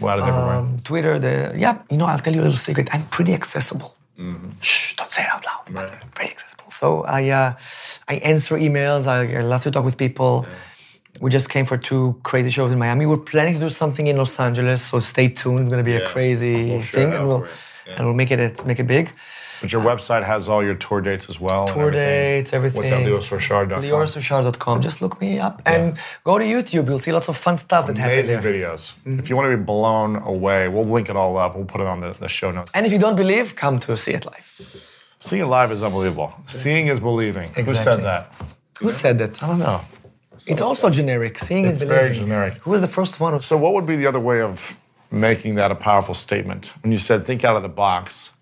We'll 0.00 0.10
add 0.14 0.18
it 0.20 0.28
everywhere. 0.32 0.58
Um, 0.62 0.78
Twitter, 0.90 1.14
the 1.26 1.34
yeah. 1.64 1.74
You 1.90 1.98
know, 1.98 2.06
I'll 2.06 2.22
tell 2.24 2.34
you 2.36 2.42
a 2.44 2.46
little 2.48 2.62
secret. 2.68 2.86
I'm 2.94 3.04
pretty 3.16 3.32
accessible. 3.40 3.90
Shh, 4.60 4.94
don't 4.98 5.10
say 5.16 5.22
it 5.26 5.30
out 5.34 5.42
loud. 5.48 5.64
but 5.76 5.86
I'm 6.02 6.10
pretty 6.16 6.32
accessible. 6.36 6.70
So 6.80 6.86
I 7.18 7.20
uh, 7.40 7.50
I 8.12 8.14
answer 8.32 8.54
emails. 8.68 9.02
I, 9.06 9.18
I 9.40 9.42
love 9.52 9.62
to 9.66 9.70
talk 9.74 9.84
with 9.84 9.96
people. 10.06 10.32
We 11.24 11.28
just 11.38 11.48
came 11.54 11.66
for 11.72 11.76
two 11.90 12.04
crazy 12.28 12.50
shows 12.56 12.70
in 12.74 12.78
Miami. 12.84 13.04
We're 13.06 13.26
planning 13.32 13.54
to 13.58 13.60
do 13.66 13.70
something 13.82 14.06
in 14.10 14.16
Los 14.22 14.38
Angeles, 14.48 14.80
so 14.90 15.00
stay 15.00 15.28
tuned. 15.40 15.60
It's 15.60 15.70
gonna 15.72 15.88
be 15.94 15.96
a 16.04 16.06
crazy 16.14 16.56
We'll 16.70 16.82
thing, 16.96 17.10
and 17.16 17.22
we'll 17.28 17.46
it. 17.86 17.96
and 17.96 18.06
we'll 18.06 18.14
make 18.14 18.30
it 18.30 18.64
make 18.66 18.78
it 18.78 18.86
big. 18.86 19.10
But 19.60 19.72
your 19.72 19.82
website 19.82 20.24
has 20.24 20.48
all 20.48 20.62
your 20.62 20.74
tour 20.74 21.00
dates 21.00 21.30
as 21.30 21.40
well. 21.40 21.62
and 21.62 21.72
Tour 21.72 21.86
everything. 21.88 22.08
dates, 22.08 22.52
everything. 22.52 22.76
What's 22.76 22.90
that? 22.90 23.02
LiorSuchard.com. 23.06 24.82
Just 24.82 25.00
look 25.00 25.20
me 25.20 25.38
up 25.38 25.62
and 25.64 25.96
go 26.24 26.38
to 26.38 26.44
YouTube. 26.44 26.86
You'll 26.88 27.00
see 27.00 27.12
lots 27.12 27.28
of 27.28 27.36
fun 27.36 27.56
stuff 27.56 27.86
that 27.86 27.96
happens 27.96 28.28
Amazing 28.28 28.52
videos. 28.52 28.82
Mm-hmm. 28.98 29.20
If 29.20 29.30
you 29.30 29.36
want 29.36 29.50
to 29.50 29.56
be 29.56 29.62
blown 29.62 30.16
away, 30.16 30.68
we'll 30.68 30.84
link 30.84 31.08
it 31.08 31.16
all 31.16 31.36
up. 31.38 31.56
We'll 31.56 31.64
put 31.64 31.80
it 31.80 31.86
on 31.86 32.00
the, 32.00 32.12
the 32.12 32.28
show 32.28 32.50
notes. 32.50 32.70
And 32.74 32.84
if 32.84 32.92
you 32.92 32.98
don't 32.98 33.16
believe, 33.16 33.56
come 33.56 33.78
to 33.80 33.96
see 33.96 34.12
it 34.12 34.26
live. 34.26 34.46
Seeing 35.20 35.42
it 35.42 35.46
live 35.46 35.72
is 35.72 35.82
unbelievable. 35.82 36.34
Seeing 36.46 36.88
is 36.88 37.00
believing. 37.00 37.48
Who 37.54 37.74
said 37.74 38.02
that? 38.02 38.32
Who 38.80 38.90
said 38.90 39.18
that? 39.18 39.42
I 39.42 39.46
don't 39.46 39.60
know. 39.60 39.80
It's 40.46 40.60
also 40.60 40.90
generic. 40.90 41.38
Seeing 41.38 41.66
It's 41.66 41.80
is 41.80 41.88
very 41.88 42.14
generic. 42.14 42.54
Who 42.64 42.70
was 42.72 42.80
the 42.80 42.88
first 42.88 43.20
one? 43.20 43.40
So, 43.40 43.56
what 43.56 43.72
would 43.72 43.86
be 43.86 43.96
the 43.96 44.06
other 44.06 44.20
way 44.20 44.42
of 44.42 44.78
making 45.14 45.54
that 45.56 45.70
a 45.70 45.74
powerful 45.74 46.14
statement? 46.14 46.72
When 46.82 46.92
you 46.92 46.98
said 46.98 47.26
think 47.26 47.44
out 47.44 47.56
of 47.56 47.62
the 47.62 47.68
box, 47.68 48.32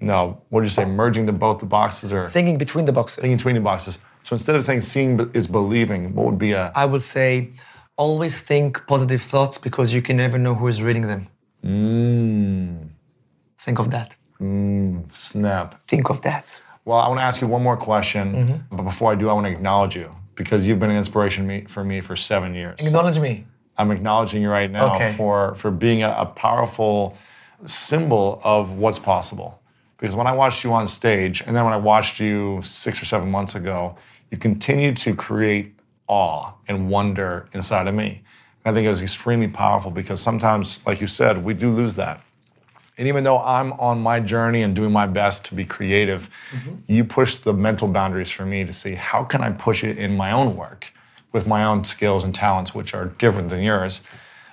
no, 0.00 0.42
what 0.50 0.60
did 0.60 0.66
you 0.66 0.70
say? 0.70 0.84
Merging 0.84 1.26
the 1.26 1.32
both 1.32 1.58
the 1.58 1.66
boxes 1.66 2.12
or 2.12 2.28
thinking 2.30 2.58
between 2.58 2.84
the 2.84 2.92
boxes? 2.92 3.20
thinking 3.22 3.36
between 3.36 3.54
the 3.56 3.60
boxes? 3.60 3.98
So, 4.22 4.34
instead 4.34 4.54
of 4.56 4.64
saying 4.64 4.82
seeing 4.82 5.30
is 5.34 5.46
believing, 5.46 6.14
what 6.14 6.26
would 6.26 6.38
be 6.38 6.52
a 6.52 6.70
I 6.74 6.84
would 6.84 7.02
say 7.02 7.50
always 7.96 8.40
think 8.42 8.86
positive 8.86 9.22
thoughts 9.22 9.58
because 9.58 9.92
you 9.94 10.02
can 10.02 10.16
never 10.16 10.38
know 10.38 10.54
who 10.54 10.68
is 10.68 10.82
reading 10.82 11.06
them. 11.06 11.28
Think 13.60 13.78
of 13.78 13.90
that. 13.90 14.16
snap? 15.10 15.80
Think 15.82 16.10
of 16.10 16.20
that. 16.22 16.44
Well, 16.84 16.98
I 16.98 17.08
want 17.08 17.18
to 17.20 17.24
ask 17.24 17.40
you 17.40 17.48
one 17.48 17.62
more 17.62 17.76
question, 17.76 18.32
Mm-hmm. 18.34 18.76
but 18.76 18.82
before 18.84 19.12
I 19.12 19.14
do, 19.16 19.28
I 19.28 19.32
want 19.32 19.46
to 19.46 19.52
acknowledge 19.52 19.94
you 19.96 20.14
because 20.36 20.66
you've 20.66 20.78
been 20.78 20.90
an 20.90 20.96
inspiration 20.96 21.66
for 21.66 21.82
me 21.84 22.00
for 22.00 22.16
seven 22.16 22.54
years. 22.54 22.76
Acknowledge 22.78 23.18
me. 23.18 23.44
I'm 23.78 23.90
acknowledging 23.90 24.42
you 24.42 24.50
right 24.50 24.70
now 24.70 24.94
Okay. 24.94 25.14
for 25.16 25.54
for 25.54 25.70
being 25.70 26.02
a, 26.02 26.10
a 26.10 26.26
powerful 26.26 27.16
symbol 27.64 28.40
of 28.44 28.72
what's 28.78 28.98
possible. 28.98 29.60
Because 29.96 30.14
when 30.14 30.26
I 30.26 30.32
watched 30.32 30.62
you 30.62 30.72
on 30.72 30.86
stage, 30.86 31.42
and 31.44 31.56
then 31.56 31.64
when 31.64 31.72
I 31.72 31.78
watched 31.78 32.20
you 32.20 32.60
six 32.62 33.02
or 33.02 33.04
seven 33.04 33.30
months 33.30 33.54
ago, 33.54 33.96
you 34.30 34.38
continued 34.38 34.96
to 34.98 35.14
create 35.14 35.74
awe 36.06 36.52
and 36.68 36.88
wonder 36.88 37.48
inside 37.52 37.88
of 37.88 37.94
me. 37.94 38.22
And 38.64 38.72
I 38.72 38.74
think 38.74 38.86
it 38.86 38.90
was 38.90 39.02
extremely 39.02 39.48
powerful 39.48 39.90
because 39.90 40.20
sometimes, 40.20 40.86
like 40.86 41.00
you 41.00 41.08
said, 41.08 41.44
we 41.44 41.54
do 41.54 41.72
lose 41.72 41.96
that. 41.96 42.22
And 42.96 43.06
even 43.06 43.24
though 43.24 43.38
I'm 43.38 43.72
on 43.74 44.00
my 44.00 44.18
journey 44.18 44.62
and 44.62 44.74
doing 44.74 44.92
my 44.92 45.06
best 45.06 45.44
to 45.46 45.54
be 45.54 45.64
creative, 45.64 46.28
mm-hmm. 46.52 46.74
you 46.86 47.04
push 47.04 47.36
the 47.36 47.52
mental 47.52 47.88
boundaries 47.88 48.30
for 48.30 48.44
me 48.44 48.64
to 48.64 48.72
see 48.72 48.94
how 48.94 49.22
can 49.24 49.40
I 49.40 49.50
push 49.50 49.84
it 49.84 49.98
in 49.98 50.16
my 50.16 50.32
own 50.32 50.56
work 50.56 50.92
with 51.32 51.46
my 51.46 51.64
own 51.64 51.84
skills 51.84 52.24
and 52.24 52.34
talents, 52.34 52.74
which 52.74 52.94
are 52.94 53.06
different 53.06 53.48
than 53.48 53.62
yours. 53.62 54.00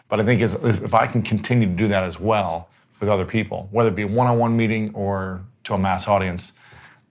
But 0.10 0.20
I 0.20 0.24
think 0.24 0.42
it's, 0.42 0.56
if 0.56 0.94
I 0.94 1.08
can 1.08 1.22
continue 1.22 1.68
to 1.68 1.74
do 1.74 1.88
that 1.88 2.04
as 2.04 2.20
well 2.20 2.70
with 3.00 3.10
other 3.10 3.26
people, 3.26 3.70
whether 3.72 3.90
it 3.90 3.96
be 3.96 4.04
a 4.04 4.08
one-on-one 4.08 4.56
meeting 4.56 4.94
or 4.94 5.42
to 5.64 5.74
a 5.74 5.78
mass 5.78 6.08
audience, 6.08 6.54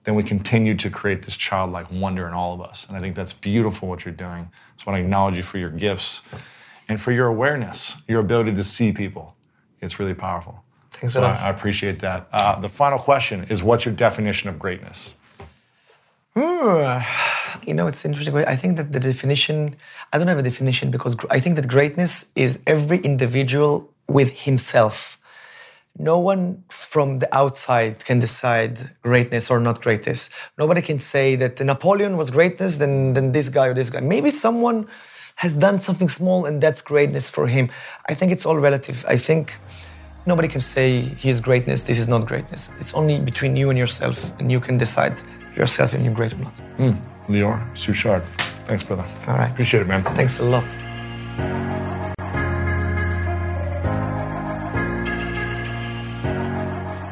then 0.03 0.15
we 0.15 0.23
continue 0.23 0.75
to 0.75 0.89
create 0.89 1.23
this 1.23 1.35
childlike 1.35 1.91
wonder 1.91 2.27
in 2.27 2.33
all 2.33 2.53
of 2.53 2.61
us. 2.61 2.87
And 2.87 2.95
I 2.95 2.99
think 2.99 3.15
that's 3.15 3.33
beautiful 3.33 3.89
what 3.89 4.05
you're 4.05 4.13
doing. 4.13 4.49
So 4.77 4.83
I 4.87 4.91
want 4.91 5.01
to 5.01 5.03
acknowledge 5.03 5.35
you 5.35 5.43
for 5.43 5.57
your 5.57 5.71
gifts 5.71 6.21
and 6.87 7.01
for 7.01 7.11
your 7.11 7.27
awareness, 7.27 8.03
your 8.07 8.19
ability 8.19 8.55
to 8.55 8.63
see 8.63 8.91
people. 8.91 9.35
It's 9.81 9.99
really 9.99 10.13
powerful. 10.13 10.63
Thanks 10.91 11.13
so 11.13 11.19
a 11.19 11.23
lot. 11.23 11.39
I, 11.39 11.47
I 11.47 11.49
appreciate 11.49 11.99
that. 11.99 12.27
Uh, 12.31 12.59
the 12.59 12.69
final 12.69 12.99
question 12.99 13.45
is 13.49 13.63
what's 13.63 13.83
your 13.83 13.93
definition 13.95 14.49
of 14.49 14.59
greatness? 14.59 15.15
Hmm. 16.35 17.01
You 17.65 17.73
know, 17.73 17.87
it's 17.87 18.05
interesting. 18.05 18.35
I 18.35 18.55
think 18.55 18.77
that 18.77 18.91
the 18.91 18.99
definition, 18.99 19.75
I 20.13 20.17
don't 20.17 20.27
have 20.27 20.37
a 20.37 20.43
definition 20.43 20.91
because 20.91 21.15
I 21.29 21.39
think 21.39 21.55
that 21.55 21.67
greatness 21.67 22.31
is 22.35 22.59
every 22.67 22.99
individual 22.99 23.89
with 24.07 24.31
himself. 24.31 25.19
No 25.97 26.19
one 26.19 26.63
from 26.69 27.19
the 27.19 27.33
outside 27.33 28.03
can 28.03 28.19
decide 28.19 28.77
greatness 29.01 29.49
or 29.49 29.59
not 29.59 29.81
greatness. 29.81 30.29
Nobody 30.57 30.81
can 30.81 30.99
say 30.99 31.35
that 31.37 31.59
Napoleon 31.59 32.17
was 32.17 32.29
greatness 32.29 32.77
than, 32.77 33.13
than 33.13 33.31
this 33.31 33.49
guy 33.49 33.67
or 33.67 33.73
this 33.73 33.89
guy. 33.89 34.01
Maybe 34.01 34.29
someone 34.29 34.87
has 35.35 35.55
done 35.55 35.79
something 35.79 36.09
small 36.09 36.45
and 36.45 36.61
that's 36.61 36.81
greatness 36.81 37.29
for 37.29 37.47
him. 37.47 37.69
I 38.07 38.13
think 38.13 38.31
it's 38.31 38.45
all 38.45 38.57
relative. 38.57 39.05
I 39.07 39.17
think 39.17 39.57
nobody 40.25 40.47
can 40.47 40.61
say 40.61 40.99
he 40.99 41.29
is 41.29 41.39
greatness, 41.39 41.83
this 41.83 41.99
is 41.99 42.07
not 42.07 42.27
greatness. 42.27 42.71
It's 42.79 42.93
only 42.93 43.19
between 43.19 43.55
you 43.55 43.69
and 43.69 43.77
yourself, 43.77 44.31
and 44.39 44.51
you 44.51 44.59
can 44.59 44.77
decide 44.77 45.21
yourself 45.55 45.93
if 45.93 46.01
you're 46.01 46.13
great 46.13 46.33
or 46.33 46.37
not. 46.37 46.53
Hmm. 46.77 47.14
Lior 47.27 47.59
Suchard. 47.73 48.23
Thanks, 48.67 48.83
brother. 48.83 49.05
All 49.27 49.37
right. 49.37 49.51
Appreciate 49.51 49.81
it, 49.81 49.87
man. 49.87 50.03
Thanks 50.03 50.39
a 50.39 50.43
lot. 50.43 50.65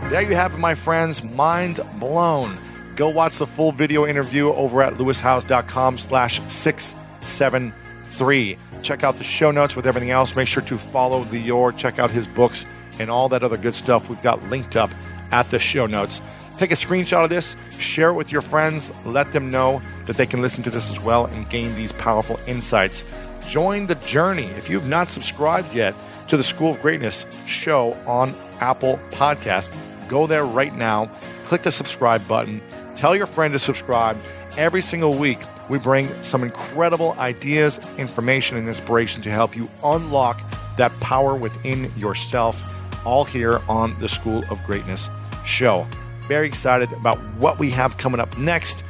There 0.10 0.22
you 0.22 0.35
have 0.35 0.53
it, 0.53 0.60
my 0.60 0.76
friends. 0.76 1.23
Mind 1.23 1.80
blown. 1.99 2.57
Go 2.95 3.10
watch 3.10 3.38
the 3.38 3.48
full 3.48 3.72
video 3.72 4.06
interview 4.06 4.53
over 4.53 4.84
at 4.84 4.94
lewishowes.com 4.94 5.98
slash 5.98 6.40
673. 6.48 8.57
Check 8.84 9.03
out 9.03 9.18
the 9.18 9.23
show 9.23 9.49
notes 9.49 9.76
with 9.76 9.88
everything 9.88 10.11
else. 10.11 10.35
Make 10.35 10.48
sure 10.48 10.61
to 10.64 10.77
follow 10.77 11.23
Lior. 11.26 11.76
Check 11.76 11.98
out 11.98 12.11
his 12.11 12.27
books 12.27 12.68
and 12.99 13.10
all 13.10 13.27
that 13.30 13.41
other 13.41 13.57
good 13.57 13.73
stuff 13.73 14.10
we've 14.10 14.22
got 14.22 14.44
linked 14.49 14.76
up 14.76 14.91
at 15.31 15.49
the 15.49 15.57
show 15.57 15.88
notes. 15.88 16.22
Take 16.58 16.72
a 16.72 16.76
screenshot 16.76 17.24
of 17.24 17.30
this, 17.30 17.56
share 17.80 18.10
it 18.10 18.14
with 18.14 18.32
your 18.32 18.42
friends, 18.42 18.92
let 19.06 19.32
them 19.32 19.50
know 19.50 19.82
that 20.06 20.18
they 20.18 20.26
can 20.26 20.42
listen 20.42 20.64
to 20.64 20.70
this 20.70 20.92
as 20.92 21.02
well 21.02 21.26
and 21.26 21.50
gain 21.50 21.74
these 21.76 21.92
powerful 21.92 22.40
insights. 22.48 23.12
Join 23.48 23.88
the 23.88 23.96
journey. 23.96 24.46
If 24.46 24.70
you 24.70 24.80
have 24.80 24.88
not 24.88 25.10
subscribed 25.10 25.74
yet 25.74 25.96
to 26.28 26.38
the 26.38 26.44
School 26.44 26.72
of 26.72 26.82
Greatness 26.82 27.26
show 27.46 27.94
on 28.06 28.36
Apple 28.60 29.00
Podcast, 29.12 29.76
go 30.08 30.28
there 30.28 30.46
right 30.46 30.74
now, 30.76 31.08
click 31.46 31.64
the 31.64 31.72
subscribe 31.72 32.26
button, 32.28 32.62
tell 32.96 33.16
your 33.16 33.28
friend 33.28 33.52
to 33.54 33.60
subscribe. 33.60 34.18
Every 34.56 34.82
single 34.82 35.18
week, 35.18 35.40
we 35.70 35.80
bring 35.80 36.08
some 36.24 36.44
incredible 36.44 37.14
ideas, 37.14 37.80
information, 37.98 38.58
and 38.58 38.68
inspiration 38.68 39.22
to 39.24 39.32
help 39.32 39.56
you 39.56 39.70
unlock 39.84 40.42
that 40.78 40.98
power 41.00 41.36
within 41.36 41.92
yourself, 41.98 42.64
all 43.06 43.26
here 43.26 43.60
on 43.68 44.00
the 44.00 44.08
School 44.08 44.44
of 44.50 44.64
Greatness 44.64 45.10
show. 45.46 45.88
Very 46.34 46.48
excited 46.48 46.92
about 46.94 47.20
what 47.38 47.60
we 47.60 47.70
have 47.70 47.98
coming 47.98 48.20
up 48.20 48.36
next. 48.40 48.84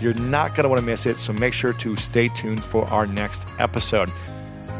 You're 0.00 0.14
not 0.14 0.56
going 0.56 0.64
to 0.64 0.68
want 0.68 0.80
to 0.80 0.84
miss 0.84 1.06
it, 1.06 1.18
so 1.18 1.32
make 1.32 1.52
sure 1.52 1.72
to 1.74 1.94
stay 1.94 2.26
tuned 2.26 2.64
for 2.64 2.86
our 2.86 3.06
next 3.06 3.46
episode. 3.60 4.10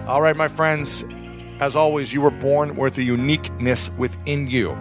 All 0.08 0.20
right, 0.20 0.36
my 0.36 0.48
friends, 0.48 1.04
as 1.60 1.76
always, 1.76 2.12
you 2.12 2.20
were 2.20 2.32
born 2.32 2.74
with 2.74 2.98
a 2.98 3.04
uniqueness 3.04 3.90
within 3.90 4.48
you. 4.48 4.72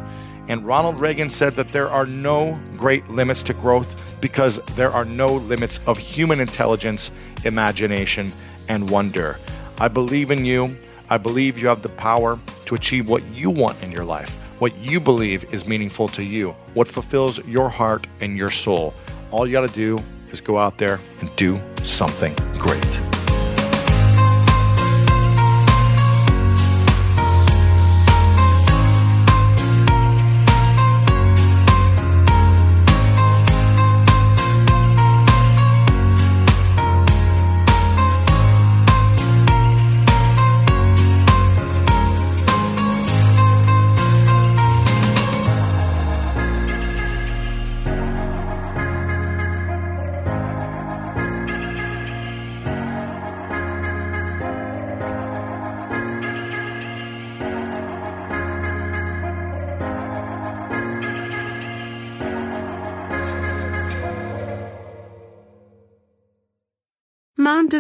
And 0.48 0.66
Ronald 0.66 1.00
Reagan 1.00 1.30
said 1.30 1.56
that 1.58 1.68
there 1.68 1.88
are 1.92 2.08
no 2.08 2.60
great 2.76 3.08
limits 3.08 3.44
to 3.44 3.54
growth 3.54 4.18
because 4.20 4.58
there 4.74 4.90
are 4.90 5.06
no 5.06 5.36
limits 5.36 5.80
of 5.86 6.00
human 6.00 6.40
intelligence, 6.40 7.12
imagination, 7.46 8.34
and 8.68 8.90
wonder. 8.90 9.40
I 9.80 9.90
believe 9.90 10.32
in 10.32 10.44
you. 10.44 10.76
I 11.12 11.20
believe 11.20 11.60
you 11.60 11.68
have 11.68 11.84
the 11.84 11.90
power 11.90 12.40
to 12.66 12.74
achieve 12.74 13.08
what 13.08 13.24
you 13.26 13.52
want 13.52 13.84
in 13.84 13.92
your 13.92 14.06
life, 14.06 14.36
what 14.60 14.76
you 14.78 15.00
believe 15.00 15.54
is 15.54 15.68
meaningful 15.68 16.08
to 16.10 16.24
you, 16.24 16.52
what 16.74 16.88
fulfills 16.88 17.38
your 17.46 17.70
heart 17.70 18.08
and 18.22 18.38
your 18.38 18.52
soul. 18.52 18.94
All 19.32 19.46
you 19.46 19.52
got 19.52 19.68
to 19.68 19.74
do 19.74 20.04
is 20.32 20.42
go 20.42 20.58
out 20.58 20.78
there 20.78 21.00
and 21.20 21.36
do 21.36 21.60
something 21.84 22.34
great. 22.58 23.17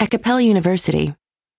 At 0.00 0.10
Capella 0.10 0.42
University, 0.42 1.12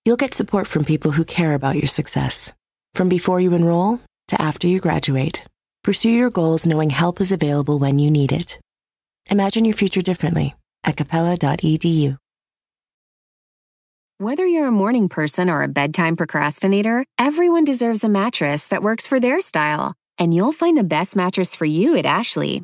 you'll 0.05 0.15
get 0.15 0.33
support 0.33 0.65
from 0.65 0.85
people 0.85 1.11
who 1.11 1.25
care 1.25 1.55
about 1.55 1.75
your 1.75 1.87
success. 1.87 2.53
From 2.93 3.09
before 3.09 3.41
you 3.41 3.53
enroll 3.53 3.99
to 4.29 4.41
after 4.41 4.65
you 4.65 4.79
graduate, 4.79 5.43
pursue 5.83 6.09
your 6.09 6.29
goals 6.29 6.65
knowing 6.65 6.89
help 6.89 7.19
is 7.19 7.33
available 7.33 7.79
when 7.79 7.99
you 7.99 8.09
need 8.09 8.31
it. 8.31 8.57
Imagine 9.29 9.65
your 9.65 9.73
future 9.73 10.01
differently 10.01 10.55
at 10.85 10.95
capella.edu. 10.95 12.17
Whether 14.19 14.45
you're 14.45 14.67
a 14.67 14.71
morning 14.71 15.09
person 15.09 15.49
or 15.49 15.61
a 15.63 15.67
bedtime 15.67 16.15
procrastinator, 16.15 17.05
everyone 17.17 17.65
deserves 17.65 18.05
a 18.05 18.09
mattress 18.09 18.67
that 18.67 18.83
works 18.83 19.05
for 19.05 19.19
their 19.19 19.41
style. 19.41 19.93
And 20.17 20.33
you'll 20.33 20.53
find 20.53 20.77
the 20.77 20.83
best 20.83 21.15
mattress 21.15 21.55
for 21.55 21.65
you 21.65 21.97
at 21.97 22.05
Ashley. 22.05 22.63